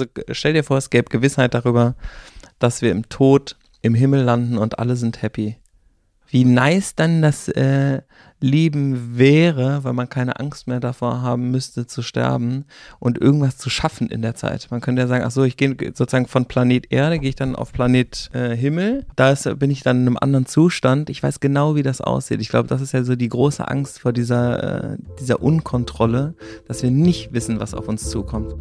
also 0.00 0.06
stell 0.32 0.52
dir 0.52 0.64
vor, 0.64 0.76
es 0.76 0.90
gäbe 0.90 1.10
Gewissheit 1.10 1.54
darüber, 1.54 1.94
dass 2.58 2.82
wir 2.82 2.92
im 2.92 3.08
Tod 3.08 3.56
im 3.82 3.94
Himmel 3.94 4.22
landen 4.22 4.58
und 4.58 4.78
alle 4.78 4.96
sind 4.96 5.22
happy. 5.22 5.56
Wie 6.28 6.44
nice 6.44 6.94
dann 6.96 7.22
das 7.22 7.48
äh, 7.48 8.02
Leben 8.40 9.16
wäre, 9.16 9.84
weil 9.84 9.92
man 9.92 10.08
keine 10.08 10.38
Angst 10.38 10.66
mehr 10.66 10.80
davor 10.80 11.22
haben 11.22 11.50
müsste 11.50 11.86
zu 11.86 12.02
sterben 12.02 12.64
und 12.98 13.18
irgendwas 13.18 13.56
zu 13.56 13.70
schaffen 13.70 14.08
in 14.08 14.22
der 14.22 14.34
Zeit. 14.34 14.66
Man 14.70 14.80
könnte 14.80 15.02
ja 15.02 15.08
sagen, 15.08 15.24
ach 15.24 15.30
so, 15.30 15.44
ich 15.44 15.56
gehe 15.56 15.74
sozusagen 15.94 16.26
von 16.26 16.46
Planet 16.46 16.92
Erde, 16.92 17.18
gehe 17.18 17.30
ich 17.30 17.36
dann 17.36 17.56
auf 17.56 17.72
Planet 17.72 18.28
äh, 18.34 18.54
Himmel. 18.56 19.06
Da 19.14 19.30
ist, 19.30 19.48
bin 19.58 19.70
ich 19.70 19.82
dann 19.82 20.02
in 20.02 20.06
einem 20.08 20.18
anderen 20.20 20.46
Zustand. 20.46 21.08
Ich 21.08 21.22
weiß 21.22 21.40
genau, 21.40 21.76
wie 21.76 21.82
das 21.82 22.00
aussieht. 22.00 22.40
Ich 22.40 22.48
glaube, 22.48 22.68
das 22.68 22.82
ist 22.82 22.92
ja 22.92 23.04
so 23.04 23.16
die 23.16 23.28
große 23.28 23.66
Angst 23.66 24.00
vor 24.00 24.12
dieser, 24.12 24.92
äh, 24.92 24.96
dieser 25.20 25.42
Unkontrolle, 25.42 26.34
dass 26.66 26.82
wir 26.82 26.90
nicht 26.90 27.32
wissen, 27.32 27.60
was 27.60 27.72
auf 27.72 27.88
uns 27.88 28.10
zukommt. 28.10 28.54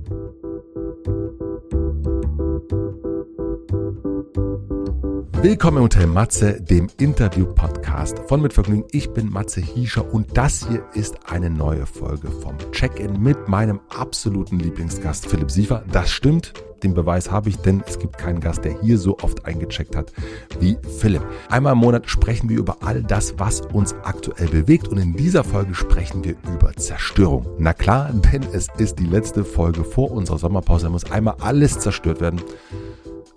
Willkommen 5.42 5.78
im 5.78 5.84
Hotel 5.84 6.08
Matze, 6.08 6.60
dem 6.62 6.90
Interview-Podcast 6.98 8.20
von 8.28 8.42
Mit 8.42 8.54
Vergnügen. 8.54 8.86
Ich 8.92 9.12
bin 9.12 9.30
Matze 9.30 9.62
Hiescher 9.62 10.12
und 10.12 10.36
das 10.36 10.68
hier 10.68 10.84
ist 10.94 11.18
eine 11.30 11.50
neue 11.50 11.86
Folge 11.86 12.32
vom 12.32 12.58
Check-In 12.72 13.22
mit 13.22 13.48
meinem 13.48 13.80
absoluten 13.90 14.58
Lieblingsgast 14.60 15.28
Philipp 15.28 15.52
Siefer. 15.52 15.84
Das 15.92 16.10
stimmt, 16.10 16.54
den 16.84 16.94
Beweis 16.94 17.30
habe 17.30 17.50
ich, 17.50 17.58
denn 17.58 17.84
es 17.86 18.00
gibt 18.00 18.18
keinen 18.18 18.40
Gast, 18.40 18.64
der 18.64 18.80
hier 18.82 18.98
so 18.98 19.18
oft 19.20 19.46
eingecheckt 19.46 19.96
hat 19.96 20.14
wie 20.60 20.78
Philipp. 21.00 21.24
Einmal 21.50 21.74
im 21.74 21.80
Monat 21.80 22.10
sprechen 22.10 22.50
wir 22.50 22.58
über 22.58 22.78
all 22.82 23.04
das, 23.04 23.38
was 23.38 23.62
uns 23.62 23.94
aktuell 24.04 24.48
bewegt 24.48 24.88
und 24.88 24.98
in 24.98 25.14
dieser 25.14 25.44
Folge 25.44 25.76
sprechen 25.76 26.24
wir 26.24 26.36
über 26.54 26.74
Zerstörung. 26.76 27.46
Na 27.60 27.74
klar, 27.74 28.12
denn 28.34 28.44
es 28.54 28.68
ist 28.78 29.00
die 29.00 29.06
letzte 29.06 29.44
Folge 29.44 29.84
vor 29.84 30.12
unserer 30.12 30.40
Sommerpause. 30.40 30.86
Da 30.86 30.90
muss 30.90 31.12
einmal 31.12 31.36
alles 31.42 31.80
zerstört 31.80 32.22
werden. 32.22 32.42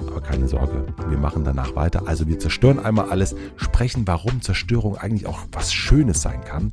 Aber 0.01 0.21
keine 0.21 0.49
Sorge, 0.49 0.87
wir 1.09 1.19
machen 1.19 1.45
danach 1.45 1.75
weiter. 1.75 2.07
Also 2.07 2.27
wir 2.27 2.39
zerstören 2.39 2.79
einmal 2.79 3.11
alles, 3.11 3.35
sprechen, 3.57 4.07
warum 4.07 4.43
Zerstörung 4.43 4.97
eigentlich 4.97 5.27
auch 5.27 5.41
was 5.53 5.73
Schönes 5.73 6.23
sein 6.23 6.43
kann, 6.45 6.73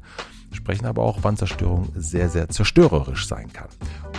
sprechen 0.52 0.86
aber 0.86 1.04
auch, 1.04 1.20
wann 1.22 1.38
Zerstörung 1.38 1.90
sehr, 1.96 2.30
sehr 2.30 2.50
zerstörerisch 2.50 3.28
sein 3.28 3.52
kann. 3.52 3.68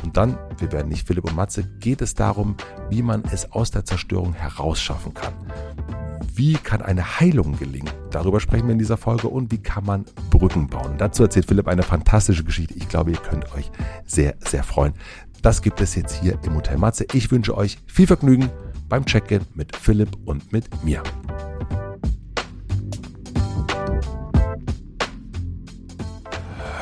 Und 0.04 0.16
dann, 0.16 0.38
wir 0.58 0.70
werden 0.72 0.88
nicht 0.88 1.06
Philipp 1.06 1.24
und 1.24 1.34
Matze, 1.34 1.64
geht 1.80 2.02
es 2.02 2.14
darum, 2.14 2.56
wie 2.90 3.02
man 3.02 3.24
es 3.32 3.50
aus 3.52 3.70
der 3.70 3.84
Zerstörung 3.84 4.34
herausschaffen 4.34 5.14
kann. 5.14 5.34
Wie 6.34 6.54
kann 6.54 6.82
eine 6.82 7.18
Heilung 7.18 7.58
gelingen? 7.58 7.90
Darüber 8.10 8.40
sprechen 8.40 8.66
wir 8.66 8.72
in 8.72 8.78
dieser 8.78 8.98
Folge 8.98 9.28
und 9.28 9.50
wie 9.50 9.58
kann 9.58 9.86
man 9.86 10.04
Brücken 10.30 10.66
bauen? 10.66 10.98
Dazu 10.98 11.22
erzählt 11.22 11.46
Philipp 11.46 11.66
eine 11.66 11.82
fantastische 11.82 12.44
Geschichte. 12.44 12.74
Ich 12.74 12.88
glaube, 12.88 13.12
ihr 13.12 13.16
könnt 13.16 13.50
euch 13.54 13.70
sehr, 14.04 14.34
sehr 14.40 14.62
freuen. 14.62 14.92
Das 15.40 15.62
gibt 15.62 15.80
es 15.80 15.94
jetzt 15.94 16.20
hier 16.20 16.38
im 16.44 16.54
Hotel 16.54 16.76
Matze. 16.76 17.06
Ich 17.14 17.30
wünsche 17.30 17.56
euch 17.56 17.78
viel 17.86 18.06
Vergnügen 18.06 18.50
beim 18.88 19.04
Check-in 19.04 19.42
mit 19.54 19.74
Philipp 19.76 20.16
und 20.24 20.52
mit 20.52 20.84
mir. 20.84 21.02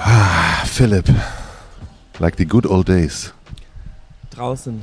Ah, 0.02 0.64
Philipp, 0.66 1.08
like 2.18 2.36
the 2.36 2.44
good 2.44 2.66
old 2.66 2.88
days. 2.88 3.32
Draußen, 4.30 4.82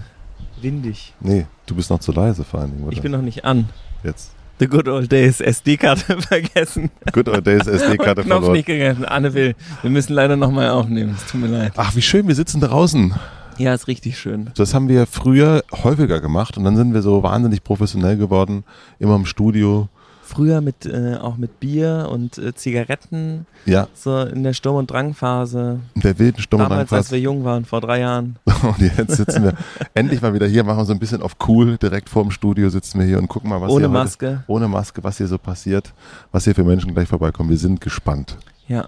windig. 0.62 1.14
Nee, 1.20 1.46
du 1.66 1.76
bist 1.76 1.90
noch 1.90 2.00
zu 2.00 2.12
leise 2.12 2.44
vor 2.44 2.62
allen 2.62 2.72
Dingen, 2.72 2.84
oder? 2.86 2.94
Ich 2.94 3.02
bin 3.02 3.12
noch 3.12 3.22
nicht 3.22 3.46
an. 3.46 3.70
Jetzt. 4.04 4.32
The 4.60 4.68
good 4.68 4.88
old 4.88 5.12
days, 5.12 5.42
SD-Karte 5.42 6.22
vergessen. 6.22 6.92
Good 7.12 7.28
old 7.30 7.46
days, 7.46 7.68
SD-Karte 7.68 8.22
Und 8.22 8.28
Knopf 8.28 8.40
verloren. 8.40 8.52
nicht 8.54 8.66
gegessen. 8.68 9.06
Anne 9.06 9.34
will, 9.34 9.56
wir 9.82 9.90
müssen 9.90 10.14
leider 10.14 10.36
nochmal 10.36 10.70
aufnehmen. 10.70 11.16
Es 11.18 11.26
tut 11.32 11.42
mir 11.42 11.48
leid. 11.48 11.74
Ach, 11.78 11.96
wie 11.96 12.02
schön, 12.02 12.28
wir 12.28 12.36
sitzen 12.36 12.62
draußen. 12.62 13.14
Ja, 13.58 13.74
ist 13.74 13.88
richtig 13.88 14.18
schön. 14.18 14.50
Das 14.56 14.74
haben 14.74 14.88
wir 14.88 15.06
früher 15.06 15.64
häufiger 15.84 16.20
gemacht 16.22 16.58
und 16.58 16.64
dann 16.64 16.76
sind 16.76 16.94
wir 16.94 17.02
so 17.02 17.24
wahnsinnig 17.24 17.64
professionell 17.64 18.18
geworden, 18.18 18.64
immer 19.00 19.16
im 19.16 19.26
Studio. 19.26 19.88
Früher 20.24 20.62
mit, 20.62 20.86
äh, 20.86 21.18
auch 21.20 21.36
mit 21.36 21.60
Bier 21.60 22.08
und 22.10 22.38
äh, 22.38 22.56
Zigaretten, 22.56 23.46
Ja, 23.66 23.90
so 23.94 24.22
in 24.22 24.44
der 24.44 24.54
Sturm- 24.54 24.78
und 24.78 24.90
Drangphase. 24.90 25.82
in 25.94 26.02
der 26.02 26.18
wilden 26.20 26.42
Stimme 26.42 26.64
Damals, 26.64 26.94
als 26.94 27.12
wir 27.12 27.20
jung 27.20 27.44
waren, 27.44 27.66
vor 27.66 27.82
drei 27.82 28.00
Jahren. 28.00 28.38
Und 28.64 28.80
jetzt 28.80 29.18
sitzen 29.18 29.44
wir 29.44 29.54
endlich 29.94 30.22
mal 30.22 30.34
wieder 30.34 30.48
hier, 30.48 30.64
machen 30.64 30.78
wir 30.78 30.86
so 30.86 30.94
ein 30.94 31.00
bisschen 31.00 31.22
auf 31.22 31.36
cool, 31.50 31.78
direkt 31.78 32.08
vorm 32.08 32.32
Studio 32.32 32.70
sitzen 32.70 33.00
wir 33.00 33.06
hier 33.08 33.18
und 33.20 33.28
gucken 33.28 33.50
mal, 33.50 33.60
was 33.60 33.72
Ohne 33.72 33.88
hier 33.88 33.90
heute- 33.90 34.04
Maske. 34.04 34.44
ohne 34.48 34.68
Maske, 34.70 35.04
was 35.04 35.18
hier 35.18 35.28
so 35.28 35.38
passiert, 35.38 35.92
was 36.32 36.46
hier 36.46 36.56
für 36.56 36.64
Menschen 36.64 36.94
gleich 36.94 37.10
vorbeikommen. 37.10 37.50
Wir 37.50 37.58
sind 37.58 37.82
gespannt. 37.82 38.38
Ja, 38.70 38.86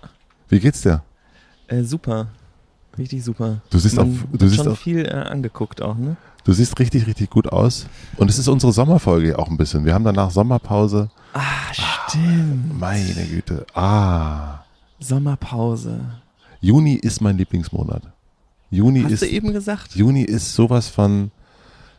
Wie 0.48 0.60
geht's 0.62 0.82
dir? 0.82 1.02
äh, 1.68 1.84
super. 1.84 2.28
Richtig 2.98 3.24
super. 3.24 3.62
Du 3.70 3.80
siehst 3.80 3.96
Man 3.96 4.12
auch, 4.32 4.38
du 4.38 4.48
siehst 4.48 4.64
schon 4.64 4.74
auch, 4.74 4.78
viel 4.78 5.06
äh, 5.06 5.12
angeguckt 5.12 5.82
auch, 5.82 5.96
ne? 5.98 6.16
du 6.44 6.54
siehst 6.54 6.78
richtig, 6.80 7.08
richtig 7.08 7.30
gut 7.30 7.48
aus. 7.52 7.88
Und 8.18 8.30
es 8.30 8.38
ist 8.38 8.48
unsere 8.48 8.72
Sommerfolge 8.74 9.40
auch 9.40 9.50
ein 9.50 9.58
bisschen. 9.58 9.86
Wir 9.86 9.94
haben 9.94 10.04
danach 10.04 10.30
Sommerpause. 10.32 11.10
Ah, 11.34 11.74
stimmt. 12.08 12.80
Meine 12.80 13.26
Güte. 13.26 13.66
Ah. 13.74 14.60
Sommerpause. 15.00 16.00
Juni 16.62 16.94
ist 16.96 17.22
mein 17.22 17.38
Lieblingsmonat. 17.38 18.04
Juni 18.70 19.04
Hast 19.04 19.12
ist, 19.14 19.22
du 19.24 19.28
eben 19.28 19.54
gesagt? 19.54 19.96
Juni 19.96 20.24
ist 20.24 20.54
sowas 20.56 20.88
von, 20.88 21.32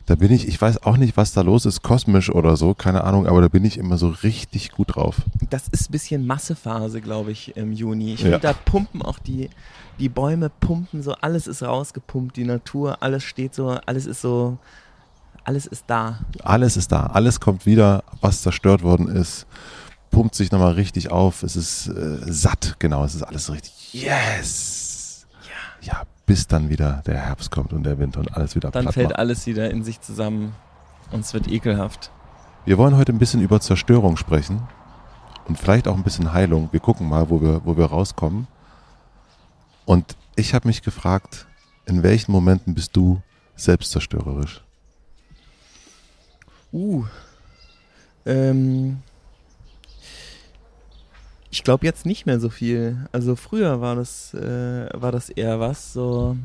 da 0.06 0.14
bin 0.16 0.32
ich, 0.32 0.48
ich 0.48 0.60
weiß 0.60 0.82
auch 0.84 0.96
nicht, 0.96 1.16
was 1.16 1.32
da 1.32 1.42
los 1.42 1.66
ist, 1.66 1.82
kosmisch 1.82 2.30
oder 2.30 2.56
so, 2.56 2.74
keine 2.74 3.04
Ahnung, 3.04 3.26
aber 3.26 3.40
da 3.40 3.48
bin 3.48 3.64
ich 3.64 3.78
immer 3.78 3.96
so 3.96 4.08
richtig 4.08 4.72
gut 4.72 4.96
drauf. 4.96 5.16
Das 5.50 5.68
ist 5.68 5.88
ein 5.88 5.92
bisschen 5.92 6.26
Massephase, 6.26 7.00
glaube 7.00 7.30
ich, 7.30 7.56
im 7.56 7.72
Juni. 7.72 8.14
Ich 8.14 8.20
Ja. 8.20 8.24
finde, 8.24 8.40
da 8.40 8.52
pumpen 8.52 9.02
auch 9.02 9.18
die, 9.18 9.50
die 9.98 10.08
Bäume 10.08 10.50
pumpen 10.50 11.02
so, 11.02 11.12
alles 11.20 11.46
ist 11.46 11.62
rausgepumpt, 11.62 12.36
die 12.36 12.44
Natur, 12.44 13.02
alles 13.02 13.22
steht 13.24 13.54
so, 13.54 13.70
alles 13.86 14.06
ist 14.06 14.20
so, 14.20 14.58
alles 15.44 15.66
ist 15.66 15.84
da. 15.86 16.20
Alles 16.42 16.76
ist 16.76 16.90
da, 16.92 17.06
alles 17.06 17.40
kommt 17.40 17.66
wieder, 17.66 18.02
was 18.20 18.42
zerstört 18.42 18.82
worden 18.82 19.08
ist, 19.08 19.46
pumpt 20.10 20.34
sich 20.34 20.50
nochmal 20.50 20.72
richtig 20.72 21.10
auf, 21.10 21.42
es 21.42 21.56
ist 21.56 21.88
äh, 21.88 22.18
satt, 22.24 22.76
genau, 22.78 23.04
es 23.04 23.14
ist 23.14 23.22
alles 23.22 23.46
so 23.46 23.52
richtig, 23.52 23.92
yes! 23.92 25.26
Ja. 25.82 25.92
ja, 25.92 26.02
bis 26.26 26.46
dann 26.46 26.70
wieder 26.70 27.02
der 27.06 27.18
Herbst 27.18 27.50
kommt 27.50 27.72
und 27.72 27.84
der 27.84 27.98
Winter 27.98 28.20
und 28.20 28.34
alles 28.34 28.54
wieder 28.54 28.70
Dann 28.70 28.84
platt 28.84 28.94
fällt 28.94 29.08
macht. 29.10 29.18
alles 29.18 29.46
wieder 29.46 29.70
in 29.70 29.84
sich 29.84 30.00
zusammen 30.00 30.54
und 31.12 31.20
es 31.20 31.34
wird 31.34 31.48
ekelhaft. 31.48 32.10
Wir 32.64 32.78
wollen 32.78 32.96
heute 32.96 33.12
ein 33.12 33.18
bisschen 33.18 33.42
über 33.42 33.60
Zerstörung 33.60 34.16
sprechen 34.16 34.62
und 35.46 35.58
vielleicht 35.58 35.86
auch 35.86 35.94
ein 35.94 36.02
bisschen 36.02 36.32
Heilung. 36.32 36.70
Wir 36.72 36.80
gucken 36.80 37.08
mal, 37.08 37.28
wo 37.28 37.42
wir, 37.42 37.60
wo 37.64 37.76
wir 37.76 37.84
rauskommen. 37.84 38.46
Und 39.86 40.16
ich 40.36 40.54
habe 40.54 40.68
mich 40.68 40.82
gefragt, 40.82 41.46
in 41.86 42.02
welchen 42.02 42.32
Momenten 42.32 42.74
bist 42.74 42.96
du 42.96 43.22
selbstzerstörerisch? 43.56 44.62
Uh. 46.72 47.04
Ähm. 48.26 49.02
Ich 51.50 51.62
glaube 51.62 51.86
jetzt 51.86 52.04
nicht 52.04 52.26
mehr 52.26 52.40
so 52.40 52.48
viel. 52.48 53.08
Also 53.12 53.36
früher 53.36 53.80
war 53.80 53.94
das, 53.94 54.34
äh, 54.34 54.88
war 54.92 55.12
das 55.12 55.28
eher 55.28 55.60
was 55.60 55.92
so. 55.92 56.36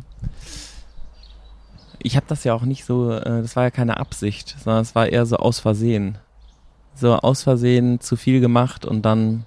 Ich 1.98 2.16
habe 2.16 2.28
das 2.30 2.44
ja 2.44 2.54
auch 2.54 2.62
nicht 2.62 2.86
so, 2.86 3.12
äh, 3.12 3.42
das 3.42 3.56
war 3.56 3.64
ja 3.64 3.72
keine 3.72 3.98
Absicht, 3.98 4.56
sondern 4.64 4.84
es 4.84 4.94
war 4.94 5.08
eher 5.08 5.26
so 5.26 5.38
aus 5.38 5.60
Versehen. 5.60 6.20
So 6.94 7.16
aus 7.16 7.42
Versehen 7.42 8.00
zu 8.02 8.18
viel 8.18 8.40
gemacht 8.40 8.86
und 8.86 9.02
dann 9.02 9.46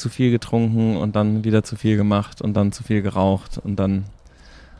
zu 0.00 0.08
viel 0.08 0.30
getrunken 0.30 0.96
und 0.96 1.14
dann 1.14 1.44
wieder 1.44 1.62
zu 1.62 1.76
viel 1.76 1.96
gemacht 1.96 2.42
und 2.42 2.54
dann 2.54 2.72
zu 2.72 2.82
viel 2.82 3.02
geraucht 3.02 3.58
und 3.62 3.76
dann 3.76 4.06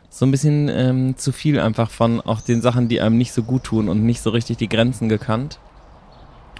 so 0.09 0.25
ein 0.25 0.31
bisschen 0.31 0.67
ähm, 0.67 1.17
zu 1.17 1.31
viel 1.31 1.59
einfach 1.59 1.89
von 1.89 2.19
auch 2.19 2.41
den 2.41 2.61
Sachen, 2.61 2.89
die 2.89 2.99
einem 2.99 3.17
nicht 3.17 3.31
so 3.31 3.43
gut 3.43 3.63
tun 3.63 3.87
und 3.87 4.03
nicht 4.03 4.21
so 4.21 4.29
richtig 4.29 4.57
die 4.57 4.67
Grenzen 4.67 5.07
gekannt. 5.07 5.59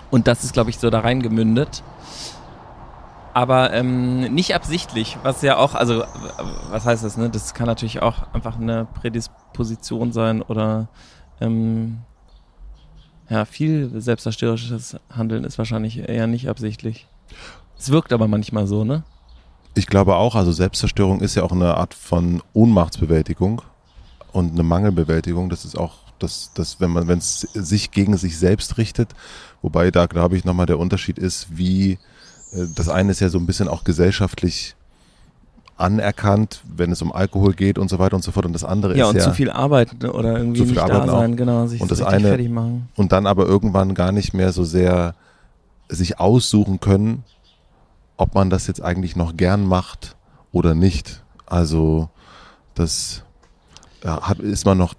Und 0.09 0.27
das 0.27 0.43
ist, 0.43 0.53
glaube 0.53 0.69
ich, 0.69 0.77
so 0.77 0.89
da 0.89 1.01
reingemündet. 1.01 1.83
Aber 3.33 3.73
ähm, 3.73 4.33
nicht 4.33 4.55
absichtlich, 4.55 5.17
was 5.23 5.41
ja 5.41 5.57
auch, 5.57 5.75
also 5.75 6.03
was 6.69 6.85
heißt 6.85 7.03
das, 7.03 7.17
ne? 7.17 7.29
Das 7.29 7.53
kann 7.53 7.65
natürlich 7.65 8.01
auch 8.01 8.33
einfach 8.33 8.59
eine 8.59 8.85
Prädisposition 8.85 10.11
sein 10.11 10.41
oder 10.41 10.89
ähm, 11.39 11.99
ja, 13.29 13.45
viel 13.45 13.89
selbstzerstörerisches 14.01 14.97
Handeln 15.09 15.45
ist 15.45 15.57
wahrscheinlich 15.57 16.09
eher 16.09 16.27
nicht 16.27 16.49
absichtlich. 16.49 17.07
Es 17.81 17.89
wirkt 17.91 18.13
aber 18.13 18.27
manchmal 18.27 18.67
so, 18.67 18.83
ne? 18.83 19.03
Ich 19.73 19.87
glaube 19.87 20.15
auch, 20.15 20.35
also 20.35 20.51
Selbstzerstörung 20.51 21.21
ist 21.21 21.33
ja 21.33 21.41
auch 21.41 21.51
eine 21.51 21.75
Art 21.77 21.95
von 21.95 22.43
Ohnmachtsbewältigung 22.53 23.63
und 24.33 24.51
eine 24.51 24.61
Mangelbewältigung. 24.61 25.49
Das 25.49 25.65
ist 25.65 25.75
auch, 25.75 25.93
das, 26.19 26.51
das, 26.53 26.79
wenn 26.79 26.91
man, 26.91 27.07
wenn 27.07 27.17
es 27.17 27.39
sich 27.53 27.89
gegen 27.89 28.17
sich 28.17 28.37
selbst 28.37 28.77
richtet, 28.77 29.09
wobei 29.63 29.89
da 29.89 30.05
glaube 30.05 30.37
ich 30.37 30.45
nochmal 30.45 30.67
der 30.67 30.77
Unterschied 30.77 31.17
ist, 31.17 31.47
wie 31.57 31.93
äh, 32.51 32.67
das 32.75 32.87
eine 32.87 33.09
ist 33.11 33.19
ja 33.19 33.29
so 33.29 33.39
ein 33.39 33.47
bisschen 33.47 33.67
auch 33.67 33.83
gesellschaftlich 33.83 34.75
anerkannt, 35.77 36.61
wenn 36.75 36.91
es 36.91 37.01
um 37.01 37.11
Alkohol 37.11 37.53
geht 37.53 37.79
und 37.79 37.89
so 37.89 37.97
weiter 37.97 38.15
und 38.15 38.23
so 38.23 38.31
fort. 38.31 38.45
Und 38.45 38.53
das 38.53 38.63
andere 38.63 38.95
Ja, 38.95 39.05
ist 39.05 39.09
und 39.11 39.15
ja 39.17 39.23
zu 39.23 39.33
viel 39.33 39.49
arbeiten 39.49 40.05
oder 40.07 40.37
irgendwie 40.37 40.59
Zu 40.59 40.65
viel 40.65 40.73
nicht 40.75 40.83
arbeiten 40.83 41.07
da 41.07 41.13
sein, 41.13 41.35
genau, 41.35 41.65
sich 41.65 41.81
Und 41.81 41.87
so 41.89 41.95
das 41.95 42.05
eine- 42.05 42.27
fertig 42.27 42.49
machen. 42.51 42.89
und 42.95 43.11
dann 43.11 43.25
aber 43.25 43.47
irgendwann 43.47 43.95
gar 43.95 44.11
nicht 44.11 44.33
mehr 44.35 44.51
so 44.53 44.63
sehr 44.63 45.15
sich 45.89 46.19
aussuchen 46.19 46.79
können, 46.79 47.23
ob 48.21 48.35
man 48.35 48.51
das 48.51 48.67
jetzt 48.67 48.83
eigentlich 48.83 49.15
noch 49.15 49.35
gern 49.35 49.65
macht 49.65 50.15
oder 50.51 50.75
nicht. 50.75 51.23
Also 51.47 52.09
das 52.75 53.23
ja, 54.03 54.21
hat, 54.21 54.37
ist 54.39 54.63
man 54.63 54.77
noch 54.77 54.93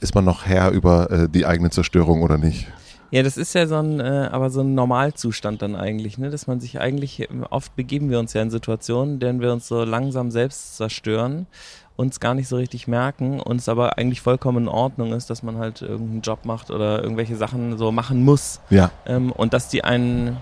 ist 0.00 0.16
man 0.16 0.24
noch 0.24 0.44
Herr 0.44 0.72
über 0.72 1.08
äh, 1.12 1.28
die 1.28 1.46
eigene 1.46 1.70
Zerstörung 1.70 2.22
oder 2.22 2.38
nicht? 2.38 2.66
Ja, 3.12 3.22
das 3.22 3.36
ist 3.36 3.54
ja 3.54 3.68
so 3.68 3.76
ein, 3.76 4.00
äh, 4.00 4.28
aber 4.32 4.50
so 4.50 4.62
ein 4.62 4.74
Normalzustand 4.74 5.62
dann 5.62 5.76
eigentlich, 5.76 6.18
ne? 6.18 6.30
Dass 6.30 6.48
man 6.48 6.58
sich 6.58 6.80
eigentlich, 6.80 7.28
oft 7.50 7.76
begeben 7.76 8.10
wir 8.10 8.18
uns 8.18 8.32
ja 8.32 8.42
in 8.42 8.50
Situationen, 8.50 9.14
in 9.14 9.20
denen 9.20 9.40
wir 9.40 9.52
uns 9.52 9.68
so 9.68 9.84
langsam 9.84 10.32
selbst 10.32 10.76
zerstören, 10.76 11.46
uns 11.94 12.18
gar 12.18 12.34
nicht 12.34 12.48
so 12.48 12.56
richtig 12.56 12.88
merken, 12.88 13.38
uns 13.38 13.68
aber 13.68 13.98
eigentlich 13.98 14.22
vollkommen 14.22 14.64
in 14.64 14.68
Ordnung 14.68 15.12
ist, 15.12 15.30
dass 15.30 15.44
man 15.44 15.58
halt 15.58 15.82
irgendeinen 15.82 16.22
Job 16.22 16.44
macht 16.44 16.72
oder 16.72 17.02
irgendwelche 17.02 17.36
Sachen 17.36 17.78
so 17.78 17.92
machen 17.92 18.24
muss. 18.24 18.60
Ja. 18.70 18.90
Ähm, 19.06 19.30
und 19.30 19.52
dass 19.52 19.68
die 19.68 19.84
einen 19.84 20.38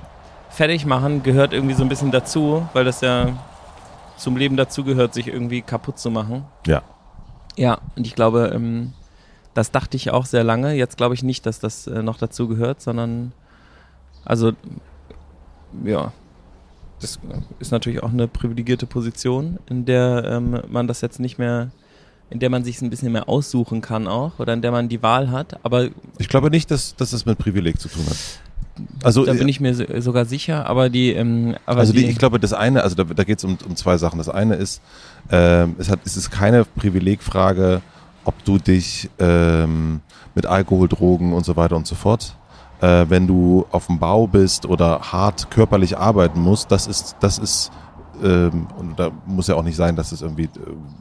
fertig 0.50 0.86
machen, 0.86 1.22
gehört 1.22 1.52
irgendwie 1.52 1.74
so 1.74 1.82
ein 1.82 1.88
bisschen 1.88 2.10
dazu, 2.10 2.66
weil 2.72 2.84
das 2.84 3.00
ja 3.00 3.38
zum 4.16 4.36
Leben 4.36 4.56
dazugehört, 4.56 5.14
sich 5.14 5.28
irgendwie 5.28 5.62
kaputt 5.62 5.98
zu 5.98 6.10
machen. 6.10 6.44
Ja. 6.66 6.82
Ja, 7.56 7.78
und 7.96 8.06
ich 8.06 8.14
glaube, 8.14 8.52
ähm, 8.54 8.92
das 9.54 9.70
dachte 9.70 9.96
ich 9.96 10.10
auch 10.10 10.26
sehr 10.26 10.44
lange. 10.44 10.74
Jetzt 10.74 10.96
glaube 10.96 11.14
ich 11.14 11.22
nicht, 11.22 11.46
dass 11.46 11.58
das 11.58 11.86
äh, 11.86 12.02
noch 12.02 12.18
dazu 12.18 12.48
gehört, 12.48 12.80
sondern 12.80 13.32
also 14.24 14.52
ja, 15.84 16.12
das 17.00 17.18
ist 17.58 17.72
natürlich 17.72 18.02
auch 18.02 18.10
eine 18.10 18.28
privilegierte 18.28 18.86
Position, 18.86 19.58
in 19.68 19.84
der 19.84 20.24
ähm, 20.24 20.60
man 20.68 20.86
das 20.86 21.00
jetzt 21.00 21.18
nicht 21.18 21.38
mehr, 21.38 21.70
in 22.28 22.38
der 22.38 22.50
man 22.50 22.62
sich 22.62 22.80
ein 22.82 22.90
bisschen 22.90 23.12
mehr 23.12 23.28
aussuchen 23.28 23.80
kann 23.80 24.06
auch 24.06 24.38
oder 24.38 24.52
in 24.52 24.62
der 24.62 24.72
man 24.72 24.88
die 24.88 25.02
Wahl 25.02 25.30
hat. 25.30 25.64
Aber 25.64 25.88
ich 26.18 26.28
glaube 26.28 26.50
nicht, 26.50 26.70
dass, 26.70 26.94
dass 26.96 27.10
das 27.10 27.24
mit 27.24 27.38
Privileg 27.38 27.80
zu 27.80 27.88
tun 27.88 28.04
hat. 28.06 28.16
Also, 29.02 29.24
da 29.24 29.32
bin 29.32 29.48
ich 29.48 29.60
mir 29.60 29.74
sogar 30.02 30.24
sicher, 30.24 30.66
aber 30.66 30.90
die. 30.90 31.12
Ähm, 31.12 31.56
aber 31.66 31.80
also 31.80 31.92
die, 31.92 32.04
die, 32.04 32.10
ich 32.10 32.18
glaube, 32.18 32.38
das 32.40 32.52
eine, 32.52 32.82
also 32.82 32.96
da, 32.96 33.04
da 33.04 33.24
geht 33.24 33.38
es 33.38 33.44
um, 33.44 33.58
um 33.66 33.76
zwei 33.76 33.96
Sachen. 33.96 34.18
Das 34.18 34.28
eine 34.28 34.54
ist, 34.54 34.80
ähm, 35.30 35.76
es, 35.78 35.90
hat, 35.90 36.00
es 36.04 36.16
ist 36.16 36.30
keine 36.30 36.64
Privilegfrage, 36.64 37.82
ob 38.24 38.44
du 38.44 38.58
dich 38.58 39.10
ähm, 39.18 40.00
mit 40.34 40.46
Alkohol, 40.46 40.88
Drogen 40.88 41.32
und 41.32 41.44
so 41.44 41.56
weiter 41.56 41.76
und 41.76 41.86
so 41.86 41.94
fort, 41.94 42.36
äh, 42.80 43.06
wenn 43.08 43.26
du 43.26 43.66
auf 43.70 43.86
dem 43.86 43.98
Bau 43.98 44.26
bist 44.26 44.66
oder 44.66 45.00
hart 45.00 45.50
körperlich 45.50 45.98
arbeiten 45.98 46.40
musst, 46.40 46.70
das 46.70 46.86
ist, 46.86 47.16
das 47.20 47.38
ist, 47.38 47.70
ähm, 48.22 48.66
und 48.78 48.98
da 48.98 49.10
muss 49.26 49.48
ja 49.48 49.54
auch 49.54 49.62
nicht 49.62 49.76
sein, 49.76 49.96
dass 49.96 50.12
es 50.12 50.22
irgendwie, 50.22 50.44
äh, 50.44 50.48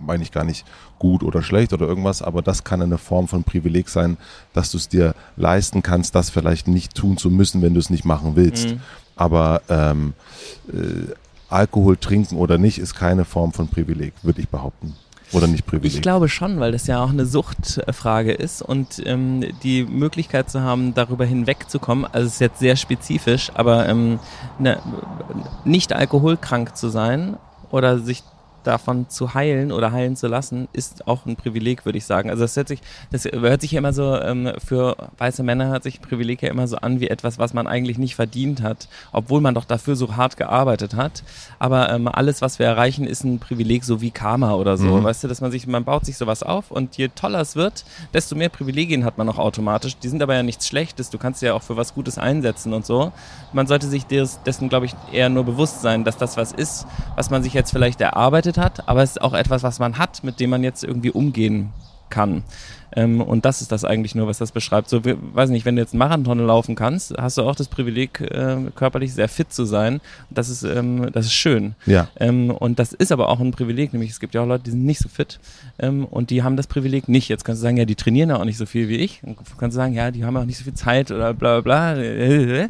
meine 0.05 0.23
ich 0.23 0.31
gar 0.31 0.43
nicht 0.43 0.65
gut 0.97 1.23
oder 1.23 1.41
schlecht 1.41 1.73
oder 1.73 1.87
irgendwas, 1.87 2.21
aber 2.21 2.41
das 2.41 2.63
kann 2.63 2.81
eine 2.81 2.97
Form 2.97 3.27
von 3.27 3.43
Privileg 3.43 3.89
sein, 3.89 4.17
dass 4.53 4.71
du 4.71 4.77
es 4.77 4.89
dir 4.89 5.15
leisten 5.35 5.83
kannst, 5.83 6.15
das 6.15 6.29
vielleicht 6.29 6.67
nicht 6.67 6.95
tun 6.95 7.17
zu 7.17 7.29
müssen, 7.29 7.61
wenn 7.61 7.73
du 7.73 7.79
es 7.79 7.89
nicht 7.89 8.05
machen 8.05 8.35
willst. 8.35 8.69
Mhm. 8.69 8.81
Aber 9.15 9.61
ähm, 9.69 10.13
äh, 10.71 11.13
Alkohol 11.49 11.97
trinken 11.97 12.37
oder 12.37 12.57
nicht 12.57 12.77
ist 12.77 12.95
keine 12.95 13.25
Form 13.25 13.53
von 13.53 13.67
Privileg, 13.67 14.13
würde 14.21 14.41
ich 14.41 14.49
behaupten. 14.49 14.95
Oder 15.31 15.47
nicht 15.47 15.65
Privileg? 15.65 15.93
Ich 15.93 16.01
glaube 16.01 16.29
schon, 16.29 16.59
weil 16.59 16.71
das 16.71 16.87
ja 16.87 17.03
auch 17.03 17.09
eine 17.09 17.25
Suchtfrage 17.25 18.31
ist 18.31 18.61
und 18.61 19.01
ähm, 19.05 19.43
die 19.63 19.83
Möglichkeit 19.83 20.49
zu 20.49 20.61
haben, 20.61 20.93
darüber 20.93 21.25
hinwegzukommen, 21.25 22.05
also 22.05 22.27
es 22.27 22.33
ist 22.33 22.41
jetzt 22.41 22.59
sehr 22.59 22.75
spezifisch, 22.75 23.51
aber 23.53 23.87
ähm, 23.87 24.19
ne, 24.57 24.79
nicht 25.65 25.93
alkoholkrank 25.93 26.75
zu 26.75 26.89
sein 26.89 27.37
oder 27.71 27.99
sich 27.99 28.23
davon 28.63 29.09
zu 29.09 29.33
heilen 29.33 29.71
oder 29.71 29.91
heilen 29.91 30.15
zu 30.15 30.27
lassen, 30.27 30.67
ist 30.73 31.07
auch 31.07 31.25
ein 31.25 31.35
Privileg, 31.35 31.85
würde 31.85 31.97
ich 31.97 32.05
sagen. 32.05 32.29
Also 32.29 32.43
das 32.43 32.55
hört 32.55 32.67
sich, 32.67 32.81
das 33.11 33.25
hört 33.25 33.61
sich 33.61 33.71
ja 33.71 33.79
immer 33.79 33.93
so, 33.93 34.15
ähm, 34.15 34.51
für 34.63 34.95
weiße 35.17 35.43
Männer 35.43 35.67
hört 35.67 35.83
sich 35.83 36.01
Privileg 36.01 36.41
ja 36.41 36.49
immer 36.49 36.67
so 36.67 36.77
an 36.77 36.99
wie 36.99 37.09
etwas, 37.09 37.39
was 37.39 37.53
man 37.53 37.67
eigentlich 37.67 37.97
nicht 37.97 38.15
verdient 38.15 38.61
hat, 38.61 38.87
obwohl 39.11 39.41
man 39.41 39.55
doch 39.55 39.65
dafür 39.65 39.95
so 39.95 40.15
hart 40.15 40.37
gearbeitet 40.37 40.95
hat. 40.95 41.23
Aber 41.57 41.91
ähm, 41.91 42.07
alles, 42.07 42.41
was 42.41 42.59
wir 42.59 42.65
erreichen, 42.65 43.05
ist 43.05 43.23
ein 43.23 43.39
Privileg, 43.39 43.83
so 43.83 44.01
wie 44.01 44.11
Karma 44.11 44.53
oder 44.53 44.77
so. 44.77 44.97
Mhm. 44.97 45.03
Weißt 45.03 45.23
du, 45.23 45.27
dass 45.27 45.41
man 45.41 45.51
sich, 45.51 45.67
man 45.67 45.83
baut 45.83 46.05
sich 46.05 46.17
sowas 46.17 46.43
auf 46.43 46.71
und 46.71 46.97
je 46.97 47.09
toller 47.09 47.41
es 47.41 47.55
wird, 47.55 47.85
desto 48.13 48.35
mehr 48.35 48.49
Privilegien 48.49 49.05
hat 49.05 49.17
man 49.17 49.29
auch 49.29 49.37
automatisch. 49.37 49.97
Die 49.97 50.07
sind 50.07 50.21
aber 50.21 50.35
ja 50.35 50.43
nichts 50.43 50.67
Schlechtes. 50.67 51.09
Du 51.09 51.17
kannst 51.17 51.41
ja 51.41 51.53
auch 51.53 51.63
für 51.63 51.77
was 51.77 51.93
Gutes 51.93 52.17
einsetzen 52.17 52.73
und 52.73 52.85
so. 52.85 53.11
Man 53.53 53.67
sollte 53.67 53.87
sich 53.87 54.05
dessen, 54.05 54.69
glaube 54.69 54.85
ich, 54.85 54.95
eher 55.11 55.29
nur 55.29 55.43
bewusst 55.43 55.81
sein, 55.81 56.03
dass 56.03 56.17
das 56.17 56.37
was 56.37 56.51
ist, 56.51 56.85
was 57.15 57.29
man 57.29 57.43
sich 57.43 57.53
jetzt 57.53 57.71
vielleicht 57.71 58.01
erarbeitet 58.01 58.57
hat, 58.59 58.87
aber 58.87 59.03
es 59.03 59.11
ist 59.11 59.21
auch 59.21 59.33
etwas, 59.33 59.63
was 59.63 59.79
man 59.79 59.97
hat, 59.97 60.23
mit 60.23 60.39
dem 60.39 60.49
man 60.49 60.63
jetzt 60.63 60.83
irgendwie 60.83 61.11
umgehen 61.11 61.71
kann. 62.09 62.43
Ähm, 62.99 63.21
und 63.21 63.45
das 63.45 63.61
ist 63.61 63.71
das 63.71 63.85
eigentlich 63.85 64.13
nur, 64.13 64.27
was 64.27 64.39
das 64.39 64.51
beschreibt. 64.51 64.89
So, 64.89 65.01
weiß 65.03 65.49
nicht, 65.49 65.65
wenn 65.65 65.75
du 65.75 65.81
jetzt 65.81 65.93
einen 65.93 65.99
Marathon 65.99 66.39
laufen 66.45 66.75
kannst, 66.75 67.13
hast 67.17 67.37
du 67.37 67.43
auch 67.43 67.55
das 67.55 67.69
Privileg, 67.69 68.19
äh, 68.19 68.57
körperlich 68.75 69.13
sehr 69.13 69.29
fit 69.29 69.53
zu 69.53 69.63
sein. 69.63 70.01
Das 70.29 70.49
ist, 70.49 70.63
ähm, 70.63 71.09
das 71.13 71.27
ist 71.27 71.33
schön. 71.33 71.75
Ja. 71.85 72.09
Ähm, 72.19 72.51
und 72.51 72.77
das 72.79 72.91
ist 72.91 73.11
aber 73.11 73.29
auch 73.29 73.39
ein 73.39 73.51
Privileg, 73.51 73.93
nämlich 73.93 74.11
es 74.11 74.19
gibt 74.19 74.35
ja 74.35 74.41
auch 74.41 74.47
Leute, 74.47 74.65
die 74.65 74.71
sind 74.71 74.85
nicht 74.85 74.99
so 74.99 75.07
fit 75.07 75.39
ähm, 75.79 76.05
und 76.05 76.29
die 76.29 76.43
haben 76.43 76.57
das 76.57 76.67
Privileg 76.67 77.07
nicht. 77.07 77.29
Jetzt 77.29 77.45
kannst 77.45 77.61
du 77.61 77.63
sagen, 77.63 77.77
ja, 77.77 77.85
die 77.85 77.95
trainieren 77.95 78.29
ja 78.29 78.37
auch 78.37 78.45
nicht 78.45 78.57
so 78.57 78.65
viel 78.65 78.89
wie 78.89 78.97
ich. 78.97 79.21
Und 79.23 79.37
kannst 79.57 79.75
du 79.75 79.79
sagen, 79.79 79.93
ja, 79.93 80.11
die 80.11 80.25
haben 80.25 80.35
auch 80.35 80.45
nicht 80.45 80.57
so 80.57 80.65
viel 80.65 80.73
Zeit 80.73 81.11
oder 81.11 81.33
bla 81.33 81.61
bla 81.61 81.93
bla. 81.93 82.67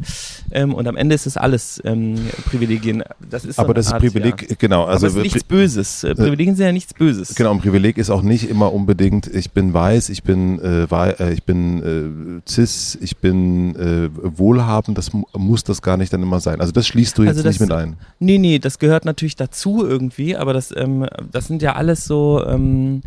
Ähm, 0.52 0.74
und 0.74 0.88
am 0.88 0.96
Ende 0.96 1.14
ist 1.14 1.26
das 1.26 1.36
alles 1.36 1.80
ähm, 1.84 2.16
Privilegien. 2.46 3.04
Das 3.30 3.44
ist 3.44 3.56
so 3.56 3.62
aber 3.62 3.72
das 3.72 3.92
Art, 3.92 4.02
ist 4.02 4.12
Privileg, 4.12 4.50
ja. 4.50 4.56
genau. 4.58 4.84
Also 4.84 5.06
aber 5.06 5.12
es 5.12 5.16
ist 5.16 5.22
nichts 5.22 5.44
Böses. 5.44 6.02
Äh, 6.02 6.16
Privilegien 6.16 6.56
sind 6.56 6.66
ja 6.66 6.72
nichts 6.72 6.92
Böses. 6.92 7.36
Genau, 7.36 7.52
ein 7.52 7.60
Privileg 7.60 7.98
ist 7.98 8.10
auch 8.10 8.22
nicht 8.22 8.50
immer 8.50 8.72
unbedingt, 8.72 9.28
ich 9.28 9.52
bin 9.52 9.72
weiß, 9.72 10.08
ich 10.08 10.19
bin, 10.22 10.58
äh, 10.60 10.84
äh, 10.84 11.32
ich 11.32 11.44
bin 11.44 12.40
äh, 12.44 12.50
cis, 12.50 12.98
ich 13.00 13.16
bin 13.18 13.74
äh, 13.76 14.08
wohlhabend, 14.14 14.96
das 14.98 15.10
muss 15.36 15.64
das 15.64 15.82
gar 15.82 15.96
nicht 15.96 16.12
dann 16.12 16.22
immer 16.22 16.40
sein. 16.40 16.60
Also 16.60 16.72
das 16.72 16.86
schließt 16.86 17.16
du 17.18 17.22
jetzt 17.22 17.30
Also 17.30 17.42
das- 17.42 17.54
nicht 17.54 17.60
mit 17.60 17.72
ein. 17.72 17.96
Nee, 18.18 18.38
nee, 18.38 18.58
das 18.58 18.78
gehört 18.78 19.04
natürlich 19.04 19.36
dazu 19.36 19.86
irgendwie, 19.86 20.36
aber 20.36 20.52
das, 20.52 20.72
ähm, 20.76 21.06
das 21.30 21.46
sind 21.46 21.62
ja 21.62 21.74
alles 21.76 22.04
so, 22.04 22.44
ähm, 22.46 23.02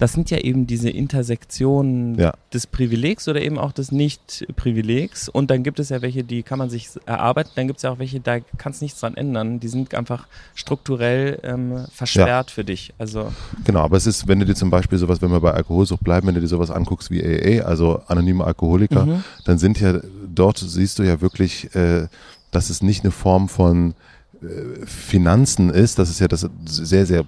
das 0.00 0.14
sind 0.14 0.30
ja 0.30 0.38
eben 0.38 0.66
diese 0.66 0.88
Intersektionen 0.90 2.18
Ja. 2.18 2.32
des 2.54 2.66
Privilegs 2.66 3.28
oder 3.28 3.40
eben 3.42 3.58
auch 3.58 3.70
des 3.72 3.92
Nicht-Privilegs. 3.92 5.28
Und 5.28 5.50
dann 5.50 5.62
gibt 5.62 5.78
es 5.78 5.90
ja 5.90 6.00
welche, 6.02 6.24
die 6.24 6.42
kann 6.42 6.58
man 6.58 6.70
sich 6.70 6.88
erarbeiten, 7.06 7.50
dann 7.54 7.66
gibt 7.66 7.76
es 7.78 7.82
ja 7.82 7.90
auch 7.90 7.98
welche, 7.98 8.18
da 8.18 8.38
kannst 8.56 8.80
nichts 8.82 8.98
dran 9.00 9.14
ändern. 9.16 9.60
Die 9.60 9.68
sind 9.68 9.94
einfach 9.94 10.26
strukturell 10.54 11.38
ähm, 11.42 11.84
versperrt 11.92 12.50
für 12.50 12.64
dich. 12.64 12.92
Also 12.98 13.30
Genau, 13.64 13.80
aber 13.80 13.96
es 13.98 14.06
ist, 14.06 14.26
wenn 14.26 14.40
du 14.40 14.46
dir 14.46 14.54
zum 14.54 14.70
Beispiel 14.70 14.98
sowas, 14.98 15.20
wenn 15.20 15.30
wir 15.30 15.40
bei 15.40 15.52
Alkoholsucht 15.52 16.02
bleiben, 16.02 16.26
wenn 16.26 16.34
du 16.34 16.40
dir 16.40 16.48
sowas 16.48 16.70
anguckst 16.70 17.10
wie 17.10 17.22
AA, 17.22 17.64
also 17.64 18.00
anonyme 18.06 18.44
Alkoholiker, 18.44 19.04
Mhm. 19.06 19.24
dann 19.44 19.58
sind 19.58 19.78
ja, 19.80 20.00
dort 20.34 20.58
siehst 20.58 20.98
du 20.98 21.02
ja 21.02 21.20
wirklich, 21.20 21.74
äh, 21.74 22.08
dass 22.50 22.70
es 22.70 22.82
nicht 22.82 23.04
eine 23.04 23.10
Form 23.12 23.48
von 23.48 23.94
äh, 24.42 24.86
Finanzen 24.86 25.68
ist, 25.70 25.98
das 25.98 26.08
ist 26.10 26.20
ja 26.20 26.26
das 26.28 26.48
sehr, 26.64 27.04
sehr 27.06 27.24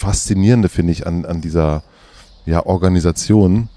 Faszinierende, 0.00 0.70
finde 0.70 0.92
ich, 0.92 1.06
an, 1.06 1.26
an 1.26 1.42
dieser 1.42 1.82
ja, 2.46 2.64
Organisation, 2.64 3.68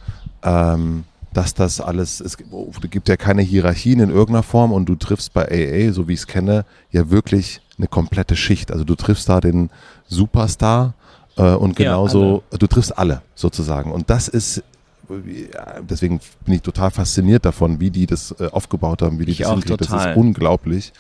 ähm, 0.42 1.04
dass 1.34 1.54
das 1.54 1.82
alles, 1.82 2.22
es 2.22 2.38
gibt- 2.38 2.54
oh, 2.54 2.72
ja 3.08 3.18
keine 3.18 3.42
Hierarchien 3.42 4.00
in 4.00 4.10
irgendeiner 4.10 4.44
Form 4.44 4.72
und 4.72 4.88
du 4.88 4.96
triffst 4.96 5.34
bei 5.34 5.44
AA, 5.52 5.92
so 5.92 6.08
wie 6.08 6.14
ich 6.14 6.22
es 6.22 6.28
kenne, 6.28 6.64
ja 6.92 7.10
wirklich 7.10 7.60
eine 7.78 7.88
komplette 7.88 8.38
Schicht. 8.38 8.72
Also 8.72 8.86
du 8.86 8.96
triffst 8.96 9.28
da 9.28 9.42
den 9.42 9.70
Superstar 10.08 10.94
äh, 11.36 11.42
und 11.56 11.78
Ja, 11.78 11.90
genauso, 11.92 12.44
du 12.58 12.68
triffst 12.68 12.98
alle 12.98 13.22
sozusagen. 13.36 13.92
Und 13.92 14.10
das 14.10 14.30
ist, 14.30 14.64
ja, 15.10 15.82
deswegen 15.82 16.22
bin 16.46 16.54
ich 16.56 16.62
total 16.62 16.92
fasziniert 16.92 17.44
davon, 17.44 17.82
wie 17.82 17.90
die 17.90 18.06
das 18.06 18.34
äh, 18.40 18.48
aufgebaut 18.50 19.02
haben, 19.02 19.20
wie 19.20 19.26
die 19.26 19.32
Ich 19.34 19.40
das 19.40 19.48
auch 19.48 19.54
hinkriegen. 19.56 19.78
Das 19.78 19.88
total. 19.90 20.12
ist 20.12 20.18
unglaublich. 20.18 20.94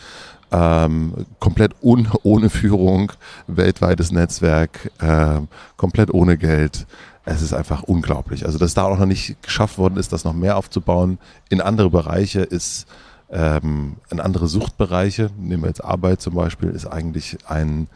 Ähm, 0.54 1.26
komplett 1.40 1.74
un, 1.82 2.08
ohne 2.24 2.50
Führung, 2.50 3.12
weltweites 3.48 4.12
Netzwerk, 4.12 4.92
ähm, 5.02 5.48
komplett 5.78 6.14
ohne 6.14 6.38
Geld. 6.38 6.86
Es 7.26 7.42
ist 7.42 7.54
einfach 7.54 7.84
unglaublich. 7.84 8.46
Also, 8.46 8.60
dass 8.60 8.74
da 8.74 8.84
auch 8.84 9.00
noch 9.00 9.06
nicht 9.06 9.42
geschafft 9.42 9.78
worden 9.78 9.98
ist, 9.98 10.14
das 10.14 10.26
noch 10.26 10.34
mehr 10.34 10.58
aufzubauen 10.58 11.18
in 11.50 11.62
andere 11.62 11.90
Bereiche, 11.90 12.42
ist 12.42 12.86
ähm, 13.32 13.96
in 14.12 14.20
andere 14.20 14.48
Suchtbereiche, 14.48 15.32
nehmen 15.38 15.64
wir 15.64 15.70
jetzt 15.70 15.84
Arbeit 15.84 16.22
zum 16.22 16.36
Beispiel, 16.36 16.70
ist 16.70 16.86
eigentlich 16.86 17.38
ein 17.48 17.88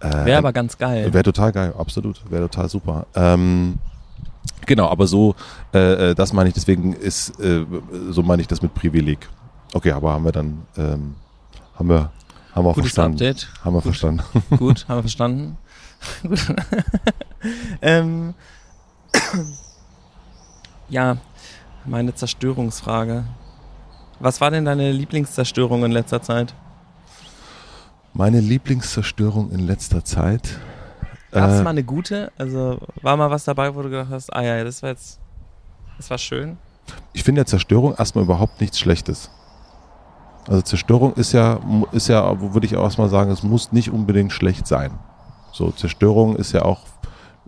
äh, 0.00 0.26
wäre 0.26 0.38
aber 0.38 0.52
ganz 0.52 0.78
geil. 0.78 1.12
Wäre 1.12 1.24
total 1.24 1.52
geil, 1.52 1.74
absolut. 1.76 2.20
Wäre 2.30 2.48
total 2.48 2.68
super. 2.68 3.06
Ähm, 3.14 3.78
genau, 4.66 4.88
aber 4.88 5.06
so, 5.06 5.34
äh, 5.74 6.10
äh, 6.10 6.14
das 6.14 6.32
meine 6.32 6.48
ich, 6.48 6.54
deswegen 6.54 6.92
ist, 6.92 7.40
äh, 7.40 7.64
so 8.10 8.22
meine 8.22 8.42
ich 8.42 8.48
das 8.48 8.62
mit 8.62 8.74
Privileg. 8.74 9.28
Okay, 9.74 9.92
aber 9.92 10.12
haben 10.12 10.24
wir 10.24 10.32
dann, 10.32 10.62
ähm, 10.76 11.14
haben 11.78 11.88
wir, 11.88 12.10
haben 12.54 12.64
wir 12.64 12.70
auch 12.70 12.74
Gutes 12.74 12.92
verstanden. 12.92 13.16
Update. 13.16 13.48
Haben 13.64 13.74
wir 13.74 13.82
verstanden. 13.82 14.22
Gut, 14.56 14.86
haben 14.88 14.96
wir 14.96 15.02
verstanden. 15.02 15.56
Gut. 16.22 16.40
ähm, 17.82 18.34
ja, 20.88 21.16
meine 21.84 22.14
Zerstörungsfrage. 22.14 23.24
Was 24.20 24.40
war 24.40 24.50
denn 24.50 24.64
deine 24.64 24.90
Lieblingszerstörung 24.90 25.84
in 25.84 25.92
letzter 25.92 26.22
Zeit? 26.22 26.54
Meine 28.12 28.40
Lieblingszerstörung 28.40 29.52
in 29.52 29.60
letzter 29.60 30.04
Zeit. 30.04 30.58
Gab 31.30 31.50
es 31.50 31.60
äh, 31.60 31.62
mal 31.62 31.70
eine 31.70 31.84
gute? 31.84 32.32
Also 32.36 32.80
war 33.02 33.16
mal 33.16 33.30
was 33.30 33.44
dabei, 33.44 33.74
wo 33.74 33.82
du 33.82 33.90
gedacht 33.90 34.08
hast, 34.10 34.32
ah 34.32 34.42
ja, 34.42 34.64
das 34.64 34.82
war 34.82 34.90
jetzt, 34.90 35.20
das 35.96 36.10
war 36.10 36.18
schön. 36.18 36.56
ich 37.12 37.22
finde 37.22 37.42
ja 37.42 37.44
Zerstörung 37.44 37.94
erstmal 37.96 38.24
überhaupt 38.24 38.60
nichts 38.60 38.80
Schlechtes. 38.80 39.30
Also 40.48 40.62
Zerstörung 40.62 41.12
ist 41.14 41.32
ja, 41.32 41.60
ist 41.92 42.08
ja, 42.08 42.40
würde 42.40 42.66
ich 42.66 42.76
auch 42.76 42.84
erstmal 42.84 43.08
sagen, 43.08 43.30
es 43.30 43.42
muss 43.42 43.70
nicht 43.72 43.90
unbedingt 43.90 44.32
schlecht 44.32 44.66
sein. 44.66 44.92
So, 45.52 45.70
Zerstörung 45.70 46.36
ist 46.36 46.52
ja 46.52 46.62
auch, 46.62 46.80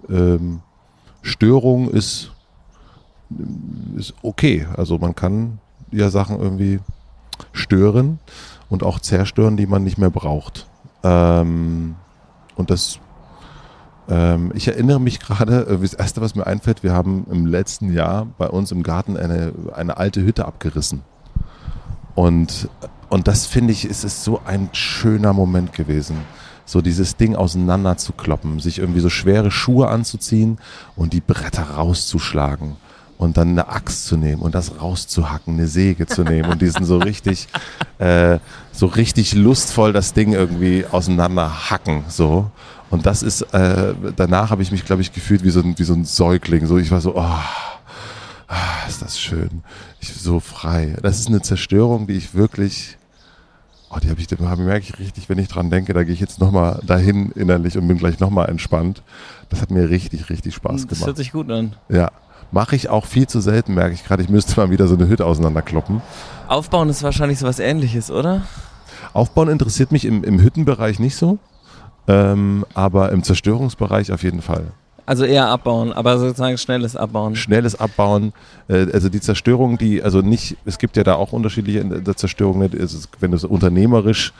ähm, 0.08 0.60
Störung 1.22 1.90
ist 1.90 2.30
ist 3.96 4.14
okay. 4.22 4.66
Also 4.76 4.98
man 4.98 5.14
kann 5.14 5.58
ja 5.90 6.10
Sachen 6.10 6.40
irgendwie 6.40 6.80
stören 7.52 8.18
und 8.68 8.82
auch 8.82 9.00
zerstören, 9.00 9.56
die 9.56 9.66
man 9.66 9.84
nicht 9.84 9.98
mehr 9.98 10.10
braucht. 10.10 10.66
Ähm, 11.02 11.96
und 12.56 12.70
das, 12.70 12.98
ähm, 14.08 14.52
ich 14.54 14.68
erinnere 14.68 15.00
mich 15.00 15.20
gerade, 15.20 15.66
äh, 15.66 15.78
das 15.78 15.94
erste, 15.94 16.20
was 16.20 16.34
mir 16.34 16.46
einfällt, 16.46 16.82
wir 16.82 16.92
haben 16.92 17.26
im 17.30 17.46
letzten 17.46 17.92
Jahr 17.92 18.26
bei 18.38 18.48
uns 18.48 18.72
im 18.72 18.82
Garten 18.82 19.16
eine, 19.16 19.52
eine 19.74 19.96
alte 19.96 20.22
Hütte 20.22 20.44
abgerissen. 20.44 21.02
Und, 22.14 22.68
und 23.08 23.28
das 23.28 23.46
finde 23.46 23.72
ich, 23.72 23.84
ist, 23.84 24.04
ist 24.04 24.24
so 24.24 24.40
ein 24.44 24.68
schöner 24.72 25.32
Moment 25.32 25.72
gewesen 25.72 26.16
so 26.70 26.80
dieses 26.80 27.16
Ding 27.16 27.34
auseinander 27.34 27.96
zu 27.96 28.12
kloppen, 28.12 28.60
sich 28.60 28.78
irgendwie 28.78 29.00
so 29.00 29.10
schwere 29.10 29.50
Schuhe 29.50 29.88
anzuziehen 29.88 30.58
und 30.94 31.12
die 31.12 31.20
Bretter 31.20 31.62
rauszuschlagen 31.62 32.76
und 33.18 33.36
dann 33.36 33.50
eine 33.50 33.68
Axt 33.68 34.06
zu 34.06 34.16
nehmen 34.16 34.40
und 34.40 34.54
das 34.54 34.80
rauszuhacken, 34.80 35.54
eine 35.54 35.66
Säge 35.66 36.06
zu 36.06 36.22
nehmen 36.22 36.48
und 36.48 36.62
diesen 36.62 36.86
so 36.86 36.98
richtig, 36.98 37.48
äh, 37.98 38.38
so 38.72 38.86
richtig 38.86 39.34
lustvoll 39.34 39.92
das 39.92 40.14
Ding 40.14 40.32
irgendwie 40.32 40.86
auseinander 40.90 41.70
hacken, 41.70 42.04
so. 42.08 42.50
Und 42.88 43.06
das 43.06 43.22
ist, 43.22 43.42
äh, 43.52 43.94
danach 44.16 44.50
habe 44.50 44.62
ich 44.62 44.72
mich, 44.72 44.84
glaube 44.84 45.02
ich, 45.02 45.12
gefühlt 45.12 45.44
wie 45.44 45.50
so, 45.50 45.60
ein, 45.60 45.78
wie 45.78 45.84
so 45.84 45.92
ein 45.92 46.04
Säugling. 46.04 46.66
So, 46.66 46.78
ich 46.78 46.90
war 46.90 47.00
so, 47.00 47.14
oh, 47.14 47.38
ah, 48.50 48.86
ist 48.88 49.00
das 49.00 49.18
schön. 49.18 49.62
Ich 50.00 50.12
so 50.12 50.40
frei. 50.40 50.96
Das 51.02 51.18
ist 51.18 51.28
eine 51.28 51.40
Zerstörung, 51.40 52.06
die 52.06 52.14
ich 52.14 52.34
wirklich 52.34 52.98
Oh, 53.92 53.98
die 54.00 54.08
habe 54.08 54.20
ich, 54.20 54.28
da 54.28 54.36
merke 54.54 54.86
ich 54.86 55.00
richtig, 55.00 55.28
wenn 55.28 55.38
ich 55.38 55.48
dran 55.48 55.68
denke, 55.68 55.92
da 55.92 56.04
gehe 56.04 56.14
ich 56.14 56.20
jetzt 56.20 56.38
nochmal 56.38 56.80
dahin 56.86 57.32
innerlich 57.32 57.76
und 57.76 57.88
bin 57.88 57.98
gleich 57.98 58.20
nochmal 58.20 58.48
entspannt. 58.48 59.02
Das 59.48 59.60
hat 59.60 59.72
mir 59.72 59.90
richtig, 59.90 60.30
richtig 60.30 60.54
Spaß 60.54 60.82
gemacht. 60.82 60.92
Das 60.92 61.06
hört 61.06 61.16
sich 61.16 61.32
gut 61.32 61.50
an. 61.50 61.74
Ja. 61.88 62.12
Mache 62.52 62.76
ich 62.76 62.88
auch 62.88 63.04
viel 63.04 63.26
zu 63.26 63.40
selten, 63.40 63.74
merke 63.74 63.94
ich 63.94 64.04
gerade. 64.04 64.22
Ich 64.22 64.28
müsste 64.28 64.60
mal 64.60 64.70
wieder 64.70 64.86
so 64.86 64.94
eine 64.94 65.08
Hütte 65.08 65.26
auseinanderkloppen. 65.26 66.02
Aufbauen 66.46 66.88
ist 66.88 67.02
wahrscheinlich 67.02 67.40
so 67.40 67.48
was 67.48 67.58
ähnliches, 67.58 68.12
oder? 68.12 68.42
Aufbauen 69.12 69.48
interessiert 69.48 69.90
mich 69.90 70.04
im, 70.04 70.22
im 70.22 70.40
Hüttenbereich 70.40 71.00
nicht 71.00 71.16
so, 71.16 71.38
ähm, 72.06 72.64
aber 72.74 73.10
im 73.10 73.24
Zerstörungsbereich 73.24 74.12
auf 74.12 74.22
jeden 74.22 74.40
Fall. 74.40 74.66
Also 75.10 75.24
eher 75.24 75.48
abbauen, 75.48 75.92
aber 75.92 76.20
sozusagen 76.20 76.56
schnelles 76.56 76.94
Abbauen. 76.94 77.34
Schnelles 77.34 77.74
Abbauen, 77.74 78.32
äh, 78.68 78.86
also 78.92 79.08
die 79.08 79.20
Zerstörung, 79.20 79.76
die, 79.76 80.04
also 80.04 80.20
nicht, 80.20 80.56
es 80.66 80.78
gibt 80.78 80.96
ja 80.96 81.02
da 81.02 81.16
auch 81.16 81.32
unterschiedliche 81.32 81.80
in 81.80 82.04
der 82.04 82.16
Zerstörung, 82.16 82.60
ne? 82.60 82.70
wenn 83.18 83.32
du 83.32 83.36
es 83.36 83.42
unternehmerisch 83.42 84.32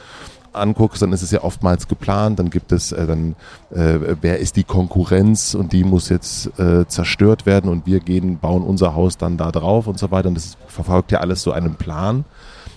anguckst, 0.52 1.02
dann 1.02 1.12
ist 1.12 1.22
es 1.22 1.32
ja 1.32 1.42
oftmals 1.42 1.88
geplant, 1.88 2.38
dann 2.38 2.50
gibt 2.50 2.70
es 2.70 2.92
äh, 2.92 3.04
dann, 3.04 3.34
äh, 3.72 4.14
wer 4.20 4.38
ist 4.38 4.54
die 4.54 4.62
Konkurrenz 4.62 5.56
und 5.56 5.72
die 5.72 5.82
muss 5.82 6.08
jetzt 6.08 6.56
äh, 6.60 6.86
zerstört 6.86 7.46
werden 7.46 7.68
und 7.68 7.86
wir 7.86 7.98
gehen, 7.98 8.38
bauen 8.38 8.62
unser 8.62 8.94
Haus 8.94 9.18
dann 9.18 9.36
da 9.36 9.50
drauf 9.50 9.88
und 9.88 9.98
so 9.98 10.12
weiter 10.12 10.28
und 10.28 10.36
das 10.36 10.56
verfolgt 10.68 11.10
ja 11.10 11.18
alles 11.18 11.42
so 11.42 11.50
einen 11.50 11.74
Plan. 11.74 12.24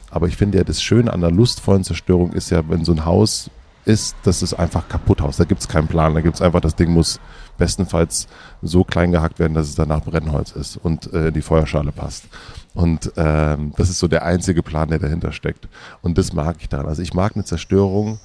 Aber 0.09 0.27
ich 0.27 0.35
finde 0.35 0.57
ja, 0.57 0.63
das 0.63 0.81
Schöne 0.81 1.13
an 1.13 1.21
der 1.21 1.29
lustvollen 1.29 1.83
Zerstörung 1.83 2.33
ist 2.33 2.49
ja, 2.49 2.67
wenn 2.67 2.85
so 2.85 2.91
ein 2.91 3.05
Haus 3.05 3.51
ist, 3.85 4.15
das 4.23 4.41
ist 4.41 4.53
einfach 4.53 4.87
kaputt 4.87 5.21
Haus. 5.21 5.37
Da 5.37 5.43
gibt 5.43 5.61
es 5.61 5.67
keinen 5.67 5.87
Plan. 5.87 6.13
Da 6.13 6.21
gibt 6.21 6.35
es 6.35 6.41
einfach, 6.41 6.61
das 6.61 6.75
Ding 6.75 6.91
muss 6.91 7.19
bestenfalls 7.57 8.27
so 8.61 8.83
klein 8.83 9.11
gehackt 9.11 9.39
werden, 9.39 9.53
dass 9.53 9.67
es 9.67 9.75
danach 9.75 10.01
Brennholz 10.01 10.51
ist 10.51 10.77
und 10.77 11.11
äh, 11.13 11.31
die 11.31 11.41
Feuerschale 11.41 11.91
passt. 11.91 12.25
Und 12.73 13.11
ähm, 13.17 13.73
das 13.77 13.89
ist 13.89 13.99
so 13.99 14.07
der 14.07 14.25
einzige 14.25 14.63
Plan, 14.63 14.89
der 14.89 14.99
dahinter 14.99 15.31
steckt. 15.31 15.67
Und 16.01 16.17
das 16.17 16.33
mag 16.33 16.57
ich 16.59 16.69
daran. 16.69 16.87
Also 16.87 17.01
ich 17.01 17.13
mag 17.13 17.35
eine 17.35 17.45
Zerstörung, 17.45 18.19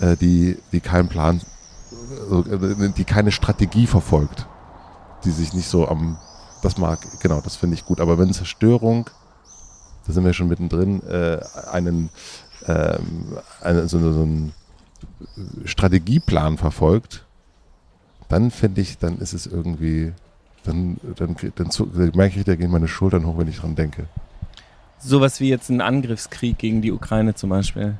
äh, 0.00 0.16
die, 0.16 0.58
die 0.72 0.80
keinen 0.80 1.08
Plan, 1.08 1.40
äh, 2.30 2.88
die 2.96 3.04
keine 3.04 3.30
Strategie 3.30 3.86
verfolgt, 3.86 4.46
die 5.24 5.30
sich 5.30 5.52
nicht 5.52 5.68
so 5.68 5.86
am, 5.86 6.18
das 6.62 6.78
mag, 6.78 6.98
genau, 7.20 7.40
das 7.40 7.56
finde 7.56 7.74
ich 7.74 7.84
gut. 7.84 8.00
Aber 8.00 8.18
wenn 8.18 8.32
Zerstörung, 8.32 9.10
da 10.06 10.12
sind 10.12 10.24
wir 10.24 10.32
schon 10.32 10.48
mittendrin, 10.48 11.02
äh, 11.06 11.40
einen, 11.70 12.10
ähm, 12.66 13.38
eine, 13.60 13.88
so, 13.88 14.00
so 14.00 14.22
einen 14.22 14.52
Strategieplan 15.64 16.58
verfolgt, 16.58 17.24
dann 18.28 18.50
finde 18.50 18.80
ich, 18.80 18.98
dann 18.98 19.18
ist 19.18 19.32
es 19.32 19.46
irgendwie, 19.46 20.12
dann, 20.64 20.98
dann, 21.16 21.36
dann, 21.54 21.68
dann 21.68 22.10
merke 22.14 22.38
ich, 22.38 22.44
da 22.44 22.54
gehen 22.54 22.70
meine 22.70 22.88
Schultern 22.88 23.26
hoch, 23.26 23.38
wenn 23.38 23.48
ich 23.48 23.58
dran 23.58 23.74
denke. 23.74 24.06
Sowas 24.98 25.40
wie 25.40 25.48
jetzt 25.48 25.68
ein 25.68 25.80
Angriffskrieg 25.80 26.58
gegen 26.58 26.80
die 26.80 26.92
Ukraine 26.92 27.34
zum 27.34 27.50
Beispiel. 27.50 27.96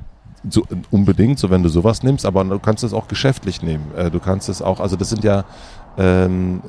So, 0.49 0.65
unbedingt, 0.91 1.39
so 1.39 1.49
wenn 1.49 1.63
du 1.63 1.69
sowas 1.69 2.03
nimmst, 2.03 2.25
aber 2.25 2.43
du 2.43 2.59
kannst 2.59 2.83
es 2.83 2.93
auch 2.93 3.07
geschäftlich 3.07 3.61
nehmen. 3.61 3.93
Äh, 3.95 4.11
du 4.11 4.19
kannst 4.19 4.49
es 4.49 4.61
auch, 4.61 4.79
also 4.79 4.95
das 4.95 5.09
sind 5.09 5.23
ja, 5.23 5.43
ähm, 5.97 6.61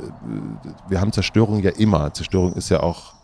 wir 0.88 1.00
haben 1.00 1.12
Zerstörung 1.12 1.60
ja 1.62 1.70
immer. 1.70 2.12
Zerstörung 2.12 2.54
ist 2.54 2.68
ja 2.68 2.80
auch 2.80 3.15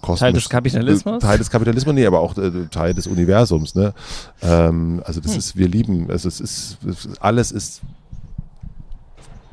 kosmisch. 0.00 0.20
Teil 0.20 0.32
des 0.32 0.48
Kapitalismus? 0.48 1.22
Teil 1.22 1.38
des 1.38 1.50
Kapitalismus, 1.50 1.94
nee, 1.94 2.06
aber 2.06 2.20
auch 2.20 2.36
äh, 2.36 2.66
Teil 2.70 2.94
des 2.94 3.06
Universums. 3.06 3.74
Ne? 3.74 3.94
Ähm, 4.42 5.02
also 5.04 5.20
das 5.20 5.32
hm. 5.32 5.38
ist, 5.38 5.56
wir 5.56 5.68
lieben, 5.68 6.10
also 6.10 6.28
es 6.28 6.40
ist, 6.40 6.78
alles 7.20 7.52
ist, 7.52 7.82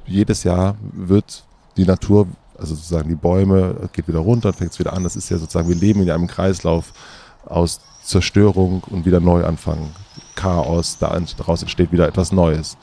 jedes 0.05 0.43
Jahr 0.43 0.75
wird 0.93 1.43
die 1.77 1.85
Natur, 1.85 2.27
also 2.57 2.75
sozusagen 2.75 3.09
die 3.09 3.15
Bäume, 3.15 3.89
geht 3.93 4.07
wieder 4.07 4.19
runter, 4.19 4.53
fängt 4.53 4.71
es 4.71 4.79
wieder 4.79 4.93
an. 4.93 5.03
Das 5.03 5.15
ist 5.15 5.29
ja 5.29 5.37
sozusagen, 5.37 5.67
wir 5.67 5.75
leben 5.75 6.01
in 6.01 6.11
einem 6.11 6.27
Kreislauf 6.27 6.93
aus 7.45 7.79
Zerstörung 8.03 8.83
und 8.89 9.05
wieder 9.05 9.19
Neuanfang. 9.19 9.91
Chaos, 10.35 10.97
daraus 10.99 11.61
entsteht 11.61 11.91
wieder 11.91 12.07
etwas 12.07 12.31
Neues. 12.31 12.77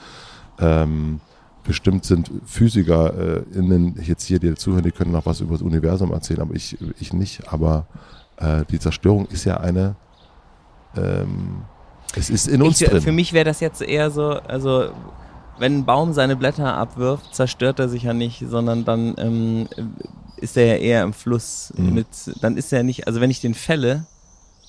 Ähm, 0.59 1.21
bestimmt 1.65 2.05
sind 2.05 2.31
Physiker 2.45 3.15
äh, 3.15 3.59
innen 3.59 3.97
jetzt 4.03 4.25
hier, 4.25 4.39
die 4.39 4.55
zuhören, 4.55 4.83
die 4.83 4.91
können 4.91 5.13
noch 5.13 5.27
was 5.27 5.41
über 5.41 5.53
das 5.53 5.63
Universum 5.63 6.13
erzählen, 6.13 6.41
aber 6.41 6.55
ich, 6.55 6.77
ich 6.99 7.13
nicht. 7.13 7.53
Aber 7.53 7.87
äh, 8.37 8.65
die 8.71 8.79
Zerstörung 8.79 9.27
ist 9.27 9.45
ja 9.45 9.59
eine, 9.59 9.95
ähm, 10.97 11.63
es 12.15 12.31
ist 12.31 12.49
in 12.49 12.63
uns 12.63 12.81
ich, 12.81 12.89
drin. 12.89 13.01
Für 13.01 13.13
mich 13.13 13.33
wäre 13.33 13.45
das 13.45 13.61
jetzt 13.61 13.81
eher 13.81 14.11
so, 14.11 14.31
also 14.31 14.91
wenn 15.59 15.79
ein 15.79 15.85
Baum 15.85 16.13
seine 16.13 16.37
Blätter 16.37 16.77
abwirft, 16.77 17.35
zerstört 17.35 17.79
er 17.79 17.89
sich 17.89 18.05
ja 18.05 18.13
nicht, 18.13 18.45
sondern 18.49 18.85
dann 18.85 19.15
ähm, 19.19 19.69
ist 20.37 20.57
er 20.57 20.67
ja 20.67 20.75
eher 20.75 21.03
im 21.03 21.13
Fluss 21.13 21.73
mhm. 21.77 21.95
mit, 21.95 22.07
dann 22.41 22.57
ist 22.57 22.73
er 22.73 22.83
nicht, 22.83 23.07
also 23.07 23.21
wenn 23.21 23.31
ich 23.31 23.41
den 23.41 23.55
fälle, 23.55 24.07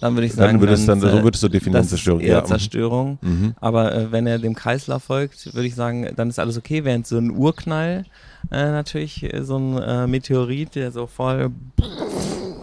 dann 0.03 0.15
würde 0.15 0.25
ich 0.25 0.33
sagen, 0.33 0.59
dann 0.59 0.61
würdest 0.61 0.87
dann, 0.89 0.99
dann, 0.99 1.11
so 1.11 1.23
würdest 1.23 1.41
du 1.43 1.47
definieren 1.47 1.87
Zerstörung. 1.87 2.19
Eher 2.19 2.35
ja. 2.35 2.41
Mhm. 2.41 2.45
Zerstörung. 2.45 3.17
Mhm. 3.21 3.55
Aber 3.61 3.95
äh, 3.95 4.11
wenn 4.11 4.27
er 4.27 4.37
dem 4.37 4.53
Kreislauf 4.53 5.03
folgt, 5.03 5.53
würde 5.53 5.65
ich 5.65 5.75
sagen, 5.75 6.09
dann 6.17 6.27
ist 6.27 6.39
alles 6.39 6.57
okay. 6.57 6.83
Während 6.83 7.07
so 7.07 7.17
ein 7.17 7.31
Urknall 7.31 8.03
äh, 8.51 8.65
natürlich 8.65 9.33
äh, 9.33 9.43
so 9.43 9.57
ein 9.57 9.77
äh, 9.81 10.05
Meteorit, 10.07 10.75
der 10.75 10.91
so 10.91 11.07
voll 11.07 11.51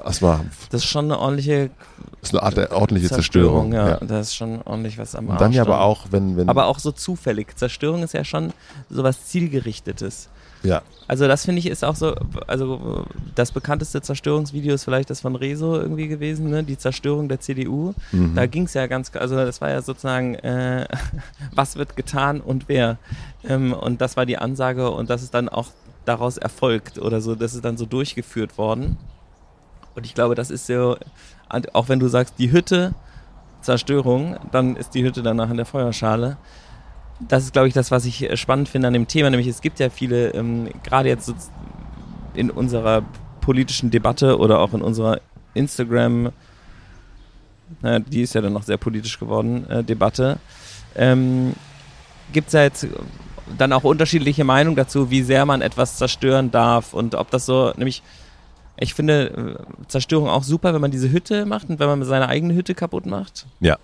das 0.05 0.21
war. 0.21 0.45
Das 0.71 0.83
ist 0.83 0.91
schon 0.91 1.07
eine 1.07 1.19
ordentliche. 1.19 1.71
Das 2.21 2.31
ist 2.31 2.35
eine 2.35 2.43
Art, 2.43 2.59
äh, 2.59 2.75
ordentliche 2.75 3.09
Zerstörung. 3.09 3.71
Zerstörung 3.71 3.73
ja. 3.73 4.01
ja. 4.01 4.07
Das 4.07 4.29
ist 4.29 4.35
schon 4.35 4.61
ordentlich 4.63 4.99
was 4.99 5.15
am 5.15 5.31
Arsch. 5.31 5.33
Und 5.33 5.41
dann 5.41 5.53
ja 5.53 5.63
aber 5.63 5.81
auch, 5.81 6.09
wenn, 6.11 6.37
wenn. 6.37 6.49
Aber 6.49 6.67
auch 6.67 6.79
so 6.79 6.93
zufällig. 6.93 7.57
Zerstörung 7.57 8.03
ist 8.03 8.13
ja 8.13 8.25
schon 8.25 8.53
sowas 8.91 9.27
Zielgerichtetes. 9.27 10.29
Ja. 10.63 10.83
Also 11.09 11.27
das 11.27 11.45
finde 11.45 11.59
ich 11.59 11.67
ist 11.67 11.85
auch 11.85 11.97
so, 11.97 12.15
also 12.47 13.05
das 13.35 13.51
bekannteste 13.51 14.01
Zerstörungsvideo 14.01 14.75
ist 14.75 14.85
vielleicht 14.85 15.11
das 15.11 15.21
von 15.21 15.35
Rezo 15.35 15.75
irgendwie 15.77 16.07
gewesen, 16.07 16.51
ne? 16.51 16.63
die 16.63 16.79
Zerstörung 16.79 17.29
der 17.29 17.41
CDU. 17.41 17.95
Mhm. 18.13 18.35
Da 18.37 18.47
ging 18.47 18.65
es 18.65 18.75
ja 18.75 18.87
ganz, 18.87 19.11
also 19.17 19.35
das 19.35 19.61
war 19.61 19.71
ja 19.71 19.83
sozusagen, 19.83 20.37
äh, 20.37 20.87
was 21.55 21.77
wird 21.77 21.97
getan 21.97 22.41
und 22.41 22.69
wer. 22.69 22.99
Ähm, 23.45 23.73
und 23.73 24.01
das 24.01 24.17
war 24.17 24.25
die 24.25 24.39
Ansage 24.39 24.91
und 24.91 25.11
das 25.11 25.23
ist 25.23 25.35
dann 25.35 25.49
auch 25.49 25.69
daraus 26.05 26.37
erfolgt 26.37 26.99
oder 26.99 27.21
so, 27.21 27.35
das 27.35 27.55
ist 27.55 27.65
dann 27.65 27.77
so 27.77 27.87
durchgeführt 27.87 28.57
worden. 28.57 28.97
Und 29.95 30.07
ich 30.07 30.15
glaube, 30.15 30.35
das 30.35 30.51
ist 30.51 30.67
so, 30.67 30.97
auch 31.73 31.89
wenn 31.89 31.99
du 31.99 32.09
sagst, 32.09 32.35
die 32.39 32.53
Hütte, 32.53 32.95
Zerstörung, 33.63 34.37
dann 34.53 34.77
ist 34.77 34.95
die 34.95 35.03
Hütte 35.03 35.23
danach 35.23 35.51
in 35.51 35.57
der 35.57 35.67
Feuerschale 35.67 36.37
das 37.29 37.45
ist, 37.45 37.53
glaube 37.53 37.69
ich, 37.69 37.75
das, 37.75 37.91
was 37.91 38.05
ich 38.05 38.23
äh, 38.23 38.37
spannend 38.37 38.69
finde 38.69 38.89
an 38.89 38.95
dem 38.95 39.07
Thema. 39.07 39.31
Nämlich, 39.31 39.49
es 39.49 39.61
gibt 39.61 39.79
ja 39.79 39.91
viele, 39.91 40.31
ähm, 40.31 40.69
gerade 40.83 41.09
jetzt 41.09 41.33
in 42.35 42.51
unserer 42.51 43.03
politischen 43.41 43.91
Debatte 43.91 44.39
oder 44.39 44.61
auch 44.61 44.75
in 44.75 44.83
unserer 44.83 45.21
Instagram, 45.55 46.31
naja, 47.83 47.99
die 47.99 48.23
ist 48.23 48.35
ja 48.35 48.41
dann 48.41 48.53
noch 48.53 48.63
sehr 48.63 48.77
politisch 48.77 49.19
geworden, 49.19 49.69
äh, 49.69 49.83
Debatte, 49.83 50.39
ähm, 50.97 51.55
gibt 52.33 52.49
es 52.49 52.53
ja 52.53 52.63
jetzt 52.63 52.87
dann 53.59 53.73
auch 53.73 53.85
unterschiedliche 53.85 54.45
Meinungen 54.45 54.77
dazu, 54.77 55.11
wie 55.11 55.23
sehr 55.23 55.45
man 55.45 55.61
etwas 55.63 55.97
zerstören 55.97 56.51
darf 56.51 56.95
und 56.95 57.15
ob 57.15 57.31
das 57.31 57.47
so, 57.47 57.73
nämlich, 57.77 58.03
ich 58.79 58.95
finde 58.95 59.59
äh, 59.59 59.89
Zerstörung 59.89 60.29
auch 60.29 60.45
super, 60.45 60.73
wenn 60.73 60.81
man 60.81 60.91
diese 60.91 61.11
Hütte 61.11 61.45
macht 61.47 61.69
und 61.69 61.81
wenn 61.81 61.89
man 61.89 62.03
seine 62.05 62.29
eigene 62.29 62.55
Hütte 62.55 62.75
kaputt 62.75 63.07
macht. 63.07 63.47
Ja. 63.61 63.79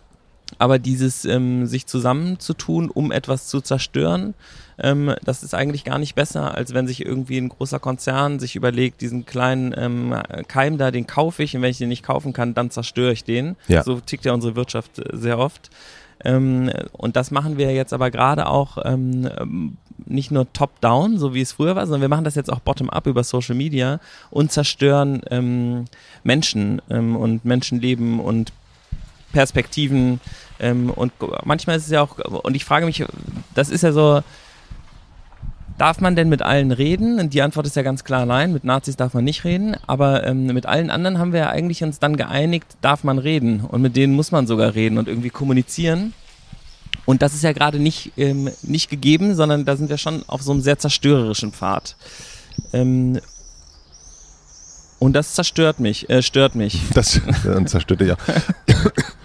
Aber 0.59 0.79
dieses 0.79 1.25
ähm, 1.25 1.67
sich 1.67 1.87
zusammenzutun, 1.87 2.91
um 2.91 3.13
etwas 3.13 3.49
zu 3.49 3.61
zerstören, 3.61 4.35
ähm, 4.79 5.15
das 5.25 5.43
ist 5.43 5.55
eigentlich 5.55 5.85
gar 5.85 5.99
nicht 5.99 6.15
besser, 6.15 6.55
als 6.55 6.75
wenn 6.75 6.87
sich 6.87 7.05
irgendwie 7.05 7.39
ein 7.39 7.49
großer 7.49 7.79
Konzern 7.79 8.39
sich 8.39 8.57
überlegt, 8.57 9.01
diesen 9.01 9.27
kleinen 9.27 9.75
ähm, 9.77 10.15
Keim 10.49 10.79
da, 10.79 10.91
den 10.91 11.07
kaufe 11.07 11.43
ich 11.43 11.57
und 11.57 11.63
wenn 11.63 11.71
ich 11.71 11.79
den 11.79 11.89
nicht 11.89 12.03
kaufen 12.03 12.33
kann, 12.33 12.55
dann 12.55 12.71
zerstöre 12.71 13.13
ich 13.13 13.25
den. 13.25 13.57
Ja. 13.69 13.83
So 13.83 14.01
tickt 14.01 14.25
ja 14.25 14.33
unsere 14.33 14.57
Wirtschaft 14.57 14.99
äh, 14.99 15.17
sehr 15.17 15.39
oft. 15.39 15.71
Ähm, 16.25 16.71
und 16.93 17.17
das 17.17 17.31
machen 17.31 17.59
wir 17.59 17.73
jetzt 17.73 17.93
aber 17.93 18.11
gerade 18.11 18.47
auch 18.47 18.79
ähm, 18.85 19.77
nicht 20.07 20.31
nur 20.31 20.51
top-down, 20.53 21.19
so 21.19 21.35
wie 21.35 21.41
es 21.41 21.53
früher 21.53 21.77
war, 21.77 21.87
sondern 21.87 22.03
wir 22.03 22.09
machen 22.09 22.25
das 22.25 22.35
jetzt 22.35 22.53
auch 22.53 22.61
bottom-up 22.61 23.07
über 23.07 23.25
Social 23.25 23.55
Media 23.55 24.01
und 24.31 24.53
zerstören 24.53 25.23
ähm, 25.31 25.87
Menschen 26.23 26.81
ähm, 26.91 27.17
und 27.17 27.45
Menschenleben 27.45 28.21
und 28.21 28.53
Perspektiven. 29.37 30.19
Ähm, 30.59 30.89
und 30.89 31.13
manchmal 31.45 31.77
ist 31.77 31.85
es 31.85 31.91
ja 31.91 32.01
auch, 32.01 32.19
und 32.19 32.55
ich 32.55 32.65
frage 32.65 32.87
mich, 32.87 33.05
das 33.55 33.69
ist 33.69 33.83
ja 33.83 33.93
so, 33.93 34.23
Darf 35.79 36.01
man 36.01 36.17
denn 36.17 36.31
mit 36.31 36.41
allen 36.41 36.73
reden? 36.73 37.21
Und 37.21 37.35
die 37.35 37.43
Antwort 37.43 37.67
ist 37.67 37.77
ja 37.77 37.83
ganz 37.83 38.03
klar 38.03 38.25
nein. 38.25 38.51
Mit 38.55 38.65
Nazis 38.65 38.97
darf 38.97 39.13
man 39.13 39.25
nicht 39.25 39.45
reden. 39.45 39.77
Aber 39.87 40.27
ähm, 40.27 40.47
mit 40.47 40.65
allen 40.65 40.91
anderen 40.91 41.19
haben 41.19 41.35
wir 41.35 41.41
ja 41.41 41.51
eigentlich 41.51 41.83
uns 41.83 41.99
dann 41.99 42.17
geeinigt, 42.17 42.79
darf 42.81 43.05
man 43.05 43.19
reden. 43.19 43.61
Und 43.61 43.83
mit 43.83 43.95
denen 43.95 44.15
muss 44.15 44.33
man 44.33 44.47
sogar 44.47 44.75
reden 44.75 44.97
und 44.97 45.07
irgendwie 45.07 45.29
kommunizieren. 45.29 46.15
Und 47.05 47.21
das 47.21 47.35
ist 47.35 47.43
ja 47.43 47.53
gerade 47.53 47.79
nicht, 47.79 48.13
ähm, 48.17 48.49
nicht 48.63 48.89
gegeben, 48.89 49.35
sondern 49.35 49.67
da 49.67 49.77
sind 49.77 49.91
wir 49.91 49.99
schon 49.99 50.25
auf 50.29 50.41
so 50.41 50.53
einem 50.53 50.63
sehr 50.63 50.79
zerstörerischen 50.79 51.53
Pfad. 51.53 51.95
Ähm, 52.73 53.21
und 54.99 55.13
das 55.13 55.35
zerstört 55.35 55.79
mich, 55.79 56.09
äh, 56.09 56.23
stört 56.23 56.55
mich. 56.55 56.81
Das 56.95 57.17
äh, 57.17 57.65
zerstört 57.67 58.01
dich 58.01 58.09
ja. 58.09 58.17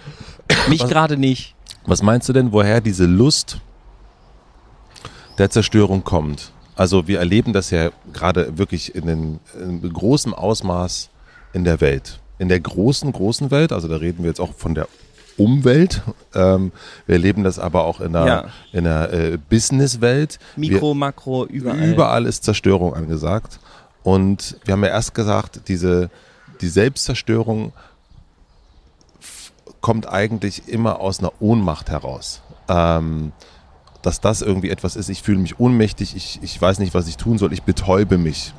mich 0.68 0.86
gerade 0.86 1.16
nicht. 1.16 1.54
Was 1.84 2.02
meinst 2.02 2.28
du 2.28 2.32
denn, 2.32 2.52
woher 2.52 2.80
diese 2.80 3.06
Lust 3.06 3.60
der 5.38 5.50
Zerstörung 5.50 6.04
kommt? 6.04 6.52
Also 6.76 7.06
wir 7.06 7.18
erleben 7.18 7.52
das 7.52 7.70
ja 7.70 7.90
gerade 8.12 8.56
wirklich 8.58 8.94
in, 8.94 9.06
den, 9.06 9.40
in 9.60 9.92
großem 9.92 10.32
Ausmaß 10.32 11.10
in 11.52 11.64
der 11.64 11.80
Welt. 11.80 12.20
In 12.38 12.48
der 12.48 12.60
großen, 12.60 13.12
großen 13.12 13.50
Welt, 13.50 13.72
also 13.72 13.88
da 13.88 13.96
reden 13.96 14.22
wir 14.22 14.28
jetzt 14.28 14.40
auch 14.40 14.54
von 14.54 14.74
der 14.74 14.88
Umwelt. 15.36 16.02
Ähm, 16.34 16.72
wir 17.06 17.14
erleben 17.14 17.44
das 17.44 17.58
aber 17.58 17.84
auch 17.84 18.00
in 18.00 18.12
der, 18.12 18.26
ja. 18.26 18.44
in 18.72 18.84
der 18.84 19.12
äh, 19.12 19.38
Businesswelt. 19.48 20.38
Mikro, 20.56 20.90
wir, 20.90 20.94
Makro, 20.94 21.46
überall. 21.46 21.90
Überall 21.90 22.26
ist 22.26 22.44
Zerstörung 22.44 22.94
angesagt. 22.94 23.58
Und 24.02 24.56
wir 24.64 24.72
haben 24.72 24.82
ja 24.82 24.90
erst 24.90 25.14
gesagt, 25.14 25.68
diese, 25.68 26.10
die 26.60 26.68
Selbstzerstörung 26.68 27.72
kommt 29.82 30.08
eigentlich 30.08 30.68
immer 30.68 31.00
aus 31.00 31.18
einer 31.18 31.32
Ohnmacht 31.40 31.90
heraus. 31.90 32.40
Ähm, 32.68 33.32
dass 34.00 34.20
das 34.20 34.42
irgendwie 34.42 34.70
etwas 34.70 34.96
ist, 34.96 35.10
ich 35.10 35.22
fühle 35.22 35.38
mich 35.38 35.60
ohnmächtig, 35.60 36.16
ich, 36.16 36.40
ich 36.42 36.60
weiß 36.60 36.78
nicht, 36.78 36.94
was 36.94 37.06
ich 37.06 37.16
tun 37.16 37.38
soll, 37.38 37.52
ich 37.52 37.62
betäube 37.62 38.18
mich. 38.18 38.54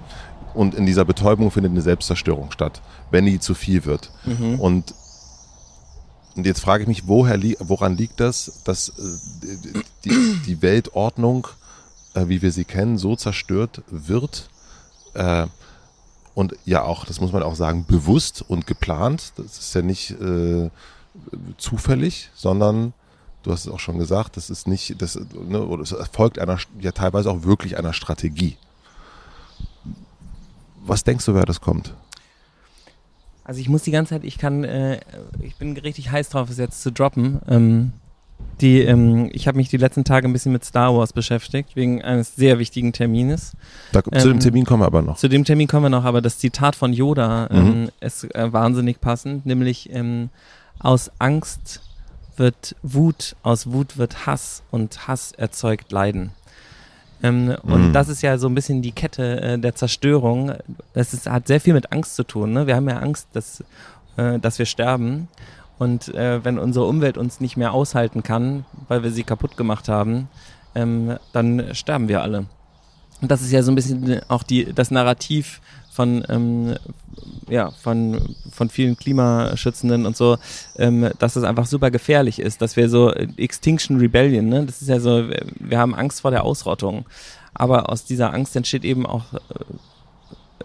Und 0.54 0.76
in 0.76 0.86
dieser 0.86 1.04
Betäubung 1.04 1.50
findet 1.52 1.72
eine 1.72 1.82
Selbstzerstörung 1.82 2.52
statt, 2.52 2.82
wenn 3.10 3.26
die 3.26 3.40
zu 3.40 3.56
viel 3.56 3.86
wird. 3.86 4.12
Mhm. 4.26 4.60
Und 4.60 4.94
und 6.36 6.48
jetzt 6.48 6.62
frage 6.62 6.82
ich 6.84 6.88
mich, 6.88 7.08
woher 7.08 7.38
li 7.38 7.56
woran 7.60 7.96
liegt 7.96 8.20
das, 8.20 8.62
dass 8.64 8.90
äh, 8.90 9.84
die, 10.04 10.40
die, 10.48 10.62
Weltordnung, 10.64 11.48
äh, 12.16 12.28
wie 12.28 12.42
wir 12.42 12.52
sie 12.52 12.66
kennen, 12.66 12.98
so 12.98 13.16
zerstört 13.16 13.84
wird? 13.92 14.50
Äh, 15.14 15.46
und 16.34 16.56
ja 16.66 16.82
auch, 16.82 17.06
das 17.06 17.22
muss 17.22 17.32
man 17.32 17.44
auch 17.44 17.56
sagen, 17.56 17.86
bewusst 17.88 18.44
und 18.48 18.66
geplant. 18.66 19.34
Das 19.38 19.60
ist 19.60 19.76
ja 19.76 19.84
nicht 19.84 20.20
äh, 20.20 20.72
zufällig, 21.58 22.30
sondern 22.34 22.94
du 23.44 23.52
hast 23.52 23.66
es 23.66 23.72
auch 23.72 23.80
schon 23.80 24.00
gesagt, 24.00 24.38
das 24.38 24.50
ist 24.50 24.68
nicht, 24.68 25.02
das, 25.02 25.20
ne, 25.34 25.62
oder 25.64 25.84
es 25.84 25.92
erfolgt 25.92 26.40
einer, 26.40 26.58
ja 26.80 26.92
teilweise 26.92 27.30
auch 27.30 27.44
wirklich 27.44 27.78
einer 27.78 27.94
Strategie. 27.94 28.58
Was 30.86 31.04
denkst 31.04 31.26
du, 31.26 31.34
wer 31.34 31.46
das 31.46 31.62
kommt? 31.62 31.94
Also 33.46 33.60
ich 33.60 33.70
muss 33.70 33.84
die 33.84 33.92
ganze 33.92 34.12
Zeit, 34.12 34.24
ich 34.24 34.38
kann, 34.38 34.64
äh, 34.64 35.02
ich 35.42 35.56
bin 35.56 35.76
richtig 35.78 36.12
heiß 36.12 36.30
drauf, 36.30 36.50
es 36.50 36.58
jetzt 36.58 36.82
zu 36.82 36.92
droppen. 36.92 37.42
Ähm, 37.48 37.92
die, 38.62 38.82
ähm, 38.82 39.30
ich 39.34 39.48
habe 39.48 39.58
mich 39.58 39.70
die 39.70 39.78
letzten 39.78 40.04
Tage 40.04 40.28
ein 40.28 40.34
bisschen 40.34 40.52
mit 40.52 40.64
Star 40.64 40.96
Wars 40.96 41.12
beschäftigt, 41.12 41.76
wegen 41.76 42.02
eines 42.02 42.36
sehr 42.36 42.60
wichtigen 42.60 42.94
Termines. 42.94 43.54
Da, 43.92 44.02
ähm, 44.12 44.20
zu 44.20 44.28
dem 44.28 44.34
ähm, 44.34 44.40
Termin 44.40 44.66
kommen 44.66 44.82
wir 44.82 44.88
aber 44.88 45.02
noch. 45.02 45.18
Zu 45.18 45.28
dem 45.28 45.44
Termin 45.44 45.68
kommen 45.68 45.86
wir 45.86 45.90
noch, 45.90 46.06
aber 46.06 46.22
das 46.22 46.38
Zitat 46.38 46.76
von 46.76 46.94
Yoda 46.94 47.50
mhm. 47.52 47.58
ähm, 47.58 47.90
ist 48.00 48.24
äh, 48.36 48.54
wahnsinnig 48.54 49.02
passend, 49.02 49.46
nämlich 49.46 49.90
ähm, 49.92 50.30
aus 50.80 51.12
Angst 51.20 51.82
wird 52.36 52.76
Wut, 52.82 53.36
aus 53.44 53.72
Wut 53.72 53.98
wird 53.98 54.26
Hass 54.26 54.64
und 54.72 55.08
Hass 55.08 55.32
erzeugt 55.34 55.92
Leiden. 55.92 56.32
Ähm, 57.22 57.56
und 57.64 57.90
mhm. 57.90 57.94
das 57.94 58.10
ist 58.10 58.22
ja 58.22 58.38
so 58.38 58.48
ein 58.48 58.56
bisschen 58.56 58.82
die 58.82 58.92
Kette 58.92 59.42
äh, 59.42 59.60
der 59.60 59.76
Zerstörung. 59.76 60.54
Das 60.94 61.14
ist, 61.14 61.30
hat 61.30 61.48
sehr 61.48 61.62
viel 61.62 61.74
mit 61.74 61.92
Angst 61.92 62.16
zu 62.16 62.24
tun. 62.24 62.52
Ne? 62.52 62.68
Wir 62.68 62.76
haben 62.76 62.90
ja 62.90 62.98
Angst, 62.98 63.30
dass, 63.34 63.64
äh, 64.18 64.40
dass 64.40 64.60
wir 64.60 64.66
sterben. 64.66 65.30
Und 65.80 66.14
äh, 66.14 66.44
wenn 66.44 66.60
unsere 66.60 66.86
Umwelt 66.86 67.18
uns 67.18 67.40
nicht 67.40 67.58
mehr 67.58 67.74
aushalten 67.74 68.24
kann, 68.24 68.66
weil 68.88 69.04
wir 69.04 69.12
sie 69.12 69.24
kaputt 69.24 69.58
gemacht 69.58 69.88
haben, 69.88 70.28
ähm, 70.76 71.18
dann 71.32 71.74
sterben 71.74 72.08
wir 72.10 72.22
alle. 72.22 72.46
Und 73.22 73.32
das 73.32 73.42
ist 73.42 73.52
ja 73.52 73.64
so 73.64 73.72
ein 73.72 73.76
bisschen 73.76 74.22
auch 74.28 74.44
die, 74.44 74.74
das 74.74 74.92
Narrativ 74.92 75.62
von, 75.92 76.26
ähm, 76.28 76.76
ja, 77.50 77.72
von, 77.72 78.36
von 78.52 78.70
vielen 78.70 78.98
Klimaschützenden 78.98 80.06
und 80.06 80.16
so, 80.16 80.38
ähm, 80.78 81.10
dass 81.20 81.36
es 81.36 81.44
einfach 81.44 81.66
super 81.66 81.92
gefährlich 81.92 82.40
ist, 82.40 82.62
dass 82.62 82.76
wir 82.76 82.90
so 82.90 83.12
Extinction 83.12 83.98
Rebellion, 83.98 84.50
ne? 84.50 84.66
das 84.66 84.82
ist 84.82 84.88
ja 84.88 85.00
so, 85.00 85.24
wir 85.60 85.78
haben 85.78 85.96
Angst 85.96 86.22
vor 86.22 86.32
der 86.32 86.44
Ausrottung. 86.44 87.06
Aber 87.54 87.90
aus 87.90 88.06
dieser 88.06 88.34
Angst 88.34 88.56
entsteht 88.56 88.84
eben 88.84 89.06
auch 89.06 89.34
äh, 89.34 89.40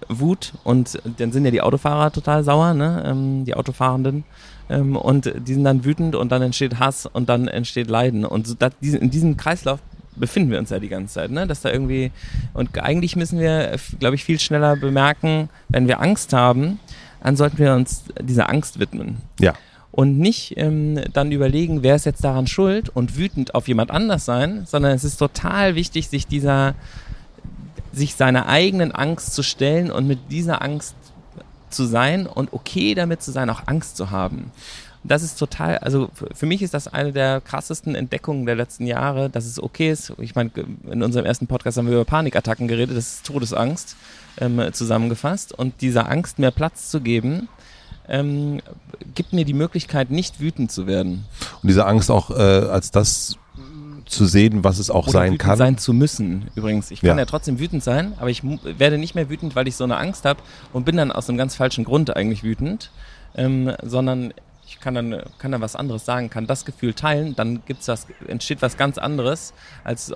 Wut 0.09 0.53
und 0.65 0.99
dann 1.19 1.33
sind 1.33 1.45
ja 1.45 1.51
die 1.51 1.61
Autofahrer 1.61 2.11
total 2.13 2.45
sauer, 2.45 2.73
ne? 2.73 3.03
Ähm, 3.07 3.45
die 3.45 3.55
Autofahrenden. 3.55 4.25
Ähm, 4.71 4.97
und 4.97 5.33
die 5.47 5.55
sind 5.55 5.65
dann 5.65 5.85
wütend 5.85 6.15
und 6.15 6.31
dann 6.33 6.43
entsteht 6.43 6.79
Hass 6.79 7.07
und 7.07 7.29
dann 7.29 7.49
entsteht 7.49 7.89
Leiden. 7.89 8.25
Und 8.25 8.47
so, 8.47 8.55
dat, 8.55 8.75
in 8.81 9.11
diesem 9.11 9.37
Kreislauf 9.37 9.81
befinden 10.19 10.51
wir 10.51 10.59
uns 10.59 10.71
ja 10.71 10.79
die 10.79 10.89
ganze 10.89 11.15
Zeit, 11.15 11.31
ne? 11.31 11.47
Dass 11.47 11.63
da 11.63 11.71
irgendwie 11.71 12.11
und 12.55 12.79
eigentlich 12.79 13.17
müssen 13.17 13.39
wir, 13.39 13.77
glaube 13.99 14.17
ich, 14.17 14.25
viel 14.25 14.39
schneller 14.39 14.77
bemerken, 14.77 15.49
wenn 15.69 15.89
wir 15.89 16.01
Angst 16.01 16.33
haben, 16.33 16.81
dann 17.23 17.37
sollten 17.37 17.59
wir 17.59 17.75
uns 17.75 18.05
dieser 18.21 18.49
Angst 18.49 18.79
widmen. 18.79 19.19
Ja. 19.41 19.55
Und 19.91 20.19
nicht 20.19 20.55
ähm, 20.57 21.01
dann 21.13 21.33
überlegen, 21.33 21.83
wer 21.83 21.97
ist 21.97 22.07
jetzt 22.07 22.23
daran 22.23 22.47
schuld 22.47 22.89
und 22.89 23.17
wütend 23.17 23.55
auf 23.55 23.69
jemand 23.69 23.91
anders 23.91 24.25
sein, 24.25 24.65
sondern 24.67 24.93
es 24.93 25.03
ist 25.03 25.17
total 25.17 25.75
wichtig, 25.75 26.09
sich 26.09 26.27
dieser, 26.27 26.75
sich 27.93 28.15
seiner 28.15 28.47
eigenen 28.47 28.93
Angst 28.93 29.35
zu 29.35 29.43
stellen 29.43 29.91
und 29.91 30.07
mit 30.07 30.19
dieser 30.31 30.63
Angst 30.63 30.95
zu 31.71 31.85
sein 31.85 32.27
und 32.27 32.53
okay 32.53 32.95
damit 32.95 33.23
zu 33.23 33.33
sein, 33.33 33.51
auch 33.51 33.63
Angst 33.67 33.97
zu 33.97 34.11
haben 34.11 34.53
das 35.09 35.23
ist 35.23 35.39
total, 35.39 35.79
also 35.79 36.11
für 36.35 36.47
mich 36.47 36.63
ist 36.63 36.75
das 36.75 36.89
eine 36.89 37.13
der 37.13 37.41
krassesten 37.41 37.95
Entdeckungen 37.95 38.47
der 38.47 38.57
letzten 38.57 38.87
Jahre, 38.87 39.31
dass 39.31 39.47
es 39.47 39.63
okay 39.63 39.91
ist. 39.91 40.13
Ich 40.19 40.35
meine, 40.35 40.51
in 40.91 41.03
unserem 41.03 41.27
ersten 41.27 41.47
Podcast 41.47 41.79
haben 41.79 41.87
wir 41.87 41.95
über 41.95 42.05
Panikattacken 42.05 42.69
geredet, 42.69 42.97
das 42.97 43.15
ist 43.15 43.27
Todesangst 43.27 43.97
ähm, 44.41 44.73
zusammengefasst. 44.73 45.53
Und 45.53 45.81
dieser 45.81 46.09
Angst 46.11 46.39
mehr 46.39 46.51
Platz 46.51 46.91
zu 46.91 47.01
geben, 47.01 47.49
ähm, 48.09 48.61
gibt 49.15 49.33
mir 49.33 49.45
die 49.45 49.55
Möglichkeit, 49.55 50.11
nicht 50.11 50.41
wütend 50.41 50.73
zu 50.73 50.87
werden. 50.87 51.25
Und 51.63 51.69
diese 51.69 51.87
Angst 51.87 52.11
auch 52.11 52.31
äh, 52.31 52.35
als 52.35 52.91
das 52.91 53.37
zu 54.09 54.27
sehen, 54.27 54.65
was 54.65 54.79
es 54.79 54.91
auch 54.91 55.09
Oder 55.09 55.13
sein 55.13 55.39
kann. 55.39 55.59
sein 55.59 55.79
zu 55.79 55.93
müssen, 55.93 56.49
übrigens. 56.55 56.91
Ich 56.91 57.01
kann 57.01 57.11
ja. 57.11 57.19
ja 57.19 57.25
trotzdem 57.27 57.59
wütend 57.59 57.85
sein, 57.85 58.15
aber 58.19 58.31
ich 58.31 58.43
werde 58.43 58.97
nicht 58.97 59.15
mehr 59.15 59.29
wütend, 59.29 59.55
weil 59.55 59.69
ich 59.69 59.77
so 59.77 59.85
eine 59.85 59.97
Angst 59.97 60.25
habe 60.25 60.41
und 60.73 60.85
bin 60.85 60.97
dann 60.97 61.13
aus 61.13 61.29
einem 61.29 61.37
ganz 61.37 61.55
falschen 61.55 61.85
Grund 61.85 62.17
eigentlich 62.17 62.43
wütend, 62.43 62.91
ähm, 63.37 63.73
sondern 63.83 64.33
ich 64.69 64.81
kann 64.81 64.95
dann, 64.95 65.23
kann 65.39 65.51
dann 65.51 65.63
was 65.63 65.75
anderes 65.75 66.05
sagen, 66.05 66.29
kann 66.29 66.47
das 66.47 66.67
Gefühl 66.67 66.93
teilen, 66.93 67.35
dann 67.35 67.63
gibt's 67.65 67.89
was, 67.89 68.07
entsteht 68.27 68.61
was 68.61 68.77
ganz 68.77 68.99
anderes, 68.99 69.55
als 69.83 70.13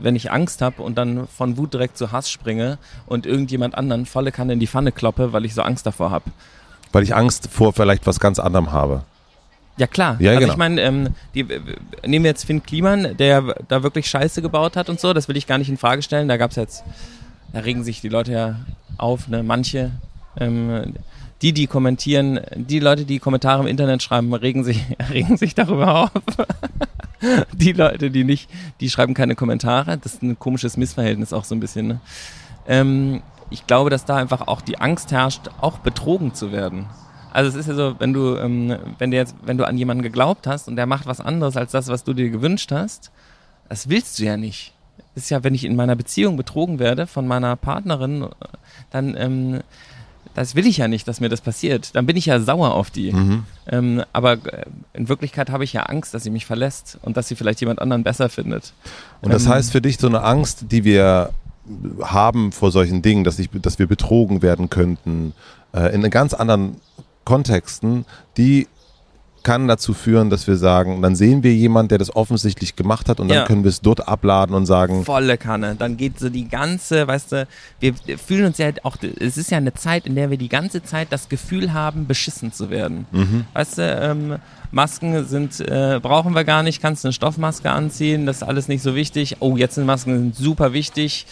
wenn 0.00 0.14
ich 0.14 0.30
Angst 0.30 0.62
habe 0.62 0.80
und 0.82 0.96
dann 0.96 1.26
von 1.26 1.56
Wut 1.56 1.74
direkt 1.74 1.98
zu 1.98 2.12
Hass 2.12 2.30
springe 2.30 2.78
und 3.06 3.26
irgendjemand 3.26 3.74
anderen 3.74 4.06
volle 4.06 4.30
Kanne 4.30 4.52
in 4.52 4.60
die 4.60 4.68
Pfanne 4.68 4.92
kloppe, 4.92 5.32
weil 5.32 5.44
ich 5.44 5.54
so 5.54 5.62
Angst 5.62 5.86
davor 5.86 6.12
habe. 6.12 6.30
Weil 6.92 7.02
ich 7.02 7.16
Angst 7.16 7.48
vor 7.50 7.72
vielleicht 7.72 8.06
was 8.06 8.20
ganz 8.20 8.38
anderem 8.38 8.70
habe. 8.70 9.02
Ja 9.76 9.88
klar. 9.88 10.16
Ja, 10.20 10.30
also 10.30 10.40
genau. 10.40 10.52
ich 10.52 10.58
meine, 10.58 10.80
ähm, 10.82 11.08
die, 11.34 11.42
nehmen 12.06 12.24
wir 12.24 12.30
jetzt 12.30 12.44
Finn 12.44 12.62
Kliman, 12.62 13.16
der 13.16 13.56
da 13.66 13.82
wirklich 13.82 14.08
Scheiße 14.08 14.40
gebaut 14.40 14.76
hat 14.76 14.88
und 14.88 15.00
so, 15.00 15.12
das 15.14 15.26
will 15.26 15.36
ich 15.36 15.48
gar 15.48 15.58
nicht 15.58 15.68
in 15.68 15.76
Frage 15.76 16.02
stellen. 16.02 16.28
Da 16.28 16.36
gab's 16.36 16.54
jetzt, 16.54 16.84
da 17.52 17.58
regen 17.58 17.82
sich 17.82 18.00
die 18.00 18.08
Leute 18.08 18.32
ja 18.32 18.56
auf, 18.98 19.26
ne, 19.26 19.42
manche. 19.42 19.90
Ähm, 20.38 20.94
die, 21.46 21.52
die 21.52 21.68
kommentieren, 21.68 22.40
die 22.56 22.80
Leute, 22.80 23.04
die 23.04 23.20
Kommentare 23.20 23.62
im 23.62 23.68
Internet 23.68 24.02
schreiben, 24.02 24.34
regen 24.34 24.64
sich, 24.64 24.82
regen 25.10 25.36
sich 25.36 25.54
darüber 25.54 26.02
auf. 26.02 26.10
die 27.52 27.70
Leute, 27.70 28.10
die 28.10 28.24
nicht, 28.24 28.50
die 28.80 28.90
schreiben 28.90 29.14
keine 29.14 29.36
Kommentare. 29.36 29.96
Das 29.96 30.14
ist 30.14 30.22
ein 30.24 30.40
komisches 30.40 30.76
Missverhältnis 30.76 31.32
auch 31.32 31.44
so 31.44 31.54
ein 31.54 31.60
bisschen. 31.60 31.86
Ne? 31.86 32.00
Ähm, 32.66 33.22
ich 33.50 33.64
glaube, 33.68 33.90
dass 33.90 34.04
da 34.04 34.16
einfach 34.16 34.48
auch 34.48 34.60
die 34.60 34.78
Angst 34.78 35.12
herrscht, 35.12 35.42
auch 35.60 35.78
betrogen 35.78 36.34
zu 36.34 36.50
werden. 36.50 36.86
Also 37.32 37.50
es 37.50 37.54
ist 37.54 37.68
ja 37.68 37.74
so, 37.74 37.94
wenn 38.00 38.12
du, 38.12 38.34
ähm, 38.36 38.76
wenn 38.98 39.12
du 39.12 39.16
jetzt, 39.16 39.36
wenn 39.44 39.56
du 39.56 39.68
an 39.68 39.78
jemanden 39.78 40.02
geglaubt 40.02 40.48
hast 40.48 40.66
und 40.66 40.74
der 40.74 40.86
macht 40.86 41.06
was 41.06 41.20
anderes 41.20 41.56
als 41.56 41.70
das, 41.70 41.86
was 41.86 42.02
du 42.02 42.12
dir 42.12 42.30
gewünscht 42.30 42.72
hast, 42.72 43.12
das 43.68 43.88
willst 43.88 44.18
du 44.18 44.24
ja 44.24 44.36
nicht. 44.36 44.72
Das 45.14 45.24
ist 45.24 45.30
ja, 45.30 45.44
wenn 45.44 45.54
ich 45.54 45.64
in 45.64 45.76
meiner 45.76 45.94
Beziehung 45.94 46.36
betrogen 46.36 46.80
werde 46.80 47.06
von 47.06 47.28
meiner 47.28 47.54
Partnerin, 47.54 48.30
dann 48.90 49.16
ähm, 49.16 49.60
das 50.36 50.54
will 50.54 50.66
ich 50.66 50.76
ja 50.76 50.86
nicht, 50.86 51.08
dass 51.08 51.18
mir 51.18 51.30
das 51.30 51.40
passiert. 51.40 51.94
Dann 51.94 52.04
bin 52.04 52.14
ich 52.14 52.26
ja 52.26 52.40
sauer 52.40 52.74
auf 52.74 52.90
die. 52.90 53.10
Mhm. 53.10 53.44
Ähm, 53.68 54.02
aber 54.12 54.32
äh, 54.32 54.66
in 54.92 55.08
Wirklichkeit 55.08 55.48
habe 55.50 55.64
ich 55.64 55.72
ja 55.72 55.84
Angst, 55.84 56.12
dass 56.12 56.24
sie 56.24 56.30
mich 56.30 56.44
verlässt 56.44 56.98
und 57.02 57.16
dass 57.16 57.26
sie 57.26 57.36
vielleicht 57.36 57.60
jemand 57.60 57.80
anderen 57.80 58.02
besser 58.02 58.28
findet. 58.28 58.74
Und 59.22 59.32
das 59.32 59.46
Ähm, 59.46 59.52
heißt 59.52 59.72
für 59.72 59.80
dich 59.80 59.96
so 59.96 60.06
eine 60.06 60.22
Angst, 60.22 60.66
die 60.70 60.84
wir 60.84 61.30
haben 62.02 62.52
vor 62.52 62.70
solchen 62.70 63.00
Dingen, 63.00 63.24
dass, 63.24 63.38
ich, 63.38 63.48
dass 63.50 63.78
wir 63.78 63.86
betrogen 63.86 64.42
werden 64.42 64.68
könnten, 64.68 65.32
äh, 65.72 65.94
in 65.94 66.08
ganz 66.10 66.34
anderen 66.34 66.76
Kontexten, 67.24 68.04
die 68.36 68.68
kann 69.46 69.68
dazu 69.68 69.94
führen, 69.94 70.28
dass 70.28 70.48
wir 70.48 70.56
sagen, 70.56 71.00
dann 71.02 71.14
sehen 71.14 71.44
wir 71.44 71.54
jemanden, 71.54 71.90
der 71.90 71.98
das 71.98 72.14
offensichtlich 72.16 72.74
gemacht 72.74 73.08
hat 73.08 73.20
und 73.20 73.28
dann 73.28 73.38
Ja. 73.38 73.44
können 73.44 73.62
wir 73.62 73.68
es 73.68 73.80
dort 73.80 74.08
abladen 74.08 74.56
und 74.56 74.66
sagen, 74.66 75.04
Volle 75.04 75.38
Kanne. 75.38 75.76
Dann 75.76 75.96
geht 75.96 76.18
so 76.18 76.28
die 76.28 76.48
ganze, 76.48 77.06
weißt 77.06 77.30
du, 77.30 77.46
wir 77.78 77.94
fühlen 78.18 78.46
uns 78.46 78.58
ja 78.58 78.70
auch, 78.82 78.96
es 79.20 79.36
ist 79.36 79.52
ja 79.52 79.58
eine 79.58 79.72
Zeit, 79.72 80.06
in 80.06 80.16
der 80.16 80.30
wir 80.30 80.36
die 80.36 80.48
ganze 80.48 80.82
Zeit 80.82 81.08
das 81.12 81.28
Gefühl 81.28 81.72
haben, 81.72 82.08
beschissen 82.08 82.52
zu 82.52 82.70
werden. 82.70 83.06
Weißt 83.54 83.78
du, 83.78 83.82
ähm, 83.82 84.36
Masken 84.72 85.24
sind, 85.26 85.60
äh, 85.60 86.00
brauchen 86.02 86.34
wir 86.34 86.42
gar 86.42 86.64
nicht, 86.64 86.82
kannst 86.82 87.04
eine 87.06 87.12
Stoffmaske 87.12 87.70
anziehen, 87.70 88.26
das 88.26 88.38
ist 88.38 88.42
alles 88.42 88.66
nicht 88.66 88.82
so 88.82 88.96
wichtig. 88.96 89.36
Oh, 89.38 89.56
jetzt 89.56 89.76
sind 89.76 89.86
Masken 89.86 90.18
sind 90.18 90.34
super 90.36 90.72
wichtig. 90.72 91.24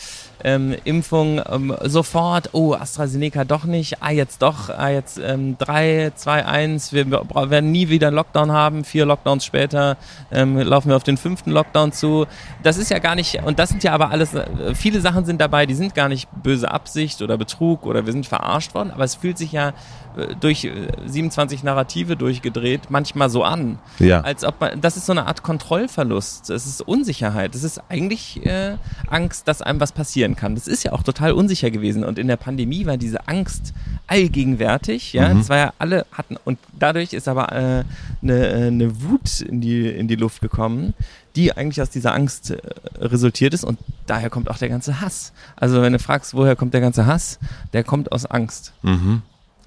Ähm, 0.45 0.75
Impfung 0.85 1.41
ähm, 1.51 1.75
sofort, 1.85 2.51
oh, 2.53 2.75
AstraZeneca 2.75 3.45
doch 3.45 3.65
nicht, 3.65 4.03
ah, 4.03 4.11
jetzt 4.11 4.43
doch, 4.43 4.69
ah, 4.69 4.91
jetzt 4.91 5.19
ähm, 5.19 5.57
3, 5.59 6.13
2, 6.15 6.47
1, 6.47 6.93
wir 6.93 7.11
werden 7.11 7.73
nie 7.73 7.89
wieder 7.89 8.09
einen 8.09 8.17
Lockdown 8.17 8.53
haben, 8.53 8.85
vier 8.85 9.07
Lockdowns 9.07 9.45
später 9.45 9.97
ähm, 10.31 10.59
laufen 10.59 10.91
wir 10.91 10.97
auf 10.97 11.03
den 11.03 11.17
fünften 11.17 11.51
Lockdown 11.51 11.93
zu. 11.93 12.27
Das 12.63 12.77
ist 12.77 12.91
ja 12.91 12.99
gar 12.99 13.15
nicht, 13.15 13.43
und 13.45 13.59
das 13.59 13.71
sind 13.71 13.83
ja 13.83 13.93
aber 13.93 14.11
alles, 14.11 14.35
äh, 14.35 14.75
viele 14.75 15.01
Sachen 15.01 15.25
sind 15.25 15.41
dabei, 15.41 15.67
die 15.67 15.75
sind 15.75 15.95
gar 15.95 16.09
nicht 16.09 16.29
böse 16.43 16.71
Absicht 16.71 17.23
oder 17.23 17.39
Betrug 17.39 17.87
oder 17.87 18.07
wir 18.07 18.13
sind 18.13 18.27
verarscht 18.27 18.75
worden, 18.75 18.91
aber 18.91 19.05
es 19.05 19.15
fühlt 19.15 19.39
sich 19.39 19.53
ja 19.53 19.73
äh, 20.17 20.35
durch 20.39 20.65
äh, 20.65 20.89
27 21.07 21.65
Narrative 21.65 22.17
durchgedreht 22.17 22.91
manchmal 22.91 23.31
so 23.31 23.43
an. 23.43 23.79
Ja. 23.99 24.21
Als 24.21 24.45
ob 24.45 24.61
man, 24.61 24.81
das 24.81 24.97
ist 24.97 25.07
so 25.07 25.13
eine 25.13 25.27
Art 25.27 25.43
Kontrollverlust. 25.43 26.51
Es 26.51 26.67
ist 26.67 26.81
Unsicherheit. 26.83 27.55
Es 27.55 27.65
ist 27.65 27.83
eigentlich 27.89 28.45
äh, 28.47 28.77
Angst, 29.09 29.49
dass 29.49 29.63
einem 29.63 29.81
was 29.81 29.93
passieren 29.93 30.34
kann. 30.37 30.55
Das 30.55 30.67
ist 30.69 30.83
ja 30.85 30.93
auch 30.93 31.03
total 31.03 31.33
unsicher 31.33 31.71
gewesen. 31.71 32.05
Und 32.05 32.19
in 32.19 32.27
der 32.29 32.37
Pandemie 32.37 32.87
war 32.87 32.97
diese 32.97 33.29
Angst 33.29 33.73
allgegenwärtig. 34.07 35.13
Ja, 35.13 35.29
Mhm. 35.33 35.39
das 35.39 35.49
war 35.49 35.57
ja 35.59 35.73
alle 35.79 36.07
hatten 36.13 36.37
und 36.45 36.59
dadurch 36.79 37.13
ist 37.13 37.29
aber 37.29 37.53
äh, 37.53 37.85
eine, 38.23 38.47
äh, 38.49 38.67
eine 38.69 39.03
Wut 39.03 39.41
in 39.41 39.61
die 39.61 39.87
in 39.89 40.09
die 40.09 40.17
Luft 40.17 40.41
gekommen, 40.41 40.95
die 41.37 41.53
eigentlich 41.57 41.81
aus 41.83 41.91
dieser 41.91 42.15
Angst 42.15 42.51
äh, 42.51 42.59
resultiert 42.99 43.55
ist. 43.55 43.65
Und 43.65 43.79
daher 44.07 44.31
kommt 44.31 44.49
auch 44.51 44.59
der 44.59 44.69
ganze 44.69 45.01
Hass. 45.01 45.33
Also 45.57 45.83
wenn 45.83 45.93
du 45.93 45.99
fragst, 45.99 46.35
woher 46.35 46.57
kommt 46.57 46.75
der 46.75 46.81
ganze 46.81 47.07
Hass, 47.07 47.39
der 47.73 47.85
kommt 47.85 48.13
aus 48.13 48.27
Angst. 48.27 48.73
mhm. 48.83 49.23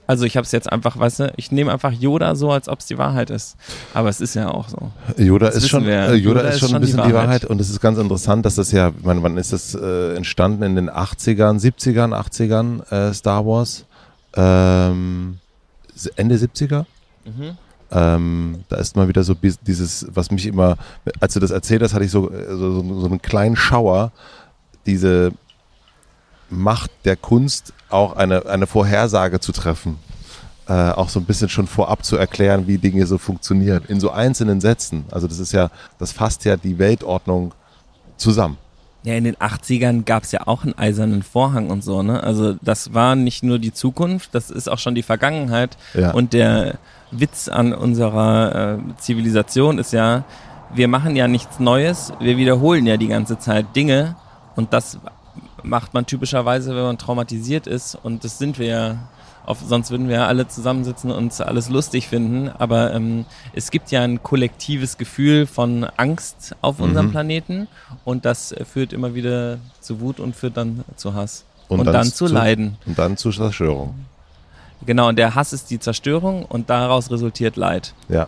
Also 0.08 0.26
ich 0.26 0.38
habe 0.38 0.46
es 0.46 0.52
jetzt 0.54 0.72
einfach, 0.72 0.98
weißt 0.98 1.20
du, 1.20 1.34
ich 1.36 1.52
nehme 1.52 1.72
einfach 1.72 1.92
Yoda 1.92 2.36
so, 2.36 2.50
als 2.52 2.70
ob 2.70 2.80
es 2.80 2.86
die 2.86 2.98
Wahrheit 2.98 3.30
ist. 3.30 3.58
Aber 3.94 4.08
es 4.08 4.22
ist 4.22 4.36
ja 4.36 4.50
auch 4.50 4.70
so. 4.70 4.92
Yoda 5.18 5.48
Das 5.48 5.58
ist 5.58 5.68
schon, 5.68 5.86
äh, 5.86 6.14
Yoda, 6.16 6.40
Yoda 6.40 6.42
ist 6.50 6.60
schon 6.60 6.70
ein 6.70 6.72
schon 6.72 6.82
die 6.82 6.86
bisschen 6.88 7.04
die 7.04 7.14
Wahrheit. 7.14 7.28
Wahrheit. 7.28 7.46
und 7.46 7.60
es 7.60 7.70
ist 7.70 7.82
ganz 7.82 8.00
interessant, 8.00 8.46
dass 8.46 8.56
das 8.56 8.72
ja, 8.72 8.94
ich 8.98 9.06
meine, 9.06 9.22
wann 9.22 9.38
ist 9.38 9.52
das 9.52 9.76
äh, 9.76 10.16
entstanden? 10.16 10.64
In 10.64 10.76
den 10.76 10.90
80ern, 10.90 11.60
70ern, 11.60 12.14
80ern 12.14 12.90
äh, 12.92 13.14
Star 13.14 13.46
Wars? 13.46 13.86
Ähm, 14.36 15.40
Ende 16.16 16.36
70er? 16.36 16.86
Ähm, 17.92 18.64
da 18.70 18.78
ist 18.78 18.96
mal 18.96 19.08
wieder 19.08 19.24
so 19.24 19.34
dieses, 19.34 20.08
was 20.10 20.32
mich 20.32 20.46
immer, 20.46 20.78
als 21.20 21.34
du 21.34 21.40
das 21.40 21.52
erzählt 21.52 21.82
hast, 21.82 21.94
hatte 21.94 22.06
ich 22.06 22.12
so, 22.12 22.32
äh, 22.32 22.46
so, 22.50 22.82
so, 22.82 23.00
so 23.02 23.08
einen 23.08 23.22
kleinen 23.22 23.56
Schauer, 23.56 24.12
diese 24.86 25.32
Macht 26.50 26.92
der 27.06 27.16
Kunst, 27.16 27.74
auch 27.90 28.16
eine, 28.16 28.46
eine 28.46 28.68
Vorhersage 28.68 29.40
zu 29.40 29.52
treffen. 29.52 29.98
Äh, 30.68 30.92
auch 30.92 31.10
so 31.10 31.20
ein 31.20 31.26
bisschen 31.26 31.48
schon 31.50 31.68
vorab 31.68 32.04
zu 32.04 32.18
erklären, 32.18 32.68
wie 32.68 32.78
Dinge 32.78 33.06
so 33.06 33.18
funktionieren. 33.18 33.84
In 33.88 34.00
so 34.00 34.12
einzelnen 34.12 34.60
Sätzen. 34.60 35.06
Also 35.12 35.28
das 35.28 35.40
ist 35.40 35.54
ja, 35.54 35.70
das 35.98 36.12
fasst 36.12 36.44
ja 36.44 36.58
die 36.58 36.78
Weltordnung 36.78 37.54
zusammen. 38.18 38.58
Ja, 39.04 39.14
in 39.14 39.24
den 39.24 39.38
80ern 39.38 40.04
gab 40.04 40.24
es 40.24 40.34
ja 40.34 40.48
auch 40.48 40.64
einen 40.64 40.78
eisernen 40.78 41.24
Vorhang 41.24 41.70
und 41.70 41.82
so, 41.82 42.04
ne? 42.04 42.22
Also 42.22 42.56
das 42.62 42.94
war 42.94 43.16
nicht 43.16 43.42
nur 43.42 43.60
die 43.60 43.72
Zukunft, 43.72 44.36
das 44.36 44.50
ist 44.50 44.68
auch 44.68 44.80
schon 44.80 44.96
die 44.96 45.04
Vergangenheit. 45.04 45.78
Ja. 45.94 46.12
Und 46.12 46.34
der 46.34 46.78
Witz 47.12 47.48
an 47.48 47.74
unserer 47.74 48.74
äh, 48.74 48.78
Zivilisation 48.98 49.78
ist 49.78 49.94
ja, 49.94 50.26
wir 50.74 50.90
machen 50.90 51.16
ja 51.16 51.30
nichts 51.30 51.60
Neues, 51.60 52.12
wir 52.20 52.36
wiederholen 52.36 52.86
ja 52.86 52.98
die 52.98 53.08
ganze 53.08 53.40
Zeit 53.40 53.74
Dinge 53.78 54.18
und 54.58 54.74
das 54.74 55.00
macht 55.64 55.94
man 55.94 56.06
typischerweise, 56.06 56.76
wenn 56.76 56.84
man 56.84 56.98
traumatisiert 56.98 57.68
ist 57.68 57.96
und 57.96 58.24
das 58.24 58.38
sind 58.38 58.60
wir 58.60 58.68
ja. 58.68 58.98
Auf, 59.46 59.60
sonst 59.66 59.92
würden 59.92 60.10
wir 60.10 60.16
ja 60.18 60.28
alle 60.28 60.50
zusammensitzen 60.50 61.10
und 61.10 61.18
uns 61.18 61.40
alles 61.40 61.70
lustig 61.70 62.10
finden. 62.10 62.50
Aber 62.50 62.94
ähm, 62.94 63.24
es 63.54 63.72
gibt 63.72 63.92
ja 63.92 64.02
ein 64.02 64.22
kollektives 64.22 64.98
Gefühl 64.98 65.48
von 65.48 65.86
Angst 65.96 66.54
auf 66.60 66.82
unserem 66.82 67.12
Planeten 67.12 67.70
und 68.04 68.26
das 68.26 68.54
führt 68.70 68.92
immer 68.92 69.16
wieder 69.16 69.60
zu 69.80 70.02
Wut 70.02 70.20
und 70.20 70.36
führt 70.36 70.58
dann 70.58 70.84
zu 70.98 71.14
Hass. 71.14 71.46
Und, 71.70 71.86
dann, 71.86 72.12
zu, 72.12 72.28
Leiden. 72.28 72.76
Und 72.86 73.00
dann 73.00 73.16
zu 73.16 73.32
Zerstörung. 73.32 73.96
Genau, 74.86 75.08
und 75.08 75.18
der 75.18 75.36
Hass 75.36 75.54
ist 75.54 75.70
die 75.70 75.80
Zerstörung 75.80 76.44
und 76.44 76.70
daraus 76.70 77.10
resultiert 77.10 77.56
Leid. 77.56 77.94
Ja. 78.10 78.28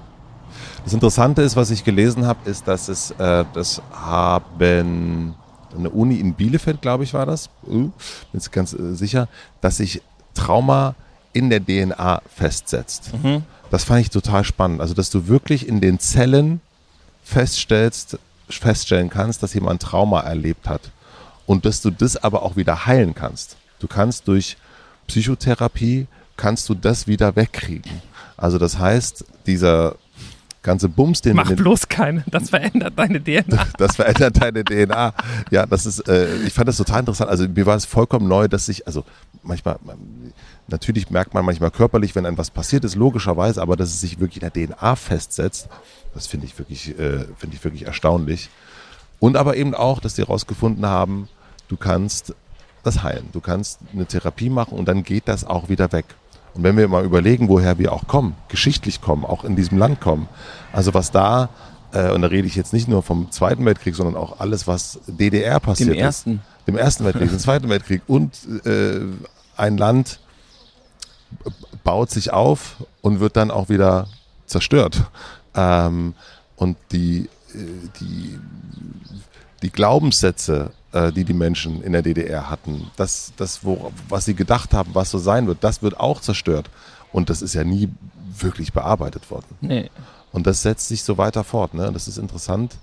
Das 0.84 0.94
Interessante 0.94 1.42
ist, 1.42 1.56
was 1.56 1.70
ich 1.70 1.84
gelesen 1.84 2.26
habe, 2.26 2.50
ist, 2.50 2.68
dass 2.68 2.88
es, 2.88 3.12
äh, 3.12 3.46
das 3.54 3.82
haben 3.92 5.36
eine 5.76 5.90
Uni 5.90 6.16
in 6.20 6.34
Bielefeld, 6.34 6.82
glaube 6.82 7.04
ich, 7.04 7.14
war 7.14 7.26
das, 7.26 7.48
äh, 7.68 7.72
bin 7.72 7.94
jetzt 8.34 8.52
ganz 8.52 8.74
äh, 8.74 8.96
sicher, 8.96 9.28
dass 9.62 9.78
sich 9.78 10.02
Trauma 10.34 10.96
in 11.34 11.50
der 11.50 11.64
DNA 11.64 12.22
festsetzt. 12.34 13.12
Das 13.72 13.84
fand 13.84 14.02
ich 14.02 14.10
total 14.10 14.44
spannend. 14.44 14.82
Also, 14.82 14.94
dass 14.94 15.10
du 15.10 15.28
wirklich 15.28 15.68
in 15.68 15.80
den 15.80 16.00
Zellen 16.00 16.62
feststellst, 17.24 18.18
feststellen 18.50 19.10
kannst, 19.10 19.44
dass 19.44 19.54
jemand 19.54 19.82
Trauma 19.82 20.22
erlebt 20.22 20.68
hat. 20.68 20.92
Und 21.46 21.66
dass 21.66 21.82
du 21.82 21.92
das 21.92 22.18
aber 22.18 22.44
auch 22.44 22.56
wieder 22.56 22.86
heilen 22.86 23.14
kannst. 23.14 23.58
Du 23.80 23.88
kannst 23.88 24.28
durch 24.28 24.58
Psychotherapie, 25.08 26.08
kannst 26.38 26.70
du 26.70 26.76
das 26.76 27.08
wieder 27.08 27.36
wegkriegen. 27.36 28.02
Also 28.38 28.58
das 28.58 28.78
heißt, 28.80 29.26
dieser 29.46 29.96
ganze 30.62 30.90
Bums, 30.90 31.22
den 31.22 31.36
Mach 31.36 31.52
bloß 31.52 31.88
keine, 31.88 32.24
das 32.30 32.50
verändert 32.50 32.94
deine 32.98 33.24
DNA. 33.24 33.68
das 33.78 33.96
verändert 33.96 34.42
deine 34.42 34.64
DNA. 34.64 35.14
Ja, 35.52 35.66
das 35.66 35.86
ist, 35.86 36.08
äh, 36.08 36.36
ich 36.44 36.54
fand 36.54 36.68
das 36.68 36.78
total 36.78 37.00
interessant. 37.02 37.30
Also 37.30 37.48
mir 37.48 37.66
war 37.66 37.76
es 37.76 37.86
vollkommen 37.86 38.28
neu, 38.28 38.48
dass 38.48 38.66
sich, 38.66 38.86
also 38.86 39.06
manchmal, 39.44 39.78
man- 39.86 40.34
natürlich 40.68 41.10
merkt 41.10 41.34
man 41.34 41.46
manchmal 41.46 41.72
körperlich, 41.72 42.14
wenn 42.16 42.26
einem 42.26 42.38
was 42.38 42.52
passiert 42.52 42.84
ist, 42.84 42.96
logischerweise, 42.96 43.62
aber 43.62 43.76
dass 43.78 43.90
es 43.90 44.02
sich 44.02 44.20
wirklich 44.20 44.42
in 44.44 44.50
der 44.52 44.54
DNA 44.78 44.96
festsetzt, 44.96 45.70
das 46.14 46.28
finde 46.28 46.46
ich 46.46 46.58
wirklich, 46.60 46.90
äh, 47.00 47.26
finde 47.38 47.56
ich 47.56 47.64
wirklich 47.64 47.86
erstaunlich. 47.86 48.50
Und 49.20 49.38
aber 49.38 49.56
eben 49.58 49.74
auch, 49.76 50.00
dass 50.00 50.16
die 50.16 50.22
herausgefunden 50.22 50.86
haben, 50.86 51.28
du 51.68 51.78
kannst 51.78 52.34
das 52.84 53.04
heilen. 53.04 53.28
Du 53.34 53.42
kannst 53.42 53.80
eine 53.94 54.06
Therapie 54.06 54.50
machen 54.50 54.78
und 54.78 54.88
dann 54.88 55.04
geht 55.04 55.28
das 55.28 55.44
auch 55.44 55.68
wieder 55.70 55.92
weg. 55.92 56.06
Und 56.54 56.64
wenn 56.64 56.78
wir 56.78 56.88
mal 56.88 57.04
überlegen, 57.04 57.48
woher 57.50 57.78
wir 57.78 57.94
auch 57.94 58.08
kommen, 58.08 58.36
geschichtlich 58.48 59.02
kommen, 59.02 59.26
auch 59.26 59.44
in 59.44 59.56
diesem 59.56 59.78
Land 59.78 60.02
kommen, 60.02 60.28
also 60.74 60.94
was 60.94 61.12
da, 61.12 61.50
äh, 61.92 62.12
und 62.12 62.22
da 62.22 62.28
rede 62.28 62.48
ich 62.48 62.56
jetzt 62.56 62.74
nicht 62.74 62.88
nur 62.88 63.04
vom 63.04 63.32
Zweiten 63.32 63.66
Weltkrieg, 63.66 63.96
sondern 63.96 64.16
auch 64.16 64.40
alles, 64.40 64.68
was 64.68 65.00
DDR 65.08 65.60
passiert 65.60 65.90
Dem 65.90 65.96
ist. 65.96 66.02
ersten. 66.02 66.42
Dem 66.68 66.78
Ersten 66.78 67.06
Weltkrieg, 67.06 67.30
dem 67.30 67.40
Zweiten 67.40 67.70
Weltkrieg 67.70 68.04
und 68.08 68.34
äh, 68.66 69.00
ein 69.58 69.78
Land 69.78 70.20
baut 71.84 72.12
sich 72.12 72.32
auf 72.32 72.76
und 73.02 73.20
wird 73.20 73.38
dann 73.38 73.50
auch 73.52 73.70
wieder 73.70 74.08
zerstört. 74.46 75.04
Ähm, 75.56 76.14
und 76.56 76.78
die, 76.92 77.30
äh, 77.54 77.58
die, 78.00 78.40
die 79.64 79.72
Glaubenssätze, 79.72 80.72
die 80.92 81.24
die 81.24 81.34
Menschen 81.34 81.84
in 81.84 81.92
der 81.92 82.02
DDR 82.02 82.50
hatten, 82.50 82.90
das, 82.96 83.32
das 83.38 83.64
wo, 83.64 83.92
was 84.08 84.26
sie 84.26 84.34
gedacht 84.34 84.74
haben, 84.74 84.90
was 84.94 85.12
so 85.12 85.20
sein 85.20 85.46
wird, 85.46 85.60
das 85.62 85.84
wird 85.84 86.00
auch 86.00 86.20
zerstört. 86.20 86.70
Und 87.12 87.30
das 87.30 87.42
ist 87.42 87.54
ja 87.54 87.64
nie 87.64 87.90
wirklich 88.40 88.74
bearbeitet 88.74 89.30
worden. 89.30 89.46
Nee. 89.62 89.90
Und 90.32 90.48
das 90.48 90.62
setzt 90.62 90.88
sich 90.88 91.04
so 91.04 91.18
weiter 91.18 91.44
fort. 91.44 91.74
Ne? 91.74 91.92
Das 91.92 92.08
ist 92.08 92.18
interessant. 92.18 92.76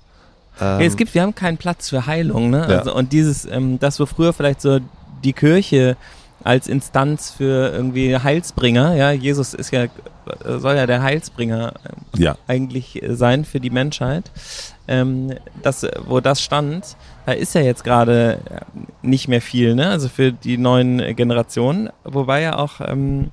Ähm, 0.61 0.81
Ja, 0.81 0.87
es 0.87 0.97
gibt, 0.97 1.15
wir 1.15 1.23
haben 1.23 1.35
keinen 1.35 1.59
Platz 1.59 1.91
für 1.91 2.07
Heilung, 2.07 2.51
ne? 2.51 2.67
Ja. 2.69 2.79
Also, 2.79 2.95
und 2.95 3.13
dieses, 3.13 3.45
ähm, 3.45 3.79
das 3.79 4.01
wo 4.01 4.07
früher 4.07 4.33
vielleicht 4.33 4.61
so 4.61 4.81
die 5.23 5.33
Kirche 5.33 5.97
als 6.45 6.69
Instanz 6.69 7.31
für 7.31 7.73
irgendwie 7.73 8.17
Heilsbringer, 8.17 8.95
ja, 8.95 9.11
Jesus 9.11 9.55
ist 9.55 9.73
ja, 9.73 9.85
äh, 9.85 9.89
soll 10.59 10.77
ja 10.77 10.87
der 10.87 11.03
Heilsbringer 11.03 11.75
ähm, 11.85 12.21
ja. 12.23 12.37
eigentlich 12.47 13.03
äh, 13.03 13.17
sein 13.17 13.45
für 13.45 13.61
die 13.61 13.71
Menschheit. 13.71 14.31
Ähm, 14.87 15.35
das, 15.63 15.83
äh, 15.83 15.91
wo 16.07 16.21
das 16.21 16.41
stand, 16.41 16.97
da 17.27 17.33
ist 17.33 17.55
ja 17.55 17.61
jetzt 17.61 17.85
gerade 17.85 18.39
äh, 18.49 18.61
nicht 19.03 19.29
mehr 19.29 19.43
viel, 19.43 19.75
ne? 19.75 19.91
Also 19.91 20.09
für 20.09 20.33
die 20.33 20.57
neuen 20.57 21.17
Generationen, 21.17 21.91
wobei 22.05 22.41
ja 22.41 22.57
auch 22.57 22.81
ähm, 22.81 23.31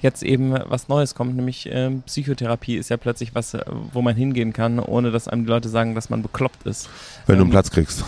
jetzt 0.00 0.22
eben 0.22 0.54
was 0.66 0.88
Neues 0.88 1.14
kommt, 1.14 1.36
nämlich 1.36 1.68
ähm, 1.70 2.02
Psychotherapie 2.02 2.76
ist 2.76 2.90
ja 2.90 2.96
plötzlich 2.96 3.34
was, 3.34 3.54
äh, 3.54 3.64
wo 3.92 4.02
man 4.02 4.16
hingehen 4.16 4.52
kann, 4.52 4.78
ohne 4.80 5.12
dass 5.12 5.28
einem 5.28 5.44
die 5.44 5.50
Leute 5.50 5.68
sagen, 5.68 5.94
dass 5.94 6.10
man 6.10 6.22
bekloppt 6.22 6.66
ist. 6.66 6.88
Wenn 7.26 7.36
du 7.36 7.42
einen 7.42 7.50
Ähm, 7.50 7.52
Platz 7.52 7.70
kriegst. 7.70 8.04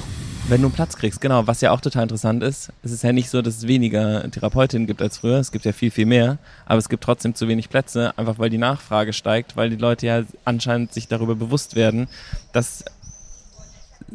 Wenn 0.49 0.63
du 0.63 0.69
einen 0.69 0.75
Platz 0.75 0.97
kriegst, 0.97 1.21
genau. 1.21 1.47
Was 1.47 1.61
ja 1.61 1.73
auch 1.73 1.81
total 1.81 2.05
interessant 2.05 2.43
ist, 2.43 2.73
es 2.83 2.91
ist 2.91 3.05
ja 3.05 3.13
nicht 3.13 3.29
so, 3.29 3.43
dass 3.43 3.59
es 3.59 3.67
weniger 3.67 4.31
Therapeutinnen 4.31 4.87
gibt 4.87 5.03
als 5.03 5.19
früher. 5.19 5.39
Es 5.39 5.53
gibt 5.53 5.67
ja 5.67 5.73
viel, 5.73 5.91
viel 5.91 6.07
mehr. 6.07 6.39
Aber 6.65 6.79
es 6.79 6.89
gibt 6.89 7.05
trotzdem 7.05 7.35
zu 7.35 7.49
wenig 7.49 7.69
Plätze, 7.69 8.17
einfach 8.17 8.39
weil 8.39 8.49
die 8.49 8.59
Nachfrage 8.59 9.13
steigt, 9.13 9.57
weil 9.57 9.69
die 9.69 9.77
Leute 9.77 10.07
ja 10.07 10.23
anscheinend 10.47 10.95
sich 10.95 11.07
darüber 11.07 11.35
bewusst 11.35 11.77
werden, 11.77 12.09
dass 12.53 12.83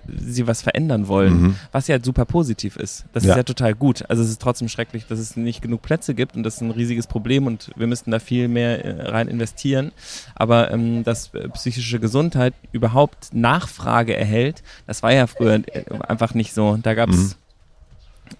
sie 0.08 0.48
was 0.48 0.62
verändern 0.62 1.08
wollen, 1.08 1.42
mhm. 1.42 1.56
was 1.72 1.88
ja 1.88 1.98
super 2.02 2.26
positiv 2.26 2.76
ist. 2.76 3.06
Das 3.14 3.24
ja. 3.24 3.32
ist 3.32 3.38
ja 3.38 3.44
total 3.44 3.74
gut. 3.74 4.04
Also 4.10 4.24
es 4.24 4.30
ist 4.30 4.42
trotzdem 4.42 4.68
schrecklich, 4.68 5.06
dass 5.08 5.20
es 5.20 5.36
nicht 5.36 5.62
genug 5.62 5.82
Plätze 5.82 6.14
gibt 6.14 6.36
und 6.36 6.44
das 6.44 6.56
ist 6.56 6.62
ein 6.62 6.72
riesiges 6.72 7.08
Problem 7.08 7.48
und 7.48 7.72
wir 7.76 7.88
müssten 7.88 8.12
da 8.12 8.20
viel 8.20 8.48
mehr 8.48 8.84
äh, 8.84 9.10
rein 9.10 9.28
investieren. 9.28 9.92
Aber 10.36 10.72
ähm, 10.72 11.04
dass 11.04 11.34
äh, 11.34 11.50
psychische 11.50 12.00
Gesundheit 12.00 12.54
überhaupt 12.72 13.34
Nachfrage 13.34 14.16
erhält, 14.16 14.64
das 14.88 15.04
war 15.04 15.14
ja 15.14 15.28
früher 15.28 15.56
äh, 15.56 15.84
einfach 16.08 16.34
nicht 16.34 16.54
so. 16.54 16.78
Da 16.82 16.94
gab 16.94 17.10
es 17.10 17.38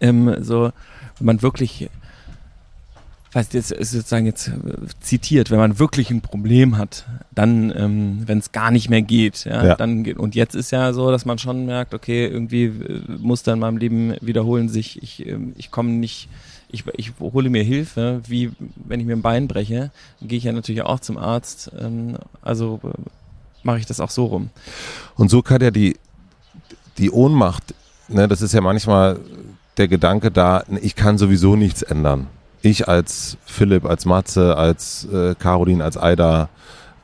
mhm. 0.02 0.30
ähm, 0.30 0.44
so, 0.44 0.72
wenn 1.18 1.26
man 1.26 1.42
wirklich 1.42 1.90
weiß 3.36 3.50
jetzt 3.54 3.72
ist 3.72 3.92
sozusagen 3.92 4.26
jetzt 4.26 4.48
äh, 4.48 4.52
zitiert, 5.00 5.50
wenn 5.50 5.58
man 5.58 5.80
wirklich 5.80 6.12
ein 6.12 6.22
Problem 6.22 6.78
hat, 6.78 7.06
dann, 7.32 7.74
ähm, 7.76 8.24
wenn 8.26 8.40
es 8.40 8.52
gar 8.52 8.72
nicht 8.72 8.90
mehr 8.90 9.02
geht, 9.02 9.46
ja, 9.46 9.66
ja, 9.66 9.76
dann 9.76 10.04
geht. 10.04 10.18
Und 10.18 10.36
jetzt 10.36 10.56
ist 10.56 10.72
ja 10.72 10.94
so, 10.94 11.12
dass 11.12 11.26
man 11.26 11.38
schon 11.38 11.66
merkt, 11.66 11.94
okay, 11.94 12.28
irgendwie 12.28 12.66
äh, 12.66 13.02
muss 13.20 13.44
dann 13.44 13.56
in 13.56 13.60
meinem 13.60 13.78
Leben 13.78 14.16
wiederholen 14.22 14.70
sich, 14.70 15.02
ich, 15.02 15.26
ähm, 15.28 15.54
ich 15.58 15.72
komme 15.72 15.92
nicht, 15.92 16.30
ich, 16.70 16.84
ich 16.96 17.14
hole 17.20 17.50
mir 17.50 17.64
Hilfe, 17.64 18.22
wie 18.28 18.52
wenn 18.76 19.00
ich 19.00 19.06
mir 19.06 19.16
ein 19.16 19.22
Bein 19.22 19.48
breche, 19.48 19.92
gehe 20.22 20.38
ich 20.38 20.44
ja 20.44 20.52
natürlich 20.52 20.84
auch 20.84 21.00
zum 21.00 21.18
Arzt. 21.18 21.72
Ähm, 21.80 22.18
also 22.42 22.80
äh, 22.84 22.90
mache 23.64 23.80
ich 23.80 23.86
das 23.86 24.00
auch 24.00 24.10
so 24.10 24.26
rum. 24.26 24.50
Und 25.16 25.30
so 25.30 25.42
kann 25.42 25.62
ja 25.62 25.72
die, 25.72 25.98
die 26.98 27.10
Ohnmacht, 27.10 27.74
ne, 28.10 28.28
das 28.28 28.42
ist 28.42 28.54
ja 28.54 28.62
manchmal 28.62 29.20
der 29.78 29.88
Gedanke 29.88 30.30
da, 30.30 30.64
ich 30.82 30.96
kann 30.96 31.18
sowieso 31.18 31.56
nichts 31.56 31.82
ändern 31.82 32.28
ich 32.64 32.88
als 32.88 33.38
Philipp, 33.46 33.86
als 33.86 34.06
Matze, 34.06 34.58
als 34.58 35.06
äh, 35.12 35.36
Caroline, 35.36 35.84
als 35.84 35.98
Aida, 35.98 36.50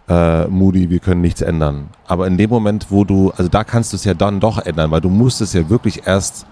äh, 0.08 0.48
Moody, 0.48 0.90
wir 0.90 1.00
können 1.00 1.22
nichts 1.22 1.42
ändern. 1.42 1.90
Aber 2.08 2.26
in 2.26 2.38
dem 2.38 2.50
Moment, 2.50 2.88
wo 2.90 3.04
du, 3.04 3.32
also 3.32 3.50
da 3.50 3.64
kannst 3.64 3.92
du 3.92 3.98
es 3.98 4.06
ja 4.06 4.14
dann 4.14 4.40
doch 4.40 4.66
ändern, 4.66 4.90
weil 4.90 5.02
du 5.02 5.10
musst 5.10 5.42
es 5.42 5.54
ja 5.54 5.70
wirklich 5.70 6.08
erst 6.08 6.48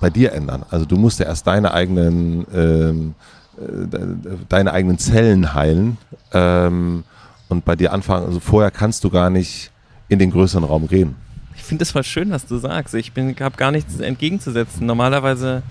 bei 0.00 0.08
dir 0.08 0.32
ändern. 0.32 0.64
Also 0.70 0.86
du 0.86 0.96
musst 0.96 1.18
ja 1.18 1.26
erst 1.26 1.46
deine 1.48 1.74
eigenen, 1.74 2.46
ähm, 2.54 3.14
äh, 3.58 4.36
deine 4.48 4.72
eigenen 4.72 4.98
Zellen 4.98 5.52
heilen 5.52 5.98
ähm, 6.32 7.02
und 7.48 7.64
bei 7.64 7.74
dir 7.74 7.92
anfangen. 7.92 8.26
Also 8.26 8.38
vorher 8.38 8.70
kannst 8.70 9.02
du 9.02 9.10
gar 9.10 9.30
nicht 9.30 9.72
in 10.08 10.20
den 10.20 10.30
größeren 10.30 10.64
Raum 10.64 10.86
gehen. 10.86 11.16
Ich 11.56 11.64
finde 11.64 11.82
es 11.82 11.90
voll 11.90 12.04
schön, 12.04 12.30
was 12.30 12.46
du 12.46 12.58
sagst. 12.58 12.94
Ich 12.94 13.12
habe 13.40 13.56
gar 13.56 13.70
nichts 13.72 13.98
entgegenzusetzen. 13.98 14.86
Normalerweise 14.86 15.62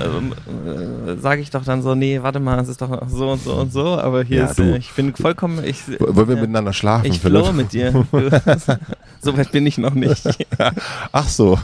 ähm, 0.00 0.34
äh, 1.06 1.16
sage 1.20 1.40
ich 1.40 1.50
doch 1.50 1.64
dann 1.64 1.82
so, 1.82 1.94
nee, 1.94 2.22
warte 2.22 2.40
mal, 2.40 2.58
es 2.60 2.68
ist 2.68 2.80
doch 2.80 3.08
so 3.08 3.30
und 3.30 3.42
so 3.42 3.54
und 3.54 3.72
so, 3.72 3.98
aber 3.98 4.22
hier 4.22 4.38
ja, 4.38 4.46
ist, 4.46 4.58
äh, 4.58 4.76
ich 4.76 4.92
bin 4.92 5.14
vollkommen, 5.14 5.62
ich, 5.64 5.88
Wollen 5.98 6.28
wir 6.28 6.36
äh, 6.36 6.40
miteinander 6.40 6.72
schlafen? 6.72 7.06
Ich 7.06 7.20
flow 7.20 7.52
mit 7.52 7.72
dir. 7.72 7.92
so 9.20 9.36
weit 9.36 9.52
bin 9.52 9.66
ich 9.66 9.78
noch 9.78 9.94
nicht. 9.94 10.26
Ach 11.12 11.28
so. 11.28 11.58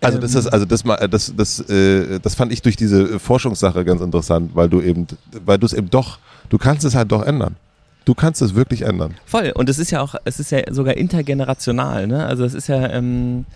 Also 0.00 0.18
das 0.18 0.34
ist, 0.34 0.46
also 0.46 0.64
das 0.64 0.84
mal, 0.84 0.96
das, 1.08 1.32
das, 1.36 1.60
äh, 1.68 2.20
das 2.20 2.34
fand 2.34 2.52
ich 2.52 2.62
durch 2.62 2.76
diese 2.76 3.18
Forschungssache 3.18 3.84
ganz 3.84 4.00
interessant, 4.00 4.52
weil 4.54 4.68
du 4.68 4.80
eben, 4.80 5.06
weil 5.44 5.58
du 5.58 5.66
es 5.66 5.72
eben 5.72 5.90
doch, 5.90 6.18
du 6.48 6.58
kannst 6.58 6.84
es 6.84 6.94
halt 6.94 7.10
doch 7.12 7.22
ändern. 7.22 7.56
Du 8.04 8.14
kannst 8.14 8.40
es 8.40 8.54
wirklich 8.54 8.82
ändern. 8.82 9.14
Voll. 9.24 9.52
Und 9.54 9.68
es 9.68 9.80
ist 9.80 9.90
ja 9.90 10.00
auch, 10.00 10.14
es 10.24 10.38
ist 10.38 10.52
ja 10.52 10.60
sogar 10.72 10.96
intergenerational, 10.96 12.06
ne? 12.06 12.24
Also 12.24 12.44
es 12.44 12.54
ist 12.54 12.68
ja, 12.68 12.88
ähm, 12.90 13.46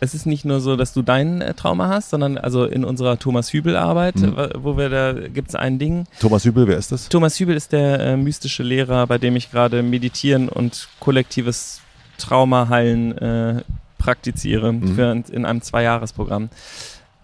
es 0.00 0.14
ist 0.14 0.26
nicht 0.26 0.44
nur 0.44 0.60
so, 0.60 0.76
dass 0.76 0.92
du 0.92 1.02
dein 1.02 1.40
äh, 1.40 1.54
Trauma 1.54 1.88
hast, 1.88 2.10
sondern 2.10 2.38
also 2.38 2.64
in 2.64 2.84
unserer 2.84 3.18
Thomas 3.18 3.52
Hübel 3.52 3.76
Arbeit, 3.76 4.16
mhm. 4.16 4.36
wo 4.58 4.76
wir 4.76 4.88
da 4.88 5.12
gibt 5.12 5.48
es 5.48 5.54
ein 5.54 5.78
Ding. 5.78 6.06
Thomas 6.20 6.44
Hübel, 6.44 6.66
wer 6.66 6.76
ist 6.76 6.92
das? 6.92 7.08
Thomas 7.08 7.38
Hübel 7.38 7.56
ist 7.56 7.72
der 7.72 8.00
äh, 8.00 8.16
mystische 8.16 8.62
Lehrer, 8.62 9.06
bei 9.06 9.18
dem 9.18 9.36
ich 9.36 9.50
gerade 9.50 9.82
meditieren 9.82 10.48
und 10.48 10.88
kollektives 11.00 11.80
Trauma 12.18 12.68
heilen 12.68 13.16
äh, 13.18 13.62
praktiziere 13.98 14.72
mhm. 14.72 14.94
für, 14.94 15.22
in 15.32 15.44
einem 15.44 15.62
Zweijahresprogramm. 15.62 16.50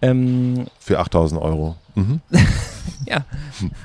Ähm, 0.01 0.67
für 0.79 0.99
8000 0.99 1.41
Euro. 1.41 1.75
Mhm. 1.95 2.21
ja, 3.09 3.25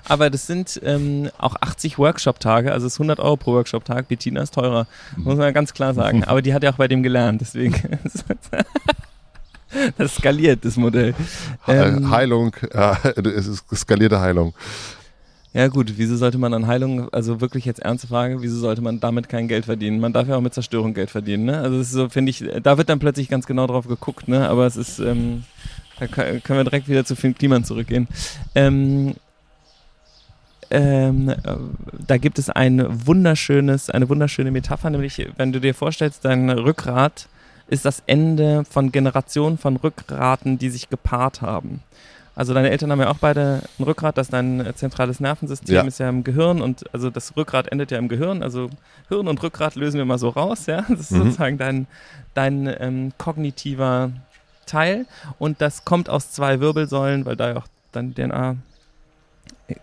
aber 0.09 0.31
das 0.31 0.47
sind 0.47 0.81
ähm, 0.85 1.31
auch 1.39 1.57
80 1.61 1.99
Workshop-Tage, 1.99 2.73
also 2.73 2.87
es 2.87 2.95
ist 2.95 2.99
100 2.99 3.21
Euro 3.21 3.37
pro 3.37 3.53
Workshop-Tag. 3.53 4.09
Bettina 4.09 4.43
ist 4.43 4.55
teurer, 4.55 4.87
muss 5.17 5.37
man 5.37 5.55
ganz 5.55 5.73
klar 5.73 5.95
sagen. 5.95 6.25
Aber 6.33 6.43
die 6.43 6.55
hat 6.55 6.63
ja 6.63 6.73
auch 6.73 6.77
bei 6.77 6.89
dem 6.89 7.03
gelernt, 7.03 7.41
deswegen. 7.41 7.75
das 9.99 10.17
skaliert, 10.17 10.65
das 10.65 10.77
Modell. 10.77 11.15
Ähm, 11.69 12.11
Heilung, 12.11 12.55
äh, 12.73 12.95
es 13.31 13.47
ist 13.47 13.65
skalierte 13.75 14.21
Heilung. 14.21 14.55
Ja 15.55 15.69
gut, 15.69 15.93
wieso 15.97 16.17
sollte 16.17 16.39
man 16.39 16.55
an 16.55 16.67
Heilung, 16.67 17.13
also 17.13 17.43
wirklich 17.43 17.67
jetzt 17.67 17.81
ernste 17.81 18.07
Frage, 18.07 18.41
wieso 18.41 18.59
sollte 18.59 18.81
man 18.81 19.01
damit 19.01 19.29
kein 19.29 19.49
Geld 19.49 19.67
verdienen? 19.67 20.01
Man 20.01 20.15
darf 20.15 20.27
ja 20.27 20.37
auch 20.37 20.41
mit 20.41 20.55
Zerstörung 20.55 20.95
Geld 20.95 21.11
verdienen, 21.11 21.45
ne? 21.45 21.59
Also 21.59 21.79
das 21.79 21.89
ist 21.89 21.93
so, 21.93 22.09
finde 22.09 22.31
ich, 22.31 22.43
da 22.63 22.79
wird 22.79 22.89
dann 22.89 22.99
plötzlich 22.99 23.29
ganz 23.29 23.47
genau 23.47 23.67
drauf 23.67 23.87
geguckt, 23.87 24.29
ne? 24.29 24.49
Aber 24.49 24.67
es 24.67 24.77
ist, 24.77 24.99
ähm, 24.99 25.45
da 26.09 26.39
können 26.41 26.59
wir 26.59 26.65
direkt 26.65 26.89
wieder 26.89 27.05
zu 27.05 27.17
Finn 27.17 27.35
Kliman 27.35 27.65
zurückgehen. 27.65 28.09
Ähm, 28.55 29.15
ähm, 30.71 31.35
da 32.07 32.17
gibt 32.17 32.39
es 32.39 32.49
ein 32.49 33.07
wunderschönes, 33.07 33.91
eine 33.91 34.09
wunderschöne 34.09 34.51
Metapher, 34.51 34.91
nämlich 34.91 35.27
wenn 35.37 35.53
du 35.53 35.61
dir 35.61 35.75
vorstellst, 35.75 36.25
dein 36.25 36.49
Rückgrat 36.51 37.29
ist 37.69 37.85
das 37.85 38.03
Ende 38.07 38.65
von 38.69 38.91
Generationen 38.91 39.59
von 39.59 39.77
Rückgraten, 39.77 40.59
die 40.59 40.71
sich 40.71 40.89
gepaart 40.89 41.43
haben. 41.43 41.83
Also 42.35 42.55
deine 42.55 42.71
Eltern 42.71 42.91
haben 42.91 43.01
ja 43.01 43.11
auch 43.11 43.19
beide 43.19 43.63
ein 43.79 43.85
Rückgrat, 43.85 44.17
das 44.17 44.29
ist 44.29 44.33
dein 44.33 44.73
zentrales 44.75 45.21
Nervensystem 45.21 45.75
ja. 45.75 45.83
ist 45.83 45.99
ja 45.99 46.09
im 46.09 46.25
Gehirn 46.25 46.63
und 46.63 46.85
also 46.95 47.11
das 47.11 47.37
Rückgrat 47.37 47.71
endet 47.71 47.91
ja 47.91 47.99
im 47.99 48.09
Gehirn. 48.09 48.43
Also 48.43 48.71
Hirn 49.09 49.29
und 49.29 49.43
Rückgrat 49.43 49.75
lösen 49.75 49.99
wir 49.99 50.07
mal 50.07 50.19
so 50.19 50.31
raus, 50.31 50.65
ja. 50.67 50.87
Das 50.89 51.01
ist 51.01 51.11
mhm. 51.11 51.25
sozusagen 51.25 51.59
dein, 51.59 51.87
dein 52.33 52.75
ähm, 52.81 53.13
kognitiver 53.19 54.11
Teil 54.67 55.07
und 55.39 55.61
das 55.61 55.85
kommt 55.85 56.09
aus 56.09 56.31
zwei 56.31 56.61
Wirbelsäulen, 56.61 57.25
weil 57.25 57.37
da 57.37 57.51
ja 57.51 57.57
auch 57.59 57.67
dann 57.93 58.15
DNA 58.15 58.57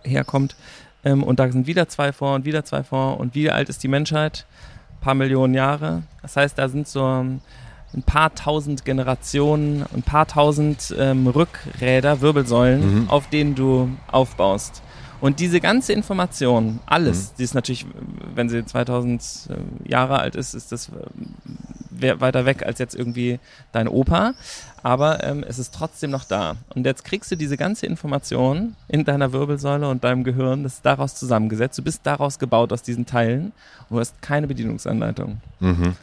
herkommt. 0.03 0.55
Ähm, 1.03 1.23
und 1.23 1.39
da 1.39 1.51
sind 1.51 1.67
wieder 1.67 1.87
zwei 1.87 2.11
vor 2.11 2.35
und 2.35 2.45
wieder 2.45 2.65
zwei 2.65 2.83
vor. 2.83 3.19
Und 3.19 3.35
wie 3.35 3.49
alt 3.49 3.69
ist 3.69 3.83
die 3.83 3.87
Menschheit? 3.87 4.45
Ein 4.91 5.01
paar 5.01 5.15
Millionen 5.15 5.53
Jahre. 5.53 6.03
Das 6.21 6.35
heißt, 6.35 6.57
da 6.57 6.67
sind 6.67 6.87
so 6.87 7.03
ein 7.05 8.03
paar 8.05 8.35
tausend 8.35 8.85
Generationen, 8.85 9.85
ein 9.93 10.03
paar 10.03 10.27
tausend 10.27 10.93
ähm, 10.97 11.27
Rückräder, 11.27 12.21
Wirbelsäulen, 12.21 13.03
mhm. 13.03 13.09
auf 13.09 13.29
denen 13.29 13.55
du 13.55 13.89
aufbaust. 14.11 14.81
Und 15.21 15.39
diese 15.39 15.59
ganze 15.59 15.93
Information, 15.93 16.79
alles, 16.85 17.31
mhm. 17.31 17.35
die 17.37 17.43
ist 17.43 17.53
natürlich, 17.53 17.85
wenn 18.35 18.49
sie 18.49 18.63
2000 18.63 19.21
äh, 19.49 19.89
Jahre 19.89 20.19
alt 20.19 20.35
ist, 20.35 20.53
ist 20.53 20.71
das 20.71 20.89
äh, 20.89 20.91
weiter 22.01 22.45
weg 22.45 22.63
als 22.65 22.79
jetzt 22.79 22.95
irgendwie 22.95 23.39
dein 23.71 23.87
Opa. 23.87 24.33
Aber 24.83 25.23
ähm, 25.23 25.43
es 25.47 25.59
ist 25.59 25.73
trotzdem 25.73 26.11
noch 26.11 26.23
da. 26.23 26.55
Und 26.73 26.85
jetzt 26.85 27.03
kriegst 27.03 27.31
du 27.31 27.35
diese 27.35 27.57
ganze 27.57 27.85
Information 27.85 28.75
in 28.87 29.03
deiner 29.03 29.33
Wirbelsäule 29.33 29.89
und 29.89 30.03
deinem 30.03 30.23
Gehirn, 30.23 30.63
das 30.63 30.75
ist 30.75 30.85
daraus 30.85 31.15
zusammengesetzt. 31.15 31.77
Du 31.77 31.83
bist 31.83 32.01
daraus 32.03 32.39
gebaut 32.39 32.71
aus 32.71 32.81
diesen 32.81 33.05
Teilen 33.05 33.51
und 33.89 33.95
du 33.95 33.99
hast 33.99 34.21
keine 34.21 34.47
Bedienungsanleitung. 34.47 35.41
Mhm. 35.59 35.95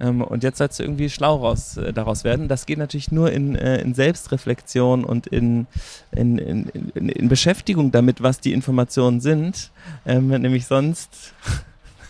Ähm, 0.00 0.22
und 0.22 0.42
jetzt 0.42 0.58
sollst 0.58 0.78
du 0.78 0.82
irgendwie 0.82 1.08
schlau 1.08 1.36
raus, 1.36 1.76
äh, 1.76 1.92
daraus 1.92 2.24
werden. 2.24 2.48
Das 2.48 2.66
geht 2.66 2.78
natürlich 2.78 3.12
nur 3.12 3.30
in, 3.30 3.54
äh, 3.54 3.80
in 3.80 3.94
Selbstreflexion 3.94 5.04
und 5.04 5.26
in, 5.28 5.66
in, 6.10 6.38
in, 6.38 7.08
in, 7.08 7.28
Beschäftigung 7.28 7.92
damit, 7.92 8.22
was 8.22 8.40
die 8.40 8.52
Informationen 8.52 9.20
sind. 9.20 9.70
Ähm, 10.04 10.28
nämlich 10.28 10.66
sonst. 10.66 11.32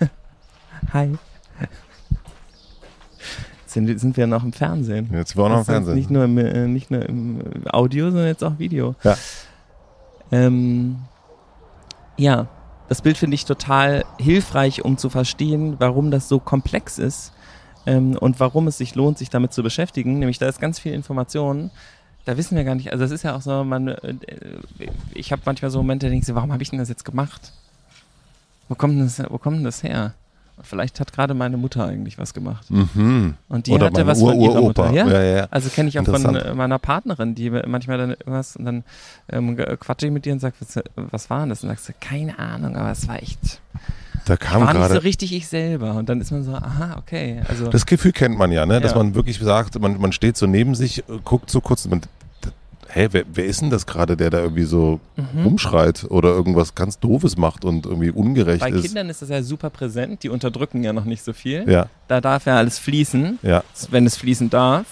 Hi. 0.93 1.17
Sind, 3.75 3.99
sind 3.99 4.17
wir 4.17 4.29
noch 4.29 4.45
im 4.45 4.53
Fernsehen. 4.53 5.11
Jetzt 5.13 5.37
war 5.37 5.49
noch 5.49 5.59
im 5.59 5.65
Fernsehen. 5.65 5.97
Nicht 5.97 6.09
nur 6.09 6.25
im, 6.25 6.39
äh, 6.39 6.69
nicht 6.69 6.93
nur 6.93 7.05
im 7.05 7.43
Audio, 7.69 8.07
sondern 8.11 8.29
jetzt 8.29 8.45
auch 8.45 8.59
Video. 8.61 8.95
Ja. 9.03 9.17
Ähm, 10.31 10.99
ja, 12.17 12.47
das 12.89 13.03
Bild 13.03 13.19
finde 13.19 13.35
ich 13.35 13.45
total 13.45 14.05
hilfreich, 14.21 14.85
um 14.85 14.97
zu 14.97 15.11
verstehen, 15.11 15.75
warum 15.81 16.13
das 16.13 16.29
so 16.29 16.39
komplex 16.39 16.99
ist 16.99 17.33
ähm, 17.85 18.17
und 18.17 18.39
warum 18.39 18.69
es 18.69 18.79
sich 18.79 18.95
lohnt, 18.95 19.19
sich 19.19 19.29
damit 19.29 19.53
zu 19.53 19.65
beschäftigen. 19.65 20.21
Nämlich 20.21 20.39
da 20.39 20.47
ist 20.47 20.61
ganz 20.61 20.79
viel 20.79 20.93
Information. 20.93 21.73
Da 22.27 22.37
wissen 22.37 22.57
wir 22.57 22.63
gar 22.63 22.77
nicht. 22.77 22.93
Also 22.93 23.05
es 23.05 23.11
ist 23.11 23.25
ja 23.25 23.35
auch 23.35 23.43
so, 23.43 23.65
man, 23.65 23.89
äh, 23.89 24.15
ich 25.15 25.33
habe 25.33 25.43
manchmal 25.45 25.73
so 25.73 25.79
Momente, 25.79 26.07
da 26.07 26.11
denke 26.11 26.27
ich, 26.29 26.35
warum 26.35 26.53
habe 26.53 26.63
ich 26.63 26.71
denn 26.71 26.79
das 26.79 26.89
jetzt 26.89 27.05
gemacht? 27.05 27.53
Wo 28.69 28.77
kommt 28.77 28.95
denn 28.95 29.05
das, 29.05 29.21
wo 29.29 29.39
kommt 29.39 29.57
denn 29.57 29.65
das 29.65 29.83
her? 29.83 30.15
Vielleicht 30.63 31.01
hat 31.01 31.13
gerade 31.13 31.35
meine 31.35 31.57
Mutter 31.57 31.87
eigentlich 31.87 32.19
was 32.19 32.33
gemacht. 32.33 32.71
Mhm. 32.71 33.35
Und 33.49 33.67
die 33.67 33.73
Oder 33.73 33.87
hatte 33.87 34.07
was 34.07 34.21
Ur 34.21 34.33
von 34.33 34.41
ihrer 34.41 34.61
Mutter. 34.61 34.91
Ja? 34.93 35.07
Ja, 35.09 35.23
ja, 35.23 35.47
Also 35.51 35.69
kenne 35.69 35.89
ich 35.89 35.99
auch 35.99 36.05
von 36.05 36.37
äh, 36.37 36.55
meiner 36.55 36.79
Partnerin, 36.79 37.35
die 37.35 37.51
manchmal 37.51 37.99
dann 37.99 38.11
irgendwas 38.11 38.57
und 38.57 38.65
dann 38.65 38.85
ähm, 39.31 39.57
quatsche 39.57 40.07
ich 40.07 40.13
mit 40.13 40.25
dir 40.25 40.33
und 40.33 40.39
sage, 40.41 40.55
was, 40.61 40.83
was 40.95 41.31
war 41.31 41.41
denn 41.41 41.51
das? 41.51 41.63
Und 41.63 41.71
sagst 41.71 41.89
du, 41.89 41.93
keine 42.01 42.39
Ahnung, 42.39 42.77
aber 42.77 42.91
es 42.93 43.07
war 43.09 43.23
echt 43.23 43.61
Da 44.27 44.37
kam 44.37 44.63
war 44.63 44.73
nicht 44.73 44.81
gerade. 44.81 44.95
so 44.95 45.01
richtig 45.01 45.35
ich 45.35 45.49
selber. 45.49 45.95
Und 45.95 46.09
dann 46.09 46.21
ist 46.21 46.31
man 46.31 46.45
so, 46.45 46.53
aha, 46.53 46.97
okay. 46.99 47.43
Also 47.49 47.69
Das 47.69 47.85
Gefühl 47.85 48.13
kennt 48.13 48.39
man 48.39 48.53
ja, 48.53 48.65
ne? 48.65 48.81
dass 48.81 48.95
man 48.95 49.15
wirklich 49.15 49.39
sagt, 49.39 49.79
man, 49.81 50.01
man 50.01 50.13
steht 50.13 50.37
so 50.37 50.47
neben 50.47 50.75
sich, 50.75 51.01
äh, 51.09 51.19
guckt 51.25 51.51
so 51.51 51.61
kurz, 51.61 51.87
man, 51.89 52.01
hä, 52.95 53.09
wer, 53.13 53.25
wer 53.33 53.45
ist 53.45 53.61
denn 53.61 53.71
das 53.71 53.87
gerade, 53.87 54.17
der 54.17 54.31
da 54.31 54.39
irgendwie 54.41 54.65
so 54.65 55.01
Mhm. 55.17 55.43
rumschreit 55.45 56.05
oder 56.11 56.31
irgendwas 56.31 56.75
ganz 56.75 56.99
Doofes 56.99 57.37
macht 57.37 57.65
und 57.65 57.87
irgendwie 57.87 58.11
ungerecht 58.11 58.61
bei 58.61 58.71
ist? 58.71 58.85
Kindern 58.87 59.11
ist 59.11 59.21
das 59.23 59.29
ja 59.29 59.43
super 59.43 59.71
präsent. 59.71 60.23
Die 60.23 60.29
unterdrücken 60.29 60.83
ja 60.85 60.93
noch 60.93 61.05
nicht 61.05 61.23
so 61.25 61.33
viel. 61.33 61.69
Ja, 61.71 61.89
Da 62.09 62.21
darf 62.21 62.47
ja 62.47 62.57
alles 62.57 62.79
fließen, 62.79 63.39
ja. 63.43 63.63
wenn 63.91 64.07
es 64.07 64.17
fließen 64.17 64.49
darf. 64.51 64.87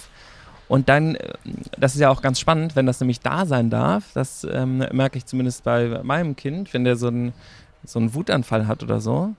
Und 0.69 0.89
dann, 0.89 1.17
äh, 1.17 1.33
das 1.79 1.95
ist 1.95 2.01
ja 2.01 2.09
auch 2.11 2.23
ganz 2.23 2.41
spannend, 2.41 2.77
wenn 2.77 2.87
das 2.87 2.99
nämlich 3.01 3.21
da 3.21 3.47
sein 3.47 3.69
darf, 3.71 4.05
das 4.15 4.47
ähm, 4.51 4.79
merke 4.93 5.19
ich 5.19 5.27
zumindest 5.27 5.65
bei 5.65 6.01
meinem 6.03 6.35
Kind, 6.35 6.73
wenn 6.75 6.85
der 6.85 6.97
so 6.97 7.09
einen 7.09 7.33
so 7.85 7.99
einen 7.99 8.15
Wutanfall 8.15 8.67
hat 8.69 8.83
oder 8.83 9.01
so. 9.01 9.35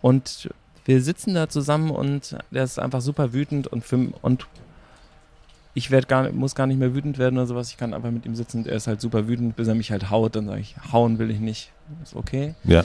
Und 0.00 0.48
wir 0.84 1.02
sitzen 1.02 1.34
da 1.34 1.48
zusammen 1.48 1.90
und 1.90 2.36
der 2.50 2.64
ist 2.64 2.78
einfach 2.78 3.00
super 3.00 3.32
wütend 3.32 3.66
und, 3.66 3.84
für, 3.84 4.08
und 4.22 4.46
ich 5.78 5.90
werd 5.90 6.08
gar, 6.08 6.30
muss 6.32 6.54
gar 6.54 6.66
nicht 6.66 6.78
mehr 6.78 6.94
wütend 6.94 7.18
werden 7.18 7.38
oder 7.38 7.46
sowas. 7.46 7.70
Ich 7.70 7.76
kann 7.76 7.94
einfach 7.94 8.10
mit 8.10 8.26
ihm 8.26 8.34
sitzen 8.34 8.58
und 8.58 8.66
er 8.66 8.76
ist 8.76 8.88
halt 8.88 9.00
super 9.00 9.28
wütend, 9.28 9.56
bis 9.56 9.68
er 9.68 9.74
mich 9.74 9.90
halt 9.90 10.10
haut. 10.10 10.36
Dann 10.36 10.46
sage 10.46 10.60
ich, 10.60 10.76
hauen 10.92 11.18
will 11.18 11.30
ich 11.30 11.38
nicht. 11.38 11.70
Ist 12.02 12.16
okay. 12.16 12.54
Ja. 12.64 12.84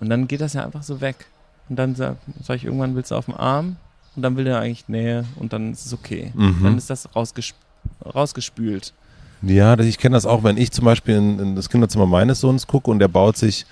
Und 0.00 0.08
dann 0.10 0.28
geht 0.28 0.40
das 0.40 0.54
ja 0.54 0.64
einfach 0.64 0.84
so 0.84 1.00
weg. 1.00 1.26
Und 1.68 1.76
dann 1.76 1.94
sage 1.94 2.16
sag 2.42 2.56
ich, 2.56 2.64
irgendwann 2.64 2.94
willst 2.94 3.10
du 3.10 3.16
auf 3.16 3.26
den 3.26 3.34
Arm 3.34 3.76
und 4.14 4.22
dann 4.22 4.36
will 4.36 4.46
er 4.46 4.60
eigentlich 4.60 4.88
Nähe 4.88 5.24
und 5.36 5.52
dann 5.52 5.72
ist 5.72 5.86
es 5.86 5.92
okay. 5.92 6.32
Mhm. 6.34 6.60
Dann 6.62 6.78
ist 6.78 6.88
das 6.88 7.14
rausgesp 7.14 7.56
rausgespült. 8.02 8.94
Ja, 9.42 9.78
ich 9.78 9.98
kenne 9.98 10.14
das 10.14 10.24
auch, 10.24 10.42
wenn 10.42 10.56
ich 10.56 10.70
zum 10.70 10.86
Beispiel 10.86 11.16
in, 11.16 11.38
in 11.38 11.56
das 11.56 11.68
Kinderzimmer 11.68 12.06
meines 12.06 12.40
Sohns 12.40 12.66
gucke 12.66 12.90
und 12.90 12.98
der 12.98 13.08
baut 13.08 13.36
sich 13.36 13.66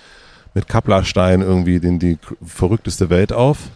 mit 0.52 0.68
Kapplerstein 0.68 1.40
irgendwie 1.40 1.80
den, 1.80 1.98
die 1.98 2.18
verrückteste 2.44 3.08
Welt 3.08 3.32
auf. 3.32 3.70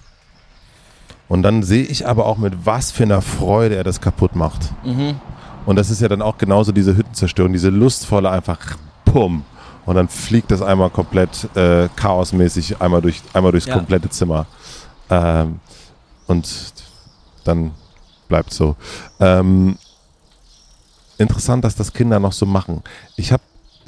Und 1.29 1.43
dann 1.43 1.63
sehe 1.63 1.85
ich 1.85 2.07
aber 2.07 2.27
auch, 2.27 2.39
mit 2.39 2.67
was 2.67 2.93
für 2.93 3.03
einer 3.03 3.21
Freude 3.23 3.77
er 3.77 3.85
das 3.85 4.01
kaputt 4.01 4.37
macht. 4.37 4.73
Mhm. 4.85 5.17
Und 5.67 5.77
das 5.77 5.91
ist 5.91 6.01
ja 6.01 6.09
dann 6.09 6.23
auch 6.23 6.39
genauso 6.39 6.71
diese 6.73 6.97
Hüttenzerstörung, 6.97 7.53
diese 7.53 7.71
lustvolle 7.71 8.31
einfach 8.31 8.59
pum. 9.05 9.45
Und 9.85 9.95
dann 9.97 10.09
fliegt 10.09 10.51
das 10.51 10.63
einmal 10.63 10.91
komplett 10.91 11.49
äh, 11.57 11.89
chaosmäßig 11.97 12.81
einmal, 12.81 13.03
durch, 13.03 13.23
einmal 13.33 13.53
durchs 13.53 13.67
Ja. 13.67 13.75
komplette 13.75 14.09
Zimmer. 14.11 14.47
Ähm, 15.11 15.61
und 16.27 16.49
dann 17.45 17.73
bleibt 18.29 18.53
so. 18.53 18.77
Ähm, 19.21 19.77
interessant, 21.19 21.65
dass 21.65 21.75
das 21.77 21.93
Kinder 21.93 22.21
noch 22.21 22.33
so 22.33 22.47
machen. 22.47 22.83
Ich 23.17 23.33
habe 23.33 23.43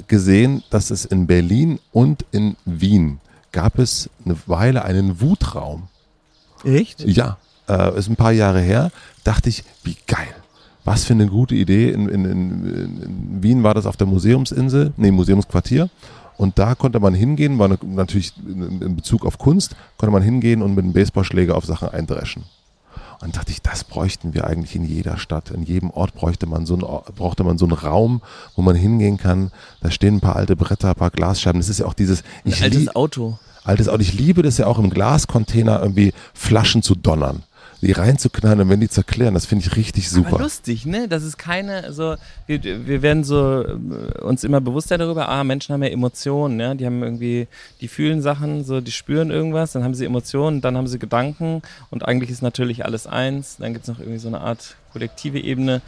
gesehen, 0.07 0.63
dass 0.69 0.91
es 0.91 1.05
in 1.05 1.27
Berlin 1.27 1.79
und 1.91 2.25
in 2.31 2.55
Wien 2.65 3.19
gab 3.51 3.77
es 3.79 4.09
eine 4.25 4.37
Weile 4.47 4.83
einen 4.83 5.21
Wutraum. 5.21 5.87
Echt? 6.63 7.01
Ja, 7.01 7.37
äh, 7.67 7.97
ist 7.97 8.09
ein 8.09 8.15
paar 8.15 8.31
Jahre 8.31 8.59
her. 8.61 8.91
Dachte 9.23 9.49
ich, 9.49 9.63
wie 9.83 9.97
geil. 10.07 10.27
Was 10.85 11.03
für 11.05 11.13
eine 11.13 11.27
gute 11.27 11.55
Idee. 11.55 11.91
In, 11.91 12.07
in, 12.09 12.25
in, 12.25 13.01
in 13.01 13.43
Wien 13.43 13.63
war 13.63 13.73
das 13.73 13.85
auf 13.85 13.97
der 13.97 14.07
Museumsinsel, 14.07 14.93
nee, 14.97 15.11
Museumsquartier. 15.11 15.89
Und 16.37 16.57
da 16.57 16.73
konnte 16.73 16.99
man 17.01 17.13
hingehen, 17.13 17.59
war 17.59 17.65
eine, 17.65 17.77
natürlich 17.83 18.33
in, 18.47 18.95
Bezug 18.95 19.25
auf 19.25 19.37
Kunst, 19.37 19.75
konnte 19.97 20.11
man 20.11 20.23
hingehen 20.23 20.61
und 20.61 20.73
mit 20.73 20.85
einem 20.85 20.93
Baseballschläger 20.93 21.55
auf 21.55 21.65
Sachen 21.65 21.89
eindreschen. 21.89 22.43
Und 23.21 23.35
dachte 23.35 23.51
ich, 23.51 23.61
das 23.61 23.83
bräuchten 23.83 24.33
wir 24.33 24.47
eigentlich 24.47 24.73
in 24.77 24.85
jeder 24.85 25.17
Stadt. 25.17 25.51
In 25.51 25.63
jedem 25.63 25.89
Ort 25.91 26.13
bräuchte 26.13 26.45
man 26.45 26.65
so 26.65 26.75
einen, 26.75 26.83
brauchte 27.15 27.43
man 27.43 27.57
so 27.57 27.65
einen 27.65 27.73
Raum, 27.73 28.21
wo 28.55 28.61
man 28.61 28.77
hingehen 28.77 29.17
kann. 29.17 29.51
Da 29.81 29.91
stehen 29.91 30.15
ein 30.15 30.19
paar 30.21 30.37
alte 30.37 30.55
Bretter, 30.55 30.89
ein 30.91 30.95
paar 30.95 31.09
Glasscheiben. 31.11 31.59
Das 31.59 31.67
ist 31.67 31.79
ja 31.79 31.85
auch 31.85 31.93
dieses, 31.93 32.21
Ein 32.45 32.51
ich 32.53 32.63
altes 32.63 32.79
lieb- 32.79 32.95
Auto. 32.95 33.37
Altes 33.63 33.87
Auto. 33.87 34.01
Ich 34.01 34.13
liebe 34.13 34.41
das 34.41 34.57
ja 34.57 34.67
auch 34.67 34.79
im 34.79 34.89
Glascontainer 34.89 35.81
irgendwie 35.81 36.13
Flaschen 36.33 36.81
zu 36.81 36.95
donnern. 36.95 37.43
Die 37.81 37.93
reinzuknallen 37.93 38.59
und 38.59 38.69
wenn 38.69 38.81
die 38.81 38.89
zerklären, 38.89 39.33
das 39.33 39.45
finde 39.45 39.65
ich 39.65 39.77
richtig 39.77 40.07
Aber 40.07 40.15
super. 40.15 40.43
lustig, 40.43 40.85
ne? 40.85 41.07
Das 41.07 41.23
ist 41.23 41.37
keine, 41.37 41.93
so, 41.93 42.15
wir, 42.45 42.61
wir 42.61 43.01
werden 43.01 43.23
so 43.23 43.63
äh, 43.63 44.21
uns 44.21 44.43
immer 44.43 44.59
bewusster 44.59 44.97
darüber, 44.97 45.29
ah, 45.29 45.45
Menschen 45.45 45.71
haben 45.71 45.83
ja 45.83 45.87
Emotionen, 45.89 46.59
ja, 46.59 46.73
die 46.73 46.85
haben 46.85 47.01
irgendwie, 47.01 47.47
die 47.79 47.87
fühlen 47.87 48.21
Sachen, 48.21 48.65
so, 48.65 48.81
die 48.81 48.91
spüren 48.91 49.31
irgendwas, 49.31 49.71
dann 49.71 49.85
haben 49.85 49.93
sie 49.93 50.03
Emotionen, 50.03 50.59
dann 50.59 50.75
haben 50.75 50.87
sie 50.87 50.99
Gedanken 50.99 51.61
und 51.89 52.05
eigentlich 52.05 52.31
ist 52.31 52.41
natürlich 52.41 52.83
alles 52.83 53.07
eins, 53.07 53.55
dann 53.59 53.71
gibt's 53.71 53.87
noch 53.87 53.99
irgendwie 53.99 54.19
so 54.19 54.27
eine 54.27 54.41
Art 54.41 54.75
kollektive 54.91 55.39
Ebene. 55.39 55.81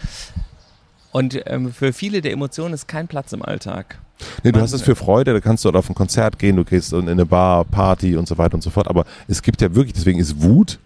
Und 1.12 1.42
ähm, 1.46 1.72
für 1.74 1.94
viele 1.94 2.22
der 2.22 2.32
Emotionen 2.32 2.74
ist 2.74 2.88
kein 2.88 3.08
Platz 3.08 3.34
im 3.34 3.44
Alltag. 3.44 4.00
Nee, 4.44 4.52
du 4.52 4.58
Man- 4.58 4.64
hast 4.64 4.74
es 4.74 4.82
für 4.82 4.96
Freude, 4.96 5.34
da 5.34 5.40
kannst 5.40 5.66
du 5.66 5.70
dort 5.70 5.78
auf 5.84 5.90
ein 5.90 5.96
Konzert 5.96 6.38
gehen, 6.40 6.56
du 6.56 6.64
gehst 6.64 6.94
in 6.94 7.10
eine 7.10 7.26
Bar, 7.26 7.66
Party 7.66 8.16
und 8.16 8.28
so 8.28 8.38
weiter 8.38 8.56
und 8.56 8.62
so 8.62 8.70
fort. 8.70 8.88
Aber 8.88 9.06
es 9.28 9.42
gibt 9.42 9.62
ja 9.62 9.74
wirklich, 9.74 9.94
deswegen 9.94 10.20
ist 10.20 10.42
Wut. 10.42 10.80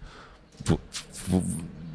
Wo, 0.64 0.78
wo, 1.28 1.42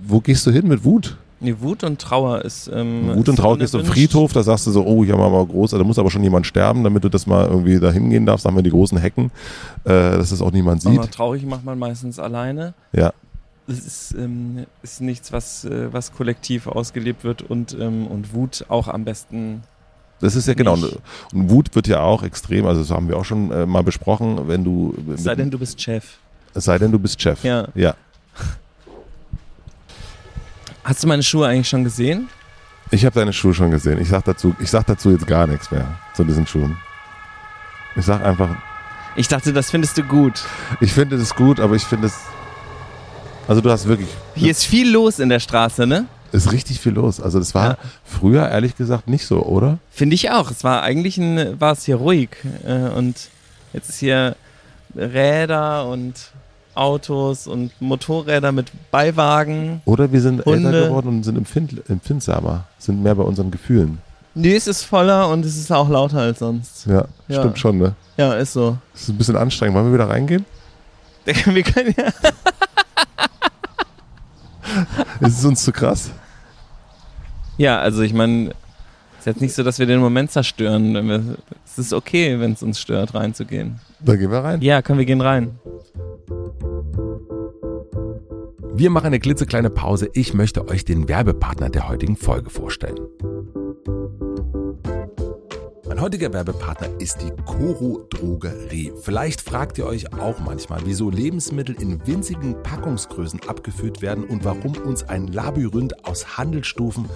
wo 0.04 0.20
gehst 0.20 0.46
du 0.46 0.52
hin 0.52 0.68
mit 0.68 0.84
Wut? 0.84 1.18
Nee, 1.44 1.56
Wut 1.60 1.84
und 1.84 2.00
Trauer 2.00 2.46
ist. 2.46 2.70
Ähm, 2.72 3.16
Wut 3.16 3.28
und 3.28 3.36
Trauer 3.38 3.58
gehst 3.58 3.74
du 3.74 3.80
unerwünscht. 3.80 4.00
Friedhof, 4.00 4.32
da 4.32 4.44
sagst 4.44 4.68
du 4.68 4.72
so, 4.72 4.86
oh, 4.86 5.02
haben 5.02 5.08
wir 5.20 5.30
mal 5.30 5.46
groß, 5.46 5.72
da 5.72 5.84
muss 5.84 5.98
aber 5.98 6.12
schon 6.12 6.24
jemand 6.24 6.46
sterben, 6.46 6.84
damit 6.84 7.04
du 7.04 7.10
das 7.10 7.26
mal 7.26 7.48
irgendwie 7.48 7.80
da 7.80 7.92
hingehen 7.92 8.28
darfst, 8.28 8.46
da 8.46 8.50
haben 8.50 8.56
wir 8.56 8.64
die 8.64 8.70
großen 8.70 9.00
Hecken, 9.00 9.32
äh, 9.84 9.90
dass 9.90 10.30
das 10.30 10.42
auch 10.42 10.52
niemand 10.52 10.84
sieht. 10.84 11.00
Aber 11.00 11.10
traurig 11.10 11.44
macht 11.48 11.66
man 11.66 11.80
meistens 11.80 12.20
alleine. 12.20 12.76
Ja. 12.94 13.12
Es 13.68 13.86
ist, 13.86 14.16
ähm, 14.16 14.66
ist 14.82 15.02
nichts, 15.02 15.32
was, 15.32 15.66
äh, 15.66 15.94
was 15.94 16.12
kollektiv 16.14 16.68
ausgelebt 16.68 17.24
wird 17.24 17.42
und, 17.42 17.74
ähm, 17.80 18.08
und 18.08 18.34
Wut 18.34 18.66
auch 18.70 18.88
am 18.88 19.06
besten. 19.06 19.62
Das 20.20 20.36
ist 20.36 20.48
ja 20.48 20.54
genau. 20.54 20.76
Nicht. 20.76 20.98
Und 21.34 21.50
Wut 21.50 21.74
wird 21.76 21.88
ja 21.88 22.02
auch 22.02 22.24
extrem, 22.24 22.66
also 22.66 22.82
das 22.82 22.92
haben 22.92 23.08
wir 23.08 23.18
auch 23.18 23.26
schon 23.26 23.52
äh, 23.52 23.66
mal 23.66 23.84
besprochen, 23.84 24.48
wenn 24.48 24.64
du. 24.64 24.96
Es 25.14 25.24
sei 25.24 25.36
denn, 25.36 25.50
du 25.50 25.58
bist 25.60 25.82
Chef. 25.82 26.18
es 26.54 26.66
sei 26.66 26.78
denn, 26.78 26.92
du 26.92 27.00
bist 27.00 27.22
Chef. 27.22 27.44
Ja. 27.44 27.68
ja. 27.76 27.96
Hast 30.84 31.04
du 31.04 31.08
meine 31.08 31.24
Schuhe 31.24 31.48
eigentlich 31.48 31.70
schon 31.70 31.84
gesehen? 31.84 32.30
Ich 32.90 33.06
habe 33.06 33.14
deine 33.16 33.32
Schuhe 33.34 33.54
schon 33.54 33.72
gesehen. 33.72 34.02
Ich 34.02 34.10
sag 34.10 34.26
dazu, 34.26 34.56
ich 34.60 34.70
sag 34.70 34.86
dazu 34.86 35.12
jetzt 35.12 35.26
gar 35.28 35.48
nichts 35.48 35.72
mehr 35.72 35.98
zu 36.14 36.24
diesen 36.24 36.46
Schuhen. 36.46 36.78
Ich 37.96 38.06
sag 38.06 38.24
einfach, 38.24 38.56
Ich 39.16 39.28
dachte, 39.28 39.54
das 39.54 39.70
findest 39.72 39.98
du 39.98 40.04
gut. 40.04 40.44
ich 40.82 40.94
finde 40.94 41.18
das 41.18 41.36
gut, 41.36 41.60
aber 41.60 41.76
ich 41.76 41.84
finde 41.84 42.08
es. 42.08 42.16
Also 43.52 43.60
du 43.60 43.70
hast 43.70 43.86
wirklich, 43.86 44.08
Hier 44.34 44.50
ist 44.50 44.64
viel 44.64 44.90
los 44.90 45.20
in 45.20 45.28
der 45.28 45.42
Straße, 45.42 45.86
ne? 45.86 46.06
ist 46.32 46.54
richtig 46.54 46.80
viel 46.80 46.94
los. 46.94 47.20
Also 47.20 47.38
das 47.38 47.54
war 47.54 47.72
Ja. 47.72 47.78
früher 48.06 48.48
ehrlich 48.48 48.78
gesagt 48.78 49.10
nicht 49.10 49.26
so, 49.26 49.44
oder? 49.44 49.78
Finde 49.92 50.16
ich 50.16 50.32
auch. 50.32 50.50
Es 50.50 50.64
war 50.64 50.84
eigentlich 50.84 51.18
ein, 51.18 51.60
war 51.60 51.74
es 51.74 51.84
hier 51.84 51.98
ruhig. 51.98 52.30
Äh, 52.66 52.88
und 52.98 53.28
jetzt 53.74 53.90
ist 53.90 54.00
hier 54.00 54.38
Räder 54.96 55.86
und 55.88 56.14
Autos 56.76 57.46
und 57.48 57.74
Motorräder 57.82 58.54
mit 58.54 58.72
Beiwagen. 58.90 59.82
Oder 59.84 60.10
wir 60.14 60.22
sind 60.22 60.46
Hunde. 60.46 60.70
älter 60.70 60.88
geworden 60.88 61.08
und 61.10 61.24
sind 61.24 61.38
empfind, 61.38 61.82
empfindsamer, 61.90 62.64
sind 62.80 63.04
mehr 63.04 63.16
bei 63.16 63.24
unseren 63.24 63.52
Gefühlen. 63.52 63.98
Nee, 64.34 64.56
es 64.56 64.68
ist 64.68 64.84
voller 64.84 65.28
und 65.28 65.44
es 65.46 65.58
ist 65.58 65.70
auch 65.74 65.90
lauter 65.90 66.20
als 66.20 66.40
sonst. 66.40 66.86
Ja, 66.86 67.04
Ja. 67.28 67.40
stimmt 67.42 67.60
schon, 67.60 67.78
ne? 67.80 67.96
Ja, 68.16 68.36
ist 68.36 68.54
so. 68.54 68.78
Das 68.94 69.02
ist 69.02 69.10
ein 69.10 69.18
bisschen 69.18 69.36
anstrengend. 69.36 69.76
Wollen 69.76 69.88
wir 69.88 69.94
wieder 69.96 70.10
reingehen? 70.10 70.46
Wir 71.26 71.62
können 71.64 71.94
ja. 71.98 72.06
Ist 75.22 75.40
es 75.40 75.46
uns 75.46 75.64
zu 75.64 75.72
krass? 75.72 76.12
Ja, 77.58 77.80
also 77.80 78.02
ich 78.02 78.14
meine, 78.14 78.50
es 79.14 79.20
ist 79.20 79.26
jetzt 79.28 79.42
nicht 79.42 79.54
so, 79.54 79.64
dass 79.64 79.78
wir 79.78 79.86
den 79.86 80.00
Moment 80.00 80.32
zerstören. 80.32 80.96
Wenn 80.96 81.08
wir, 81.08 81.38
es 81.64 81.78
ist 81.78 81.94
okay, 81.94 82.40
wenn 82.40 82.54
es 82.54 82.64
uns 82.64 82.80
stört, 82.80 83.14
reinzugehen. 83.14 83.80
Dann 84.00 84.18
gehen 84.18 84.32
wir 84.32 84.40
rein. 84.40 84.62
Ja, 84.62 84.82
komm, 84.82 84.98
wir 84.98 85.06
gehen 85.06 85.22
rein. 85.22 85.60
Wir 88.74 88.90
machen 88.90 89.08
eine 89.08 89.20
klitzekleine 89.20 89.70
Pause. 89.70 90.10
Ich 90.14 90.34
möchte 90.34 90.68
euch 90.68 90.86
den 90.86 91.08
Werbepartner 91.08 91.70
der 91.70 91.88
heutigen 91.88 92.16
Folge 92.16 92.50
vorstellen. 92.50 93.00
Mein 95.92 96.00
heutiger 96.00 96.32
Werbepartner 96.32 96.88
ist 97.02 97.22
die 97.22 97.34
Coro 97.44 98.08
Drogerie. 98.10 98.94
Vielleicht 99.02 99.42
fragt 99.42 99.78
ihr 99.78 99.86
euch 99.86 100.14
auch 100.14 100.40
manchmal, 100.40 100.80
wieso 100.86 101.10
Lebensmittel 101.10 101.76
in 101.82 102.08
winzigen 102.08 102.56
Packungsgrößen 102.64 103.42
abgefüllt 103.46 104.02
werden 104.02 104.24
und 104.24 104.46
warum 104.46 104.78
uns 104.86 105.04
ein 105.04 105.28
Labyrinth 105.28 106.06
aus 106.06 106.38
Handelsstufen 106.38 107.10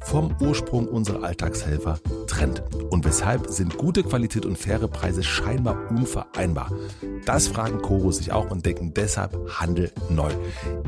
vom 0.00 0.36
Ursprung 0.42 0.88
unserer 0.88 1.24
Alltagshelfer 1.24 2.00
trennt. 2.26 2.62
Und 2.90 3.06
weshalb 3.06 3.46
sind 3.48 3.78
gute 3.78 4.02
Qualität 4.02 4.44
und 4.44 4.58
faire 4.58 4.88
Preise 4.88 5.22
scheinbar 5.22 5.90
unvereinbar? 5.90 6.70
Das 7.24 7.48
fragen 7.48 7.80
Coro 7.80 8.12
sich 8.12 8.30
auch 8.30 8.50
und 8.50 8.66
denken 8.66 8.92
deshalb 8.92 9.38
Handel 9.58 9.90
neu. 10.10 10.30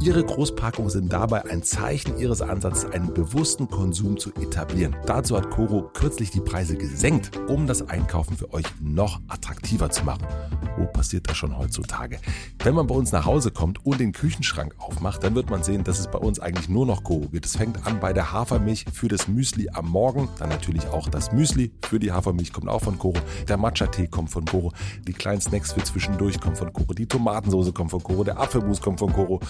Ihre 0.02 0.22
Großpackungen 0.24 0.90
sind 0.90 1.10
dabei 1.10 1.46
ein 1.46 1.62
Zeichen 1.62 2.18
ihres 2.18 2.42
Ansatzes, 2.42 2.90
einen 2.90 3.14
bewussten 3.14 3.68
Konsum 3.70 4.18
zu 4.18 4.30
etablieren. 4.34 4.94
Dazu 5.06 5.38
hat 5.38 5.50
Coro 5.50 5.90
kürzlich 5.94 6.30
die 6.30 6.40
Preise 6.40 6.76
gesenkt, 6.76 7.29
um 7.48 7.66
das 7.66 7.88
Einkaufen 7.88 8.36
für 8.36 8.52
euch 8.52 8.66
noch 8.80 9.20
attraktiver 9.28 9.90
zu 9.90 10.04
machen. 10.04 10.26
Wo 10.76 10.86
passiert 10.86 11.28
das 11.28 11.36
schon 11.36 11.56
heutzutage? 11.56 12.18
Wenn 12.62 12.74
man 12.74 12.86
bei 12.86 12.94
uns 12.94 13.12
nach 13.12 13.26
Hause 13.26 13.50
kommt 13.50 13.84
und 13.84 14.00
den 14.00 14.12
Küchenschrank 14.12 14.74
aufmacht, 14.78 15.22
dann 15.22 15.34
wird 15.34 15.50
man 15.50 15.62
sehen, 15.62 15.84
dass 15.84 15.98
es 15.98 16.10
bei 16.10 16.18
uns 16.18 16.40
eigentlich 16.40 16.68
nur 16.68 16.86
noch 16.86 17.04
Coro 17.04 17.28
gibt. 17.28 17.46
Es 17.46 17.56
fängt 17.56 17.86
an 17.86 18.00
bei 18.00 18.12
der 18.12 18.32
Hafermilch 18.32 18.86
für 18.92 19.08
das 19.08 19.28
Müsli 19.28 19.68
am 19.70 19.88
Morgen, 19.88 20.28
dann 20.38 20.48
natürlich 20.48 20.86
auch 20.88 21.08
das 21.08 21.32
Müsli 21.32 21.72
für 21.82 21.98
die 21.98 22.12
Hafermilch 22.12 22.52
kommt 22.52 22.68
auch 22.68 22.82
von 22.82 22.98
Koro. 22.98 23.18
Der 23.48 23.56
Matcha-Tee 23.56 24.08
kommt 24.08 24.30
von 24.30 24.44
Koro. 24.44 24.72
Die 25.06 25.12
kleinen 25.12 25.40
Snacks 25.40 25.72
für 25.72 25.82
zwischendurch 25.82 26.40
kommen 26.40 26.56
von 26.56 26.72
Koro. 26.72 26.94
Die 26.94 27.06
Tomatensoße 27.06 27.72
kommt 27.72 27.90
von 27.90 28.02
Koro. 28.02 28.24
Der 28.24 28.38
Apfelmus 28.38 28.80
kommt 28.80 29.00
von 29.00 29.12
Koro. 29.12 29.40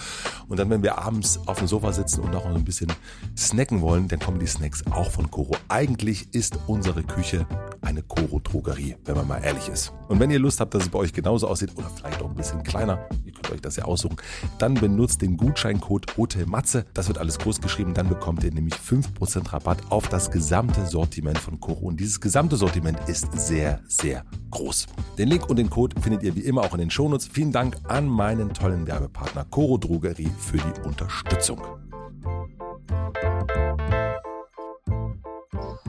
Und 0.47 0.59
dann, 0.59 0.69
wenn 0.69 0.83
wir 0.83 0.97
abends 0.97 1.39
auf 1.45 1.59
dem 1.59 1.67
Sofa 1.67 1.93
sitzen 1.93 2.21
und 2.21 2.31
noch 2.31 2.45
ein 2.45 2.63
bisschen 2.63 2.91
snacken 3.37 3.81
wollen, 3.81 4.07
dann 4.07 4.19
kommen 4.19 4.39
die 4.39 4.47
Snacks 4.47 4.83
auch 4.91 5.11
von 5.11 5.29
Koro. 5.29 5.51
Eigentlich 5.67 6.33
ist 6.33 6.57
unsere 6.67 7.03
Küche 7.03 7.45
eine 7.81 8.03
Koro-Drogerie, 8.03 8.95
wenn 9.05 9.15
man 9.15 9.27
mal 9.27 9.43
ehrlich 9.43 9.67
ist. 9.67 9.93
Und 10.07 10.19
wenn 10.19 10.29
ihr 10.29 10.39
Lust 10.39 10.59
habt, 10.59 10.73
dass 10.73 10.83
es 10.83 10.89
bei 10.89 10.99
euch 10.99 11.13
genauso 11.13 11.47
aussieht 11.47 11.71
oder 11.75 11.89
vielleicht 11.89 12.21
auch 12.21 12.29
ein 12.29 12.35
bisschen 12.35 12.63
kleiner, 12.63 13.07
ihr 13.25 13.31
könnt 13.31 13.51
euch 13.51 13.61
das 13.61 13.75
ja 13.75 13.85
aussuchen, 13.85 14.17
dann 14.59 14.75
benutzt 14.75 15.21
den 15.21 15.37
Gutscheincode 15.37 16.17
HOTELMATZE. 16.17 16.85
Das 16.93 17.07
wird 17.07 17.17
alles 17.17 17.39
groß 17.39 17.61
geschrieben. 17.61 17.93
Dann 17.93 18.07
bekommt 18.07 18.43
ihr 18.43 18.53
nämlich 18.53 18.75
5% 18.75 19.51
Rabatt 19.51 19.79
auf 19.89 20.07
das 20.09 20.31
gesamte 20.31 20.85
Sortiment 20.85 21.37
von 21.37 21.59
Koro. 21.59 21.87
Und 21.87 21.99
dieses 21.99 22.21
gesamte 22.21 22.55
Sortiment 22.55 22.99
ist 23.07 23.27
sehr, 23.33 23.79
sehr 23.87 24.25
groß. 24.51 24.87
Den 25.17 25.29
Link 25.29 25.49
und 25.49 25.57
den 25.57 25.69
Code 25.69 25.99
findet 26.01 26.23
ihr 26.23 26.35
wie 26.35 26.41
immer 26.41 26.61
auch 26.61 26.73
in 26.73 26.79
den 26.79 26.91
Shownotes. 26.91 27.27
Vielen 27.27 27.51
Dank 27.51 27.77
an 27.87 28.07
meinen 28.07 28.53
tollen 28.53 28.85
Werbepartner 28.87 29.45
Koro 29.45 29.77
Drogerie 29.77 30.31
für 30.39 30.57
die 30.57 30.87
Unterstützung. 30.87 31.61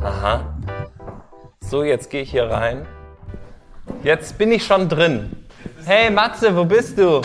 Aha. 0.01 0.59
So, 1.69 1.83
jetzt 1.85 2.11
gehe 2.11 2.23
ich 2.23 2.31
hier 2.31 2.51
rein. 2.51 2.87
Jetzt 4.03 4.37
bin 4.37 4.53
ich 4.53 4.65
schon 4.65 4.89
drin. 4.89 5.31
Hey 5.85 6.11
Matze, 6.11 6.55
wo 6.55 6.65
bist 6.65 6.99
du? 6.99 7.23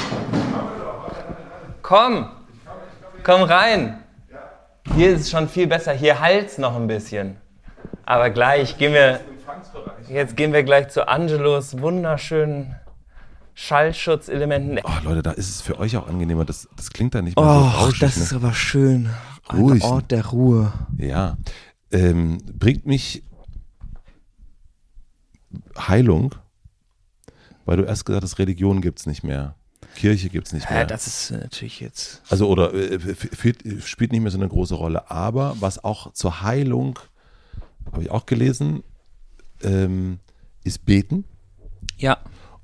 Komm, 1.81 2.29
komm 3.23 3.41
rein. 3.43 3.99
Hier 4.95 5.11
ist 5.11 5.21
es 5.21 5.29
schon 5.31 5.49
viel 5.49 5.67
besser. 5.67 5.91
Hier 5.93 6.19
halt's 6.21 6.57
noch 6.57 6.75
ein 6.75 6.87
bisschen. 6.87 7.37
Aber 8.05 8.29
gleich 8.29 8.77
gehen 8.77 8.93
wir. 8.93 9.19
Jetzt 10.07 10.37
gehen 10.37 10.53
wir 10.53 10.63
gleich 10.63 10.89
zu 10.89 11.07
Angelos 11.07 11.81
wunderschönen 11.81 12.75
Schallschutzelementen. 13.53 14.79
Oh, 14.83 14.89
Leute, 15.03 15.23
da 15.23 15.31
ist 15.31 15.49
es 15.49 15.61
für 15.61 15.77
euch 15.79 15.97
auch 15.97 16.07
angenehmer. 16.07 16.45
Das, 16.45 16.69
das 16.77 16.91
klingt 16.91 17.15
da 17.15 17.21
nicht 17.21 17.35
mehr 17.37 17.45
so 17.45 17.51
Oh, 17.51 17.83
rauschig, 17.85 17.99
das 17.99 18.17
ne? 18.17 18.23
ist 18.23 18.33
aber 18.33 18.53
schön. 18.53 19.09
Ein 19.49 19.59
Ruhig. 19.59 19.83
Ort 19.83 20.11
der 20.11 20.25
Ruhe. 20.27 20.71
Ja. 20.97 21.37
Ähm, 21.91 22.37
bringt 22.57 22.85
mich 22.85 23.23
Heilung, 25.77 26.35
weil 27.65 27.77
du 27.77 27.83
erst 27.83 28.05
gesagt 28.05 28.23
hast, 28.23 28.39
Religion 28.39 28.81
gibt's 28.81 29.05
nicht 29.05 29.23
mehr. 29.23 29.55
Kirche 29.95 30.29
gibt's 30.29 30.53
nicht 30.53 30.69
mehr. 30.69 30.79
Ja, 30.79 30.85
das 30.85 31.07
ist 31.07 31.31
natürlich 31.31 31.79
jetzt. 31.79 32.21
Also 32.29 32.47
oder 32.49 32.73
äh, 32.73 32.99
spielt 33.81 34.11
nicht 34.11 34.21
mehr 34.21 34.31
so 34.31 34.37
eine 34.37 34.47
große 34.47 34.75
Rolle. 34.75 35.09
Aber 35.09 35.55
was 35.59 35.83
auch 35.83 36.13
zur 36.13 36.41
Heilung, 36.41 36.99
habe 37.91 38.03
ich 38.03 38.11
auch 38.11 38.25
gelesen, 38.25 38.83
ähm, 39.63 40.19
ist 40.63 40.85
Beten 40.85 41.23
Ja. 41.97 42.17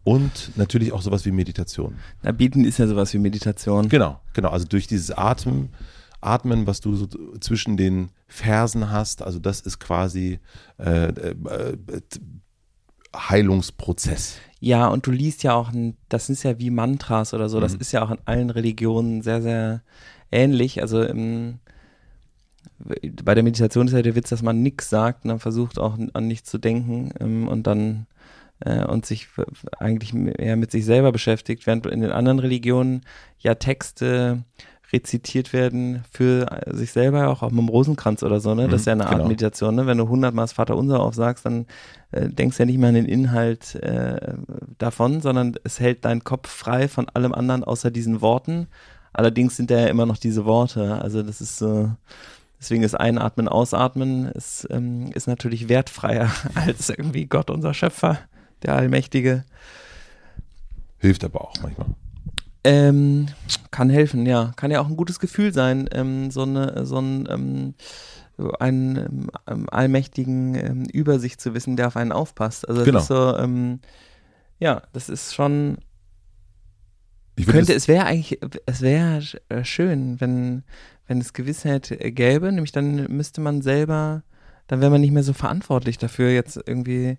und 0.04 0.52
natürlich 0.58 0.92
auch 0.92 1.02
sowas 1.02 1.26
wie 1.26 1.32
Meditation. 1.32 1.96
Na, 2.22 2.32
Bieten 2.32 2.66
ist 2.66 2.78
ja 2.78 2.88
sowas 2.88 3.14
wie 3.14 3.20
Meditation. 3.20 3.90
Genau, 3.90 4.20
genau. 4.34 4.50
Also 4.50 4.66
durch 4.68 4.86
dieses 4.88 5.12
Atmen, 5.12 5.70
Atmen, 6.22 6.68
was 6.68 6.82
du 6.82 6.96
so 6.96 7.08
zwischen 7.40 7.78
den 7.78 8.10
Fersen 8.28 8.92
hast, 8.92 9.22
also 9.24 9.40
das 9.40 9.62
ist 9.62 9.80
quasi 9.80 10.40
äh, 10.78 11.06
äh, 11.08 11.30
äh, 11.32 11.78
Heilungsprozess. 13.16 14.38
Ja, 14.60 14.88
und 14.88 15.06
du 15.06 15.12
liest 15.12 15.44
ja 15.44 15.54
auch, 15.54 15.72
das 16.10 16.30
ist 16.30 16.44
ja 16.44 16.58
wie 16.58 16.70
Mantras 16.70 17.34
oder 17.34 17.50
so, 17.50 17.58
Mhm. 17.58 17.62
das 17.62 17.76
ist 17.76 17.92
ja 17.92 18.04
auch 18.04 18.12
in 18.12 18.20
allen 18.26 18.50
Religionen 18.50 19.22
sehr, 19.22 19.42
sehr 19.42 19.82
ähnlich. 20.32 20.82
Also 20.82 21.04
im, 21.04 21.60
bei 23.24 23.36
der 23.36 23.44
Meditation 23.44 23.88
ist 23.88 23.94
ja 23.94 24.02
der 24.02 24.16
Witz, 24.16 24.30
dass 24.30 24.42
man 24.42 24.62
nichts 24.62 24.90
sagt 24.90 25.26
und 25.26 25.30
dann 25.30 25.40
versucht 25.40 25.80
auch 25.80 25.98
an 26.14 26.28
nichts 26.28 26.50
zu 26.50 26.58
denken 26.58 27.12
ähm, 27.20 27.48
und 27.48 27.68
dann 27.68 28.08
äh, 28.62 28.86
und 28.86 29.06
sich 29.06 29.28
eigentlich 29.80 30.14
eher 30.40 30.56
mit 30.56 30.72
sich 30.72 30.86
selber 30.86 31.12
beschäftigt, 31.12 31.68
während 31.68 31.86
in 31.86 32.02
den 32.02 32.12
anderen 32.12 32.40
Religionen 32.40 33.02
ja 33.40 33.56
Texte 33.56 34.44
rezitiert 34.94 35.52
werden 35.52 36.04
für 36.12 36.50
äh, 36.52 36.76
sich 36.76 36.92
selber, 36.92 37.30
auch, 37.30 37.42
auch 37.42 37.50
mit 37.50 37.60
dem 37.60 37.70
Rosenkranz 37.70 38.24
oder 38.24 38.40
so, 38.40 38.54
ne? 38.54 38.68
Das 38.68 38.82
ist 38.82 38.88
ja 38.88 38.94
eine 38.94 39.08
Art 39.08 39.16
genau. 39.16 39.28
Meditation, 39.28 39.76
ne? 39.76 39.88
Wenn 39.88 39.98
du 39.98 40.08
hundertmal 40.08 40.44
das 40.44 40.54
Vaterunser 40.54 41.00
aufsagst, 41.00 41.46
dann 41.46 41.66
äh, 42.12 42.30
denkst 42.30 42.60
ja 42.60 42.66
nicht 42.66 42.78
mehr 42.78 42.90
an 42.90 42.96
den 42.96 43.06
Inhalt 43.06 43.76
äh, 43.76 44.36
davon, 44.78 45.22
sondern 45.22 45.56
es 45.64 45.80
hält 45.80 46.06
deinen 46.06 46.24
Kopf 46.24 46.50
frei 46.50 46.88
von 46.88 47.10
allem 47.10 47.34
anderen 47.34 47.64
außer 47.64 47.92
diesen 47.92 48.22
Worten. 48.22 48.68
Allerdings 49.12 49.58
sind 49.58 49.72
da 49.72 49.80
ja 49.80 49.88
immer 49.88 50.06
noch 50.06 50.18
diese 50.18 50.46
Worte. 50.46 51.02
Also 51.02 51.24
das 51.24 51.42
ist 51.42 51.58
so, 51.58 51.92
deswegen 52.60 52.84
ist 52.84 52.96
Einatmen, 52.96 53.48
Ausatmen 53.48 54.28
ist, 54.28 54.68
ähm, 54.70 55.12
ist 55.14 55.28
natürlich 55.28 55.70
wertfreier 55.70 56.32
als 56.56 56.90
irgendwie 56.90 57.26
Gott, 57.26 57.50
unser 57.50 57.74
Schöpfer, 57.74 58.20
der 58.62 58.76
Allmächtige. 58.76 59.44
Hilft 61.00 61.24
aber 61.24 61.42
auch 61.42 61.54
manchmal. 61.62 61.88
Ähm, 62.64 63.28
kann 63.72 63.90
helfen, 63.90 64.26
ja. 64.26 64.54
Kann 64.56 64.72
ja 64.72 64.80
auch 64.82 64.88
ein 64.88 64.96
gutes 64.96 65.20
Gefühl 65.20 65.54
sein, 65.54 65.90
ähm, 65.92 66.32
so, 66.32 66.44
eine, 66.44 66.86
so 66.86 66.98
ein, 67.00 67.28
ähm, 67.30 67.74
einen 68.60 69.28
ähm, 69.48 69.68
allmächtigen 69.70 70.56
ähm, 70.56 70.86
Übersicht 70.86 71.42
zu 71.42 71.54
wissen, 71.54 71.76
der 71.76 71.88
auf 71.88 71.98
einen 71.98 72.12
aufpasst. 72.12 72.68
Also 72.68 72.80
das 72.82 72.86
Genau. 72.86 73.00
ist 73.00 73.08
so, 73.08 73.38
ähm, 73.38 73.80
ja, 74.60 74.82
das 74.94 75.10
ist 75.10 75.34
schon, 75.36 75.78
Ich 77.36 77.48
könnte, 77.48 77.74
es 77.74 77.88
wäre 77.88 78.06
eigentlich, 78.06 78.40
es 78.66 78.82
wäre 78.82 79.22
äh, 79.50 79.64
schön, 79.66 80.22
wenn, 80.22 80.64
wenn 81.08 81.20
es 81.20 81.34
Gewissheit 81.34 81.96
gäbe, 82.00 82.52
nämlich 82.52 82.72
dann 82.72 83.08
müsste 83.12 83.42
man 83.42 83.62
selber, 83.62 84.24
dann 84.68 84.80
wäre 84.82 84.92
man 84.92 85.02
nicht 85.02 85.12
mehr 85.12 85.24
so 85.24 85.34
verantwortlich 85.34 85.98
dafür, 85.98 86.30
jetzt 86.30 86.60
irgendwie 86.66 87.18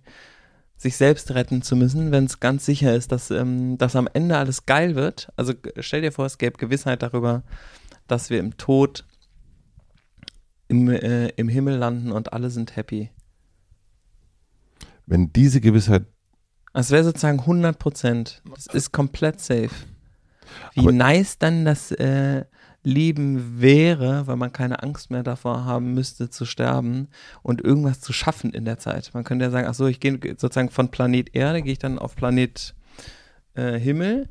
sich 0.77 0.97
selbst 0.97 1.31
retten 1.35 1.63
zu 1.63 1.77
müssen, 1.77 2.11
wenn 2.13 2.25
es 2.25 2.41
ganz 2.41 2.67
sicher 2.67 2.95
ist, 2.95 3.13
dass, 3.13 3.31
ähm, 3.31 3.79
dass 3.79 3.97
am 3.97 4.09
Ende 4.13 4.37
alles 4.37 4.67
geil 4.67 4.95
wird. 4.95 5.33
Also 5.37 5.55
stell 5.79 6.03
dir 6.03 6.13
vor, 6.13 6.27
es 6.27 6.39
gäbe 6.39 6.59
Gewissheit 6.59 7.03
darüber, 7.03 7.43
dass 8.07 8.31
wir 8.31 8.41
im 8.41 8.57
Tod 8.57 9.07
im, 10.69 10.89
äh, 10.89 11.29
im 11.29 11.49
Himmel 11.49 11.77
landen 11.77 12.11
und 12.13 12.33
alle 12.33 12.51
sind 12.51 12.77
happy. 12.77 13.11
wenn 15.07 15.33
diese 15.33 15.61
Gewissheit, 15.61 16.07
Es 16.73 16.91
wäre 16.91 17.05
sozusagen 17.05 17.41
100 17.41 17.79
Prozent. 17.79 18.43
Es 18.57 18.67
ist 18.67 18.91
komplett 18.91 19.41
safe. 19.41 19.71
Wie 20.75 20.87
nice 20.87 21.39
dann 21.39 21.65
das 21.65 21.93
äh, 21.93 22.47
Leben 22.85 23.61
wäre, 23.61 24.27
weil 24.27 24.37
man 24.37 24.53
keine 24.53 24.83
Angst 24.83 25.11
mehr 25.11 25.23
davor 25.23 25.65
haben 25.65 25.95
müsste 25.95 26.31
zu 26.31 26.45
sterben 26.45 27.09
und 27.43 27.63
irgendwas 27.63 28.01
zu 28.01 28.13
schaffen 28.13 28.53
in 28.53 28.65
der 28.65 28.79
Zeit. 28.79 29.11
Man 29.15 29.25
könnte 29.25 29.45
ja 29.45 29.51
sagen, 29.51 29.67
ach 29.69 29.75
so, 29.75 29.87
ich 29.87 30.01
gehe 30.01 30.19
sozusagen 30.37 30.71
von 30.71 30.91
Planet 30.91 31.35
Erde, 31.35 31.63
gehe 31.63 31.73
ich 31.73 31.79
dann 31.79 31.99
auf 31.99 32.15
Planet 32.15 32.75
äh, 33.55 33.79
Himmel 33.79 34.29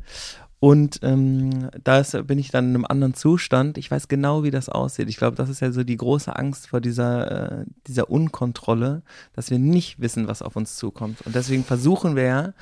und 0.64 1.02
ähm, 1.04 1.70
da 1.84 2.00
ist, 2.00 2.16
bin 2.26 2.40
ich 2.40 2.50
dann 2.50 2.70
in 2.70 2.76
einem 2.76 2.86
anderen 2.86 3.14
Zustand. 3.14 3.78
Ich 3.78 3.92
weiß 3.92 4.08
genau, 4.08 4.44
wie 4.44 4.50
das 4.50 4.70
aussieht. 4.70 5.10
Ich 5.10 5.18
glaube, 5.18 5.36
das 5.36 5.50
ist 5.50 5.60
ja 5.60 5.74
so 5.74 5.84
die 5.84 5.98
große 5.98 6.34
Angst 6.34 6.68
vor 6.68 6.80
dieser, 6.80 7.64
äh, 7.64 7.66
dieser 7.86 8.10
Unkontrolle, 8.10 9.02
dass 9.34 9.52
wir 9.52 9.60
nicht 9.60 10.00
wissen, 10.00 10.30
was 10.30 10.42
auf 10.42 10.56
uns 10.56 10.78
zukommt. 10.78 11.20
Und 11.26 11.36
deswegen 11.36 11.66
versuchen 11.66 12.16
wir 12.16 12.24
ja, 12.24 12.54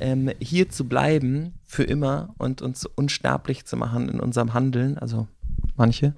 ähm, 0.00 0.30
hier 0.40 0.68
zu 0.68 0.86
bleiben 0.86 1.54
für 1.64 1.84
immer 1.84 2.34
und 2.38 2.62
uns 2.62 2.86
unsterblich 2.86 3.64
zu 3.64 3.76
machen 3.76 4.08
in 4.08 4.20
unserem 4.20 4.54
Handeln. 4.54 4.98
Also 4.98 5.28
manche. 5.76 6.14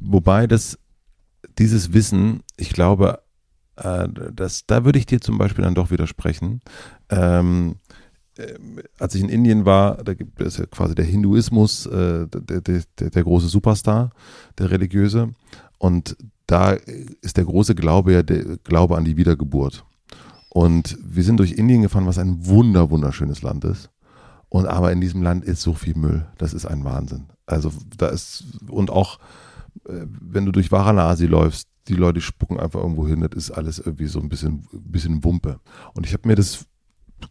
wobei 0.00 0.46
das, 0.46 0.78
dieses 1.58 1.92
Wissen, 1.92 2.42
ich 2.56 2.70
glaube, 2.70 3.20
äh, 3.76 4.08
das, 4.34 4.66
da 4.66 4.84
würde 4.84 4.98
ich 4.98 5.06
dir 5.06 5.20
zum 5.20 5.38
Beispiel 5.38 5.64
dann 5.64 5.74
doch 5.74 5.90
widersprechen. 5.90 6.60
Ähm, 7.08 7.76
ähm, 8.38 8.80
als 8.98 9.14
ich 9.14 9.22
in 9.22 9.28
Indien 9.28 9.64
war, 9.64 10.02
da 10.02 10.14
gibt 10.14 10.40
es 10.40 10.56
ja 10.56 10.66
quasi 10.66 10.94
der 10.94 11.04
Hinduismus, 11.04 11.86
äh, 11.86 12.26
der, 12.28 12.60
der, 12.60 12.82
der 13.10 13.22
große 13.22 13.48
Superstar, 13.48 14.10
der 14.58 14.70
religiöse. 14.70 15.34
Und 15.78 16.16
da 16.46 16.72
ist 16.72 17.36
der 17.36 17.44
große 17.44 17.74
Glaube 17.74 18.12
ja 18.12 18.22
der 18.22 18.58
Glaube 18.58 18.96
an 18.96 19.04
die 19.04 19.16
Wiedergeburt. 19.16 19.84
Und 20.50 20.98
wir 21.02 21.22
sind 21.22 21.38
durch 21.38 21.52
Indien 21.52 21.82
gefahren, 21.82 22.06
was 22.06 22.18
ein 22.18 22.46
wunder, 22.46 22.90
wunderschönes 22.90 23.42
Land 23.42 23.64
ist. 23.64 23.90
Und 24.48 24.66
aber 24.66 24.90
in 24.92 25.00
diesem 25.00 25.22
Land 25.22 25.44
ist 25.44 25.62
so 25.62 25.74
viel 25.74 25.96
Müll. 25.96 26.26
Das 26.36 26.52
ist 26.52 26.66
ein 26.66 26.84
Wahnsinn. 26.84 27.28
Also 27.46 27.72
da 27.96 28.08
ist, 28.08 28.44
und 28.68 28.90
auch, 28.90 29.20
äh, 29.88 30.06
wenn 30.20 30.44
du 30.44 30.52
durch 30.52 30.72
Varanasi 30.72 31.26
läufst, 31.26 31.68
die 31.86 31.94
Leute 31.94 32.20
spucken 32.20 32.58
einfach 32.58 32.80
irgendwo 32.80 33.06
hin, 33.06 33.20
das 33.20 33.30
ist 33.36 33.50
alles 33.52 33.78
irgendwie 33.78 34.06
so 34.06 34.20
ein 34.20 34.28
bisschen, 34.28 34.66
bisschen 34.72 35.22
Wumpe. 35.22 35.60
Und 35.94 36.04
ich 36.04 36.12
habe 36.12 36.26
mir 36.26 36.34
das, 36.34 36.66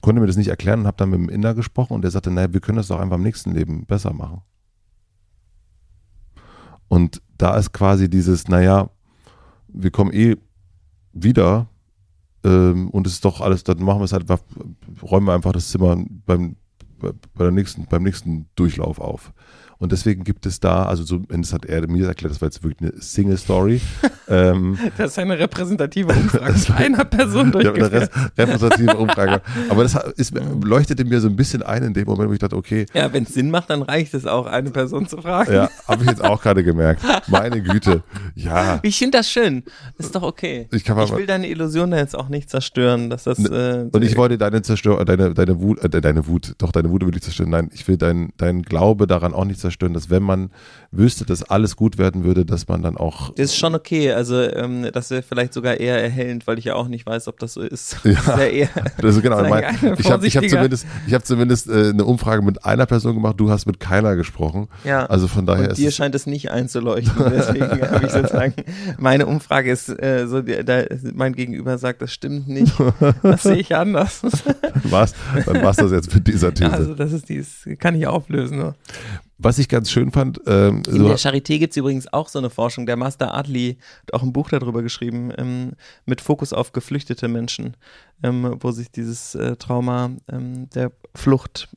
konnte 0.02 0.22
mir 0.22 0.28
das 0.28 0.38
nicht 0.38 0.48
erklären 0.48 0.82
und 0.82 0.88
habe 0.88 0.98
dann 0.98 1.10
mit 1.10 1.20
dem 1.20 1.30
Inder 1.30 1.54
gesprochen 1.54 1.94
und 1.94 2.04
der 2.04 2.12
sagte, 2.12 2.32
naja, 2.32 2.54
wir 2.54 2.62
können 2.62 2.78
das 2.78 2.88
doch 2.88 3.00
einfach 3.00 3.18
im 3.18 3.24
nächsten 3.24 3.52
Leben 3.52 3.86
besser 3.86 4.14
machen. 4.14 4.42
Und 6.88 7.22
da 7.38 7.58
ist 7.58 7.74
quasi 7.74 8.10
dieses, 8.10 8.48
naja, 8.48 8.90
wir 9.68 9.92
kommen 9.92 10.14
eh 10.14 10.38
wieder 11.12 11.68
ähm, 12.44 12.90
und 12.90 13.08
es 13.08 13.14
ist 13.14 13.26
doch 13.26 13.42
alles, 13.42 13.64
dann 13.64 13.84
machen 13.84 14.00
wir 14.00 14.06
es 14.06 14.14
halt, 14.14 14.26
räumen 15.02 15.28
wir 15.28 15.34
einfach 15.34 15.52
das 15.52 15.70
Zimmer 15.70 15.98
beim, 16.26 16.56
bei 17.00 17.14
der 17.38 17.52
nächsten, 17.52 17.86
beim 17.86 18.04
nächsten 18.04 18.48
Durchlauf 18.56 19.00
auf. 19.00 19.34
Und 19.80 19.92
deswegen 19.92 20.24
gibt 20.24 20.46
es 20.46 20.60
da, 20.60 20.84
also 20.84 21.04
so, 21.04 21.20
das 21.30 21.54
hat 21.54 21.66
er 21.66 21.88
mir 21.88 22.08
erklärt, 22.08 22.34
das 22.34 22.42
war 22.42 22.48
jetzt 22.48 22.64
wirklich 22.64 22.92
eine 22.92 23.02
Single-Story. 23.02 23.82
ähm, 24.28 24.78
das 24.98 25.12
ist 25.12 25.20
eine 25.20 25.40
repräsentative 25.40 26.12
Umfrage 26.14 26.54
von 26.54 26.76
einer 26.76 27.06
Person 27.06 27.52
durchgeführt. 27.52 27.94
eine 27.94 28.32
repräsentative 28.38 28.98
Umfrage. 28.98 29.42
Aber 29.70 29.84
das 29.84 29.96
ist, 30.18 30.34
leuchtete 30.64 31.06
mir 31.06 31.22
so 31.22 31.28
ein 31.28 31.36
bisschen 31.36 31.64
ein 31.64 31.84
in 31.84 31.94
dem 31.94 32.06
Moment, 32.06 32.30
wo 32.30 32.34
ich 32.34 32.40
dachte, 32.40 32.56
okay. 32.56 32.86
Ja, 32.94 33.12
wenn 33.14 33.24
es 33.24 33.34
Sinn 33.34 33.52
macht, 33.52 33.70
dann 33.70 33.82
reicht 33.82 34.14
es 34.14 34.26
auch, 34.26 34.46
eine 34.46 34.72
Person 34.72 35.08
zu 35.08 35.18
fragen. 35.18 35.54
Ja, 35.54 35.70
habe 35.88 36.04
ich 36.04 36.10
jetzt 36.10 36.24
auch 36.24 36.42
gerade 36.42 36.64
gemerkt. 36.64 37.02
Meine 37.28 37.62
Güte. 37.62 38.04
Ja. 38.36 38.80
Ich 38.84 38.98
finde 38.98 39.18
das 39.20 39.30
schön. 39.30 39.64
Ist 39.98 40.16
doch 40.16 40.24
okay. 40.24 40.68
Ich, 40.72 40.84
kann 40.84 41.00
ich 41.00 41.12
will 41.16 41.26
deine 41.26 41.48
Illusion 41.48 41.92
da 41.92 41.98
jetzt 41.98 42.16
auch 42.18 42.30
nicht 42.30 42.50
zerstören, 42.50 43.10
dass 43.10 43.24
das. 43.24 43.40
Äh, 43.40 43.88
und 43.92 44.04
ich 44.04 44.18
wollte 44.18 44.38
deine 44.38 44.62
Zerstör 44.62 45.04
deine, 45.06 45.34
deine 45.34 45.62
Wut, 45.62 45.84
äh, 45.84 45.90
deine 45.90 46.28
Wut, 46.28 46.56
doch 46.58 46.72
deine 46.72 46.90
Wut 46.90 47.06
will 47.06 47.16
ich 47.16 47.22
zerstören. 47.22 47.50
Nein, 47.50 47.70
ich 47.74 47.88
will 47.88 47.98
deinen 47.98 48.34
dein 48.38 48.62
Glaube 48.62 49.08
daran 49.08 49.34
auch 49.34 49.46
nicht 49.46 49.60
zerstören, 49.60 49.69
dass 49.78 50.10
wenn 50.10 50.24
man 50.24 50.52
wüsste, 50.92 51.26
dass 51.26 51.44
alles 51.44 51.76
gut 51.76 51.98
werden 51.98 52.24
würde, 52.24 52.46
dass 52.46 52.68
man 52.68 52.82
dann 52.82 52.98
auch. 52.98 53.34
Das 53.36 53.48
ist 53.48 53.58
schon 53.58 53.76
okay. 53.76 54.12
Also 54.12 54.42
ähm, 54.42 54.88
das 54.94 55.10
wäre 55.10 55.22
vielleicht 55.22 55.54
sogar 55.54 55.80
eher 55.80 56.02
erhellend, 56.02 56.48
weil 56.48 56.58
ich 56.60 56.66
ja 56.66 56.76
auch 56.76 56.88
nicht 56.88 57.06
weiß, 57.06 57.28
ob 57.28 57.40
das 57.40 57.54
so 57.54 57.62
ist. 57.62 57.98
Ja, 58.10 58.22
das 58.26 58.40
eher, 58.40 58.70
also 59.04 59.22
genau. 59.22 59.42
Mein, 59.48 59.76
ich 59.98 60.10
habe 60.10 60.26
ich 60.26 60.36
hab 60.36 60.50
zumindest, 60.50 60.88
ich 61.06 61.14
hab 61.14 61.26
zumindest 61.26 61.70
äh, 61.70 61.90
eine 61.90 62.06
Umfrage 62.06 62.42
mit 62.42 62.66
einer 62.66 62.88
Person 62.88 63.14
gemacht. 63.14 63.40
Du 63.40 63.52
hast 63.52 63.68
mit 63.68 63.80
keiner 63.80 64.16
gesprochen. 64.16 64.68
Ja. 64.84 65.06
Also 65.06 65.28
von 65.28 65.46
daher 65.46 65.66
Und 65.66 65.72
ist 65.72 65.78
dir 65.78 65.92
scheint 65.92 66.16
es 66.16 66.26
nicht 66.26 66.50
einzuleuchten. 66.50 67.14
Deswegen 67.32 67.70
habe 67.92 68.06
ich 68.06 68.12
sozusagen 68.12 68.54
meine 68.98 69.28
Umfrage 69.28 69.72
ist 69.72 69.90
äh, 69.90 70.28
so, 70.28 70.42
da, 70.42 70.84
mein 71.14 71.34
Gegenüber 71.34 71.78
sagt, 71.78 72.02
das 72.02 72.12
stimmt 72.12 72.48
nicht. 72.48 72.74
Das 73.22 73.44
sehe 73.44 73.58
ich 73.58 73.76
anders. 73.76 74.22
dann 74.22 74.92
war's, 74.92 75.14
dann 75.46 75.62
war's 75.62 75.78
das 75.78 75.92
jetzt 75.92 76.14
mit 76.14 76.28
dieser 76.28 76.54
These. 76.54 76.72
Also 76.72 76.96
das 76.96 77.14
ist 77.14 77.30
dies 77.30 77.68
kann 77.80 77.96
ich 77.96 78.08
auflösen. 78.08 78.58
Ne? 78.58 78.76
Was 79.42 79.58
ich 79.58 79.70
ganz 79.70 79.90
schön 79.90 80.12
fand. 80.12 80.42
Ähm, 80.48 80.84
In 80.86 80.98
so 80.98 81.08
der 81.08 81.18
Charité 81.18 81.60
gibt 81.60 81.72
es 81.72 81.78
übrigens 81.78 82.12
auch 82.12 82.28
so 82.28 82.40
eine 82.40 82.50
Forschung. 82.50 82.86
Der 82.86 82.98
Master 82.98 83.34
Adli 83.34 83.78
hat 84.02 84.14
auch 84.14 84.22
ein 84.22 84.34
Buch 84.34 84.50
darüber 84.50 84.84
geschrieben, 84.84 85.32
ähm, 85.38 85.72
mit 86.06 86.20
Fokus 86.20 86.52
auf 86.52 86.74
geflüchtete 86.74 87.30
Menschen, 87.30 87.78
ähm, 88.22 88.58
wo 88.60 88.72
sich 88.72 88.92
dieses 88.92 89.36
äh, 89.36 89.56
Trauma 89.56 90.12
ähm, 90.30 90.70
der 90.72 90.92
Flucht 91.16 91.70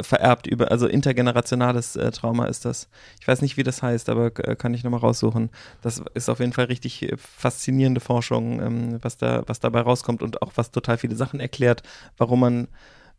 vererbt 0.00 0.46
über, 0.46 0.70
also 0.70 0.86
intergenerationales 0.86 1.96
äh, 1.96 2.10
Trauma 2.10 2.46
ist 2.46 2.64
das. 2.64 2.88
Ich 3.20 3.28
weiß 3.28 3.40
nicht, 3.40 3.56
wie 3.56 3.62
das 3.62 3.82
heißt, 3.82 4.08
aber 4.08 4.26
äh, 4.46 4.56
kann 4.56 4.74
ich 4.74 4.84
nochmal 4.84 5.00
raussuchen. 5.00 5.50
Das 5.80 6.02
ist 6.14 6.28
auf 6.28 6.40
jeden 6.40 6.52
Fall 6.52 6.66
richtig 6.66 7.02
äh, 7.02 7.16
faszinierende 7.16 8.00
Forschung, 8.00 8.60
ähm, 8.60 8.98
was 9.00 9.16
da, 9.16 9.44
was 9.46 9.60
dabei 9.60 9.80
rauskommt 9.80 10.22
und 10.22 10.42
auch 10.42 10.52
was 10.56 10.70
total 10.72 10.98
viele 10.98 11.16
Sachen 11.16 11.40
erklärt, 11.40 11.82
warum 12.18 12.40
man 12.40 12.68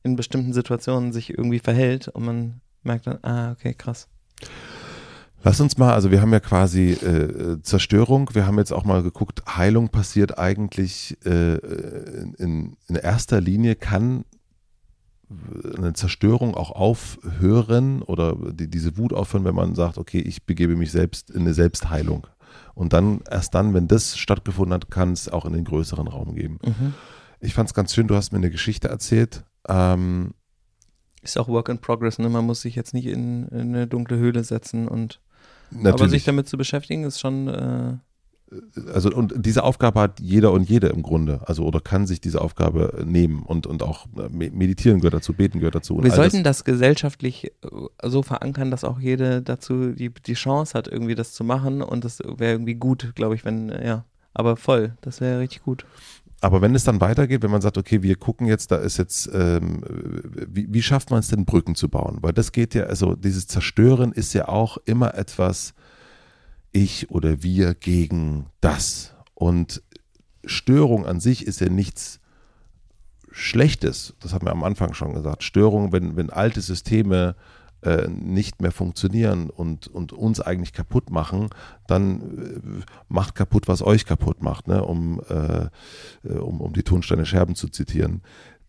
in 0.04 0.16
bestimmten 0.16 0.54
Situationen 0.54 1.12
sich 1.12 1.32
irgendwie 1.32 1.60
verhält 1.60 2.08
und 2.10 2.26
man 2.26 2.62
merkt 2.88 3.08
dann, 3.08 3.20
ah, 3.24 3.52
okay, 3.52 3.74
krass. 3.74 4.08
Lass 5.44 5.62
uns 5.62 5.78
mal, 5.78 5.94
also 5.94 6.10
wir 6.10 6.22
haben 6.22 6.34
ja 6.34 6.40
quasi 6.40 6.94
äh, 6.94 7.62
Zerstörung, 7.62 8.30
wir 8.34 8.48
haben 8.48 8.58
jetzt 8.58 8.74
auch 8.74 8.84
mal 8.84 9.04
geguckt, 9.04 9.44
Heilung 9.48 9.90
passiert 9.90 10.40
eigentlich 10.40 11.18
äh, 11.26 11.58
in, 12.38 12.76
in 12.88 12.96
erster 12.96 13.40
Linie, 13.40 13.76
kann 13.76 14.26
eine 15.78 15.94
Zerstörung 15.94 16.56
auch 16.56 16.72
aufhören 16.72 18.02
oder 18.02 18.36
die, 18.52 18.70
diese 18.70 18.98
Wut 18.98 19.14
aufhören, 19.14 19.46
wenn 19.46 19.56
man 19.56 19.76
sagt, 19.76 19.98
okay, 19.98 20.20
ich 20.20 20.46
begebe 20.46 20.76
mich 20.76 20.92
selbst 20.92 21.30
in 21.30 21.42
eine 21.42 21.54
Selbstheilung. 21.54 22.28
Und 22.74 22.94
dann, 22.94 23.22
erst 23.30 23.54
dann, 23.54 23.74
wenn 23.74 23.88
das 23.88 24.18
stattgefunden 24.18 24.74
hat, 24.74 24.90
kann 24.90 25.12
es 25.12 25.30
auch 25.30 25.46
in 25.46 25.54
den 25.54 25.66
größeren 25.66 26.08
Raum 26.08 26.36
geben. 26.36 26.60
Mhm. 26.64 26.94
Ich 27.40 27.54
fand 27.54 27.70
es 27.70 27.74
ganz 27.74 27.94
schön, 27.94 28.08
du 28.08 28.16
hast 28.16 28.32
mir 28.32 28.38
eine 28.38 28.50
Geschichte 28.50 28.88
erzählt. 28.88 29.44
Ähm, 29.68 30.34
ist 31.28 31.38
auch 31.38 31.48
Work 31.48 31.70
in 31.70 31.80
Progress, 31.80 32.20
ne? 32.20 32.30
Man 32.30 32.46
muss 32.46 32.62
sich 32.62 32.76
jetzt 32.76 32.94
nicht 32.94 33.06
in, 33.06 33.48
in 33.50 33.76
eine 33.76 33.88
dunkle 33.88 34.18
Höhle 34.18 34.44
setzen 34.44 34.88
und 34.88 35.20
Natürlich. 35.72 35.94
aber 35.94 36.10
sich 36.10 36.24
damit 36.24 36.48
zu 36.48 36.58
beschäftigen, 36.58 37.04
ist 37.04 37.20
schon 37.20 37.48
äh 37.48 37.98
also 38.94 39.10
und 39.12 39.34
diese 39.36 39.64
Aufgabe 39.64 40.00
hat 40.00 40.22
jeder 40.22 40.54
und 40.54 40.70
jede 40.70 40.88
im 40.88 41.04
Grunde, 41.04 41.42
also 41.46 41.66
oder 41.66 41.82
kann 41.82 42.08
sich 42.08 42.22
diese 42.22 42.40
Aufgabe 42.40 43.04
nehmen 43.06 43.44
und, 43.44 43.68
und 43.68 43.84
auch 43.84 44.06
äh, 44.18 44.30
meditieren 44.30 45.00
gehört 45.00 45.16
dazu, 45.16 45.34
beten 45.34 45.60
gehört 45.60 45.76
dazu. 45.76 46.02
Wir 46.02 46.12
sollten 46.12 46.44
das, 46.44 46.60
das, 46.60 46.64
gesellschaftlich 46.64 47.46
äh, 47.46 47.52
so 48.04 48.24
verankern, 48.24 48.72
dass 48.72 48.86
auch 48.86 49.00
jede 49.00 49.42
dazu 49.42 49.92
die, 49.92 50.14
die 50.14 50.34
Chance 50.34 50.76
hat, 50.76 50.88
irgendwie 50.88 51.16
das 51.16 51.34
zu 51.34 51.44
machen 51.44 51.82
und 51.82 52.06
das 52.06 52.20
wäre 52.20 52.54
irgendwie 52.54 52.76
gut, 52.76 53.12
glaube 53.16 53.36
ich, 53.36 53.44
wenn, 53.44 53.70
ja, 53.70 54.06
aber 54.34 54.56
voll, 54.56 54.96
das 55.02 55.20
wäre 55.20 55.42
richtig 55.42 55.64
gut 55.64 55.86
aber 56.42 56.62
wenn 56.62 56.76
es 56.76 56.84
dann 56.84 57.02
weitergeht, 57.02 57.42
wenn 57.42 57.52
man 57.52 57.62
sagt, 57.62 57.78
okay, 57.78 58.04
wir 58.04 58.16
gucken 58.16 58.48
jetzt, 58.48 58.72
da 58.72 58.78
ist 58.78 58.98
jetzt, 58.98 59.30
ähm, 59.34 59.82
wie, 60.48 60.72
wie 60.72 60.82
schafft 60.82 61.10
man 61.10 61.20
es 61.20 61.30
denn, 61.30 61.46
Brücken 61.46 61.76
zu 61.76 61.90
bauen? 61.90 62.20
Weil 62.22 62.34
das 62.34 62.52
geht 62.52 62.76
ja, 62.76 62.84
also 62.84 63.16
dieses 63.16 63.48
Zerstören 63.48 64.12
ist 64.12 64.34
ja 64.34 64.48
auch 64.48 64.78
immer 64.86 65.16
etwas, 65.16 65.74
ich 66.72 67.10
oder 67.10 67.42
wir 67.42 67.74
gegen 67.74 68.48
das. 68.62 69.16
Und 69.34 69.82
Störung 70.46 71.06
an 71.06 71.20
sich 71.20 71.46
ist 71.48 71.60
ja 71.60 71.70
nichts 71.70 72.20
Schlechtes. 73.32 74.14
Das 74.20 74.34
haben 74.34 74.46
wir 74.46 74.52
am 74.52 74.64
Anfang 74.64 74.94
schon 74.94 75.14
gesagt. 75.14 75.44
Störung, 75.44 75.92
wenn, 75.92 76.16
wenn 76.18 76.30
alte 76.30 76.62
Systeme 76.62 77.36
äh, 77.36 77.57
nicht 78.10 78.62
mehr 78.62 78.72
funktionieren 78.72 79.50
und, 79.50 79.88
und 79.88 80.12
uns 80.12 80.42
eigentlich 80.42 80.74
kaputt 80.74 81.10
machen, 81.12 81.50
dann 81.88 82.22
äh, 82.22 82.84
macht 83.08 83.36
kaputt, 83.36 83.68
was 83.68 83.82
euch 83.82 84.06
kaputt 84.06 84.42
macht, 84.42 84.68
ne? 84.68 84.84
um, 84.84 85.22
äh, 85.30 85.68
äh, 86.28 86.38
um, 86.38 86.62
um 86.62 86.74
die 86.74 86.84
Tonsteine 86.84 87.26
Scherben 87.26 87.56
zu 87.56 87.70
zitieren. 87.70 88.22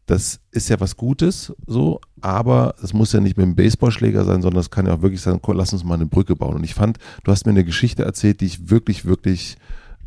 Das 0.07 0.41
ist 0.53 0.69
ja 0.69 0.81
was 0.81 0.97
Gutes, 0.97 1.53
so, 1.67 2.01
aber 2.23 2.75
es 2.83 2.95
muss 2.95 3.13
ja 3.13 3.21
nicht 3.21 3.37
mit 3.37 3.45
einem 3.45 3.57
Baseballschläger 3.57 4.25
sein, 4.25 4.41
sondern 4.41 4.61
es 4.61 4.71
kann 4.71 4.87
ja 4.87 4.95
auch 4.95 5.03
wirklich 5.03 5.21
sein, 5.21 5.41
lass 5.47 5.73
uns 5.73 5.85
mal 5.85 5.95
eine 5.95 6.07
Brücke 6.07 6.35
bauen. 6.35 6.57
Und 6.57 6.65
ich 6.65 6.75
fand, 6.75 6.99
du 7.25 7.33
hast 7.33 7.45
mir 7.45 7.51
eine 7.53 7.65
Geschichte 7.65 8.05
erzählt, 8.05 8.41
die 8.41 8.47
ich 8.47 8.71
wirklich, 8.71 9.05
wirklich 9.05 9.57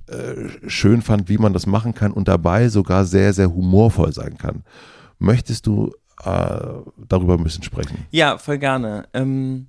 äh, 0.08 0.50
schön 0.68 1.02
fand, 1.02 1.30
wie 1.30 1.38
man 1.38 1.54
das 1.54 1.68
machen 1.68 1.94
kann 1.94 2.12
und 2.12 2.28
dabei 2.28 2.70
sogar 2.70 3.06
sehr, 3.06 3.34
sehr 3.34 3.54
humorvoll 3.54 4.12
sein 4.12 4.38
kann. 4.38 4.64
Möchtest 5.20 5.68
du 5.68 5.92
äh, 6.24 6.92
darüber 6.98 7.34
ein 7.34 7.44
bisschen 7.44 7.64
sprechen. 7.64 8.06
Ja, 8.12 8.38
voll 8.38 8.58
gerne. 8.58 9.08
Ähm, 9.14 9.68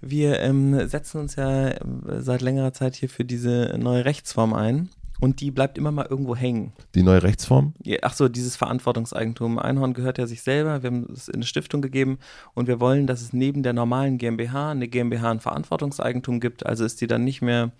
wir 0.00 0.40
ähm, 0.40 0.88
setzen 0.88 1.20
uns 1.20 1.36
ja 1.36 1.68
äh, 1.68 1.80
seit 2.18 2.42
längerer 2.42 2.72
Zeit 2.72 2.94
hier 2.94 3.08
für 3.08 3.24
diese 3.24 3.76
neue 3.78 4.04
Rechtsform 4.04 4.54
ein. 4.54 4.90
Und 5.20 5.40
die 5.40 5.50
bleibt 5.50 5.78
immer 5.78 5.90
mal 5.90 6.06
irgendwo 6.08 6.36
hängen. 6.36 6.72
Die 6.94 7.02
neue 7.02 7.22
Rechtsform? 7.22 7.74
Ach 8.02 8.14
so, 8.14 8.28
dieses 8.28 8.54
Verantwortungseigentum. 8.54 9.58
Einhorn 9.58 9.92
gehört 9.92 10.18
ja 10.18 10.28
sich 10.28 10.42
selber. 10.42 10.82
Wir 10.82 10.90
haben 10.90 11.08
es 11.12 11.26
in 11.26 11.36
eine 11.36 11.44
Stiftung 11.44 11.82
gegeben 11.82 12.18
und 12.54 12.68
wir 12.68 12.78
wollen, 12.78 13.08
dass 13.08 13.20
es 13.20 13.32
neben 13.32 13.64
der 13.64 13.72
normalen 13.72 14.18
GmbH 14.18 14.70
eine 14.70 14.86
GmbH 14.86 15.32
ein 15.32 15.40
Verantwortungseigentum 15.40 16.38
gibt. 16.38 16.64
Also 16.64 16.84
ist 16.84 17.00
die 17.00 17.08
dann 17.08 17.24
nicht 17.24 17.42
mehr 17.42 17.72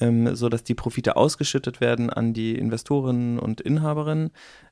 ähm, 0.00 0.34
so 0.34 0.48
dass 0.48 0.64
die 0.64 0.74
Profite 0.74 1.16
ausgeschüttet 1.16 1.80
werden 1.80 2.10
an 2.10 2.32
die 2.32 2.56
Investorinnen 2.56 3.38
und 3.38 3.60
Inhaberinnen 3.60 4.30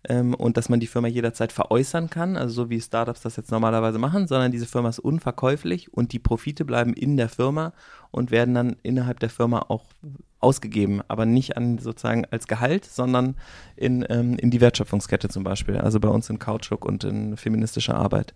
ähm, 0.08 0.34
und 0.34 0.56
dass 0.56 0.68
man 0.68 0.80
die 0.80 0.86
Firma 0.86 1.08
jederzeit 1.08 1.52
veräußern 1.52 2.10
kann, 2.10 2.36
also 2.36 2.54
so 2.54 2.70
wie 2.70 2.80
Startups 2.80 3.22
das 3.22 3.36
jetzt 3.36 3.50
normalerweise 3.50 3.98
machen, 3.98 4.26
sondern 4.26 4.52
diese 4.52 4.66
Firma 4.66 4.88
ist 4.88 4.98
unverkäuflich 4.98 5.92
und 5.92 6.12
die 6.12 6.18
Profite 6.18 6.64
bleiben 6.64 6.94
in 6.94 7.16
der 7.16 7.28
Firma 7.28 7.72
und 8.10 8.30
werden 8.30 8.54
dann 8.54 8.76
innerhalb 8.82 9.20
der 9.20 9.30
Firma 9.30 9.66
auch 9.68 9.84
ausgegeben, 10.40 11.02
aber 11.08 11.26
nicht 11.26 11.56
an 11.56 11.78
sozusagen 11.78 12.24
als 12.30 12.46
Gehalt, 12.46 12.84
sondern 12.84 13.36
in, 13.74 14.04
ähm, 14.08 14.36
in 14.38 14.50
die 14.50 14.60
Wertschöpfungskette 14.60 15.28
zum 15.28 15.44
Beispiel, 15.44 15.76
also 15.76 15.98
bei 15.98 16.08
uns 16.08 16.30
in 16.30 16.38
Kautschuk 16.38 16.84
und 16.84 17.04
in 17.04 17.36
feministischer 17.36 17.96
Arbeit. 17.96 18.34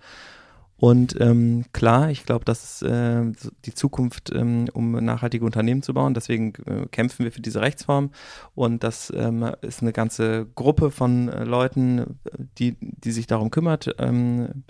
Und 0.81 1.20
ähm, 1.20 1.66
klar, 1.74 2.11
ich 2.11 2.24
glaube, 2.24 2.47
das 2.47 2.64
ist 2.64 2.83
äh, 2.89 3.31
die 3.66 3.74
Zukunft, 3.74 4.33
ähm, 4.35 4.66
um 4.72 4.93
nachhaltige 4.93 5.45
Unternehmen 5.45 5.83
zu 5.83 5.93
bauen. 5.93 6.14
Deswegen 6.14 6.55
äh, 6.66 6.87
kämpfen 6.91 7.24
wir 7.24 7.33
für 7.33 7.43
diese 7.43 7.61
Rechtsform. 7.61 8.12
Und 8.55 8.83
das 8.83 9.12
ähm, 9.14 9.43
ist 9.61 9.83
eine 9.83 9.93
ganze 9.93 10.47
Gruppe 10.55 10.91
von 10.91 11.28
äh, 11.28 11.45
Leuten, 11.45 12.18
die, 12.57 12.78
die 12.81 13.12
sich 13.12 13.26
darum 13.26 13.51
kümmert. 13.51 13.95
Ähm, 13.99 14.64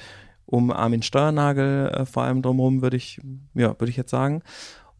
um 0.47 0.73
Armin 0.73 1.03
Steuernagel 1.03 1.91
äh, 1.91 2.05
vor 2.07 2.25
allem 2.25 2.43
drumherum, 2.43 2.83
würde 2.83 2.97
ich, 2.97 3.21
ja, 3.55 3.79
würde 3.79 3.91
ich 3.91 3.97
jetzt 3.97 4.11
sagen. 4.11 4.43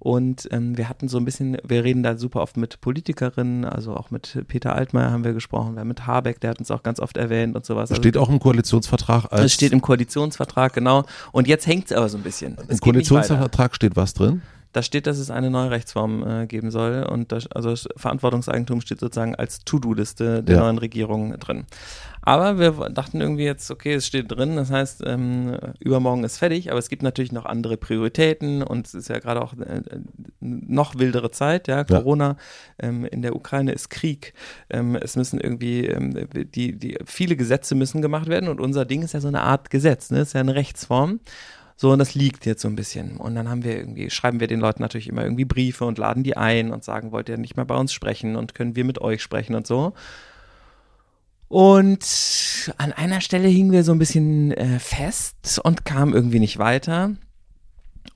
Und 0.01 0.49
ähm, 0.51 0.79
wir 0.79 0.89
hatten 0.89 1.09
so 1.09 1.19
ein 1.19 1.27
bisschen, 1.27 1.59
wir 1.63 1.85
reden 1.85 2.03
da 2.03 2.17
super 2.17 2.41
oft 2.41 2.57
mit 2.57 2.81
Politikerinnen, 2.81 3.67
also 3.67 3.95
auch 3.95 4.11
mit 4.11 4.45
Peter 4.49 4.75
Altmaier 4.75 5.11
haben 5.11 5.25
wir 5.25 5.35
gesprochen, 5.35 5.75
wir 5.75 5.81
haben 5.81 5.89
mit 5.89 6.07
Habeck, 6.07 6.41
der 6.41 6.51
hat 6.51 6.59
uns 6.59 6.71
auch 6.71 6.83
ganz 6.83 7.01
oft 7.01 7.19
erwähnt 7.19 7.55
und 7.55 7.67
sowas. 7.67 7.91
Also 7.91 8.01
steht 8.01 8.17
auch 8.17 8.31
im 8.31 8.41
Koalitionsvertrag 8.41 9.31
als. 9.31 9.43
Das 9.43 9.53
steht 9.53 9.73
im 9.73 9.83
Koalitionsvertrag, 9.83 10.73
genau. 10.73 11.05
Und 11.33 11.49
jetzt 11.49 11.67
hängt 11.67 11.91
es 11.91 11.93
aber 11.93 12.09
so 12.09 12.17
ein 12.17 12.23
bisschen. 12.23 12.57
Im 12.67 12.79
Koalitionsvertrag 12.79 13.75
steht 13.75 13.95
was 13.95 14.15
drin? 14.15 14.41
Da 14.73 14.83
steht, 14.83 15.07
dass 15.07 15.19
es 15.19 15.31
eine 15.31 15.51
neue 15.51 15.71
Rechtsform 15.71 16.27
äh, 16.27 16.47
geben 16.47 16.71
soll 16.71 17.03
und 17.03 17.33
das, 17.33 17.47
also 17.49 17.71
das 17.71 17.89
Verantwortungseigentum 17.97 18.81
steht 18.81 19.01
sozusagen 19.01 19.35
als 19.35 19.65
To-Do-Liste 19.65 20.43
der 20.43 20.57
ja. 20.57 20.63
neuen 20.63 20.79
Regierung 20.79 21.39
drin. 21.39 21.67
Aber 22.23 22.59
wir 22.59 22.91
dachten 22.91 23.21
irgendwie 23.21 23.45
jetzt, 23.45 23.71
okay, 23.71 23.95
es 23.95 24.07
steht 24.07 24.31
drin, 24.31 24.57
das 24.57 24.71
heißt, 24.71 25.03
ähm, 25.07 25.57
übermorgen 25.81 26.23
ist 26.23 26.39
fertig, 26.39 26.71
aber 26.71 26.79
es 26.79 26.91
gibt 26.91 27.03
natürlich 27.03 27.33
noch 27.33 27.47
andere 27.47 27.79
Prioritäten 27.79 28.63
und 28.63 28.87
es 28.87 28.95
ist 28.95 29.09
ja 29.09 29.19
gerade 29.19 29.43
auch 29.43 29.55
äh, 29.55 29.83
noch 30.41 30.99
wildere 30.99 31.31
Zeit, 31.31 31.67
ja, 31.67 31.83
Corona, 31.85 32.37
ja. 32.81 32.89
Ähm, 32.89 33.05
in 33.07 33.23
der 33.23 33.35
Ukraine 33.35 33.73
ist 33.73 33.89
Krieg, 33.89 34.35
ähm, 34.69 34.97
es 34.97 35.17
müssen 35.17 35.41
irgendwie, 35.41 35.87
ähm, 35.87 36.15
die, 36.33 36.79
die, 36.79 36.99
viele 37.07 37.37
Gesetze 37.37 37.75
müssen 37.75 38.03
gemacht 38.03 38.29
werden 38.29 38.49
und 38.51 38.61
unser 38.61 38.85
Ding 38.85 39.03
ist 39.03 39.15
ja 39.15 39.21
so 39.21 39.29
eine 39.29 39.41
Art 39.41 39.71
Gesetz, 39.71 40.11
ne, 40.11 40.21
ist 40.21 40.35
ja 40.35 40.41
eine 40.41 40.55
Rechtsform. 40.55 41.21
So, 41.81 41.93
und 41.93 41.99
das 41.99 42.15
liegt 42.15 42.45
jetzt 42.45 42.61
so 42.61 42.69
ein 42.69 42.77
bisschen. 42.77 43.17
Und 43.17 43.35
dann 43.35 43.49
haben 43.49 43.65
wir 43.65 43.75
irgendwie, 43.75 44.11
schreiben 44.11 44.39
wir 44.39 44.49
den 44.49 44.61
Leuten 44.61 44.83
natürlich 44.83 45.09
immer 45.09 45.23
irgendwie 45.23 45.47
Briefe 45.47 45.87
und 45.87 45.97
laden 45.97 46.23
die 46.23 46.37
ein 46.37 46.73
und 46.73 46.85
sagen, 46.85 47.11
wollt 47.11 47.31
ihr 47.31 47.39
nicht 47.39 47.57
mehr 47.57 47.65
bei 47.65 47.75
uns 47.75 47.95
sprechen 47.95 48.37
und 48.37 48.55
können 48.55 48.77
wir 48.77 48.85
mit 48.85 49.01
euch 49.01 49.23
sprechen 49.23 49.55
und 49.55 49.67
so. 49.67 49.95
Und 51.49 52.75
an 52.77 52.93
einer 52.93 53.23
Stelle 53.23 53.49
hingen 53.49 53.73
wir 53.73 53.83
so 53.83 53.93
ein 53.93 53.99
bisschen 53.99 54.53
äh, 54.53 54.79
fest 54.79 55.59
und 55.65 55.87
kamen 55.87 56.13
irgendwie 56.13 56.39
nicht 56.39 56.59
weiter. 56.59 57.13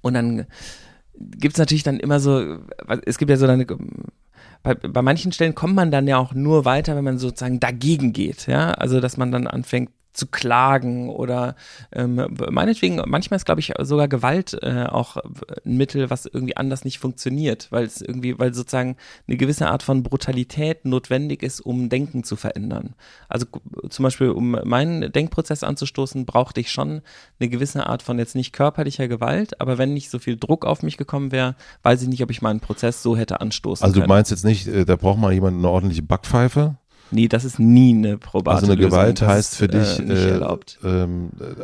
Und 0.03 0.13
dann 0.13 0.45
gibt 1.15 1.55
es 1.55 1.59
natürlich 1.59 1.85
dann 1.85 2.01
immer 2.01 2.21
so, 2.21 2.59
es 3.07 3.17
gibt 3.17 3.31
ja 3.31 3.39
so 3.39 3.47
eine, 3.47 3.65
bei, 4.63 4.75
bei 4.75 5.01
manchen 5.01 5.33
Stellen 5.33 5.55
kommt 5.55 5.75
man 5.75 5.91
dann 5.91 6.07
ja 6.07 6.19
auch 6.19 6.35
nur 6.35 6.67
weiter, 6.67 6.97
wenn 6.97 7.05
man 7.05 7.17
sozusagen 7.17 7.61
dagegen 7.61 8.13
geht, 8.13 8.47
ja, 8.47 8.73
also 8.73 9.01
dass 9.01 9.17
man 9.17 9.33
dann 9.33 9.47
anfängt 9.47 9.89
zu 10.15 10.27
klagen 10.27 11.11
oder 11.11 11.57
ähm, 11.93 12.37
meinetwegen, 12.51 13.03
manchmal 13.07 13.37
ist, 13.37 13.45
glaube 13.45 13.61
ich, 13.61 13.73
sogar 13.81 14.09
Gewalt 14.09 14.57
äh, 14.63 14.87
auch 14.89 15.17
ein 15.17 15.77
Mittel, 15.77 16.09
was 16.09 16.27
irgendwie 16.27 16.57
anders 16.57 16.85
nicht 16.85 16.99
funktioniert, 16.99 17.69
weil 17.71 17.85
es 17.85 18.01
irgendwie, 18.01 18.39
weil 18.39 18.55
sozusagen 18.55 18.97
eine 19.27 19.37
gewisse 19.37 19.69
Art 19.69 19.83
von 19.83 20.03
Brutalität 20.03 20.85
notwendig 20.85 21.43
ist, 21.43 21.61
um 21.61 21.89
Denken 21.89 22.25
zu 22.25 22.37
verändern. 22.37 22.95
Also 23.29 23.47
zum 23.91 24.05
Beispiel, 24.05 24.31
um 24.31 24.53
meinen 24.65 25.13
Denkprozess 25.13 25.65
anzustoßen, 25.65 26.25
brauchte 26.27 26.61
ich 26.61 26.71
schon 26.71 27.03
eine 27.41 27.49
gewisse 27.49 27.87
Art 27.87 28.03
von 28.03 28.19
jetzt 28.19 28.37
nicht 28.37 28.53
körperlicher 28.53 29.09
Gewalt, 29.09 29.61
aber 29.61 29.79
wenn 29.79 29.95
nicht 29.95 30.11
so 30.11 30.19
viel 30.19 30.37
Druck 30.37 30.65
auf 30.65 30.83
mich 30.83 30.97
gekommen 30.97 31.33
wäre, 31.33 31.57
weiß 31.83 32.03
ich 32.03 32.09
nicht, 32.09 32.23
ob 32.23 32.31
ich 32.31 32.41
meinen 32.41 32.61
Prozess 32.61 33.03
so 33.03 33.17
hätte 33.17 33.41
anstoßen 33.41 33.85
Also 33.85 33.95
können. 33.95 34.09
du 34.09 34.15
meinst 34.15 34.31
jetzt 34.31 34.45
nicht, 34.45 34.69
äh, 34.69 34.85
da 34.85 34.95
braucht 34.97 35.19
mal 35.19 35.33
jemand 35.33 35.59
eine 35.59 35.69
ordentliche 35.69 36.03
Backpfeife? 36.03 36.77
Nee, 37.11 37.29
das 37.29 37.45
ist 37.45 37.59
nie 37.59 37.95
eine 37.95 38.19
probate 38.19 38.57
Also 38.57 38.67
eine 38.67 38.75
Lösung. 38.77 38.91
Gewalt 38.91 39.21
Das 39.21 39.29
heißt 39.29 39.57
für 39.57 39.69
dich 39.69 39.99
äh, 39.99 40.03
nicht 40.03 40.19
äh, 40.19 40.31
erlaubt. 40.31 40.79
äh, 40.83 41.07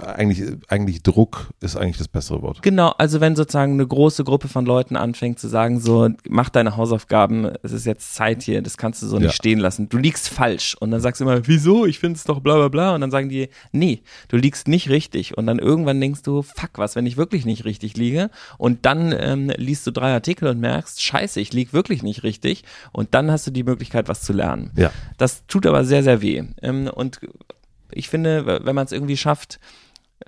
eigentlich, 0.07 0.43
eigentlich 0.69 1.03
Druck 1.03 1.49
ist 1.61 1.77
eigentlich 1.77 1.99
das 1.99 2.09
bessere 2.09 2.43
Wort. 2.43 2.63
Genau, 2.63 2.91
also 2.99 3.21
wenn 3.21 3.35
sozusagen 3.37 3.73
eine 3.75 3.87
große 3.87 4.25
Gruppe 4.25 4.49
von 4.49 4.65
Leuten 4.67 4.97
anfängt 4.97 5.39
zu 5.39 5.49
sagen, 5.49 5.81
so, 5.81 6.09
mach 6.29 6.51
deine 6.51 6.77
Hausaufgaben, 6.77 7.51
es 7.63 7.73
ist 7.73 7.87
jetzt 7.87 8.15
Zeit 8.15 8.43
hier, 8.43 8.63
das 8.63 8.77
kannst 8.77 9.03
du 9.03 9.07
so 9.07 9.17
Ja. 9.17 9.23
nicht 9.27 9.35
stehen 9.35 9.59
lassen. 9.59 9.89
Du 9.89 9.99
liegst 9.99 10.29
falsch. 10.29 10.77
Und 10.79 10.91
dann 10.91 11.01
sagst 11.01 11.21
du 11.21 11.25
immer, 11.25 11.47
wieso? 11.47 11.87
Ich 11.87 11.99
finde 11.99 12.17
es 12.17 12.25
doch 12.25 12.41
bla 12.41 12.57
bla 12.57 12.69
bla. 12.69 12.95
Und 12.95 13.01
dann 13.01 13.11
sagen 13.11 13.29
die, 13.29 13.49
nee, 13.73 14.03
du 14.29 14.37
liegst 14.37 14.69
nicht 14.69 14.89
richtig. 14.91 15.37
Und 15.37 15.47
dann 15.47 15.59
irgendwann 15.59 16.01
denkst 16.01 16.23
du, 16.23 16.43
fuck, 16.43 16.71
was, 16.77 16.97
wenn 16.97 17.07
ich 17.07 17.17
wirklich 17.17 17.45
nicht 17.45 17.65
richtig 17.65 17.97
liege? 17.97 18.31
Und 18.59 18.85
dann 18.87 19.15
ähm, 19.19 19.51
liest 19.57 19.87
du 19.87 19.91
drei 19.91 20.13
Artikel 20.13 20.49
und 20.49 20.61
merkst, 20.61 21.03
scheiße, 21.03 21.41
ich 21.41 21.53
lieg 21.53 21.73
wirklich 21.73 22.03
nicht 22.03 22.23
richtig. 22.23 22.65
Und 22.93 23.15
dann 23.15 23.31
hast 23.31 23.47
du 23.47 23.51
die 23.51 23.65
Möglichkeit, 23.65 24.09
was 24.09 24.21
zu 24.23 24.33
lernen. 24.33 24.71
Ja. 24.77 24.91
Das 25.19 25.30
tut 25.47 25.67
aber 25.67 25.85
sehr, 25.85 26.03
sehr 26.03 26.23
weh. 26.23 26.43
Ähm, 26.63 26.89
und 26.89 27.21
ich 27.93 28.09
finde, 28.09 28.47
wenn 28.65 28.75
man 28.75 28.87
es 28.87 28.93
irgendwie 28.93 29.17
schafft, 29.17 29.59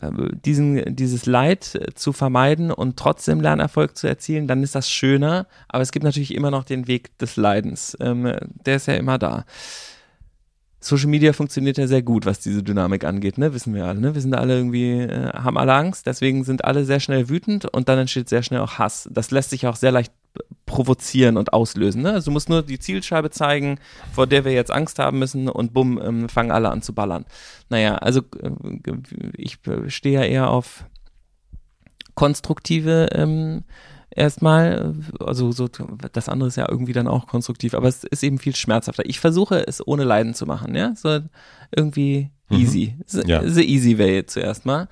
äh, 0.01 0.11
diesen, 0.45 0.97
dieses 0.97 1.27
Leid 1.27 1.75
äh, 1.75 1.95
zu 1.95 2.13
vermeiden 2.13 2.71
und 2.71 2.99
trotzdem 2.99 3.41
Lernerfolg 3.41 3.97
zu 3.97 4.07
erzielen, 4.07 4.49
dann 4.49 4.63
ist 4.63 4.75
das 4.75 4.91
schöner. 4.91 5.47
Aber 5.69 5.83
es 5.83 5.93
gibt 5.93 6.05
natürlich 6.05 6.35
immer 6.35 6.51
noch 6.51 6.65
den 6.65 6.89
Weg 6.89 7.17
des 7.19 7.37
Leidens. 7.37 7.97
Ähm, 8.01 8.33
der 8.67 8.77
ist 8.77 8.87
ja 8.87 8.95
immer 8.95 9.19
da. 9.19 9.45
Social 10.81 11.09
Media 11.09 11.33
funktioniert 11.33 11.79
ja 11.79 11.87
sehr 11.87 12.03
gut, 12.03 12.27
was 12.27 12.41
diese 12.41 12.65
Dynamik 12.65 13.05
angeht, 13.05 13.39
ne? 13.39 13.55
Wissen 13.55 13.73
wir 13.73 13.85
alle, 13.85 14.01
ne? 14.01 14.15
Wir 14.15 14.21
sind 14.21 14.35
alle 14.35 14.57
irgendwie, 14.57 15.03
äh, 15.03 15.33
haben 15.33 15.57
alle 15.57 15.75
Angst, 15.75 16.07
deswegen 16.07 16.43
sind 16.43 16.65
alle 16.65 16.85
sehr 16.85 16.99
schnell 16.99 17.29
wütend 17.29 17.67
und 17.67 17.89
dann 17.89 18.01
entsteht 18.01 18.29
sehr 18.29 18.43
schnell 18.43 18.61
auch 18.61 18.79
Hass. 18.79 19.09
Das 19.13 19.31
lässt 19.31 19.51
sich 19.51 19.67
auch 19.69 19.77
sehr 19.77 19.93
leicht 19.93 20.13
provozieren 20.67 21.37
und 21.37 21.53
auslösen. 21.53 22.03
Ne? 22.03 22.13
Also 22.13 22.27
du 22.27 22.31
musst 22.33 22.49
nur 22.49 22.63
die 22.63 22.79
Zielscheibe 22.79 23.31
zeigen, 23.31 23.79
vor 24.13 24.27
der 24.27 24.45
wir 24.45 24.53
jetzt 24.53 24.71
Angst 24.71 24.99
haben 24.99 25.19
müssen 25.19 25.49
und 25.49 25.73
bumm, 25.75 26.01
ähm, 26.03 26.29
fangen 26.29 26.51
alle 26.51 26.71
an 26.71 26.83
zu 26.83 26.95
ballern. 26.95 27.25
Naja, 27.69 27.97
also 27.97 28.21
äh, 28.41 28.51
ich 29.37 29.59
äh, 29.67 29.91
stehe 29.91 30.21
ja 30.21 30.25
eher 30.25 30.51
auf 30.51 30.87
konstruktive 32.15 33.09
ähm, 33.13 33.65
erstmal, 34.11 34.95
also 35.21 35.53
so, 35.53 35.69
das 36.13 36.29
andere 36.29 36.49
ist 36.49 36.57
ja 36.57 36.67
irgendwie 36.69 36.93
dann 36.93 37.09
auch 37.09 37.27
konstruktiv, 37.27 37.75
aber 37.75 37.89
es 37.89 38.05
ist 38.05 38.23
eben 38.23 38.39
viel 38.39 38.55
schmerzhafter. 38.55 39.05
Ich 39.07 39.21
versuche 39.21 39.67
es 39.67 39.87
ohne 39.87 40.05
Leiden 40.05 40.35
zu 40.35 40.47
machen, 40.47 40.75
ja, 40.75 40.95
so 40.95 41.21
irgendwie 41.75 42.31
Mhm. 42.53 42.59
easy, 42.59 42.97
the, 43.07 43.23
Ja. 43.27 43.43
the 43.49 43.65
easy 43.65 43.99
way 43.99 44.25
zuerst 44.27 44.67
mal. 44.67 44.89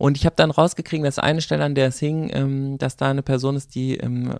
Und 0.00 0.16
ich 0.16 0.24
habe 0.24 0.34
dann 0.34 0.50
rausgekriegt, 0.50 1.04
dass 1.04 1.18
eine 1.18 1.42
Stelle, 1.42 1.62
an 1.62 1.74
der 1.74 1.88
es 1.88 1.98
hing, 1.98 2.30
ähm, 2.32 2.78
dass 2.78 2.96
da 2.96 3.10
eine 3.10 3.22
Person 3.22 3.54
ist, 3.54 3.74
die 3.74 3.98
ähm, 3.98 4.32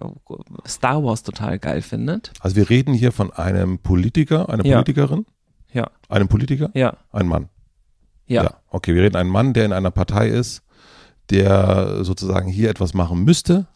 Star 0.67 1.05
Wars 1.05 1.23
total 1.23 1.59
geil 1.59 1.83
findet. 1.83 2.33
Also 2.41 2.57
wir 2.57 2.71
reden 2.71 2.95
hier 2.95 3.13
von 3.13 3.31
einem 3.31 3.79
Politiker, 3.79 4.49
einer 4.49 4.65
Ja. 4.65 4.77
Politikerin, 4.79 5.27
Ja, 5.71 5.91
einem 6.09 6.29
Politiker, 6.29 6.71
ja, 6.73 6.97
ein 7.13 7.29
Mann. 7.29 7.51
ja. 8.27 8.55
Okay, 8.71 8.95
wir 8.95 9.03
reden 9.03 9.17
einen 9.17 9.29
Mann, 9.29 9.53
der 9.53 9.67
in 9.67 9.75
einer 9.75 9.91
Partei 9.91 10.29
ist, 10.29 10.63
der 11.29 12.05
sozusagen 12.05 12.49
hier 12.49 12.71
etwas 12.71 12.95
machen 12.95 13.23
müsste, 13.25 13.67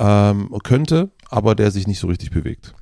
ähm, 0.00 0.52
könnte, 0.64 1.10
aber 1.28 1.54
der 1.54 1.70
sich 1.70 1.86
nicht 1.86 2.00
so 2.00 2.08
richtig 2.08 2.32
bewegt. 2.32 2.74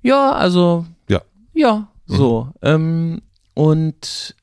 Ja, 0.00 0.32
also. 0.32 0.86
Ja. 1.10 1.20
Ja, 1.52 1.88
so. 2.06 2.48
Ähm, 2.62 3.20
und 3.52 4.34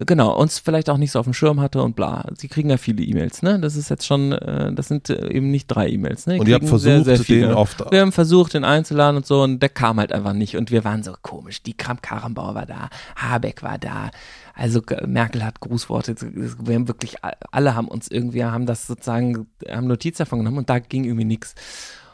genau, 0.00 0.36
uns 0.36 0.58
vielleicht 0.58 0.90
auch 0.90 0.96
nicht 0.96 1.10
so 1.10 1.18
auf 1.18 1.26
dem 1.26 1.34
Schirm 1.34 1.60
hatte 1.60 1.82
und 1.82 1.96
bla. 1.96 2.26
Sie 2.36 2.48
kriegen 2.48 2.70
ja 2.70 2.76
viele 2.76 3.02
E-Mails, 3.02 3.42
ne? 3.42 3.58
Das 3.60 3.76
ist 3.76 3.88
jetzt 3.88 4.06
schon, 4.06 4.32
äh, 4.32 4.72
das 4.72 4.88
sind 4.88 5.10
äh, 5.10 5.30
eben 5.30 5.50
nicht 5.50 5.66
drei 5.66 5.88
E-Mails, 5.88 6.26
ne? 6.26 6.34
Die 6.34 6.40
Und 6.40 6.48
ihr 6.48 6.54
habt 6.54 6.68
versucht, 6.68 7.04
sehr, 7.04 7.16
sehr 7.16 7.18
den 7.18 7.52
oft. 7.52 7.90
Wir 7.90 8.00
haben 8.00 8.12
versucht, 8.12 8.54
den 8.54 8.64
einzuladen 8.64 9.16
und 9.16 9.26
so, 9.26 9.42
und 9.42 9.60
der 9.60 9.68
kam 9.68 9.98
halt 9.98 10.12
einfach 10.12 10.32
nicht. 10.32 10.56
Und 10.56 10.70
wir 10.70 10.84
waren 10.84 11.02
so 11.02 11.14
komisch. 11.22 11.62
Die 11.62 11.76
Kramp-Karrenbauer 11.76 12.54
war 12.54 12.66
da, 12.66 12.88
Habeck 13.16 13.62
war 13.62 13.78
da. 13.78 14.10
Also 14.54 14.82
Merkel 15.06 15.44
hat 15.44 15.60
Grußworte. 15.60 16.14
Wir 16.20 16.74
haben 16.74 16.88
wirklich, 16.88 17.16
alle 17.50 17.74
haben 17.74 17.88
uns 17.88 18.08
irgendwie, 18.08 18.44
haben 18.44 18.66
das 18.66 18.86
sozusagen, 18.86 19.48
haben 19.68 19.86
Notiz 19.86 20.18
davon 20.18 20.38
genommen 20.38 20.58
und 20.58 20.70
da 20.70 20.78
ging 20.78 21.04
irgendwie 21.04 21.24
nichts. 21.24 21.54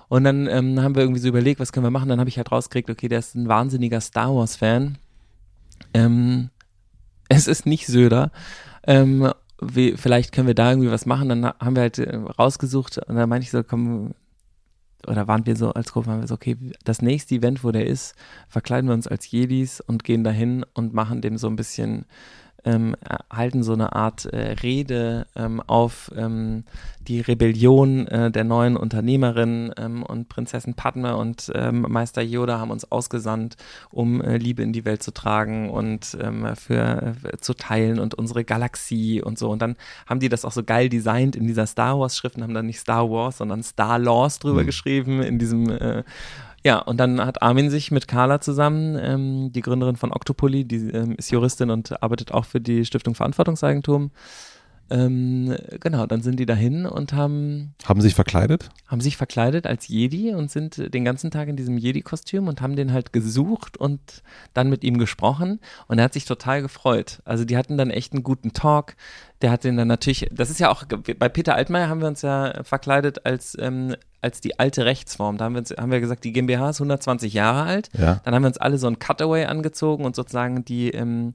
Und 0.09 0.25
dann 0.25 0.49
ähm, 0.49 0.81
haben 0.81 0.97
wir 0.97 1.03
irgendwie 1.03 1.21
so 1.21 1.29
überlegt, 1.29 1.61
was 1.61 1.73
können 1.73 1.87
wir 1.87 1.91
machen. 1.91 2.09
Dann 2.09 2.19
habe 2.19 2.29
ich 2.29 2.37
halt 2.37 2.51
rausgekriegt, 2.51 2.91
okay, 2.91 3.09
der 3.09 3.21
ist 3.21 3.37
ein 3.37 3.47
wahnsinniger 3.47 4.01
Star 4.01 4.35
Wars-Fan. 4.35 4.99
Ähm, 5.95 6.51
es 7.31 7.47
ist 7.47 7.65
nicht 7.65 7.87
Söder. 7.87 8.31
Ähm, 8.87 9.33
wie, 9.63 9.97
vielleicht 9.97 10.33
können 10.33 10.47
wir 10.47 10.55
da 10.55 10.71
irgendwie 10.71 10.91
was 10.91 11.07
machen. 11.07 11.29
Dann 11.29 11.45
haben 11.45 11.77
wir 11.77 11.83
halt 11.83 11.99
äh, 11.99 12.17
rausgesucht 12.17 12.99
und 12.99 13.15
dann 13.15 13.29
meinte 13.29 13.45
ich 13.45 13.51
so, 13.51 13.63
komm, 13.63 14.15
oder 15.07 15.29
waren 15.29 15.47
wir 15.47 15.57
so 15.57 15.73
als 15.73 15.93
Gruppe, 15.93 16.09
waren 16.09 16.21
wir 16.21 16.29
so, 16.29 16.35
okay, 16.35 16.57
das 16.85 17.01
nächste 17.03 17.37
Event, 17.37 17.65
wo 17.65 17.71
der 17.71 17.87
ist, 17.87 18.15
verkleiden 18.49 18.89
wir 18.89 18.95
uns 18.95 19.07
als 19.07 19.31
Jedis 19.31 19.81
und 19.81 20.05
gehen 20.05 20.25
dahin 20.25 20.67
und 20.75 20.93
machen 20.93 21.23
dem 21.23 21.39
so 21.39 21.47
ein 21.47 21.57
bisschen, 21.57 22.05
ähm, 22.65 22.95
äh, 23.09 23.17
halten 23.35 23.63
so 23.63 23.73
eine 23.73 23.95
Art 23.95 24.27
äh, 24.27 24.53
Rede 24.63 25.27
ähm, 25.37 25.61
auf 25.67 26.11
ähm, 26.17 26.65
die 27.09 27.21
Rebellion 27.21 28.07
äh, 28.09 28.31
der 28.31 28.45
neuen 28.45 28.77
Unternehmerin 28.77 29.73
ähm, 29.77 30.03
und 30.03 30.29
Prinzessin 30.29 30.75
Padme 30.75 31.17
und 31.17 31.51
ähm, 31.55 31.87
Meister 31.89 32.23
Yoda 32.23 32.59
haben 32.59 32.71
uns 32.71 32.91
ausgesandt, 32.93 33.57
um 33.91 34.21
äh, 34.21 34.37
Liebe 34.37 34.63
in 34.63 34.73
die 34.73 34.85
Welt 34.85 35.03
zu 35.03 35.11
tragen 35.11 35.71
und 35.71 36.17
ähm, 36.21 36.55
für 36.57 37.15
äh, 37.25 37.39
zu 37.39 37.55
teilen 37.55 37.99
und 37.99 38.15
unsere 38.15 38.45
Galaxie 38.45 39.23
und 39.23 39.39
so. 39.39 39.51
Und 39.51 39.63
dann 39.63 39.77
haben 40.07 40.21
die 40.21 40.29
das 40.29 40.45
auch 40.45 40.53
so 40.53 40.63
geil 40.63 40.89
designt 40.89 41.37
in 41.37 41.47
dieser 41.47 41.67
Star 41.67 41.99
Wars 41.99 42.17
Schrift 42.17 42.37
und 42.37 42.43
haben 42.43 42.55
dann 42.55 42.67
nicht 42.67 42.81
Star 42.81 43.11
Wars, 43.11 43.39
sondern 43.39 43.63
Star 43.63 43.99
Laws 43.99 44.39
drüber 44.39 44.63
Mhm. 44.63 44.67
geschrieben 44.67 45.23
in 45.23 45.39
diesem 45.39 45.71
äh, 45.71 46.05
ja, 46.65 46.79
und 46.79 46.99
dann 46.99 47.25
hat 47.25 47.43
Armin 47.43 47.71
sich 47.71 47.91
mit 47.91 48.07
Carla 48.07 48.41
zusammen, 48.41 48.99
ähm, 49.01 49.53
die 49.53 49.63
Gründerin 49.63 49.97
von 49.97 50.13
Octopoly, 50.13 50.65
die 50.65 50.91
ähm, 50.91 51.15
ist 51.17 51.31
Juristin 51.31 51.71
und 51.71 52.03
arbeitet 52.03 52.33
auch 52.33 52.45
für 52.45 52.61
die 52.61 52.85
Stiftung 52.85 53.15
Verantwortungseigentum. 53.15 54.11
Ähm, 54.91 55.57
genau, 55.79 56.07
dann 56.07 56.21
sind 56.21 56.41
die 56.41 56.47
dahin 56.47 56.85
und 56.85 57.13
haben, 57.13 57.75
Haben 57.85 58.01
sich 58.01 58.15
verkleidet? 58.15 58.71
haben 58.89 59.01
sich 59.01 59.17
verkleidet 59.17 59.67
als 59.67 59.87
Jedi 59.87 60.35
und 60.35 60.51
sind 60.51 60.93
den 60.93 61.05
ganzen 61.05 61.31
Tag 61.31 61.47
in 61.47 61.57
diesem 61.57 61.79
Jedi-Kostüm 61.79 62.49
und 62.49 62.61
haben 62.61 62.75
den 62.75 62.93
halt 62.93 63.13
gesucht 63.13 63.77
und 63.77 64.01
dann 64.53 64.69
mit 64.69 64.83
ihm 64.83 64.99
gesprochen 64.99 65.61
und 65.87 65.99
er 65.99 66.05
hat 66.05 66.13
sich 66.13 66.25
total 66.25 66.61
gefreut. 66.61 67.21
Also 67.25 67.45
die 67.45 67.57
hatten 67.57 67.79
dann 67.79 67.91
echt 67.91 68.13
einen 68.13 68.25
guten 68.25 68.53
Talk. 68.53 68.97
Der 69.43 69.53
hat 69.53 69.63
den 69.65 69.77
dann 69.77 69.89
natürlich, 69.89 70.29
das 70.33 70.51
ist 70.51 70.59
ja 70.61 70.71
auch, 70.71 70.85
bei 71.19 71.29
Peter 71.29 71.55
Altmaier 71.55 71.89
haben 71.89 72.01
wir 72.01 72.09
uns 72.09 72.23
ja 72.23 72.63
verkleidet 72.65 73.25
als, 73.25 73.57
ähm, 73.61 73.95
als 74.21 74.41
die 74.41 74.59
alte 74.59 74.85
Rechtsform. 74.85 75.39
Da 75.39 75.45
haben 75.47 75.55
wir, 75.55 75.61
uns, 75.61 75.71
haben 75.71 75.93
wir 75.93 76.01
gesagt, 76.01 76.25
die 76.25 76.33
GmbH 76.33 76.71
ist 76.71 76.81
120 76.81 77.33
Jahre 77.33 77.63
alt. 77.63 77.89
Ja. 77.97 78.21
Dann 78.25 78.35
haben 78.35 78.43
wir 78.43 78.49
uns 78.49 78.59
alle 78.59 78.77
so 78.77 78.89
ein 78.89 78.99
Cutaway 78.99 79.45
angezogen 79.47 80.05
und 80.05 80.17
sozusagen 80.17 80.65
die, 80.65 80.91
ähm, 80.91 81.33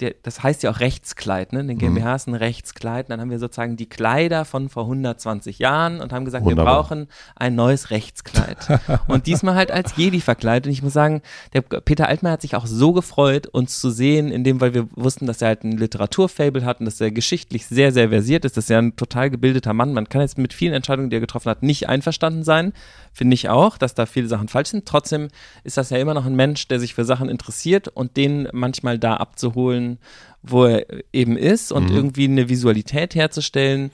der, 0.00 0.14
das 0.24 0.42
heißt 0.42 0.64
ja 0.64 0.70
auch 0.70 0.80
Rechtskleid, 0.80 1.52
ne? 1.52 1.64
Den 1.64 1.78
GmbH 1.78 2.16
ist 2.16 2.26
ein 2.26 2.34
Rechtskleid. 2.34 3.10
Dann 3.10 3.20
haben 3.20 3.30
wir 3.30 3.38
sozusagen 3.38 3.76
die 3.76 3.88
Kleider 3.88 4.44
von 4.44 4.68
vor 4.68 4.84
120 4.84 5.60
Jahren 5.60 6.00
und 6.00 6.12
haben 6.12 6.24
gesagt, 6.24 6.44
Wunderbar. 6.44 6.64
wir 6.64 6.82
brauchen 6.82 7.08
ein 7.36 7.54
neues 7.54 7.90
Rechtskleid. 7.90 8.56
und 9.06 9.26
diesmal 9.26 9.54
halt 9.54 9.70
als 9.70 9.96
Jedi 9.96 10.20
verkleidet. 10.20 10.66
Und 10.66 10.72
ich 10.72 10.82
muss 10.82 10.94
sagen, 10.94 11.22
der 11.52 11.60
Peter 11.60 12.08
Altmaier 12.08 12.32
hat 12.32 12.42
sich 12.42 12.56
auch 12.56 12.66
so 12.66 12.92
gefreut, 12.92 13.46
uns 13.46 13.78
zu 13.78 13.90
sehen, 13.90 14.32
in 14.32 14.42
dem, 14.42 14.60
weil 14.60 14.74
wir 14.74 14.88
wussten, 14.96 15.26
dass 15.26 15.40
er 15.40 15.48
halt 15.48 15.62
ein 15.62 15.78
Literaturfable 15.78 16.64
hat 16.64 16.80
und 16.80 16.86
dass 16.86 17.00
er 17.00 17.12
geschichtlich 17.12 17.66
sehr, 17.66 17.92
sehr 17.92 18.08
versiert 18.08 18.44
ist. 18.44 18.56
Das 18.56 18.64
ist 18.64 18.70
ja 18.70 18.80
ein 18.80 18.96
total 18.96 19.30
gebildeter 19.30 19.74
Mann. 19.74 19.92
Man 19.92 20.08
kann 20.08 20.22
jetzt 20.22 20.38
mit 20.38 20.52
vielen 20.52 20.74
Entscheidungen, 20.74 21.10
die 21.10 21.16
er 21.16 21.20
getroffen 21.20 21.50
hat, 21.50 21.62
nicht 21.62 21.88
einverstanden 21.88 22.42
sein. 22.42 22.72
Finde 23.12 23.34
ich 23.34 23.48
auch, 23.48 23.78
dass 23.78 23.94
da 23.94 24.06
viele 24.06 24.26
Sachen 24.26 24.48
falsch 24.48 24.70
sind. 24.70 24.86
Trotzdem 24.86 25.28
ist 25.62 25.76
das 25.76 25.90
ja 25.90 25.98
immer 25.98 26.14
noch 26.14 26.26
ein 26.26 26.34
Mensch, 26.34 26.66
der 26.66 26.80
sich 26.80 26.94
für 26.94 27.04
Sachen 27.04 27.28
interessiert 27.28 27.86
und 27.86 28.16
den 28.16 28.48
manchmal 28.52 28.98
da 28.98 29.18
abzuholen 29.18 29.83
darzustellen, 29.84 29.98
wo 30.42 30.64
er 30.64 30.86
eben 31.12 31.36
ist 31.36 31.72
und 31.72 31.90
Mhm. 31.90 31.96
irgendwie 31.96 32.24
eine 32.24 32.48
Visualität 32.48 33.14
herzustellen. 33.14 33.90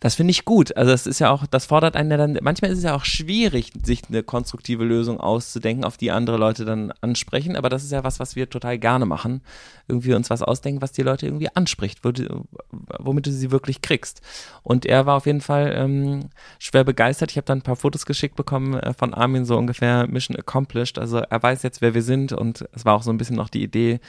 Das 0.00 0.16
finde 0.16 0.32
ich 0.32 0.44
gut. 0.44 0.76
Also 0.76 0.90
das 0.90 1.06
ist 1.06 1.20
ja 1.20 1.30
auch, 1.30 1.46
das 1.46 1.66
fordert 1.66 1.94
einen 1.94 2.10
ja 2.10 2.16
dann, 2.16 2.36
manchmal 2.42 2.72
ist 2.72 2.78
es 2.78 2.82
ja 2.84 2.96
auch 2.96 3.04
schwierig, 3.04 3.70
sich 3.84 4.02
eine 4.08 4.24
konstruktive 4.24 4.82
Lösung 4.82 5.20
auszudenken, 5.20 5.84
auf 5.84 5.96
die 5.96 6.10
andere 6.10 6.38
Leute 6.38 6.64
dann 6.64 6.92
ansprechen, 7.02 7.54
aber 7.54 7.68
das 7.68 7.84
ist 7.84 7.92
ja 7.92 8.02
was, 8.02 8.18
was 8.18 8.34
wir 8.34 8.50
total 8.50 8.80
gerne 8.80 9.06
machen. 9.06 9.42
Irgendwie 9.86 10.14
uns 10.14 10.28
was 10.28 10.42
ausdenken, 10.42 10.82
was 10.82 10.90
die 10.90 11.02
Leute 11.02 11.26
irgendwie 11.26 11.54
anspricht, 11.54 12.00
womit 12.02 13.26
du 13.26 13.30
sie 13.30 13.52
wirklich 13.52 13.80
kriegst. 13.80 14.22
Und 14.64 14.86
er 14.86 15.06
war 15.06 15.16
auf 15.18 15.26
jeden 15.26 15.40
Fall 15.40 15.72
ähm, 15.76 16.30
schwer 16.58 16.82
begeistert. 16.82 17.30
Ich 17.30 17.36
habe 17.36 17.46
dann 17.46 17.58
ein 17.58 17.62
paar 17.62 17.76
Fotos 17.76 18.04
geschickt 18.04 18.34
bekommen 18.34 18.74
äh, 18.74 18.94
von 18.94 19.14
Armin, 19.14 19.44
so 19.44 19.56
ungefähr 19.56 20.08
Mission 20.08 20.36
accomplished. 20.36 20.98
Also 20.98 21.18
er 21.18 21.40
weiß 21.40 21.62
jetzt, 21.62 21.80
wer 21.80 21.94
wir 21.94 22.02
sind 22.02 22.32
und 22.32 22.64
es 22.72 22.84
war 22.84 22.94
auch 22.96 23.04
so 23.04 23.12
ein 23.12 23.18
bisschen 23.18 23.36
noch 23.36 23.50
die 23.50 23.62
Idee, 23.62 24.00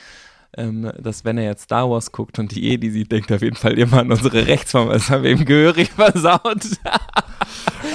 ähm, 0.58 0.92
dass 1.00 1.26
wenn 1.26 1.38
er 1.38 1.46
jetzt 1.46 1.64
Star 1.64 1.90
Wars 1.90 2.12
guckt 2.12 2.40
und 2.40 2.52
die 2.52 2.72
Edi 2.72 2.92
sieht, 2.92 3.12
denkt 3.12 3.32
er 3.32 3.36
auf 3.36 3.42
jeden 3.42 3.56
Fall 3.56 3.78
immer 3.78 4.00
an 4.00 4.12
unsere 4.12 4.48
Rechtsform. 4.48 4.90
Das 4.90 5.10
haben 5.10 5.24
wir 5.24 5.32
ihm 5.32 5.46
gehörig 5.46 5.92
versaut. 5.96 6.64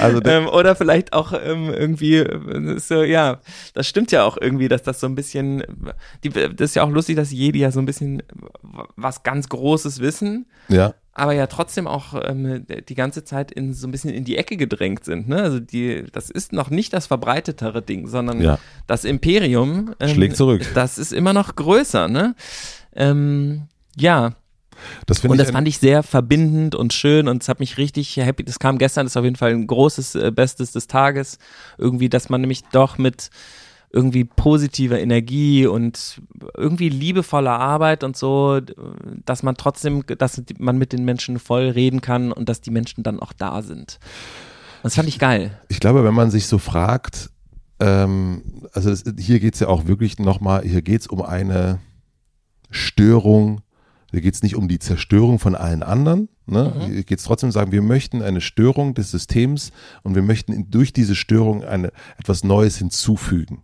Also 0.01 0.21
ähm, 0.25 0.47
oder 0.49 0.77
vielleicht 0.77 1.13
auch 1.13 1.33
ähm, 1.33 1.73
irgendwie 1.73 2.17
äh, 2.17 2.79
so, 2.79 3.03
ja, 3.03 3.41
das 3.75 3.87
stimmt 3.87 4.13
ja 4.13 4.25
auch 4.25 4.37
irgendwie, 4.41 4.69
dass 4.69 4.83
das 4.83 5.01
so 5.01 5.07
ein 5.07 5.15
bisschen, 5.15 5.63
die, 6.25 6.31
das 6.31 6.71
ist 6.71 6.77
ja 6.77 6.85
auch 6.85 6.91
lustig, 6.91 7.17
dass 7.17 7.33
Jedi 7.33 7.61
ja 7.61 7.71
so 7.71 7.81
ein 7.81 7.87
bisschen 7.87 8.23
was 8.97 9.23
ganz 9.23 9.49
Großes 9.49 10.01
wissen, 10.01 10.47
ja, 10.69 10.95
aber 11.19 11.33
ja 11.33 11.47
trotzdem 11.47 11.87
auch 11.87 12.15
ähm, 12.23 12.65
die 12.89 12.95
ganze 12.95 13.25
Zeit 13.25 13.51
in 13.51 13.75
so 13.75 13.87
ein 13.87 13.91
bisschen 13.91 14.11
in 14.11 14.25
die 14.25 14.37
Ecke 14.37 14.57
gedrängt 14.57 15.05
sind. 15.05 15.29
Ne? 15.29 15.43
Also 15.43 15.61
die, 15.61 16.05
das 16.13 16.31
ist 16.31 16.53
noch 16.53 16.71
nicht 16.71 16.93
das 16.93 17.07
verbreitetere 17.07 17.83
Ding, 17.83 18.07
sondern 18.07 18.41
ja. 18.41 18.59
das 18.87 19.05
Imperium 19.05 19.95
ähm, 20.01 20.09
Schlägt 20.09 20.37
zurück. 20.37 20.67
Das 20.75 20.99
ist 20.99 21.13
immer 21.13 21.33
noch 21.33 21.57
größer, 21.57 22.09
ne? 22.09 22.35
Ähm, 22.95 23.69
ja, 23.97 24.35
Das 25.07 25.25
und 25.25 25.39
das 25.39 25.51
fand 25.51 25.69
ich 25.69 25.79
sehr 25.79 26.03
verbindend 26.03 26.75
und 26.75 26.93
schön 26.93 27.29
und 27.29 27.43
es 27.43 27.49
hat 27.49 27.61
mich 27.61 27.79
richtig 27.79 28.17
happy. 28.17 28.45
Das 28.45 28.59
kam 28.59 28.79
gestern, 28.79 29.07
das 29.07 29.13
ist 29.13 29.17
auf 29.17 29.25
jeden 29.25 29.37
Fall 29.37 29.51
ein 29.53 29.67
großes 29.67 30.15
äh, 30.15 30.31
Bestes 30.31 30.73
des 30.73 30.87
Tages. 30.87 31.39
Irgendwie, 31.77 32.09
dass 32.09 32.29
man 32.29 32.41
nämlich 32.41 32.65
doch 32.73 32.99
mit 32.99 33.31
irgendwie 33.91 34.25
positiver 34.25 35.01
Energie 35.01 35.67
und 35.67 36.21
irgendwie 36.57 36.89
liebevoller 36.89 37.59
Arbeit 37.59 38.05
und 38.05 38.17
so, 38.17 38.61
dass 39.25 39.43
man 39.43 39.57
trotzdem, 39.57 40.05
dass 40.19 40.43
man 40.59 40.77
mit 40.77 40.93
den 40.93 41.05
Menschen 41.05 41.39
voll 41.39 41.71
reden 41.71 42.01
kann 42.01 42.33
und 42.33 42.49
dass 42.49 42.61
die 42.61 42.71
Menschen 42.71 43.03
dann 43.03 43.21
auch 43.21 43.33
da 43.33 43.63
sind. 43.63 43.99
Das 44.83 44.95
fand 44.95 45.09
ich 45.09 45.19
geil. 45.19 45.59
ich 45.69 45.81
glaube, 45.81 46.05
wenn 46.05 46.15
man 46.15 46.31
sich 46.31 46.47
so 46.47 46.59
fragt, 46.59 47.31
ähm, 47.81 48.43
also 48.73 48.91
das, 48.91 49.05
hier 49.19 49.41
geht 49.41 49.55
es 49.55 49.61
ja 49.61 49.69
auch 49.69 49.87
wirklich 49.87 50.19
nochmal, 50.19 50.63
hier 50.63 50.83
geht 50.83 51.01
es 51.01 51.07
um 51.07 51.23
eine 51.23 51.81
Störung, 52.71 53.63
hier 54.11 54.21
geht 54.21 54.35
es 54.35 54.43
nicht 54.43 54.57
um 54.57 54.69
die 54.69 54.79
Zerstörung 54.79 55.39
von 55.39 55.55
allen 55.55 55.83
anderen, 55.83 56.29
ne? 56.47 56.75
Mhm. 56.75 56.81
hier 56.93 57.05
geht 57.05 57.19
es 57.19 57.25
trotzdem 57.25 57.51
sagen, 57.51 57.73
wir 57.73 57.83
möchten 57.83 58.23
eine 58.23 58.41
Störung 58.41 58.95
des 58.95 59.11
Systems 59.11 59.73
und 60.03 60.15
wir 60.15 60.23
möchten 60.23 60.71
durch 60.71 60.93
diese 60.93 61.15
Störung 61.15 61.65
eine, 61.65 61.93
etwas 62.19 62.45
Neues 62.45 62.77
hinzufügen. 62.77 63.63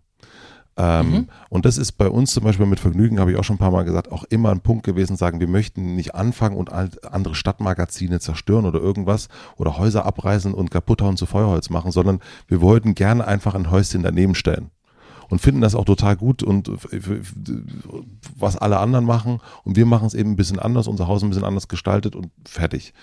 Ähm, 0.77 1.11
Mhm. 1.11 1.29
Und 1.51 1.65
das 1.67 1.79
ist 1.79 1.93
bei 1.93 2.09
uns 2.09 2.33
zum 2.33 2.45
Beispiel 2.45 2.67
mit 2.67 2.81
Vergnügen, 2.81 3.21
habe 3.21 3.31
ich 3.31 3.39
auch 3.39 3.45
schon 3.45 3.57
ein 3.57 3.61
paar 3.61 3.71
Mal 3.71 3.85
gesagt, 3.85 4.11
auch 4.11 4.25
immer 4.25 4.51
ein 4.51 4.61
Punkt 4.61 4.85
gewesen, 4.85 5.17
sagen, 5.17 5.41
wir 5.41 5.49
möchten 5.49 5.95
nicht 5.95 6.15
anfangen 6.15 6.57
und 6.57 6.73
andere 6.73 7.35
Stadtmagazine 7.35 8.21
zerstören 8.21 8.67
oder 8.67 8.81
irgendwas 8.81 9.29
oder 9.57 9.79
Häuser 9.79 10.05
abreißen 10.05 10.53
und 10.53 10.71
kaputt 10.71 11.03
hauen 11.03 11.17
zu 11.17 11.27
Feuerholz 11.27 11.71
machen, 11.71 11.93
sondern 11.93 12.21
wir 12.49 12.61
wollten 12.61 12.95
gerne 12.95 13.27
einfach 13.27 13.55
ein 13.55 13.71
Häuschen 13.71 14.03
daneben 14.03 14.35
stellen 14.35 14.71
und 15.29 15.41
finden 15.41 15.61
das 15.61 15.75
auch 15.75 15.85
total 15.85 16.17
gut 16.17 16.43
und 16.43 16.71
was 18.37 18.57
alle 18.57 18.79
anderen 18.79 19.05
machen 19.05 19.41
und 19.63 19.77
wir 19.77 19.87
machen 19.87 20.07
es 20.07 20.15
eben 20.15 20.33
ein 20.33 20.37
bisschen 20.37 20.59
anders, 20.59 20.89
unser 20.89 21.07
Haus 21.07 21.23
ein 21.23 21.31
bisschen 21.31 21.45
anders 21.45 21.69
gestaltet 21.69 22.17
und 22.17 22.31
fertig. 22.45 22.95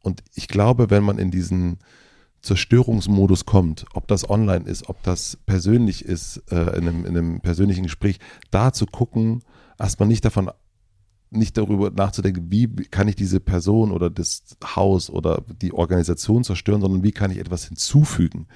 Und 0.00 0.22
ich 0.34 0.48
glaube, 0.48 0.90
wenn 0.90 1.02
man 1.02 1.18
in 1.18 1.30
diesen 1.30 1.78
Zerstörungsmodus 2.44 3.46
kommt, 3.46 3.86
ob 3.94 4.06
das 4.06 4.28
online 4.28 4.66
ist, 4.66 4.88
ob 4.88 5.02
das 5.02 5.38
persönlich 5.46 6.04
ist, 6.04 6.42
äh, 6.50 6.76
in, 6.76 6.88
einem, 6.88 7.06
in 7.06 7.16
einem 7.16 7.40
persönlichen 7.40 7.84
Gespräch, 7.84 8.20
da 8.50 8.72
zu 8.72 8.86
gucken, 8.86 9.42
erstmal 9.78 10.08
nicht 10.08 10.24
davon, 10.24 10.50
nicht 11.30 11.56
darüber 11.56 11.90
nachzudenken, 11.90 12.50
wie 12.50 12.68
kann 12.68 13.08
ich 13.08 13.16
diese 13.16 13.40
Person 13.40 13.90
oder 13.90 14.10
das 14.10 14.42
Haus 14.76 15.10
oder 15.10 15.42
die 15.62 15.72
Organisation 15.72 16.44
zerstören, 16.44 16.80
sondern 16.80 17.02
wie 17.02 17.12
kann 17.12 17.30
ich 17.30 17.38
etwas 17.38 17.64
hinzufügen. 17.64 18.46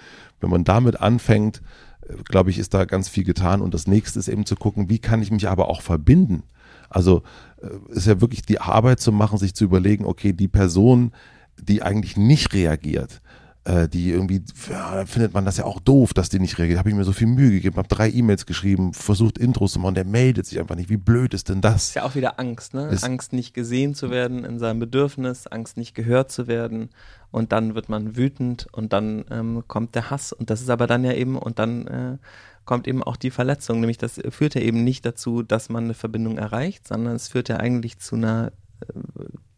Wenn 0.41 0.51
man 0.51 0.65
damit 0.65 1.01
anfängt, 1.01 1.63
äh, 2.03 2.15
glaube 2.25 2.51
ich, 2.51 2.59
ist 2.59 2.75
da 2.75 2.85
ganz 2.85 3.09
viel 3.09 3.25
getan. 3.25 3.63
Und 3.63 3.75
das 3.75 3.87
nächste 3.87 4.19
ist 4.19 4.29
eben 4.29 4.47
zu 4.47 4.57
gucken, 4.57 4.91
wie 4.91 4.99
kann 4.99 5.23
ich 5.23 5.31
mich 5.31 5.49
aber 5.49 5.69
auch 5.69 5.81
verbinden. 5.81 6.43
Also 6.91 7.23
äh, 7.63 7.71
ist 7.93 8.07
ja 8.07 8.21
wirklich 8.21 8.43
die 8.43 8.61
Arbeit 8.61 9.01
zu 9.01 9.13
machen, 9.13 9.39
sich 9.39 9.55
zu 9.55 9.65
überlegen, 9.65 10.05
okay, 10.05 10.33
die 10.33 10.49
Person, 10.49 11.13
die 11.61 11.83
eigentlich 11.83 12.17
nicht 12.17 12.53
reagiert, 12.53 13.21
äh, 13.69 13.89
die 13.89 14.11
irgendwie, 14.11 14.43
ja, 14.71 14.95
da 14.95 15.07
findet 15.07 15.35
man 15.35 15.45
das 15.45 15.59
ja 15.59 15.65
auch 15.65 15.79
doof, 15.79 16.15
dass 16.15 16.31
die 16.31 16.39
nicht 16.41 16.59
reagiert. 16.59 16.79
Habe 16.79 16.89
ich 16.89 16.95
mir 16.95 17.05
so 17.05 17.13
viel 17.13 17.27
Mühe 17.27 17.51
gegeben, 17.51 17.77
habe 17.77 17.89
drei 17.89 18.11
E-Mails 18.11 18.47
geschrieben, 18.47 18.95
versucht 18.95 19.37
Intros 19.37 19.73
zu 19.73 19.79
machen, 19.79 19.95
der 19.95 20.05
meldet 20.07 20.47
sich 20.47 20.59
einfach 20.59 20.75
nicht. 20.75 20.89
Wie 20.89 20.97
blöd 20.97 21.35
ist 21.35 21.49
denn 21.51 21.61
das? 21.61 21.89
Ist 21.89 21.95
ja 21.97 22.05
auch 22.05 22.15
wieder 22.15 22.41
Angst, 22.41 22.73
ne? 22.75 22.89
Ist- 22.89 23.05
Angst, 23.05 23.33
nicht 23.33 23.53
gesehen 23.53 23.95
zu 23.95 24.11
werden 24.11 24.45
in 24.45 24.59
seinem 24.59 24.81
Bedürfnis, 24.81 25.47
Angst, 25.47 25.77
nicht 25.77 25.95
gehört 25.95 26.33
zu 26.33 26.47
werden. 26.47 26.89
Und 27.31 27.53
dann 27.53 27.75
wird 27.75 27.91
man 27.91 28.17
wütend 28.17 28.69
und 28.73 28.95
dann 28.95 29.27
ähm, 29.31 29.63
kommt 29.69 29.95
der 29.95 30.11
Hass. 30.11 30.33
Und 30.33 30.49
das 30.49 30.63
ist 30.63 30.71
aber 30.71 30.87
dann 30.87 31.05
ja 31.05 31.13
eben, 31.13 31.37
und 31.37 31.59
dann 31.59 31.87
äh, 31.87 32.17
kommt 32.65 32.89
eben 32.89 33.03
auch 33.03 33.17
die 33.17 33.31
Verletzung. 33.31 33.81
Nämlich, 33.81 33.99
das 33.99 34.19
führt 34.31 34.55
ja 34.55 34.63
eben 34.63 34.83
nicht 34.83 35.05
dazu, 35.05 35.43
dass 35.43 35.69
man 35.69 35.85
eine 35.85 35.95
Verbindung 35.95 36.39
erreicht, 36.39 36.89
sondern 36.89 37.15
es 37.17 37.29
führt 37.29 37.51
ja 37.51 37.59
eigentlich 37.59 37.99
zu 37.99 38.17
einer 38.17 38.53
äh, 38.81 38.93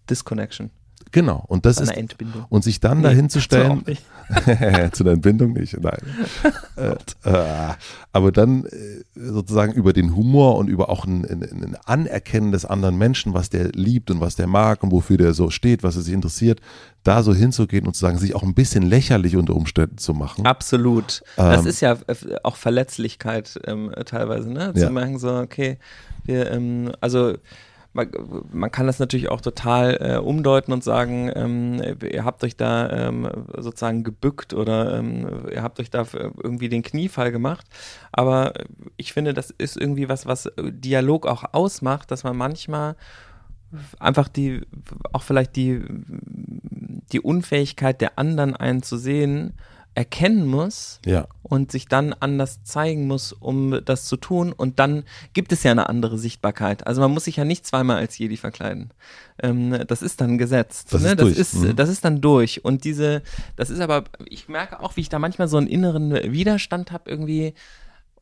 Disconnection, 0.09 0.71
Genau. 1.13 1.45
Und 1.49 1.67
das 1.67 1.79
einer 1.79 1.93
ist, 1.93 1.97
Entbindung. 1.99 2.45
und 2.49 2.65
sich 2.65 2.81
dann 2.81 2.99
Nee, 2.99 3.05
dahin 3.05 3.29
zu 3.31 3.41
der 5.05 5.15
Entbindung 5.15 5.53
nicht, 5.55 5.77
nein. 5.81 5.99
äh, 6.77 6.95
äh, 7.29 7.75
aber 8.13 8.33
dann 8.33 8.65
äh, 8.65 9.03
sozusagen 9.15 9.73
über 9.73 9.93
den 9.93 10.15
Humor 10.15 10.57
und 10.57 10.69
über 10.69 10.89
auch 10.89 11.05
ein, 11.05 11.25
ein, 11.25 11.43
ein 11.43 11.77
Anerkennen 11.85 12.53
des 12.53 12.65
anderen 12.65 12.97
Menschen, 12.99 13.35
was 13.35 13.51
der 13.51 13.69
liebt 13.73 14.11
und 14.11 14.21
was 14.21 14.37
der 14.37 14.47
mag 14.47 14.83
und 14.83 14.93
wofür 14.93 15.17
der 15.17 15.33
so 15.35 15.51
steht, 15.51 15.83
was 15.83 15.97
er 15.97 16.03
sich 16.03 16.15
interessiert, 16.15 16.61
da 17.03 17.23
so 17.23 17.35
hinzugehen 17.35 17.87
und 17.87 17.95
zu 17.95 18.01
sagen, 18.01 18.19
sich 18.19 18.35
auch 18.35 18.43
ein 18.43 18.55
bisschen 18.55 18.83
lächerlich 18.85 19.37
unter 19.37 19.55
Umständen 19.57 19.99
zu 19.99 20.15
machen. 20.15 20.47
Absolut. 20.47 21.23
Das 21.37 21.63
Ähm, 21.63 21.67
ist 21.67 21.81
ja 21.81 21.97
auch 22.43 22.57
Verletzlichkeit 22.57 23.59
ähm, 23.67 23.91
teilweise, 24.05 24.51
ne? 24.53 24.75
Zu 24.75 24.83
Ja. 24.83 24.91
merken, 24.91 25.19
so, 25.19 25.35
okay, 25.39 25.79
wir, 26.25 26.51
ähm, 26.53 26.93
also 27.01 27.35
man, 27.93 28.11
man 28.53 28.71
kann 28.71 28.87
das 28.87 28.99
natürlich 28.99 29.29
auch 29.31 29.41
total 29.41 29.99
äh, 30.01 30.17
umdeuten 30.19 30.73
und 30.73 30.85
sagen, 30.85 31.31
ähm, 31.35 31.83
ihr 32.03 32.25
habt 32.25 32.45
euch 32.45 32.57
da 32.57 33.09
ähm, 33.09 33.29
sozusagen 33.57 34.05
gebückt 34.05 34.55
oder 34.55 34.99
ähm, 34.99 35.49
ihr 35.53 35.63
habt 35.63 35.81
euch 35.81 35.91
da 35.91 36.07
irgendwie 36.13 36.69
den 36.69 36.83
Kniefall 36.83 37.33
gemacht. 37.33 37.67
Aber 38.13 38.53
ich 38.97 39.13
finde, 39.13 39.35
das 39.35 39.51
ist 39.51 39.77
irgendwie 39.77 40.09
was, 40.09 40.27
was 40.27 40.51
Dialog 40.59 41.27
auch 41.27 41.45
ausmacht, 41.53 42.11
dass 42.11 42.23
man 42.23 42.37
manchmal 42.37 42.97
einfach 43.99 44.29
die, 44.29 44.63
auch 45.13 45.23
vielleicht 45.23 45.57
die, 45.57 45.83
die 47.13 47.21
Unfähigkeit 47.21 48.01
der 48.01 48.19
anderen 48.19 48.57
einen 48.57 48.83
zu 48.83 48.97
sehen, 48.97 49.55
erkennen 49.95 50.47
muss 50.47 51.01
Ja, 51.05 51.27
und 51.43 51.73
sich 51.73 51.87
dann 51.87 52.13
anders 52.13 52.63
zeigen 52.63 53.07
muss, 53.07 53.33
um 53.33 53.81
das 53.85 54.05
zu 54.05 54.17
tun. 54.17 54.53
Und 54.53 54.79
dann 54.79 55.05
gibt 55.33 55.53
es 55.53 55.63
ja 55.63 55.73
eine 55.73 55.89
andere 55.89 56.17
Sichtbarkeit. 56.17 56.87
Also 56.87 57.01
man 57.01 57.11
muss 57.11 57.25
sich 57.25 57.37
ja 57.37 57.45
nicht 57.45 57.67
zweimal 57.67 57.97
als 57.97 58.17
Jedi 58.17 58.37
verkleiden. 58.37 58.93
Ähm, 59.43 59.85
das 59.89 60.03
ist 60.03 60.21
dann 60.21 60.39
gesetzt. 60.39 60.93
Das 60.93 61.03
ne? 61.03 61.11
ist 61.11 61.21
das, 61.21 61.29
ist, 61.31 61.55
Mhm. 61.55 61.77
das 61.77 61.89
ist 61.89 62.05
dann 62.05 62.21
durch. 62.21 62.65
Und 62.65 62.85
diese, 62.85 63.23
das 63.57 63.69
ist 63.71 63.81
aber, 63.81 64.05
ich 64.27 64.49
merke 64.49 64.81
auch, 64.81 64.97
wie 64.97 65.01
ich 65.01 65.09
da 65.09 65.19
manchmal 65.19 65.49
so 65.49 65.57
einen 65.57 65.67
inneren 65.67 66.13
Widerstand 66.33 66.93
habe 66.93 67.11
irgendwie 67.11 67.55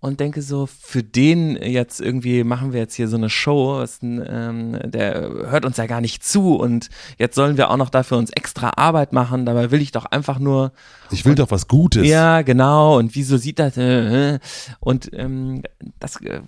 und 0.00 0.20
denke 0.20 0.42
so, 0.42 0.66
für 0.66 1.02
den 1.02 1.56
jetzt 1.56 2.00
irgendwie 2.00 2.44
machen 2.44 2.72
wir 2.72 2.80
jetzt 2.80 2.94
hier 2.94 3.08
so 3.08 3.16
eine 3.16 3.30
Show, 3.30 3.84
ein, 4.02 4.24
ähm, 4.26 4.78
der 4.84 5.28
hört 5.50 5.64
uns 5.64 5.76
ja 5.76 5.86
gar 5.86 6.00
nicht 6.00 6.24
zu 6.24 6.54
und 6.54 6.88
jetzt 7.18 7.34
sollen 7.34 7.56
wir 7.56 7.70
auch 7.70 7.76
noch 7.76 7.90
dafür 7.90 8.16
uns 8.16 8.30
extra 8.30 8.72
Arbeit 8.76 9.12
machen, 9.12 9.44
dabei 9.44 9.70
will 9.70 9.82
ich 9.82 9.90
doch 9.90 10.04
einfach 10.04 10.38
nur 10.38 10.72
ich 11.10 11.24
will 11.24 11.34
doch 11.34 11.50
was 11.50 11.66
Gutes. 11.66 12.06
ja, 12.06 12.42
genau. 12.42 12.98
Und 12.98 13.14
wieso 13.14 13.36
sieht 13.36 13.58
das? 13.58 13.76
Äh, 13.76 14.34
äh. 14.34 14.38
und 14.80 15.10
ähm, 15.12 15.62
das, 15.98 16.20
äh, 16.20 16.42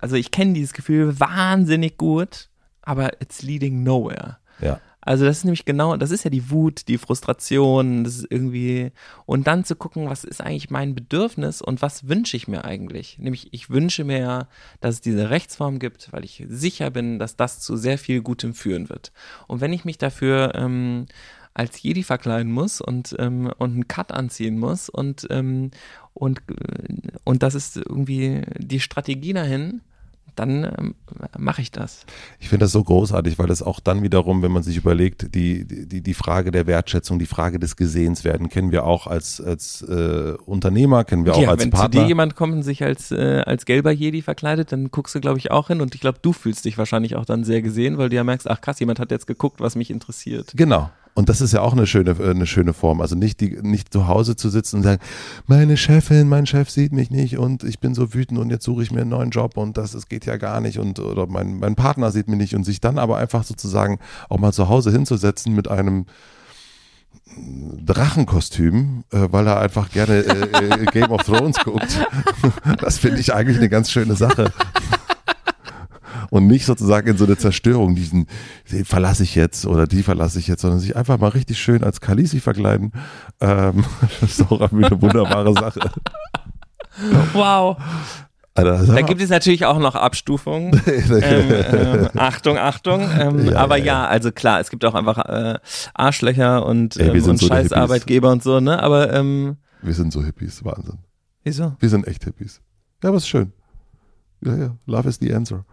also 0.00 0.16
ich 0.16 0.30
kenne 0.30 0.54
dieses 0.54 0.72
Gefühl 0.72 1.20
wahnsinnig 1.20 1.98
gut, 1.98 2.48
aber 2.82 3.20
it's 3.20 3.42
leading 3.42 3.82
nowhere. 3.82 4.38
Ja. 4.60 4.80
Also 5.06 5.24
das 5.24 5.38
ist 5.38 5.44
nämlich 5.44 5.64
genau, 5.64 5.96
das 5.96 6.10
ist 6.10 6.24
ja 6.24 6.30
die 6.30 6.50
Wut, 6.50 6.88
die 6.88 6.98
Frustration, 6.98 8.02
das 8.02 8.16
ist 8.16 8.26
irgendwie 8.28 8.90
und 9.24 9.46
dann 9.46 9.64
zu 9.64 9.76
gucken, 9.76 10.10
was 10.10 10.24
ist 10.24 10.40
eigentlich 10.40 10.68
mein 10.68 10.96
Bedürfnis 10.96 11.62
und 11.62 11.80
was 11.80 12.08
wünsche 12.08 12.36
ich 12.36 12.48
mir 12.48 12.64
eigentlich? 12.64 13.16
Nämlich 13.20 13.48
ich 13.52 13.70
wünsche 13.70 14.02
mir 14.02 14.18
ja, 14.18 14.48
dass 14.80 14.96
es 14.96 15.00
diese 15.02 15.30
Rechtsform 15.30 15.78
gibt, 15.78 16.12
weil 16.12 16.24
ich 16.24 16.44
sicher 16.48 16.90
bin, 16.90 17.20
dass 17.20 17.36
das 17.36 17.60
zu 17.60 17.76
sehr 17.76 17.98
viel 17.98 18.20
Gutem 18.20 18.52
führen 18.52 18.88
wird. 18.88 19.12
Und 19.46 19.60
wenn 19.60 19.72
ich 19.72 19.84
mich 19.84 19.96
dafür 19.96 20.56
ähm, 20.56 21.06
als 21.54 21.80
Jedi 21.80 22.02
verkleiden 22.02 22.50
muss 22.50 22.80
und 22.80 23.14
ähm, 23.20 23.52
und 23.58 23.74
einen 23.74 23.88
Cut 23.88 24.10
anziehen 24.10 24.58
muss 24.58 24.88
und 24.88 25.28
ähm, 25.30 25.70
und 26.14 26.40
äh, 26.48 27.12
und 27.22 27.44
das 27.44 27.54
ist 27.54 27.76
irgendwie 27.76 28.42
die 28.58 28.80
Strategie 28.80 29.34
dahin, 29.34 29.82
dann 30.36 30.64
ähm, 30.64 30.94
mache 31.38 31.62
ich 31.62 31.70
das. 31.70 32.06
Ich 32.38 32.48
finde 32.48 32.64
das 32.64 32.72
so 32.72 32.82
großartig, 32.84 33.38
weil 33.38 33.50
es 33.50 33.62
auch 33.62 33.80
dann 33.80 34.02
wiederum, 34.02 34.42
wenn 34.42 34.52
man 34.52 34.62
sich 34.62 34.76
überlegt, 34.76 35.34
die, 35.34 35.66
die, 35.66 36.02
die 36.02 36.14
Frage 36.14 36.50
der 36.50 36.66
Wertschätzung, 36.66 37.18
die 37.18 37.26
Frage 37.26 37.58
des 37.58 37.76
Gesehenswerden, 37.76 38.48
kennen 38.48 38.70
wir 38.70 38.84
auch 38.84 39.06
als, 39.06 39.40
als 39.40 39.82
äh, 39.82 40.34
Unternehmer, 40.44 41.04
kennen 41.04 41.24
wir 41.24 41.34
auch 41.34 41.42
ja, 41.42 41.50
als 41.50 41.62
wenn 41.62 41.70
Partner. 41.70 41.90
zu 41.90 41.98
dir 41.98 42.08
jemand 42.08 42.36
kommt 42.36 42.54
und 42.54 42.62
sich 42.62 42.82
als, 42.82 43.10
äh, 43.10 43.42
als 43.44 43.64
gelber 43.64 43.90
Jedi 43.90 44.22
verkleidet, 44.22 44.72
dann 44.72 44.90
guckst 44.90 45.14
du, 45.14 45.20
glaube 45.20 45.38
ich, 45.38 45.50
auch 45.50 45.68
hin 45.68 45.80
und 45.80 45.94
ich 45.94 46.00
glaube, 46.00 46.18
du 46.22 46.32
fühlst 46.32 46.64
dich 46.64 46.78
wahrscheinlich 46.78 47.16
auch 47.16 47.24
dann 47.24 47.44
sehr 47.44 47.62
gesehen, 47.62 47.98
weil 47.98 48.08
du 48.08 48.16
ja 48.16 48.24
merkst, 48.24 48.48
ach 48.48 48.60
krass, 48.60 48.78
jemand 48.78 49.00
hat 49.00 49.10
jetzt 49.10 49.26
geguckt, 49.26 49.60
was 49.60 49.74
mich 49.76 49.90
interessiert. 49.90 50.52
Genau. 50.54 50.90
Und 51.16 51.30
das 51.30 51.40
ist 51.40 51.52
ja 51.52 51.62
auch 51.62 51.72
eine 51.72 51.86
schöne, 51.86 52.10
äh, 52.10 52.30
eine 52.30 52.46
schöne 52.46 52.74
Form. 52.74 53.00
Also 53.00 53.16
nicht, 53.16 53.40
die, 53.40 53.58
nicht 53.62 53.90
zu 53.90 54.06
Hause 54.06 54.36
zu 54.36 54.50
sitzen 54.50 54.76
und 54.76 54.82
sagen, 54.82 55.00
meine 55.46 55.78
Chefin, 55.78 56.28
mein 56.28 56.44
Chef 56.44 56.68
sieht 56.68 56.92
mich 56.92 57.10
nicht 57.10 57.38
und 57.38 57.64
ich 57.64 57.80
bin 57.80 57.94
so 57.94 58.12
wütend 58.12 58.38
und 58.38 58.50
jetzt 58.50 58.64
suche 58.64 58.82
ich 58.82 58.90
mir 58.90 59.00
einen 59.00 59.10
neuen 59.10 59.30
Job 59.30 59.56
und 59.56 59.78
das, 59.78 59.92
das 59.92 60.08
geht 60.08 60.26
ja 60.26 60.36
gar 60.36 60.60
nicht 60.60 60.78
und 60.78 60.98
oder 60.98 61.26
mein, 61.26 61.58
mein 61.58 61.74
Partner 61.74 62.10
sieht 62.10 62.28
mich 62.28 62.36
nicht 62.38 62.54
und 62.54 62.64
sich 62.64 62.82
dann 62.82 62.98
aber 62.98 63.16
einfach 63.16 63.44
sozusagen 63.44 63.98
auch 64.28 64.38
mal 64.38 64.52
zu 64.52 64.68
Hause 64.68 64.92
hinzusetzen 64.92 65.54
mit 65.54 65.68
einem 65.68 66.04
Drachenkostüm, 67.84 69.04
äh, 69.10 69.28
weil 69.30 69.46
er 69.46 69.58
einfach 69.60 69.90
gerne 69.90 70.18
äh, 70.18 70.82
äh, 70.82 70.84
Game 70.92 71.10
of 71.10 71.22
Thrones 71.22 71.56
guckt. 71.64 72.06
Das 72.80 72.98
finde 72.98 73.20
ich 73.20 73.32
eigentlich 73.32 73.56
eine 73.56 73.68
ganz 73.68 73.90
schöne 73.90 74.16
Sache 74.16 74.52
und 76.30 76.46
nicht 76.46 76.66
sozusagen 76.66 77.08
in 77.08 77.16
so 77.16 77.24
eine 77.24 77.36
Zerstörung, 77.36 77.94
diesen, 77.94 78.26
den 78.70 78.84
verlasse 78.84 79.22
ich 79.22 79.34
jetzt 79.34 79.66
oder 79.66 79.86
die 79.86 80.02
verlasse 80.02 80.38
ich 80.38 80.48
jetzt, 80.48 80.62
sondern 80.62 80.80
sich 80.80 80.96
einfach 80.96 81.18
mal 81.18 81.28
richtig 81.28 81.58
schön 81.58 81.84
als 81.84 82.00
Kalisi 82.00 82.40
verkleiden. 82.40 82.92
Ähm, 83.40 83.84
das 84.20 84.38
ist 84.38 84.50
auch 84.50 84.72
eine 84.72 85.02
wunderbare 85.02 85.52
Sache. 85.54 85.80
Wow. 87.32 87.76
Alter, 88.54 88.86
Da 88.86 89.02
gibt 89.02 89.20
es 89.20 89.28
natürlich 89.28 89.66
auch 89.66 89.78
noch 89.78 89.94
Abstufungen. 89.94 90.80
ähm, 90.86 91.52
ähm, 91.72 92.08
Achtung, 92.16 92.56
Achtung. 92.56 93.06
Ähm, 93.18 93.48
Ja, 93.50 93.58
aber 93.58 93.76
ja, 93.76 93.84
ja, 93.84 94.06
also 94.06 94.32
klar, 94.32 94.60
es 94.60 94.70
gibt 94.70 94.82
auch 94.86 94.94
einfach 94.94 95.18
äh, 95.26 95.58
Arschlöcher 95.92 96.64
und, 96.64 96.96
Ey, 96.96 97.08
ähm, 97.08 97.14
und 97.16 97.22
so 97.24 97.32
die 97.32 97.46
scheiß 97.48 97.64
Hippies. 97.64 97.72
Arbeitgeber 97.72 98.30
und 98.32 98.42
so, 98.42 98.60
ne? 98.60 98.82
Aber 98.82 99.12
ähm, 99.12 99.56
wir 99.82 99.92
sind 99.92 100.10
so 100.12 100.24
Hippies, 100.24 100.64
Wahnsinn. 100.64 100.98
wieso? 101.44 101.76
Wir 101.78 101.88
sind 101.90 102.06
echt 102.08 102.24
Hippies. 102.24 102.62
Ja, 103.02 103.10
aber 103.10 103.18
ist 103.18 103.28
schön. 103.28 103.52
Ja, 104.40 104.56
ja, 104.56 104.76
love 104.86 105.08
is 105.08 105.18
the 105.20 105.34
answer. 105.34 105.64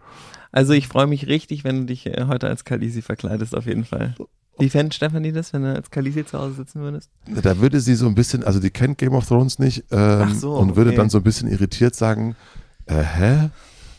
Also 0.54 0.72
ich 0.72 0.86
freue 0.86 1.08
mich 1.08 1.26
richtig, 1.26 1.64
wenn 1.64 1.80
du 1.80 1.86
dich 1.86 2.06
äh, 2.06 2.26
heute 2.28 2.46
als 2.46 2.64
Kalisi 2.64 3.02
verkleidest, 3.02 3.56
auf 3.56 3.66
jeden 3.66 3.84
Fall. 3.84 4.14
Wie 4.56 4.70
fände 4.70 4.94
Stefanie 4.94 5.32
das, 5.32 5.52
wenn 5.52 5.62
du 5.62 5.74
als 5.74 5.90
Kalisi 5.90 6.24
zu 6.24 6.38
Hause 6.38 6.54
sitzen 6.54 6.80
würdest? 6.80 7.10
Da 7.42 7.58
würde 7.58 7.80
sie 7.80 7.96
so 7.96 8.06
ein 8.06 8.14
bisschen, 8.14 8.44
also 8.44 8.60
die 8.60 8.70
kennt 8.70 8.98
Game 8.98 9.14
of 9.14 9.26
Thrones 9.26 9.58
nicht 9.58 9.82
ähm, 9.90 10.32
so, 10.32 10.54
und 10.54 10.76
würde 10.76 10.90
okay. 10.90 10.96
dann 10.98 11.10
so 11.10 11.18
ein 11.18 11.24
bisschen 11.24 11.48
irritiert 11.50 11.96
sagen, 11.96 12.36
äh, 12.86 13.02
hä? 13.02 13.50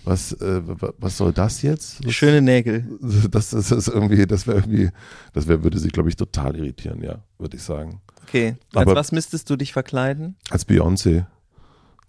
Was, 0.05 0.31
äh, 0.33 0.61
wa- 0.65 0.93
was 0.97 1.17
soll 1.17 1.33
das 1.33 1.61
jetzt? 1.61 2.09
Schöne 2.13 2.41
Nägel. 2.41 2.85
Das, 3.31 3.49
das 3.49 3.71
ist 3.71 3.89
irgendwie, 3.89 4.25
das 4.25 4.47
wäre 4.47 4.59
irgendwie, 4.59 4.91
das 5.33 5.47
wäre, 5.47 5.61
würde 5.61 5.77
sie, 5.77 5.89
glaube 5.89 6.07
ich, 6.07 6.15
total 6.15 6.55
irritieren, 6.55 7.01
ja, 7.03 7.17
würde 7.37 7.57
ich 7.57 7.63
sagen. 7.63 7.99
Okay. 8.23 8.55
Als 8.73 8.83
Aber- 8.87 8.95
was 8.95 9.11
müsstest 9.11 9.49
du 9.49 9.57
dich 9.57 9.73
verkleiden? 9.73 10.37
Als 10.51 10.65
Beyoncé. 10.65 11.25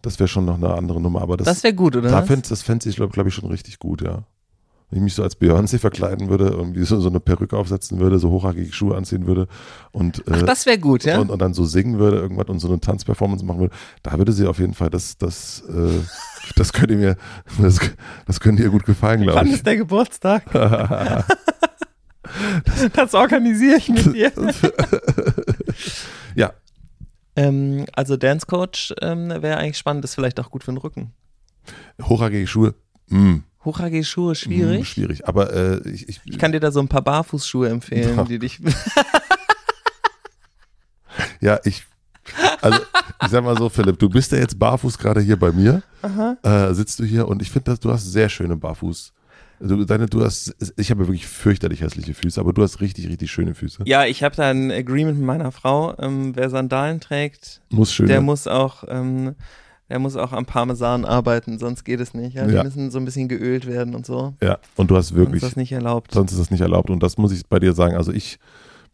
Das 0.02 0.20
wäre 0.20 0.28
schon 0.28 0.44
noch 0.44 0.54
eine 0.56 0.72
andere 0.72 1.00
Nummer, 1.00 1.20
aber 1.22 1.36
das, 1.36 1.46
Das 1.46 1.64
wäre 1.64 1.74
gut, 1.74 1.96
oder? 1.96 2.10
da 2.10 2.22
fänd, 2.22 2.48
das 2.48 2.62
fände 2.62 2.88
ich, 2.88 2.94
glaube 2.94 3.12
glaub 3.12 3.26
ich, 3.26 3.34
schon 3.34 3.48
richtig 3.50 3.80
gut, 3.80 4.02
ja. 4.02 4.22
Wenn 4.88 4.98
ich 4.98 5.02
mich 5.02 5.14
so 5.14 5.22
als 5.24 5.36
Beyoncé 5.40 5.78
verkleiden 5.80 6.28
würde, 6.28 6.46
irgendwie 6.48 6.84
so, 6.84 7.00
so 7.00 7.08
eine 7.08 7.18
Perücke 7.18 7.56
aufsetzen 7.56 7.98
würde, 7.98 8.20
so 8.20 8.30
hochhackige 8.30 8.72
Schuhe 8.72 8.96
anziehen 8.96 9.26
würde 9.26 9.48
und, 9.90 10.22
Ach, 10.30 10.42
äh, 10.42 10.44
das 10.44 10.64
wäre 10.64 10.78
gut, 10.78 11.04
ja? 11.04 11.18
und, 11.18 11.30
und 11.30 11.40
dann 11.42 11.54
so 11.54 11.64
singen 11.64 11.98
würde, 11.98 12.18
irgendwas 12.18 12.46
und 12.48 12.60
so 12.60 12.68
eine 12.68 12.78
Tanzperformance 12.78 13.44
machen 13.44 13.58
würde, 13.60 13.74
da 14.04 14.16
würde 14.16 14.30
sie 14.32 14.46
auf 14.46 14.60
jeden 14.60 14.74
Fall, 14.74 14.90
das, 14.90 15.18
das, 15.18 15.64
äh, 15.68 16.00
das 16.54 16.72
könnte 16.72 16.94
mir, 16.96 17.16
das, 17.60 17.80
das 18.26 18.38
könnte 18.38 18.62
ihr 18.62 18.70
gut 18.70 18.84
gefallen, 18.84 19.22
glaube 19.22 19.40
Wann 19.40 19.48
ich. 19.48 19.54
ist 19.54 19.66
der 19.66 19.76
Geburtstag? 19.76 20.44
das 22.92 23.14
organisiere 23.14 23.76
ich 23.78 23.88
mit 23.88 24.14
dir. 24.14 24.32
Ja, 26.34 26.52
ähm, 27.34 27.86
also 27.94 28.16
Dance 28.16 28.46
Coach 28.46 28.94
ähm, 29.00 29.28
wäre 29.30 29.56
eigentlich 29.56 29.78
spannend, 29.78 30.04
ist 30.04 30.14
vielleicht 30.14 30.38
auch 30.38 30.50
gut 30.50 30.64
für 30.64 30.70
den 30.72 30.78
Rücken. 30.78 31.12
hochhackige 32.02 32.46
Schuhe, 32.46 32.74
mh, 33.08 33.40
Hochhackige 33.66 34.04
Schuhe 34.04 34.34
schwierig. 34.34 34.88
schwierig, 34.88 35.28
aber 35.28 35.52
äh, 35.52 35.88
ich, 35.90 36.08
ich, 36.08 36.20
Ich 36.24 36.38
kann 36.38 36.52
dir 36.52 36.60
da 36.60 36.70
so 36.72 36.80
ein 36.80 36.88
paar 36.88 37.02
Barfußschuhe 37.02 37.68
empfehlen, 37.68 38.16
Ja. 38.16 38.24
die 38.24 38.38
dich. 38.38 38.60
Ja, 41.40 41.58
ich, 41.64 41.84
also 42.60 42.78
ich 43.22 43.28
sag 43.28 43.44
mal 43.44 43.56
so, 43.56 43.68
Philipp, 43.68 43.98
du 43.98 44.08
bist 44.08 44.32
ja 44.32 44.38
jetzt 44.38 44.58
barfuß 44.58 44.98
gerade 44.98 45.20
hier 45.20 45.38
bei 45.38 45.52
mir, 45.52 45.82
äh, 46.42 46.72
sitzt 46.74 46.98
du 46.98 47.04
hier 47.04 47.28
und 47.28 47.40
ich 47.42 47.50
finde, 47.50 47.70
dass 47.70 47.80
du 47.80 47.90
hast 47.90 48.10
sehr 48.10 48.28
schöne 48.28 48.56
Barfuß. 48.56 49.12
Du, 49.60 49.84
deine, 49.86 50.06
du 50.06 50.22
hast, 50.22 50.54
ich 50.76 50.90
habe 50.90 51.06
wirklich 51.06 51.26
fürchterlich 51.26 51.80
hässliche 51.80 52.12
Füße, 52.12 52.38
aber 52.38 52.52
du 52.52 52.62
hast 52.62 52.80
richtig, 52.82 53.08
richtig 53.08 53.30
schöne 53.30 53.54
Füße. 53.54 53.84
Ja, 53.86 54.04
ich 54.04 54.22
habe 54.22 54.36
da 54.36 54.50
ein 54.50 54.70
Agreement 54.70 55.16
mit 55.18 55.26
meiner 55.26 55.50
Frau. 55.52 55.94
Ähm, 55.98 56.36
wer 56.36 56.50
Sandalen 56.50 57.00
trägt, 57.00 57.62
Muss 57.70 57.92
schön. 57.94 58.06
der 58.06 58.20
muss 58.20 58.46
auch, 58.46 58.84
ähm, 58.88 59.34
der 59.88 59.98
muss 59.98 60.16
auch 60.16 60.32
am 60.32 60.46
Parmesan 60.46 61.04
arbeiten, 61.04 61.58
sonst 61.58 61.84
geht 61.84 62.00
es 62.00 62.12
nicht. 62.14 62.34
Ja? 62.34 62.46
Die 62.46 62.54
Ja. 62.54 62.64
müssen 62.64 62.90
so 62.90 62.98
ein 62.98 63.04
bisschen 63.04 63.28
geölt 63.28 63.66
werden 63.66 63.94
und 63.94 64.04
so. 64.06 64.34
ja, 64.42 64.58
und 64.76 64.90
du 64.90 64.96
hast 64.96 65.08
Sonst 65.08 65.18
wirklich, 65.18 65.42
ist 65.42 65.50
das 65.52 65.56
nicht 65.56 65.72
erlaubt. 65.72 66.12
sonst 66.12 66.32
ist 66.32 66.38
das 66.40 66.50
nicht 66.50 66.60
erlaubt 66.60 66.90
und 66.90 67.02
das 67.02 67.18
muss 67.18 67.32
ich 67.32 67.46
bei 67.46 67.58
dir 67.58 67.72
sagen. 67.72 67.96
Also 67.96 68.12
ich 68.12 68.38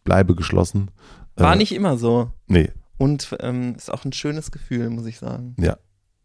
bleibe 0.04 0.34
geschlossen. 0.34 0.90
War 1.36 1.54
Äh, 1.54 1.56
nicht 1.56 1.72
immer 1.74 1.96
so. 1.96 2.30
Nee, 2.46 2.70
Und 2.98 3.34
ähm, 3.40 3.74
ist 3.76 3.90
auch 3.92 4.04
ein 4.04 4.12
schönes 4.12 4.50
Gefühl, 4.50 4.90
muss 4.90 5.06
ich 5.06 5.18
sagen. 5.18 5.54
ja. 5.58 5.76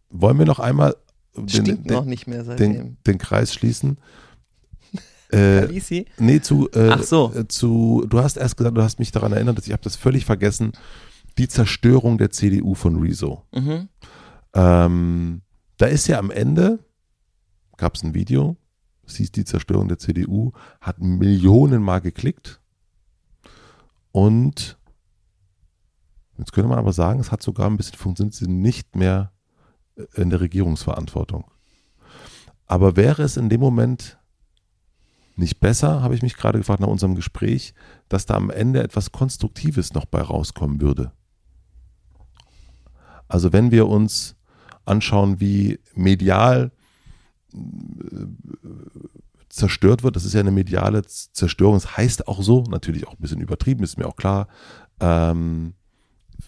Wollen 0.10 0.38
wir 0.40 0.46
noch 0.46 0.60
einmal 0.60 0.96
den, 1.36 1.50
Stinkt 1.50 1.86
noch 1.90 2.02
den, 2.04 2.10
nicht 2.10 2.28
mehr 2.28 2.44
seitdem. 2.46 2.74
den, 2.74 2.98
den 3.06 3.18
Kreis 3.18 3.54
schließen? 3.54 3.98
Äh? 5.30 5.68
Nee, 6.18 6.40
zu, 6.40 6.70
äh, 6.72 6.90
Ach 6.92 7.04
so. 7.04 7.34
äh, 7.36 7.48
zu, 7.50 8.06
du 8.10 8.20
hast 8.20 8.38
erst 8.38 8.56
gesagt, 8.56 8.78
du 8.78 8.82
hast 8.82 8.98
mich 9.00 9.12
daran 9.12 9.34
erinnert, 9.34 9.58
dass 9.58 9.68
ich 9.68 9.74
habe 9.74 9.84
das 9.84 9.98
völlig 9.98 10.24
vergessen, 10.24 10.72
die 11.38 11.50
Zerstörung 11.50 12.18
der 12.18 12.30
CDU 12.32 12.76
von 12.76 12.96
Rezo. 13.02 13.44
Mhm. 13.54 13.90
Ähm, 14.54 15.42
da 15.78 15.86
ist 15.86 16.08
ja 16.08 16.20
am 16.20 16.32
Ende, 16.32 16.80
gab 17.78 17.96
es 17.96 18.04
ein 18.04 18.14
Video, 18.14 18.58
hieß 19.08 19.32
die 19.32 19.46
Zerstörung 19.46 19.88
der 19.88 20.00
CDU, 20.00 20.52
hat 20.82 21.00
Millionen 21.00 21.82
Mal 21.82 22.00
geklickt 22.00 22.60
und 24.12 24.78
jetzt 26.38 26.52
könnte 26.52 26.70
man 26.70 26.80
aber 26.80 26.94
sagen, 26.94 27.20
es 27.20 27.32
hat 27.32 27.42
sogar 27.42 27.70
ein 27.70 27.78
bisschen 27.78 27.98
funktioniert, 27.98 28.36
sie 28.36 28.48
nicht 28.48 28.96
mehr 28.96 29.32
in 30.16 30.30
der 30.30 30.42
Regierungsverantwortung. 30.42 31.46
Aber 32.66 32.96
wäre 32.96 33.24
es 33.24 33.38
in 33.38 33.50
dem 33.50 33.62
Moment 33.62 34.20
nicht 35.36 35.60
besser, 35.60 36.02
habe 36.02 36.16
ich 36.16 36.22
mich 36.22 36.36
gerade 36.36 36.58
gefragt 36.58 36.82
nach 36.82 36.88
unserem 36.88 37.16
Gespräch, 37.16 37.74
dass 38.10 38.26
da 38.26 38.36
am 38.36 38.50
Ende 38.50 38.84
etwas 38.84 39.12
Konstruktives 39.12 39.94
noch 39.94 40.06
bei 40.06 40.22
rauskommen 40.22 40.82
würde? 40.82 41.12
Also 43.28 43.54
wenn 43.54 43.72
wir 43.72 43.88
uns 43.88 44.37
anschauen, 44.88 45.40
wie 45.40 45.80
medial 45.94 46.72
äh, 47.54 47.58
zerstört 49.50 50.04
wird, 50.04 50.16
das 50.16 50.26
ist 50.26 50.34
ja 50.34 50.42
eine 50.42 50.52
mediale 50.52 51.04
Zerstörung, 51.06 51.76
das 51.76 51.98
heißt 51.98 52.28
auch 52.28 52.42
so, 52.42 52.64
natürlich 52.70 53.08
auch 53.08 53.14
ein 53.14 53.22
bisschen 53.22 53.42
übertrieben, 53.42 53.84
ist 53.84 53.98
mir 53.98 54.08
auch 54.08 54.16
klar. 54.16 54.48
Ähm, 55.00 55.74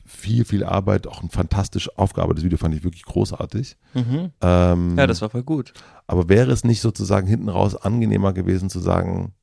viel, 0.05 0.45
viel 0.45 0.63
Arbeit, 0.63 1.07
auch 1.07 1.23
ein 1.23 1.29
fantastisch 1.29 1.89
aufgearbeitetes 1.97 2.43
Video, 2.43 2.57
fand 2.57 2.75
ich 2.75 2.83
wirklich 2.83 3.03
großartig. 3.03 3.77
Mhm. 3.93 4.31
Ähm, 4.41 4.97
Ja, 4.97 5.07
das 5.07 5.21
war 5.21 5.29
voll 5.29 5.43
gut. 5.43 5.73
aber 6.07 6.29
wäre 6.29 6.51
es 6.51 6.63
nicht 6.63 6.81
sozusagen 6.81 7.27
hinten 7.27 7.49
raus 7.49 7.75
angenehmer 7.75 8.33
gewesen 8.33 8.69
zu 8.69 8.79
sagen, 8.79 9.33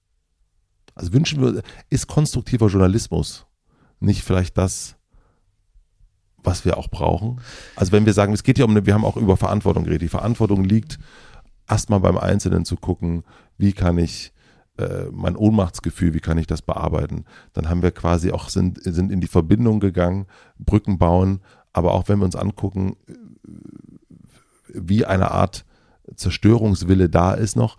also 0.94 1.12
wünschen 1.12 1.42
wir, 1.42 1.62
ist 1.90 2.06
konstruktiver 2.06 2.68
Journalismus 2.68 3.46
nicht 4.00 4.22
vielleicht 4.22 4.58
das, 4.58 4.96
was 6.46 6.64
wir 6.64 6.78
auch 6.78 6.88
brauchen? 6.88 7.40
Also 7.74 7.92
wenn 7.92 8.06
wir 8.06 8.12
sagen, 8.12 8.32
es 8.32 8.42
geht 8.42 8.58
ja 8.58 8.64
um, 8.64 8.70
eine, 8.70 8.86
wir 8.86 8.94
haben 8.94 9.04
auch 9.04 9.16
über 9.16 9.36
Verantwortung 9.36 9.84
geredet. 9.84 10.02
Die 10.02 10.08
Verantwortung 10.08 10.64
liegt 10.64 10.98
erstmal 11.68 12.00
beim 12.00 12.16
Einzelnen 12.16 12.64
zu 12.64 12.76
gucken, 12.76 13.24
wie 13.58 13.72
kann 13.72 13.98
ich 13.98 14.32
äh, 14.78 15.06
mein 15.10 15.36
Ohnmachtsgefühl, 15.36 16.14
wie 16.14 16.20
kann 16.20 16.38
ich 16.38 16.46
das 16.46 16.62
bearbeiten? 16.62 17.24
Dann 17.52 17.68
haben 17.68 17.82
wir 17.82 17.90
quasi 17.90 18.30
auch 18.30 18.48
sind, 18.48 18.82
sind 18.82 19.10
in 19.10 19.20
die 19.20 19.26
Verbindung 19.26 19.80
gegangen, 19.80 20.26
Brücken 20.58 20.98
bauen, 20.98 21.40
aber 21.72 21.92
auch 21.92 22.08
wenn 22.08 22.18
wir 22.18 22.24
uns 22.24 22.36
angucken, 22.36 22.96
wie 24.68 25.04
eine 25.04 25.30
Art 25.30 25.64
Zerstörungswille 26.14 27.08
da 27.08 27.32
ist 27.32 27.56
noch, 27.56 27.76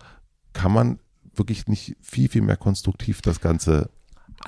kann 0.52 0.72
man 0.72 0.98
wirklich 1.34 1.66
nicht 1.68 1.96
viel, 2.00 2.28
viel 2.28 2.42
mehr 2.42 2.56
konstruktiv 2.56 3.22
das 3.22 3.40
Ganze 3.40 3.90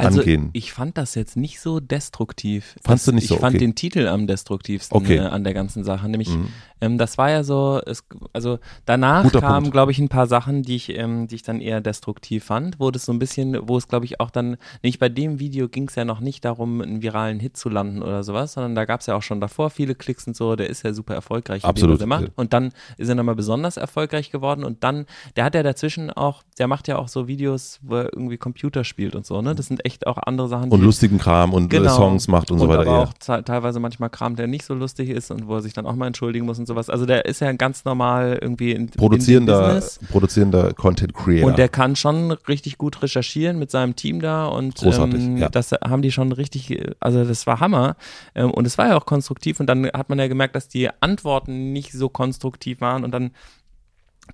Also 0.01 0.21
angehen. 0.21 0.51
ich 0.53 0.73
fand 0.73 0.99
das 0.99 1.15
jetzt 1.15 1.37
nicht 1.37 1.61
so 1.61 1.81
destruktiv. 1.81 2.77
Fandst 2.83 3.07
das, 3.07 3.13
du 3.13 3.15
nicht 3.15 3.29
so? 3.29 3.35
Ich 3.35 3.41
fand 3.41 3.55
Okay. 3.57 3.65
den 3.65 3.75
Titel 3.75 4.07
am 4.09 4.27
destruktivsten 4.27 4.97
Okay. 4.97 5.17
äh, 5.17 5.21
an 5.21 5.45
der 5.45 5.55
ganzen 5.55 5.85
Sache. 5.85 6.09
Nämlich, 6.09 6.29
Mhm. 6.31 6.49
ähm, 6.81 6.99
das 6.99 7.19
war 7.19 7.31
ja 7.31 7.45
so, 7.45 7.81
es, 7.87 8.05
also 8.33 8.59
danach 8.87 9.23
Guter 9.25 9.41
kamen, 9.41 9.71
glaube 9.71 9.93
ich, 9.93 9.99
ein 9.99 10.09
paar 10.09 10.27
Sachen, 10.27 10.63
die 10.63 10.77
ich, 10.77 10.97
ähm, 10.97 11.29
die 11.29 11.35
ich 11.37 11.43
dann 11.43 11.61
eher 11.61 11.81
destruktiv 11.81 12.45
fand, 12.45 12.81
wo 12.81 12.91
das 12.91 13.05
so 13.05 13.13
ein 13.13 13.19
bisschen, 13.19 13.57
wo 13.69 13.77
es, 13.77 13.89
glaube 13.89 14.05
ich, 14.05 14.21
auch 14.21 14.31
dann, 14.31 14.57
nicht 14.83 14.99
bei 14.99 15.09
dem 15.09 15.39
Video 15.39 15.69
ging 15.69 15.89
es 15.89 15.95
ja 15.95 16.05
noch 16.05 16.21
nicht 16.21 16.45
darum, 16.45 16.81
einen 16.81 17.03
viralen 17.03 17.41
Hit 17.41 17.57
zu 17.57 17.69
landen 17.69 18.03
oder 18.03 18.23
sowas, 18.23 18.53
sondern 18.55 18.75
da 18.75 18.85
gab 18.85 19.01
es 19.01 19.07
ja 19.07 19.15
auch 19.17 19.23
schon 19.23 19.41
davor 19.41 19.71
viele 19.71 19.95
Klicks 19.95 20.27
und 20.27 20.37
so, 20.37 20.57
der 20.57 20.69
ist 20.71 20.83
ja 20.85 20.93
super 20.93 21.15
erfolgreich, 21.15 21.63
in 21.65 21.69
dem, 21.69 21.71
Absolut. 21.71 21.95
was 21.97 22.01
er 22.03 22.07
macht. 22.07 22.33
Und 22.37 22.53
dann 22.53 22.73
ist 22.97 23.09
er 23.09 23.15
nochmal 23.15 23.35
besonders 23.35 23.77
erfolgreich 23.77 24.31
geworden 24.31 24.65
und 24.65 24.85
dann, 24.85 25.07
der 25.37 25.45
hat 25.45 25.55
ja 25.55 25.63
dazwischen 25.63 26.11
auch, 26.11 26.43
der 26.59 26.67
macht 26.69 26.89
ja 26.89 26.97
auch 26.97 27.09
so 27.09 27.27
Videos, 27.29 27.79
wo 27.83 27.97
er 27.97 28.13
irgendwie 28.13 28.37
Computer 28.39 28.85
spielt 28.85 29.15
und 29.15 29.27
so, 29.27 29.41
ne? 29.43 29.55
Das 29.55 29.67
sind 29.67 29.85
echt 29.85 29.90
auch 30.07 30.19
andere 30.19 30.49
Sachen, 30.49 30.71
Und 30.71 30.83
lustigen 30.83 31.19
Kram 31.19 31.53
und 31.53 31.73
äh, 31.73 31.89
Songs 31.89 32.29
macht 32.29 32.51
und, 32.51 32.59
so 32.59 32.69
weiter. 32.69 32.81
aber 32.81 32.91
ja. 32.91 32.99
auch 33.05 33.13
te- 33.15 33.43
teilweise 33.45 33.81
manchmal 33.81 34.11
Kram, 34.11 34.37
der 34.37 34.47
nicht 34.47 34.65
so 34.65 34.75
lustig 34.75 35.09
ist 35.11 35.31
und 35.31 35.47
wo 35.47 35.55
er 35.57 35.63
sich 35.63 35.73
dann 35.73 35.87
auch 35.87 35.95
mal 35.95 36.07
entschuldigen 36.07 36.47
muss 36.47 36.59
und 36.59 36.67
sowas. 36.67 36.91
Also 36.91 37.07
der 37.07 37.25
ist 37.25 37.41
ja 37.41 37.53
ganz 37.53 37.85
normal 37.85 38.39
irgendwie 38.41 38.73
in, 38.73 38.83
in 38.83 38.91
Produzierender, 38.91 39.75
Business. 39.75 40.01
produzierender 40.11 40.73
Content 40.75 41.15
Creator. 41.15 41.49
Und 41.49 41.59
der 41.59 41.69
kann 41.69 41.97
schon 41.97 42.33
richtig 42.33 42.79
gut 42.79 43.03
recherchieren 43.03 43.59
mit 43.59 43.71
seinem 43.71 43.97
Team 43.97 44.21
da 44.21 44.47
und 44.47 44.77
Großartig, 44.77 45.21
ähm, 45.21 45.37
ja. 45.39 45.49
das 45.49 45.73
haben 45.73 46.03
die 46.03 46.13
schon 46.13 46.33
richtig, 46.33 46.81
also 47.01 47.25
das 47.25 47.47
war 47.47 47.61
Hammer 47.61 47.97
ähm, 48.35 48.51
und 48.51 48.67
es 48.67 48.79
war 48.79 48.89
ja 48.89 48.97
auch 48.97 49.07
konstruktiv 49.07 49.61
und 49.61 49.67
dann 49.67 49.87
hat 49.87 50.09
man 50.09 50.19
ja 50.19 50.29
gemerkt, 50.29 50.55
dass 50.57 50.69
die 50.69 50.89
Antworten 51.01 51.73
nicht 51.73 51.93
so 51.93 52.09
konstruktiv 52.09 52.81
waren 52.81 53.05
und 53.05 53.13
dann 53.13 53.31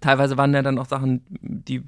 teilweise 0.00 0.36
waren 0.36 0.52
ja 0.52 0.62
dann 0.62 0.78
auch 0.78 0.86
Sachen, 0.86 1.22
die 1.40 1.82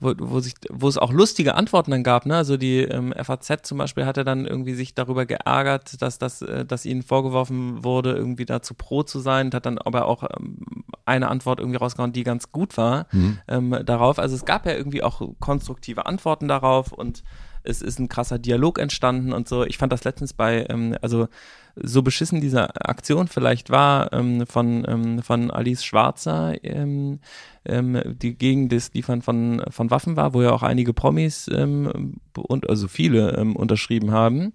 wo, 0.00 0.14
wo, 0.18 0.40
sich, 0.40 0.54
wo 0.70 0.88
es 0.88 0.98
auch 0.98 1.12
lustige 1.12 1.54
Antworten 1.54 1.90
dann 1.90 2.02
gab, 2.02 2.26
ne? 2.26 2.36
Also 2.36 2.56
die 2.56 2.80
ähm, 2.80 3.14
FAZ 3.16 3.62
zum 3.62 3.78
Beispiel 3.78 4.06
hatte 4.06 4.24
dann 4.24 4.46
irgendwie 4.46 4.74
sich 4.74 4.94
darüber 4.94 5.26
geärgert, 5.26 6.00
dass 6.02 6.18
das, 6.18 6.42
äh, 6.42 6.64
dass 6.64 6.86
ihnen 6.86 7.02
vorgeworfen 7.02 7.84
wurde, 7.84 8.12
irgendwie 8.12 8.46
dazu 8.46 8.74
pro 8.74 9.02
zu 9.02 9.20
sein, 9.20 9.46
und 9.46 9.54
hat 9.54 9.66
dann 9.66 9.78
aber 9.78 10.06
auch 10.06 10.24
ähm, 10.24 10.84
eine 11.04 11.28
Antwort 11.28 11.60
irgendwie 11.60 11.78
rausgehauen, 11.78 12.12
die 12.12 12.24
ganz 12.24 12.50
gut 12.52 12.76
war 12.76 13.06
ähm, 13.48 13.76
darauf. 13.84 14.18
Also 14.18 14.34
es 14.34 14.44
gab 14.44 14.64
ja 14.66 14.72
irgendwie 14.72 15.02
auch 15.02 15.20
konstruktive 15.40 16.06
Antworten 16.06 16.48
darauf 16.48 16.92
und 16.92 17.22
es 17.62 17.82
ist 17.82 17.98
ein 17.98 18.08
krasser 18.08 18.38
Dialog 18.38 18.78
entstanden 18.78 19.32
und 19.32 19.48
so. 19.48 19.64
Ich 19.64 19.78
fand 19.78 19.92
das 19.92 20.04
letztens 20.04 20.32
bei, 20.32 20.66
ähm, 20.68 20.96
also 21.02 21.28
so 21.76 22.02
beschissen 22.02 22.40
diese 22.40 22.74
Aktion 22.84 23.28
vielleicht 23.28 23.70
war 23.70 24.12
ähm, 24.12 24.46
von, 24.46 24.84
ähm, 24.88 25.22
von 25.22 25.50
Alice 25.50 25.84
Schwarzer, 25.84 26.54
ähm, 26.64 27.20
ähm, 27.64 28.00
die 28.06 28.36
gegen 28.36 28.68
das 28.68 28.92
Liefern 28.92 29.22
von, 29.22 29.62
von 29.70 29.90
Waffen 29.90 30.16
war, 30.16 30.34
wo 30.34 30.42
ja 30.42 30.52
auch 30.52 30.62
einige 30.62 30.92
Promis 30.92 31.48
ähm, 31.52 32.18
und 32.36 32.68
also 32.68 32.88
viele 32.88 33.36
ähm, 33.36 33.56
unterschrieben 33.56 34.10
haben. 34.10 34.52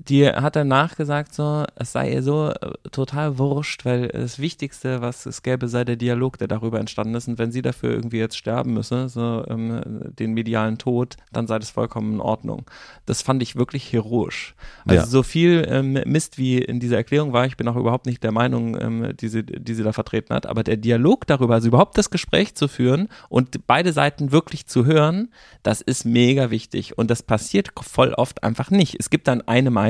Die 0.00 0.28
hat 0.28 0.54
danach 0.54 0.94
gesagt, 0.96 1.34
so, 1.34 1.64
es 1.74 1.90
sei 1.90 2.12
ihr 2.12 2.22
so 2.22 2.50
äh, 2.50 2.70
total 2.92 3.36
wurscht, 3.36 3.84
weil 3.84 4.08
das 4.08 4.38
Wichtigste, 4.38 5.00
was 5.00 5.26
es 5.26 5.42
gäbe, 5.42 5.66
sei 5.66 5.84
der 5.84 5.96
Dialog, 5.96 6.38
der 6.38 6.46
darüber 6.46 6.78
entstanden 6.78 7.16
ist. 7.16 7.26
Und 7.26 7.38
wenn 7.38 7.50
sie 7.50 7.62
dafür 7.62 7.90
irgendwie 7.90 8.18
jetzt 8.18 8.36
sterben 8.36 8.74
müsse, 8.74 9.08
so 9.08 9.44
ähm, 9.48 9.80
den 10.16 10.34
medialen 10.34 10.78
Tod, 10.78 11.16
dann 11.32 11.48
sei 11.48 11.58
das 11.58 11.70
vollkommen 11.70 12.14
in 12.14 12.20
Ordnung. 12.20 12.64
Das 13.06 13.22
fand 13.22 13.42
ich 13.42 13.56
wirklich 13.56 13.92
heroisch. 13.92 14.54
Also 14.86 15.00
Ja. 15.02 15.06
so 15.06 15.24
viel 15.24 15.66
ähm, 15.68 15.94
Mist 16.06 16.38
wie 16.38 16.58
in 16.58 16.78
dieser 16.78 16.96
Erklärung 16.96 17.32
war, 17.32 17.46
ich 17.46 17.56
bin 17.56 17.66
auch 17.66 17.76
überhaupt 17.76 18.06
nicht 18.06 18.22
der 18.22 18.32
Meinung, 18.32 18.80
ähm, 18.80 19.16
die, 19.20 19.26
sie, 19.28 19.42
die 19.42 19.74
sie 19.74 19.82
da 19.82 19.92
vertreten 19.92 20.32
hat, 20.32 20.46
aber 20.46 20.62
der 20.62 20.76
Dialog 20.76 21.26
darüber, 21.26 21.54
also 21.54 21.66
überhaupt 21.66 21.98
das 21.98 22.10
Gespräch 22.10 22.54
zu 22.54 22.68
führen 22.68 23.08
und 23.28 23.66
beide 23.66 23.92
Seiten 23.92 24.30
wirklich 24.30 24.66
zu 24.66 24.86
hören, 24.86 25.30
das 25.64 25.80
ist 25.80 26.04
mega 26.04 26.50
wichtig. 26.50 26.96
Und 26.96 27.10
das 27.10 27.24
passiert 27.24 27.70
voll 27.80 28.14
oft 28.14 28.44
einfach 28.44 28.70
nicht. 28.70 28.96
Es 29.00 29.10
gibt 29.10 29.26
dann 29.26 29.42
eine 29.42 29.70
Meinung, 29.70 29.87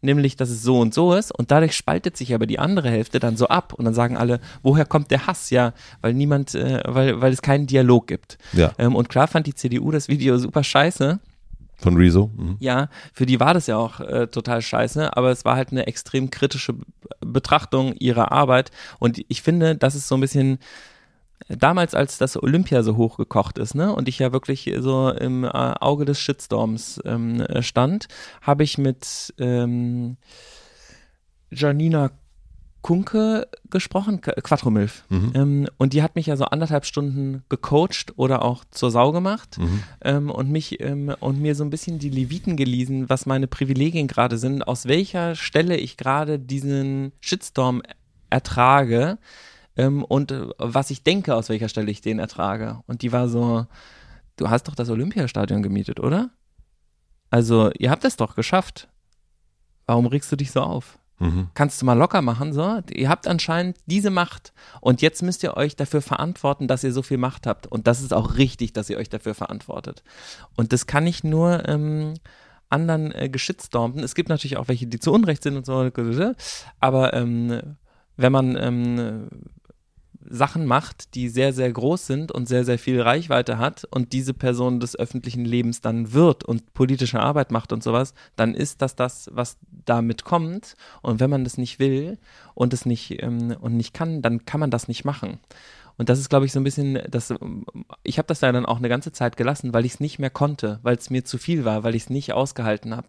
nämlich, 0.00 0.36
dass 0.36 0.50
es 0.50 0.62
so 0.62 0.78
und 0.80 0.94
so 0.94 1.14
ist, 1.14 1.32
und 1.32 1.50
dadurch 1.50 1.76
spaltet 1.76 2.16
sich 2.16 2.34
aber 2.34 2.46
die 2.46 2.58
andere 2.58 2.90
Hälfte 2.90 3.18
dann 3.18 3.36
so 3.36 3.48
ab. 3.48 3.72
Und 3.72 3.84
dann 3.84 3.94
sagen 3.94 4.16
alle, 4.16 4.40
woher 4.62 4.84
kommt 4.84 5.10
der 5.10 5.26
Hass? 5.26 5.50
Ja, 5.50 5.72
weil 6.00 6.14
niemand, 6.14 6.54
äh, 6.54 6.82
weil, 6.86 7.20
weil 7.20 7.32
es 7.32 7.42
keinen 7.42 7.66
Dialog 7.66 8.06
gibt. 8.06 8.38
Ja. 8.52 8.72
Ähm, 8.78 8.94
und 8.94 9.08
klar 9.08 9.28
fand 9.28 9.46
die 9.46 9.54
CDU 9.54 9.90
das 9.90 10.08
Video 10.08 10.38
super 10.38 10.64
scheiße. 10.64 11.18
Von 11.76 11.96
Rezo. 11.96 12.30
Mhm. 12.36 12.56
Ja, 12.60 12.88
für 13.12 13.26
die 13.26 13.40
war 13.40 13.54
das 13.54 13.66
ja 13.66 13.76
auch 13.76 13.98
äh, 13.98 14.28
total 14.28 14.62
scheiße, 14.62 15.16
aber 15.16 15.30
es 15.32 15.44
war 15.44 15.56
halt 15.56 15.72
eine 15.72 15.86
extrem 15.88 16.30
kritische 16.30 16.74
Be- 16.74 16.84
Betrachtung 17.20 17.94
ihrer 17.94 18.30
Arbeit. 18.30 18.70
Und 19.00 19.20
ich 19.26 19.42
finde, 19.42 19.74
das 19.74 19.96
ist 19.96 20.06
so 20.06 20.14
ein 20.16 20.20
bisschen 20.20 20.58
damals, 21.48 21.94
als 21.94 22.18
das 22.18 22.42
Olympia 22.42 22.82
so 22.82 22.96
hochgekocht 22.96 23.58
ist, 23.58 23.74
ne, 23.74 23.94
und 23.94 24.08
ich 24.08 24.18
ja 24.18 24.32
wirklich 24.32 24.72
so 24.78 25.10
im 25.10 25.44
äh, 25.44 25.48
Auge 25.48 26.04
des 26.04 26.18
Shitstorms 26.20 27.00
ähm, 27.04 27.40
äh, 27.40 27.62
stand, 27.62 28.08
habe 28.40 28.64
ich 28.64 28.78
mit 28.78 29.32
ähm, 29.38 30.16
Janina 31.50 32.10
Kunke 32.80 33.46
gesprochen, 33.70 34.20
Qu- 34.20 34.40
Quattromilf. 34.42 35.04
Mhm. 35.08 35.30
Ähm, 35.34 35.68
und 35.78 35.92
die 35.92 36.02
hat 36.02 36.16
mich 36.16 36.26
ja 36.26 36.36
so 36.36 36.46
anderthalb 36.46 36.84
Stunden 36.84 37.44
gecoacht 37.48 38.14
oder 38.16 38.42
auch 38.44 38.64
zur 38.72 38.90
Sau 38.90 39.12
gemacht 39.12 39.58
Mhm. 39.58 39.82
ähm, 40.02 40.30
und 40.30 40.50
mich 40.50 40.80
ähm, 40.80 41.14
und 41.20 41.40
mir 41.40 41.54
so 41.54 41.62
ein 41.62 41.70
bisschen 41.70 42.00
die 42.00 42.10
Leviten 42.10 42.56
gelesen, 42.56 43.08
was 43.08 43.24
meine 43.24 43.46
Privilegien 43.46 44.08
gerade 44.08 44.36
sind, 44.36 44.66
aus 44.66 44.86
welcher 44.86 45.36
Stelle 45.36 45.76
ich 45.76 45.96
gerade 45.96 46.40
diesen 46.40 47.12
Shitstorm 47.20 47.82
ertrage 48.30 49.18
ähm, 49.76 50.04
und 50.04 50.32
äh, 50.32 50.48
was 50.58 50.90
ich 50.90 51.02
denke, 51.02 51.34
aus 51.34 51.48
welcher 51.48 51.68
Stelle 51.68 51.90
ich 51.90 52.00
den 52.00 52.18
ertrage. 52.18 52.80
Und 52.86 53.02
die 53.02 53.12
war 53.12 53.28
so, 53.28 53.66
du 54.36 54.50
hast 54.50 54.68
doch 54.68 54.74
das 54.74 54.90
Olympiastadion 54.90 55.62
gemietet, 55.62 56.00
oder? 56.00 56.30
Also, 57.30 57.70
ihr 57.78 57.90
habt 57.90 58.04
es 58.04 58.16
doch 58.16 58.34
geschafft. 58.34 58.88
Warum 59.86 60.06
regst 60.06 60.30
du 60.30 60.36
dich 60.36 60.50
so 60.50 60.60
auf? 60.60 60.98
Mhm. 61.22 61.50
kannst 61.54 61.80
du 61.80 61.86
mal 61.86 61.96
locker 61.96 62.20
machen, 62.20 62.52
so. 62.52 62.80
Ihr 62.90 63.08
habt 63.08 63.28
anscheinend 63.28 63.76
diese 63.86 64.10
Macht 64.10 64.52
und 64.80 65.02
jetzt 65.02 65.22
müsst 65.22 65.44
ihr 65.44 65.56
euch 65.56 65.76
dafür 65.76 66.02
verantworten, 66.02 66.66
dass 66.66 66.82
ihr 66.82 66.92
so 66.92 67.02
viel 67.02 67.18
Macht 67.18 67.46
habt. 67.46 67.68
Und 67.68 67.86
das 67.86 68.00
ist 68.00 68.12
auch 68.12 68.38
richtig, 68.38 68.72
dass 68.72 68.90
ihr 68.90 68.98
euch 68.98 69.08
dafür 69.08 69.34
verantwortet. 69.34 70.02
Und 70.56 70.72
das 70.72 70.88
kann 70.88 71.06
ich 71.06 71.22
nur 71.22 71.68
ähm, 71.68 72.14
anderen 72.70 73.12
äh, 73.12 73.28
geschitstormten. 73.28 74.02
Es 74.02 74.16
gibt 74.16 74.30
natürlich 74.30 74.56
auch 74.56 74.66
welche, 74.66 74.88
die 74.88 74.98
zu 74.98 75.12
Unrecht 75.12 75.44
sind 75.44 75.56
und 75.56 75.64
so, 75.64 75.88
aber 76.80 77.14
ähm, 77.14 77.76
wenn 78.16 78.32
man 78.32 78.56
ähm, 78.56 79.28
Sachen 80.32 80.64
macht, 80.64 81.14
die 81.14 81.28
sehr, 81.28 81.52
sehr 81.52 81.70
groß 81.70 82.06
sind 82.06 82.32
und 82.32 82.48
sehr, 82.48 82.64
sehr 82.64 82.78
viel 82.78 83.00
Reichweite 83.00 83.58
hat 83.58 83.86
und 83.90 84.14
diese 84.14 84.32
Person 84.32 84.80
des 84.80 84.98
öffentlichen 84.98 85.44
Lebens 85.44 85.82
dann 85.82 86.14
wird 86.14 86.42
und 86.42 86.72
politische 86.72 87.20
Arbeit 87.20 87.52
macht 87.52 87.70
und 87.72 87.82
sowas, 87.82 88.14
dann 88.34 88.54
ist 88.54 88.80
das 88.80 88.96
das, 88.96 89.30
was 89.34 89.58
damit 89.84 90.24
kommt. 90.24 90.74
Und 91.02 91.20
wenn 91.20 91.28
man 91.28 91.44
das 91.44 91.58
nicht 91.58 91.78
will 91.78 92.18
und 92.54 92.72
es 92.72 92.86
nicht 92.86 93.22
ähm, 93.22 93.54
und 93.60 93.76
nicht 93.76 93.92
kann, 93.92 94.22
dann 94.22 94.46
kann 94.46 94.60
man 94.60 94.70
das 94.70 94.88
nicht 94.88 95.04
machen. 95.04 95.38
Und 95.98 96.08
das 96.08 96.18
ist, 96.18 96.30
glaube 96.30 96.46
ich, 96.46 96.52
so 96.52 96.60
ein 96.60 96.64
bisschen, 96.64 96.98
das, 97.10 97.34
ich 98.02 98.16
habe 98.16 98.26
das 98.26 98.40
ja 98.40 98.50
dann 98.50 98.64
auch 98.64 98.78
eine 98.78 98.88
ganze 98.88 99.12
Zeit 99.12 99.36
gelassen, 99.36 99.74
weil 99.74 99.84
ich 99.84 99.94
es 99.94 100.00
nicht 100.00 100.18
mehr 100.18 100.30
konnte, 100.30 100.80
weil 100.82 100.96
es 100.96 101.10
mir 101.10 101.24
zu 101.24 101.36
viel 101.36 101.66
war, 101.66 101.84
weil 101.84 101.94
ich 101.94 102.04
es 102.04 102.10
nicht 102.10 102.32
ausgehalten 102.32 102.96
habe. 102.96 103.08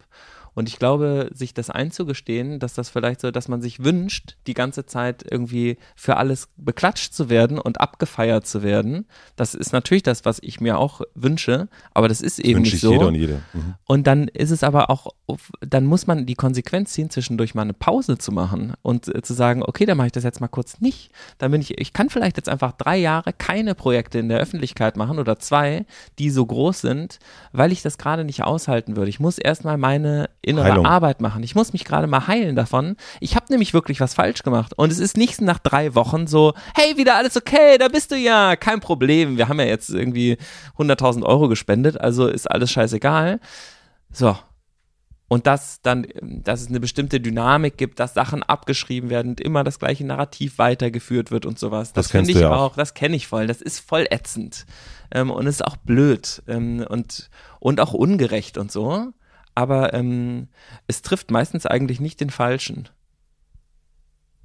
Und 0.54 0.68
ich 0.68 0.78
glaube, 0.78 1.30
sich 1.32 1.54
das 1.54 1.70
einzugestehen, 1.70 2.58
dass 2.58 2.74
das 2.74 2.88
vielleicht 2.88 3.20
so, 3.20 3.30
dass 3.30 3.48
man 3.48 3.60
sich 3.60 3.82
wünscht, 3.84 4.36
die 4.46 4.54
ganze 4.54 4.86
Zeit 4.86 5.24
irgendwie 5.28 5.78
für 5.96 6.16
alles 6.16 6.48
beklatscht 6.56 7.12
zu 7.12 7.28
werden 7.28 7.58
und 7.58 7.80
abgefeiert 7.80 8.46
zu 8.46 8.62
werden, 8.62 9.06
das 9.36 9.54
ist 9.54 9.72
natürlich 9.72 10.02
das, 10.02 10.24
was 10.24 10.38
ich 10.42 10.60
mir 10.60 10.78
auch 10.78 11.00
wünsche, 11.14 11.68
aber 11.92 12.08
das 12.08 12.20
ist 12.20 12.38
eben 12.38 12.60
Wünsche 12.60 12.74
nicht 12.74 12.74
ich 12.74 12.80
so. 12.80 12.92
jeder 12.92 13.08
und 13.08 13.14
jede. 13.14 13.40
Mhm. 13.52 13.74
Und 13.86 14.06
dann 14.06 14.28
ist 14.28 14.50
es 14.50 14.62
aber 14.62 14.90
auch, 14.90 15.08
dann 15.60 15.86
muss 15.86 16.06
man 16.06 16.26
die 16.26 16.34
Konsequenz 16.34 16.92
ziehen, 16.92 17.10
zwischendurch 17.10 17.54
mal 17.54 17.62
eine 17.62 17.74
Pause 17.74 18.18
zu 18.18 18.32
machen 18.32 18.74
und 18.82 19.14
äh, 19.14 19.22
zu 19.22 19.34
sagen, 19.34 19.62
okay, 19.62 19.86
dann 19.86 19.96
mache 19.96 20.08
ich 20.08 20.12
das 20.12 20.24
jetzt 20.24 20.40
mal 20.40 20.48
kurz 20.48 20.80
nicht. 20.80 21.10
Dann 21.38 21.50
bin 21.50 21.60
ich, 21.60 21.78
ich 21.78 21.92
kann 21.92 22.10
vielleicht 22.10 22.36
jetzt 22.36 22.48
einfach 22.48 22.72
drei 22.72 22.96
Jahre 22.96 23.32
keine 23.32 23.74
Projekte 23.74 24.18
in 24.18 24.28
der 24.28 24.38
Öffentlichkeit 24.38 24.96
machen 24.96 25.18
oder 25.18 25.38
zwei, 25.38 25.86
die 26.18 26.30
so 26.30 26.46
groß 26.46 26.80
sind, 26.80 27.18
weil 27.52 27.72
ich 27.72 27.82
das 27.82 27.98
gerade 27.98 28.24
nicht 28.24 28.42
aushalten 28.42 28.96
würde. 28.96 29.08
Ich 29.10 29.20
muss 29.20 29.38
erstmal 29.38 29.78
meine 29.78 30.28
innere 30.44 30.64
Heilung. 30.64 30.86
Arbeit 30.86 31.20
machen. 31.20 31.42
Ich 31.42 31.54
muss 31.54 31.72
mich 31.72 31.84
gerade 31.84 32.06
mal 32.06 32.26
heilen 32.26 32.56
davon. 32.56 32.96
Ich 33.20 33.36
habe 33.36 33.46
nämlich 33.50 33.74
wirklich 33.74 34.00
was 34.00 34.14
falsch 34.14 34.42
gemacht. 34.42 34.72
Und 34.76 34.92
es 34.92 34.98
ist 34.98 35.16
nicht 35.16 35.40
nach 35.40 35.58
drei 35.58 35.94
Wochen 35.94 36.26
so, 36.26 36.54
hey, 36.76 36.96
wieder 36.96 37.16
alles 37.16 37.36
okay, 37.36 37.78
da 37.78 37.88
bist 37.88 38.10
du 38.10 38.16
ja, 38.16 38.56
kein 38.56 38.80
Problem. 38.80 39.36
Wir 39.36 39.48
haben 39.48 39.58
ja 39.58 39.66
jetzt 39.66 39.90
irgendwie 39.90 40.38
100.000 40.78 41.24
Euro 41.24 41.48
gespendet, 41.48 42.00
also 42.00 42.26
ist 42.28 42.50
alles 42.50 42.70
scheißegal. 42.70 43.40
So. 44.12 44.36
Und 45.26 45.46
dass 45.46 45.80
dann, 45.80 46.06
dass 46.22 46.60
es 46.60 46.68
eine 46.68 46.80
bestimmte 46.80 47.18
Dynamik 47.18 47.76
gibt, 47.78 47.98
dass 47.98 48.14
Sachen 48.14 48.42
abgeschrieben 48.42 49.10
werden 49.10 49.30
und 49.30 49.40
immer 49.40 49.64
das 49.64 49.78
gleiche 49.78 50.04
Narrativ 50.06 50.58
weitergeführt 50.58 51.30
wird 51.30 51.46
und 51.46 51.58
sowas. 51.58 51.92
Das 51.92 52.06
Das, 52.06 52.12
finde 52.12 52.30
ich 52.30 52.38
ja 52.38 52.52
auch. 52.54 52.72
auch, 52.72 52.76
das 52.76 52.94
kenne 52.94 53.16
ich 53.16 53.26
voll. 53.26 53.46
Das 53.46 53.62
ist 53.62 53.80
voll 53.80 54.06
ätzend. 54.10 54.66
Ähm, 55.10 55.30
und 55.30 55.46
ist 55.46 55.64
auch 55.64 55.76
blöd 55.76 56.42
ähm, 56.46 56.84
und, 56.88 57.30
und 57.58 57.80
auch 57.80 57.94
ungerecht 57.94 58.58
und 58.58 58.70
so 58.70 59.12
aber 59.54 59.94
ähm, 59.94 60.48
es 60.86 61.02
trifft 61.02 61.30
meistens 61.30 61.66
eigentlich 61.66 62.00
nicht 62.00 62.20
den 62.20 62.30
Falschen. 62.30 62.88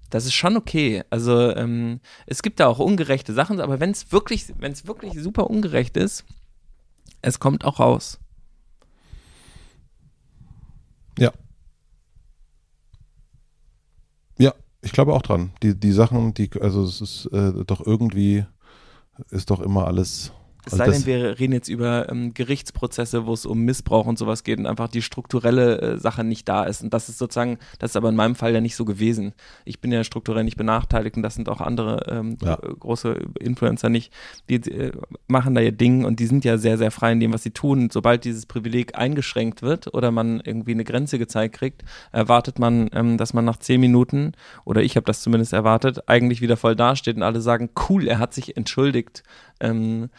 Das 0.10 0.26
ist 0.26 0.34
schon 0.34 0.58
okay. 0.58 1.04
Also 1.10 1.56
ähm, 1.56 2.00
es 2.26 2.42
gibt 2.42 2.60
da 2.60 2.68
auch 2.68 2.80
ungerechte 2.80 3.34
Sachen, 3.34 3.62
aber 3.62 3.80
wenn 3.80 3.92
es 3.92 4.12
wirklich, 4.12 4.46
wenn 4.58 4.72
es 4.72 4.88
wirklich 4.88 5.14
super 5.22 5.50
ungerecht 5.50 5.98
ist, 5.98 6.26
es 7.22 7.40
kommt 7.40 7.64
auch 7.66 7.80
raus. 7.80 8.20
Ja. 11.18 11.32
Ja, 14.38 14.54
ich 14.82 14.94
glaube 14.94 15.14
auch 15.14 15.22
dran. 15.22 15.52
Die, 15.62 15.80
die 15.80 15.92
Sachen, 15.92 16.34
die, 16.34 16.50
also 16.60 16.84
es 16.84 17.02
ist 17.02 17.26
äh, 17.28 17.66
doch 17.66 17.86
irgendwie, 17.86 18.46
ist 19.30 19.50
doch 19.50 19.60
immer 19.60 19.86
alles 19.86 20.32
es 20.66 20.74
sei 20.74 20.90
denn, 20.90 21.06
wir 21.06 21.40
reden 21.40 21.54
jetzt 21.54 21.70
über 21.70 22.10
ähm, 22.10 22.34
Gerichtsprozesse, 22.34 23.26
wo 23.26 23.34
es 23.34 23.46
um 23.46 23.62
Missbrauch 23.62 24.06
und 24.06 24.18
sowas 24.18 24.44
geht 24.44 24.60
und 24.60 24.66
einfach 24.66 24.90
die 24.90 25.02
strukturelle 25.02 25.82
äh, 25.82 25.98
Sache 25.98 26.24
nicht 26.24 26.50
da 26.50 26.64
ist. 26.64 26.84
Und 26.84 26.94
das 26.94 27.08
ist 27.10 27.18
sozusagen, 27.18 27.58
das 27.80 27.92
ist 27.92 27.96
aber 27.96 28.10
in 28.10 28.16
meinem 28.16 28.36
Fall 28.36 28.54
ja 28.54 28.62
nicht 28.62 28.76
so 28.76 28.86
gewesen. 28.86 29.34
Ich 29.64 29.80
bin 29.80 29.92
ja 29.92 30.04
strukturell 30.04 30.44
nicht 30.44 30.58
benachteiligt 30.58 31.16
und 31.16 31.24
das 31.24 31.36
sind 31.36 31.50
auch 31.50 31.62
andere 31.62 32.06
ähm, 32.10 32.38
ja. 32.42 32.56
große 32.56 33.18
Influencer 33.40 33.90
nicht. 33.90 34.12
Die 34.50 34.56
äh, 34.56 34.92
machen 35.28 35.56
da 35.56 35.62
ihr 35.62 35.72
Ding 35.72 36.04
und 36.04 36.20
die 36.20 36.26
sind 36.26 36.44
ja 36.44 36.58
sehr, 36.58 36.78
sehr 36.78 36.92
frei 36.92 37.14
in 37.14 37.20
dem, 37.20 37.34
was 37.34 37.44
sie 37.44 37.52
tun. 37.52 37.84
Und 37.84 37.94
sobald 37.94 38.26
dieses 38.26 38.46
Privileg 38.46 38.98
eingeschränkt 38.98 39.62
wird 39.62 39.94
oder 39.94 40.12
man 40.12 40.42
irgendwie 40.42 40.72
eine 40.72 40.84
Grenze 40.84 41.20
gezeigt 41.20 41.56
kriegt, 41.56 41.84
erwartet 42.12 42.60
man, 42.60 42.90
ähm, 42.94 43.18
dass 43.18 43.34
man 43.34 43.46
nach 43.46 43.58
zehn 43.58 43.80
Minuten, 43.80 44.34
oder 44.66 44.84
ich 44.84 44.98
habe 44.98 45.06
das 45.06 45.22
zumindest 45.22 45.54
erwartet, 45.54 46.10
eigentlich 46.10 46.42
wieder 46.42 46.58
voll 46.58 46.76
dasteht 46.76 47.16
und 47.16 47.24
alle 47.24 47.42
sagen, 47.42 47.70
cool, 47.90 48.08
er 48.08 48.20
hat 48.20 48.34
sich 48.34 48.58
entschuldigt. 48.58 49.24
Ähm, 49.62 50.10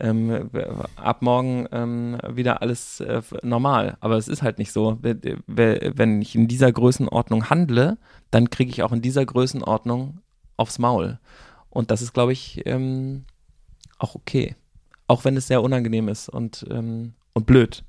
ähm, 0.00 0.50
ab 0.96 1.22
morgen 1.22 1.66
ähm, 1.72 2.18
wieder 2.28 2.62
alles 2.62 3.00
äh, 3.00 3.22
normal. 3.42 3.96
Aber 4.00 4.16
es 4.16 4.28
ist 4.28 4.42
halt 4.42 4.58
nicht 4.58 4.72
so. 4.72 4.98
Wenn 5.00 6.22
ich 6.22 6.34
in 6.34 6.48
dieser 6.48 6.72
Größenordnung 6.72 7.50
handle, 7.50 7.98
dann 8.30 8.50
kriege 8.50 8.70
ich 8.70 8.82
auch 8.82 8.92
in 8.92 9.02
dieser 9.02 9.24
Größenordnung 9.24 10.20
aufs 10.56 10.78
Maul. 10.78 11.18
Und 11.70 11.90
das 11.90 12.02
ist, 12.02 12.12
glaube 12.12 12.32
ich, 12.32 12.62
ähm, 12.66 13.24
auch 13.98 14.14
okay. 14.14 14.56
Auch 15.06 15.24
wenn 15.24 15.36
es 15.36 15.46
sehr 15.46 15.62
unangenehm 15.62 16.08
ist 16.08 16.28
und, 16.28 16.64
ähm, 16.70 17.14
und 17.32 17.46
blöd. 17.46 17.84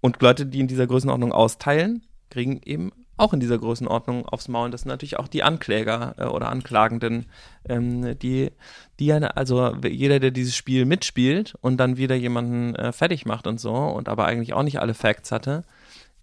Und 0.00 0.20
Leute, 0.20 0.46
die 0.46 0.60
in 0.60 0.68
dieser 0.68 0.86
Größenordnung 0.86 1.32
austeilen, 1.32 2.02
kriegen 2.30 2.60
eben 2.64 2.92
auch 3.16 3.32
in 3.32 3.40
dieser 3.40 3.58
Größenordnung 3.58 4.26
aufs 4.26 4.48
Maul. 4.48 4.70
Das 4.70 4.82
sind 4.82 4.90
natürlich 4.90 5.18
auch 5.18 5.28
die 5.28 5.42
Ankläger 5.42 6.14
äh, 6.18 6.24
oder 6.24 6.48
Anklagenden, 6.48 7.26
ähm, 7.68 8.18
die, 8.18 8.50
die 8.98 9.12
also 9.12 9.76
jeder, 9.76 10.20
der 10.20 10.30
dieses 10.30 10.56
Spiel 10.56 10.84
mitspielt 10.84 11.54
und 11.60 11.76
dann 11.78 11.96
wieder 11.96 12.14
jemanden 12.14 12.74
äh, 12.74 12.92
fertig 12.92 13.26
macht 13.26 13.46
und 13.46 13.60
so 13.60 13.74
und 13.74 14.08
aber 14.08 14.26
eigentlich 14.26 14.54
auch 14.54 14.62
nicht 14.62 14.80
alle 14.80 14.94
Facts 14.94 15.30
hatte, 15.32 15.62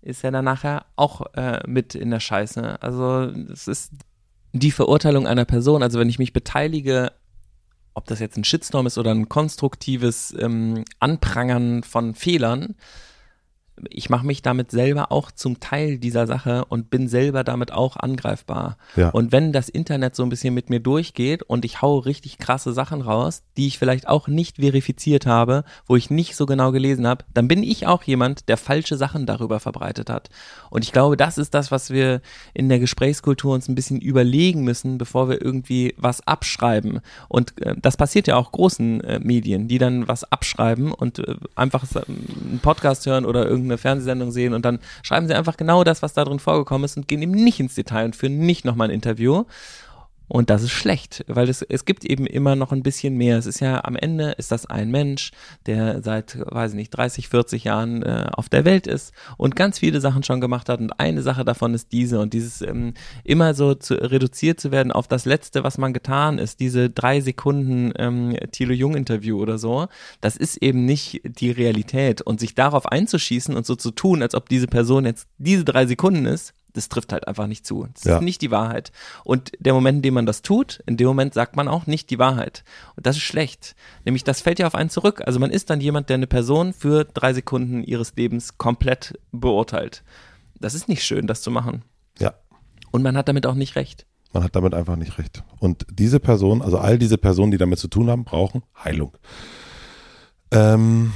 ist 0.02 0.24
ja 0.24 0.32
dann 0.32 0.46
nachher 0.46 0.86
auch 0.96 1.34
äh, 1.36 1.62
mit 1.68 1.96
in 1.96 2.10
der 2.10 2.20
Scheiße. 2.20 2.82
Also 2.82 3.32
es 3.52 3.68
ist 3.68 3.92
die 4.54 4.72
Verurteilung 4.72 5.28
einer 5.28 5.46
Person. 5.46 5.84
Also 5.84 6.00
wenn 6.00 6.10
ich 6.10 6.20
mich 6.20 6.34
beteilige, 6.34 7.12
ob 7.94 8.08
das 8.08 8.20
jetzt 8.20 8.38
ein 8.38 8.44
Shitstorm 8.44 8.88
ist 8.88 8.98
oder 8.98 9.12
ein 9.12 9.30
konstruktives 9.30 10.36
ähm, 10.38 10.84
Anprangern 11.00 11.84
von 11.84 12.16
Fehlern, 12.16 12.76
ich 13.90 14.10
mache 14.10 14.26
mich 14.26 14.42
damit 14.42 14.72
selber 14.72 15.12
auch 15.12 15.32
zum 15.32 15.60
Teil 15.60 15.98
dieser 15.98 16.28
Sache 16.28 16.66
und 16.66 16.90
bin 16.90 17.08
selber 17.08 17.44
damit 17.44 17.72
auch 17.72 17.98
angreifbar. 17.98 18.78
Ja. 18.96 19.10
Und 19.10 19.32
wenn 19.32 19.52
das 19.52 19.70
Internet 19.70 20.16
so 20.16 20.24
ein 20.24 20.30
bisschen 20.30 20.54
mit 20.54 20.70
mir 20.70 20.80
durchgeht 20.80 21.44
und 21.44 21.66
ich 21.66 21.82
haue 21.82 22.06
richtig 22.06 22.38
krasse 22.38 22.74
Sachen 22.74 23.02
raus, 23.02 23.44
die 23.58 23.68
ich 23.68 23.80
vielleicht 23.80 24.08
auch 24.08 24.28
nicht 24.28 24.58
verifiziert 24.58 25.26
habe, 25.26 25.64
wo 25.88 25.96
ich 25.96 26.10
nicht 26.10 26.36
so 26.36 26.46
genau 26.46 26.72
gelesen 26.72 27.08
habe, 27.08 27.26
dann 27.34 27.48
bin 27.48 27.64
ich 27.64 27.88
auch 27.88 28.04
jemand, 28.04 28.50
der 28.50 28.58
falsche 28.58 28.98
Sachen 28.98 29.26
darüber 29.26 29.60
verbreitet 29.60 30.10
hat. 30.10 30.30
Und 30.70 30.84
ich 30.84 30.92
glaube, 30.92 31.18
das 31.18 31.38
ist 31.38 31.54
das, 31.54 31.72
was 31.72 31.90
wir 31.90 32.22
in 32.54 32.70
der 32.70 32.80
Gesprächskultur 32.80 33.54
uns 33.54 33.68
ein 33.68 33.76
bisschen 33.76 34.00
überlegen 34.00 34.64
müssen, 34.64 34.98
bevor 34.98 35.30
wir 35.30 35.42
irgendwie 35.42 35.94
was 35.98 36.26
abschreiben. 36.28 37.02
Und 37.28 37.62
äh, 37.62 37.76
das 37.82 37.98
passiert 37.98 38.28
ja 38.28 38.36
auch 38.36 38.52
großen 38.52 39.02
äh, 39.02 39.20
Medien, 39.20 39.68
die 39.68 39.78
dann 39.78 40.08
was 40.08 40.24
abschreiben 40.32 40.92
und 40.92 41.20
äh, 41.20 41.36
einfach 41.56 41.86
einen 42.08 42.60
Podcast 42.62 43.06
hören 43.06 43.26
oder 43.26 43.46
irgendeine 43.46 43.71
irgendeine 43.72 43.78
Fernsehsendung 43.78 44.32
sehen 44.32 44.54
und 44.54 44.66
dann 44.66 44.80
schreiben 45.04 45.28
sie 45.28 45.34
einfach 45.34 45.58
genau 45.58 45.84
das, 45.84 46.02
was 46.02 46.14
da 46.14 46.24
drin 46.24 46.40
vorgekommen 46.40 46.86
ist 46.86 46.98
und 46.98 47.08
gehen 47.08 47.22
eben 47.22 47.32
nicht 47.32 47.60
ins 47.60 47.76
Detail 47.76 48.06
und 48.06 48.16
führen 48.16 48.40
nicht 48.40 48.66
nochmal 48.66 48.90
ein 48.90 48.94
Interview. 48.94 49.46
Und 50.32 50.50
das 50.50 50.64
ist 50.64 50.72
schlecht, 50.72 51.26
weil 51.28 51.50
es, 51.50 51.62
es 51.62 51.84
gibt 51.84 52.06
eben 52.06 52.26
immer 52.26 52.56
noch 52.56 52.72
ein 52.72 52.84
bisschen 52.84 53.18
mehr. 53.18 53.38
Es 53.38 53.46
ist 53.46 53.60
ja 53.60 53.84
am 53.84 53.98
Ende 53.98 54.32
ist 54.38 54.50
das 54.50 54.66
ein 54.66 54.90
Mensch, 54.90 55.32
der 55.66 56.02
seit, 56.04 56.38
weiß 56.40 56.72
ich 56.72 56.78
nicht, 56.78 56.92
30, 56.92 57.28
40 57.28 57.66
Jahren 57.66 58.02
äh, 58.02 58.30
auf 58.32 58.48
der 58.48 58.64
Welt 58.64 58.88
ist 58.88 59.12
und 59.36 59.58
ganz 59.58 59.80
viele 59.80 60.00
Sachen 60.00 60.24
schon 60.24 60.40
gemacht 60.40 60.70
hat. 60.70 60.80
Und 60.80 60.98
eine 60.98 61.22
Sache 61.22 61.44
davon 61.44 61.74
ist 61.74 61.92
diese 61.92 62.22
und 62.22 62.32
dieses 62.32 62.62
ähm, 62.62 62.94
immer 63.26 63.54
so 63.54 63.74
zu, 63.74 63.96
reduziert 63.96 64.62
zu 64.62 64.72
werden 64.72 64.94
auf 64.94 65.10
das 65.10 65.26
Letzte, 65.26 65.66
was 65.66 65.78
man 65.78 65.92
getan 65.92 66.38
ist, 66.38 66.62
diese 66.62 66.90
drei 66.90 67.20
Sekunden 67.20 67.92
ähm, 67.98 68.34
Thilo 68.54 68.72
Jung 68.72 68.96
Interview 68.96 69.38
oder 69.38 69.58
so, 69.58 69.90
das 70.22 70.38
ist 70.38 70.56
eben 70.64 70.86
nicht 70.86 71.20
die 71.26 71.52
Realität. 71.52 72.22
Und 72.22 72.40
sich 72.40 72.56
darauf 72.56 72.86
einzuschießen 72.86 73.54
und 73.54 73.66
so 73.66 73.76
zu 73.76 73.92
tun, 73.92 74.22
als 74.22 74.34
ob 74.34 74.48
diese 74.48 74.68
Person 74.68 75.04
jetzt 75.04 75.28
diese 75.40 75.66
drei 75.66 75.86
Sekunden 75.88 76.26
ist, 76.26 76.54
das 76.74 76.90
trifft 76.90 77.12
halt 77.14 77.28
einfach 77.28 77.48
nicht 77.48 77.66
zu. 77.66 77.88
Das 77.94 78.04
ja. 78.04 78.16
ist 78.18 78.24
nicht 78.24 78.42
die 78.42 78.52
Wahrheit. 78.52 78.92
Und 79.24 79.52
der 79.60 79.74
Moment, 79.74 79.98
in 79.98 80.02
dem 80.02 80.14
man 80.14 80.26
das 80.26 80.42
tut, 80.42 80.82
in 80.86 80.98
dem 80.98 81.08
Moment 81.08 81.34
sagt 81.34 81.56
man 81.56 81.68
auch 81.68 81.88
nicht 81.88 82.10
die 82.10 82.20
Wahrheit. 82.20 82.64
Und 82.96 83.06
das 83.06 83.18
ist 83.18 83.24
schlecht. 83.24 83.76
Nämlich, 84.06 84.24
das 84.24 84.42
fällt 84.42 84.60
ja 84.60 84.68
auf 84.68 84.76
einen 84.76 84.90
zurück. 84.90 85.22
Also 85.26 85.40
man 85.40 85.52
ist 85.52 85.70
dann 85.70 85.82
jemand, 85.82 86.10
der 86.10 86.16
eine 86.16 86.28
Person 86.28 86.74
für 86.74 87.06
drei 87.06 87.34
Sekunden 87.34 87.84
ihres 87.84 88.16
Lebens 88.16 88.58
komplett 88.58 89.20
beurteilt. 89.32 90.04
Das 90.60 90.74
ist 90.74 90.88
nicht 90.88 91.04
schön, 91.04 91.28
das 91.28 91.42
zu 91.42 91.52
machen. 91.52 91.84
Ja. 92.20 92.34
Und 92.92 93.04
man 93.04 93.18
hat 93.18 93.28
damit 93.28 93.46
auch 93.46 93.56
nicht 93.56 93.76
recht. 93.76 94.06
Man 94.34 94.44
hat 94.44 94.56
damit 94.56 94.74
einfach 94.74 94.96
nicht 94.96 95.18
recht. 95.18 95.44
Und 95.60 95.86
diese 95.92 96.20
Person, 96.20 96.62
also 96.62 96.78
all 96.78 96.98
diese 96.98 97.18
Personen, 97.18 97.52
die 97.52 97.58
damit 97.58 97.80
zu 97.80 97.88
tun 97.88 98.10
haben, 98.10 98.24
brauchen 98.24 98.64
Heilung. 98.82 99.18
Ähm, 100.52 101.12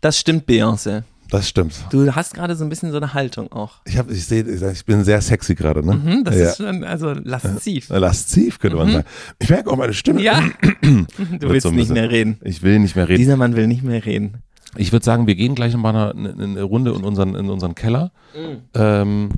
das 0.00 0.18
stimmt, 0.18 0.48
Beyoncé. 0.48 1.04
Das 1.32 1.48
stimmt. 1.48 1.72
Du 1.90 2.14
hast 2.14 2.34
gerade 2.34 2.54
so 2.56 2.62
ein 2.62 2.68
bisschen 2.68 2.90
so 2.90 2.98
eine 2.98 3.14
Haltung 3.14 3.50
auch. 3.52 3.76
Ich 3.86 3.96
habe, 3.96 4.12
ich 4.12 4.26
sehe, 4.26 4.44
ich 4.44 4.84
bin 4.84 5.02
sehr 5.02 5.22
sexy 5.22 5.54
gerade, 5.54 5.84
ne? 5.84 5.94
Mhm, 5.94 6.24
das 6.24 6.36
ja. 6.36 6.50
ist 6.50 6.58
schon, 6.58 6.84
also 6.84 7.12
lasziv. 7.12 7.88
Lasziv 7.88 8.58
könnte 8.58 8.76
man 8.76 8.88
mhm. 8.88 8.92
sagen. 8.92 9.06
Ich 9.38 9.48
merke 9.48 9.70
auch 9.70 9.78
meine 9.78 9.94
Stimme. 9.94 10.20
Ja. 10.20 10.42
du 10.82 11.48
willst 11.48 11.62
so 11.62 11.70
nicht 11.70 11.90
mehr 11.90 12.10
reden. 12.10 12.36
Ich 12.42 12.62
will 12.62 12.78
nicht 12.78 12.96
mehr 12.96 13.08
reden. 13.08 13.16
Dieser 13.16 13.38
Mann 13.38 13.56
will 13.56 13.66
nicht 13.66 13.82
mehr 13.82 14.04
reden. 14.04 14.42
Ich 14.76 14.92
würde 14.92 15.06
sagen, 15.06 15.26
wir 15.26 15.34
gehen 15.34 15.54
gleich 15.54 15.72
noch 15.72 15.80
mal 15.80 16.12
eine, 16.12 16.34
eine 16.34 16.62
Runde 16.64 16.92
in 16.92 17.02
unseren, 17.02 17.34
in 17.34 17.48
unseren 17.48 17.74
Keller. 17.74 18.12
Mhm. 18.36 18.58
Ähm, 18.74 19.28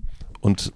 und 0.40 0.72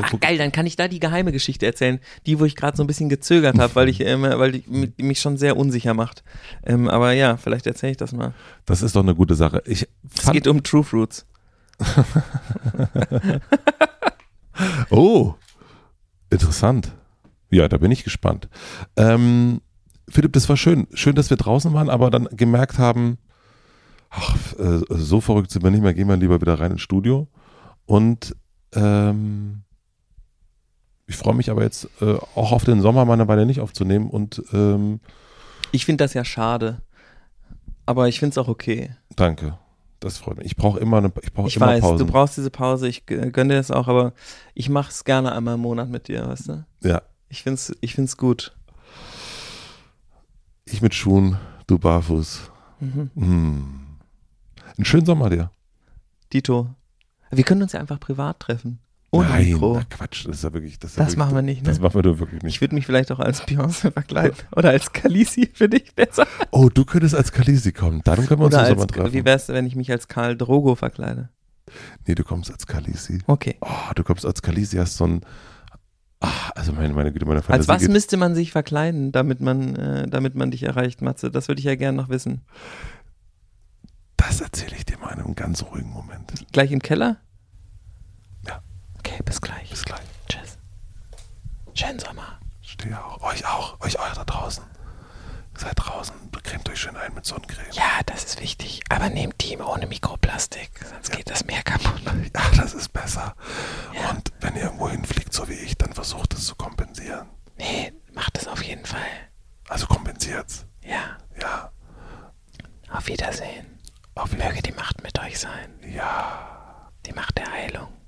Ach 0.00 0.20
geil, 0.20 0.38
dann 0.38 0.52
kann 0.52 0.66
ich 0.66 0.76
da 0.76 0.88
die 0.88 1.00
geheime 1.00 1.32
Geschichte 1.32 1.66
erzählen, 1.66 2.00
die, 2.26 2.38
wo 2.38 2.44
ich 2.44 2.56
gerade 2.56 2.76
so 2.76 2.84
ein 2.84 2.86
bisschen 2.86 3.08
gezögert 3.08 3.58
habe, 3.58 3.74
weil 3.74 3.88
ich 3.88 4.00
ähm, 4.00 4.22
weil 4.22 4.52
die, 4.52 4.92
mich 5.02 5.20
schon 5.20 5.36
sehr 5.36 5.56
unsicher 5.56 5.94
macht. 5.94 6.22
Ähm, 6.64 6.88
aber 6.88 7.12
ja, 7.12 7.36
vielleicht 7.36 7.66
erzähle 7.66 7.92
ich 7.92 7.96
das 7.96 8.12
mal. 8.12 8.34
Das 8.66 8.82
ist 8.82 8.96
doch 8.96 9.02
eine 9.02 9.14
gute 9.14 9.34
Sache. 9.34 9.62
Ich 9.66 9.88
es 10.16 10.30
geht 10.30 10.46
um 10.46 10.62
True 10.62 10.84
Fruits. 10.84 11.26
oh, 14.90 15.34
interessant. 16.30 16.92
Ja, 17.50 17.68
da 17.68 17.78
bin 17.78 17.90
ich 17.90 18.04
gespannt. 18.04 18.48
Ähm, 18.96 19.60
Philipp, 20.08 20.32
das 20.32 20.48
war 20.48 20.56
schön. 20.56 20.86
Schön, 20.94 21.14
dass 21.14 21.30
wir 21.30 21.36
draußen 21.36 21.72
waren, 21.72 21.88
aber 21.88 22.10
dann 22.10 22.28
gemerkt 22.32 22.78
haben, 22.78 23.18
ach, 24.10 24.36
äh, 24.58 24.80
so 24.88 25.20
verrückt 25.20 25.50
sind 25.50 25.62
wir 25.62 25.70
nicht 25.70 25.82
mehr, 25.82 25.94
gehen 25.94 26.08
wir 26.08 26.16
lieber 26.16 26.40
wieder 26.40 26.60
rein 26.60 26.72
ins 26.72 26.82
Studio. 26.82 27.28
Und 27.86 28.36
ähm, 28.74 29.62
ich 31.10 31.16
freue 31.16 31.34
mich 31.34 31.50
aber 31.50 31.64
jetzt 31.64 31.88
äh, 32.00 32.14
auch 32.36 32.52
auf 32.52 32.62
den 32.62 32.80
Sommer 32.80 33.04
mal 33.04 33.14
eine 33.14 33.26
Weile 33.26 33.44
nicht 33.44 33.58
aufzunehmen 33.58 34.08
und 34.08 34.40
ähm, 34.52 35.00
ich 35.72 35.84
finde 35.84 36.04
das 36.04 36.14
ja 36.14 36.24
schade. 36.24 36.82
Aber 37.84 38.06
ich 38.06 38.20
finde 38.20 38.30
es 38.34 38.38
auch 38.38 38.46
okay. 38.46 38.94
Danke. 39.16 39.58
Das 39.98 40.18
freut 40.18 40.36
mich. 40.36 40.46
Ich 40.46 40.56
brauche 40.56 40.78
immer 40.78 40.98
eine 40.98 41.12
ich 41.20 41.32
brauche 41.32 41.48
Ich 41.48 41.56
immer 41.56 41.66
weiß, 41.66 41.80
Pausen. 41.80 42.06
du 42.06 42.12
brauchst 42.12 42.36
diese 42.36 42.50
Pause. 42.50 42.86
Ich 42.86 43.06
gönne 43.06 43.48
dir 43.48 43.56
das 43.56 43.72
auch, 43.72 43.88
aber 43.88 44.12
ich 44.54 44.68
mache 44.68 44.90
es 44.90 45.02
gerne 45.02 45.32
einmal 45.32 45.54
im 45.54 45.60
Monat 45.62 45.88
mit 45.88 46.06
dir, 46.06 46.28
weißt 46.28 46.48
du? 46.48 46.64
Ja. 46.84 47.02
Ich 47.28 47.42
finde 47.42 47.56
es 47.56 47.76
ich 47.80 47.96
find's 47.96 48.16
gut. 48.16 48.56
Ich 50.64 50.80
mit 50.80 50.94
Schuhen, 50.94 51.38
du 51.66 51.76
barfuß. 51.80 52.52
Mhm. 52.78 53.10
Hm. 53.16 53.80
Einen 54.76 54.84
schönen 54.84 55.06
Sommer 55.06 55.28
dir. 55.28 55.50
Dito. 56.32 56.70
Wir 57.32 57.42
können 57.42 57.62
uns 57.62 57.72
ja 57.72 57.80
einfach 57.80 57.98
privat 57.98 58.38
treffen. 58.38 58.78
Ohne 59.12 59.28
Nein, 59.28 59.48
Mikro. 59.48 59.74
Na 59.74 59.84
Quatsch, 59.84 60.26
das 60.26 60.36
ist 60.36 60.44
ja 60.44 60.52
wirklich. 60.52 60.78
Das, 60.78 60.92
das 60.92 60.98
wirklich, 60.98 61.16
machen 61.16 61.34
wir 61.34 61.42
nicht, 61.42 61.62
ne? 61.62 61.68
Das 61.68 61.80
machen 61.80 61.94
wir 61.94 62.02
doch 62.02 62.18
wirklich 62.20 62.42
nicht. 62.42 62.54
Ich 62.54 62.60
würde 62.60 62.76
mich 62.76 62.86
vielleicht 62.86 63.10
auch 63.10 63.18
als 63.18 63.42
Beyoncé 63.42 63.90
verkleiden. 63.90 64.36
Oder 64.56 64.70
als 64.70 64.92
Kalisi 64.92 65.50
für 65.52 65.68
dich 65.68 65.94
besser. 65.94 66.26
Oh, 66.52 66.68
du 66.68 66.84
könntest 66.84 67.16
als 67.16 67.32
Kalisi 67.32 67.72
kommen. 67.72 68.02
Dann 68.04 68.26
können 68.26 68.40
wir 68.40 68.46
uns 68.46 68.54
Oder 68.54 68.74
mal 68.76 68.86
treffen. 68.86 69.12
Wie 69.12 69.24
wär's, 69.24 69.48
wenn 69.48 69.66
ich 69.66 69.74
mich 69.74 69.90
als 69.90 70.06
Karl 70.06 70.36
Drogo 70.36 70.76
verkleide? 70.76 71.28
Nee, 72.06 72.14
du 72.14 72.22
kommst 72.22 72.52
als 72.52 72.66
Kalisi. 72.66 73.20
Okay. 73.26 73.56
Oh, 73.60 73.92
du 73.96 74.04
kommst 74.04 74.24
als 74.24 74.42
Kalisi, 74.42 74.76
hast 74.76 74.96
so 74.96 75.06
ein. 75.06 75.20
Ach, 76.20 76.50
also 76.54 76.72
meine, 76.72 76.92
meine 76.92 77.12
Güte, 77.12 77.26
meine 77.26 77.42
Fantasie. 77.42 77.70
Als 77.70 77.82
was 77.82 77.88
müsste 77.88 78.16
man 78.16 78.34
sich 78.34 78.52
verkleiden, 78.52 79.10
damit 79.10 79.40
man, 79.40 79.74
äh, 79.74 80.08
damit 80.08 80.34
man 80.34 80.50
dich 80.50 80.64
erreicht, 80.64 81.02
Matze? 81.02 81.30
Das 81.30 81.48
würde 81.48 81.60
ich 81.60 81.64
ja 81.64 81.74
gerne 81.74 81.96
noch 81.96 82.10
wissen. 82.10 82.42
Das 84.16 84.40
erzähle 84.40 84.76
ich 84.76 84.84
dir 84.84 84.98
mal 84.98 85.12
in 85.14 85.20
einem 85.20 85.34
ganz 85.34 85.64
ruhigen 85.64 85.90
Moment. 85.90 86.32
Gleich 86.52 86.70
im 86.72 86.80
Keller? 86.80 87.16
Okay, 89.20 89.26
bis 89.26 89.40
gleich. 89.42 89.70
Bis 89.70 89.84
gleich. 89.84 90.00
Tschüss. 90.28 90.58
Schönen 91.74 91.98
Sommer. 91.98 92.40
Stehe 92.62 93.04
auch. 93.04 93.20
Euch 93.22 93.44
auch. 93.44 93.78
Euch 93.80 93.98
auch 93.98 94.14
da 94.14 94.24
draußen. 94.24 94.64
Seid 95.54 95.74
draußen. 95.76 96.14
Cremt 96.42 96.68
euch 96.70 96.80
schön 96.80 96.96
ein 96.96 97.12
mit 97.12 97.26
Sonnencreme. 97.26 97.70
Ja, 97.72 98.00
das 98.06 98.24
ist 98.24 98.40
wichtig. 98.40 98.80
Aber 98.88 99.10
nehmt 99.10 99.38
Team 99.38 99.60
ohne 99.60 99.86
Mikroplastik, 99.86 100.70
sonst 100.90 101.10
ja. 101.10 101.16
geht 101.16 101.28
das 101.30 101.44
Meer 101.44 101.62
kaputt. 101.62 102.00
Ja, 102.34 102.42
das 102.56 102.72
ist 102.72 102.92
besser. 102.92 103.34
Ja. 103.92 104.10
Und 104.10 104.32
wenn 104.40 104.56
ihr 104.56 104.62
irgendwo 104.62 104.88
hinfliegt, 104.88 105.34
so 105.34 105.48
wie 105.48 105.54
ich, 105.54 105.76
dann 105.76 105.92
versucht 105.92 106.32
es 106.34 106.46
zu 106.46 106.54
kompensieren. 106.54 107.28
Nee, 107.58 107.92
macht 108.14 108.38
es 108.38 108.48
auf 108.48 108.62
jeden 108.62 108.86
Fall. 108.86 109.00
Also 109.68 109.86
kompensiert's. 109.86 110.64
Ja. 110.82 111.18
Ja. 111.40 111.70
Auf 112.90 113.06
Wiedersehen. 113.06 113.78
Auf 114.14 114.32
Wiedersehen. 114.32 114.48
Möge 114.48 114.62
die 114.62 114.72
Macht 114.72 115.02
mit 115.02 115.18
euch 115.20 115.38
sein. 115.38 115.78
Ja. 115.86 116.88
Die 117.04 117.12
Macht 117.12 117.36
der 117.36 117.52
Heilung. 117.52 118.00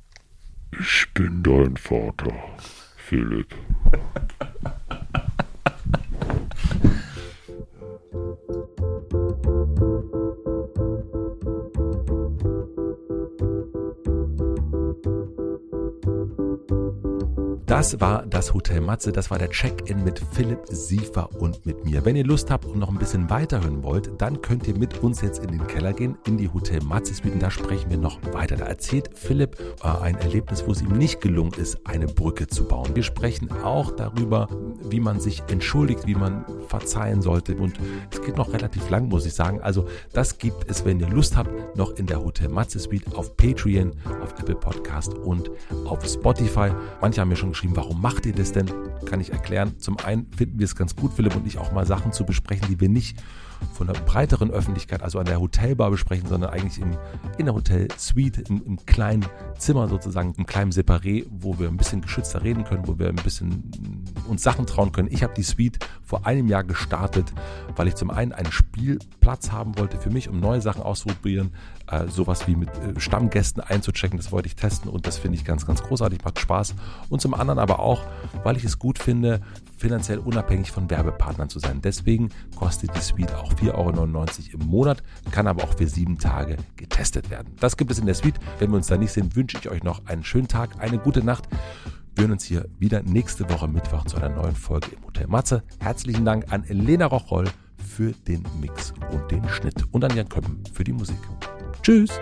Ich 0.84 1.06
bin 1.14 1.44
dein 1.44 1.76
Vater, 1.76 2.32
Philipp. 2.96 3.54
Das 17.82 18.00
war 18.00 18.24
das 18.24 18.54
Hotel 18.54 18.80
Matze, 18.80 19.10
das 19.10 19.32
war 19.32 19.40
der 19.40 19.50
Check-in 19.50 20.04
mit 20.04 20.22
Philipp 20.30 20.66
Siefer 20.68 21.28
und 21.40 21.66
mit 21.66 21.84
mir. 21.84 22.04
Wenn 22.04 22.14
ihr 22.14 22.22
Lust 22.22 22.48
habt 22.48 22.64
und 22.64 22.78
noch 22.78 22.88
ein 22.88 22.96
bisschen 22.96 23.28
weiterhören 23.28 23.82
wollt, 23.82 24.12
dann 24.18 24.40
könnt 24.40 24.68
ihr 24.68 24.78
mit 24.78 25.02
uns 25.02 25.20
jetzt 25.20 25.42
in 25.42 25.50
den 25.50 25.66
Keller 25.66 25.92
gehen, 25.92 26.16
in 26.24 26.38
die 26.38 26.48
Hotel 26.48 26.80
Matze 26.84 27.12
Suite 27.12 27.42
da 27.42 27.50
sprechen 27.50 27.90
wir 27.90 27.98
noch 27.98 28.20
weiter. 28.32 28.54
Da 28.54 28.66
erzählt 28.66 29.10
Philipp 29.14 29.58
äh, 29.82 29.88
ein 30.00 30.14
Erlebnis, 30.14 30.62
wo 30.64 30.70
es 30.70 30.80
ihm 30.80 30.96
nicht 30.96 31.20
gelungen 31.20 31.54
ist, 31.54 31.76
eine 31.84 32.06
Brücke 32.06 32.46
zu 32.46 32.68
bauen. 32.68 32.94
Wir 32.94 33.02
sprechen 33.02 33.50
auch 33.64 33.90
darüber, 33.90 34.46
wie 34.88 35.00
man 35.00 35.18
sich 35.18 35.42
entschuldigt, 35.48 36.06
wie 36.06 36.14
man 36.14 36.44
verzeihen 36.68 37.20
sollte 37.20 37.56
und 37.56 37.80
es 38.12 38.22
geht 38.22 38.36
noch 38.36 38.52
relativ 38.52 38.90
lang, 38.90 39.08
muss 39.08 39.26
ich 39.26 39.34
sagen. 39.34 39.60
Also 39.60 39.88
das 40.12 40.38
gibt 40.38 40.70
es, 40.70 40.84
wenn 40.84 41.00
ihr 41.00 41.08
Lust 41.08 41.36
habt, 41.36 41.76
noch 41.76 41.90
in 41.96 42.06
der 42.06 42.22
Hotel 42.22 42.48
Matze 42.48 42.78
Suite 42.78 43.12
auf 43.16 43.36
Patreon, 43.36 43.90
auf 44.22 44.38
Apple 44.38 44.54
Podcast 44.54 45.14
und 45.14 45.50
auf 45.84 46.06
Spotify. 46.06 46.70
Manche 47.00 47.20
haben 47.20 47.28
mir 47.28 47.34
schon 47.34 47.50
geschrieben, 47.50 47.71
geschrieben, 47.72 47.76
warum 47.76 48.00
macht 48.00 48.26
ihr 48.26 48.34
das 48.34 48.52
denn? 48.52 48.66
Kann 49.06 49.20
ich 49.20 49.32
erklären. 49.32 49.78
Zum 49.78 49.98
einen 49.98 50.26
finden 50.32 50.58
wir 50.58 50.64
es 50.64 50.76
ganz 50.76 50.94
gut, 50.94 51.12
Philipp 51.12 51.34
und 51.36 51.46
ich, 51.46 51.58
auch 51.58 51.72
mal 51.72 51.86
Sachen 51.86 52.12
zu 52.12 52.24
besprechen, 52.24 52.68
die 52.68 52.80
wir 52.80 52.88
nicht 52.88 53.18
von 53.74 53.86
der 53.86 53.94
breiteren 53.94 54.50
Öffentlichkeit, 54.50 55.02
also 55.02 55.20
an 55.20 55.26
der 55.26 55.40
Hotelbar 55.40 55.90
besprechen, 55.90 56.28
sondern 56.28 56.50
eigentlich 56.50 56.82
im, 56.82 56.96
in 57.38 57.46
der 57.46 57.54
Hotelsuite, 57.54 58.42
im, 58.48 58.62
im 58.64 58.86
kleinen 58.86 59.24
Zimmer 59.56 59.88
sozusagen, 59.88 60.34
im 60.36 60.46
kleinen 60.46 60.72
Separé, 60.72 61.26
wo 61.30 61.58
wir 61.60 61.68
ein 61.68 61.76
bisschen 61.76 62.00
geschützter 62.00 62.42
reden 62.42 62.64
können, 62.64 62.88
wo 62.88 62.98
wir 62.98 63.08
ein 63.08 63.16
bisschen 63.16 63.62
uns 64.28 64.42
Sachen 64.42 64.66
trauen 64.66 64.90
können. 64.90 65.08
Ich 65.12 65.22
habe 65.22 65.34
die 65.34 65.44
Suite 65.44 65.78
vor 66.02 66.26
einem 66.26 66.48
Jahr 66.48 66.64
gestartet, 66.64 67.32
weil 67.76 67.86
ich 67.86 67.94
zum 67.94 68.10
einen 68.10 68.32
einen 68.32 68.50
Spielplatz 68.50 69.52
haben 69.52 69.78
wollte 69.78 69.96
für 69.96 70.10
mich, 70.10 70.28
um 70.28 70.40
neue 70.40 70.60
Sachen 70.60 70.82
auszuprobieren, 70.82 71.52
äh, 71.92 72.08
sowas 72.08 72.46
wie 72.46 72.56
mit 72.56 72.70
äh, 72.70 72.98
Stammgästen 72.98 73.62
einzuchecken, 73.62 74.16
das 74.16 74.32
wollte 74.32 74.48
ich 74.48 74.56
testen 74.56 74.90
und 74.90 75.06
das 75.06 75.18
finde 75.18 75.36
ich 75.36 75.44
ganz, 75.44 75.66
ganz 75.66 75.82
großartig, 75.82 76.24
macht 76.24 76.40
Spaß. 76.40 76.74
Und 77.10 77.20
zum 77.20 77.34
anderen 77.34 77.58
aber 77.58 77.80
auch, 77.80 78.02
weil 78.42 78.56
ich 78.56 78.64
es 78.64 78.78
gut 78.78 78.98
finde, 78.98 79.40
finanziell 79.76 80.18
unabhängig 80.18 80.70
von 80.70 80.88
Werbepartnern 80.88 81.48
zu 81.48 81.58
sein. 81.58 81.80
Deswegen 81.82 82.30
kostet 82.56 82.96
die 82.96 83.00
Suite 83.00 83.34
auch 83.34 83.52
4,99 83.52 83.74
Euro 83.74 84.26
im 84.52 84.66
Monat, 84.66 85.02
kann 85.30 85.46
aber 85.46 85.64
auch 85.64 85.76
für 85.76 85.86
sieben 85.86 86.18
Tage 86.18 86.56
getestet 86.76 87.30
werden. 87.30 87.54
Das 87.60 87.76
gibt 87.76 87.90
es 87.90 87.98
in 87.98 88.06
der 88.06 88.14
Suite. 88.14 88.38
Wenn 88.58 88.70
wir 88.70 88.76
uns 88.76 88.86
da 88.86 88.96
nicht 88.96 89.12
sehen, 89.12 89.34
wünsche 89.36 89.58
ich 89.58 89.68
euch 89.68 89.82
noch 89.82 90.06
einen 90.06 90.24
schönen 90.24 90.48
Tag, 90.48 90.80
eine 90.80 90.98
gute 90.98 91.22
Nacht. 91.22 91.48
Wir 92.14 92.22
hören 92.22 92.32
uns 92.32 92.44
hier 92.44 92.68
wieder 92.78 93.02
nächste 93.02 93.48
Woche 93.50 93.68
Mittwoch 93.68 94.04
zu 94.04 94.16
einer 94.16 94.28
neuen 94.28 94.54
Folge 94.54 94.88
im 94.96 95.04
Hotel 95.04 95.26
Matze. 95.26 95.62
Herzlichen 95.80 96.24
Dank 96.24 96.52
an 96.52 96.64
Elena 96.64 97.06
Rocholl 97.06 97.48
für 97.76 98.12
den 98.12 98.44
Mix 98.60 98.92
und 99.10 99.30
den 99.30 99.48
Schnitt 99.48 99.84
und 99.92 100.04
an 100.04 100.14
Jan 100.16 100.28
Köppen 100.28 100.62
für 100.72 100.84
die 100.84 100.92
Musik. 100.92 101.18
Tschüss. 101.82 102.20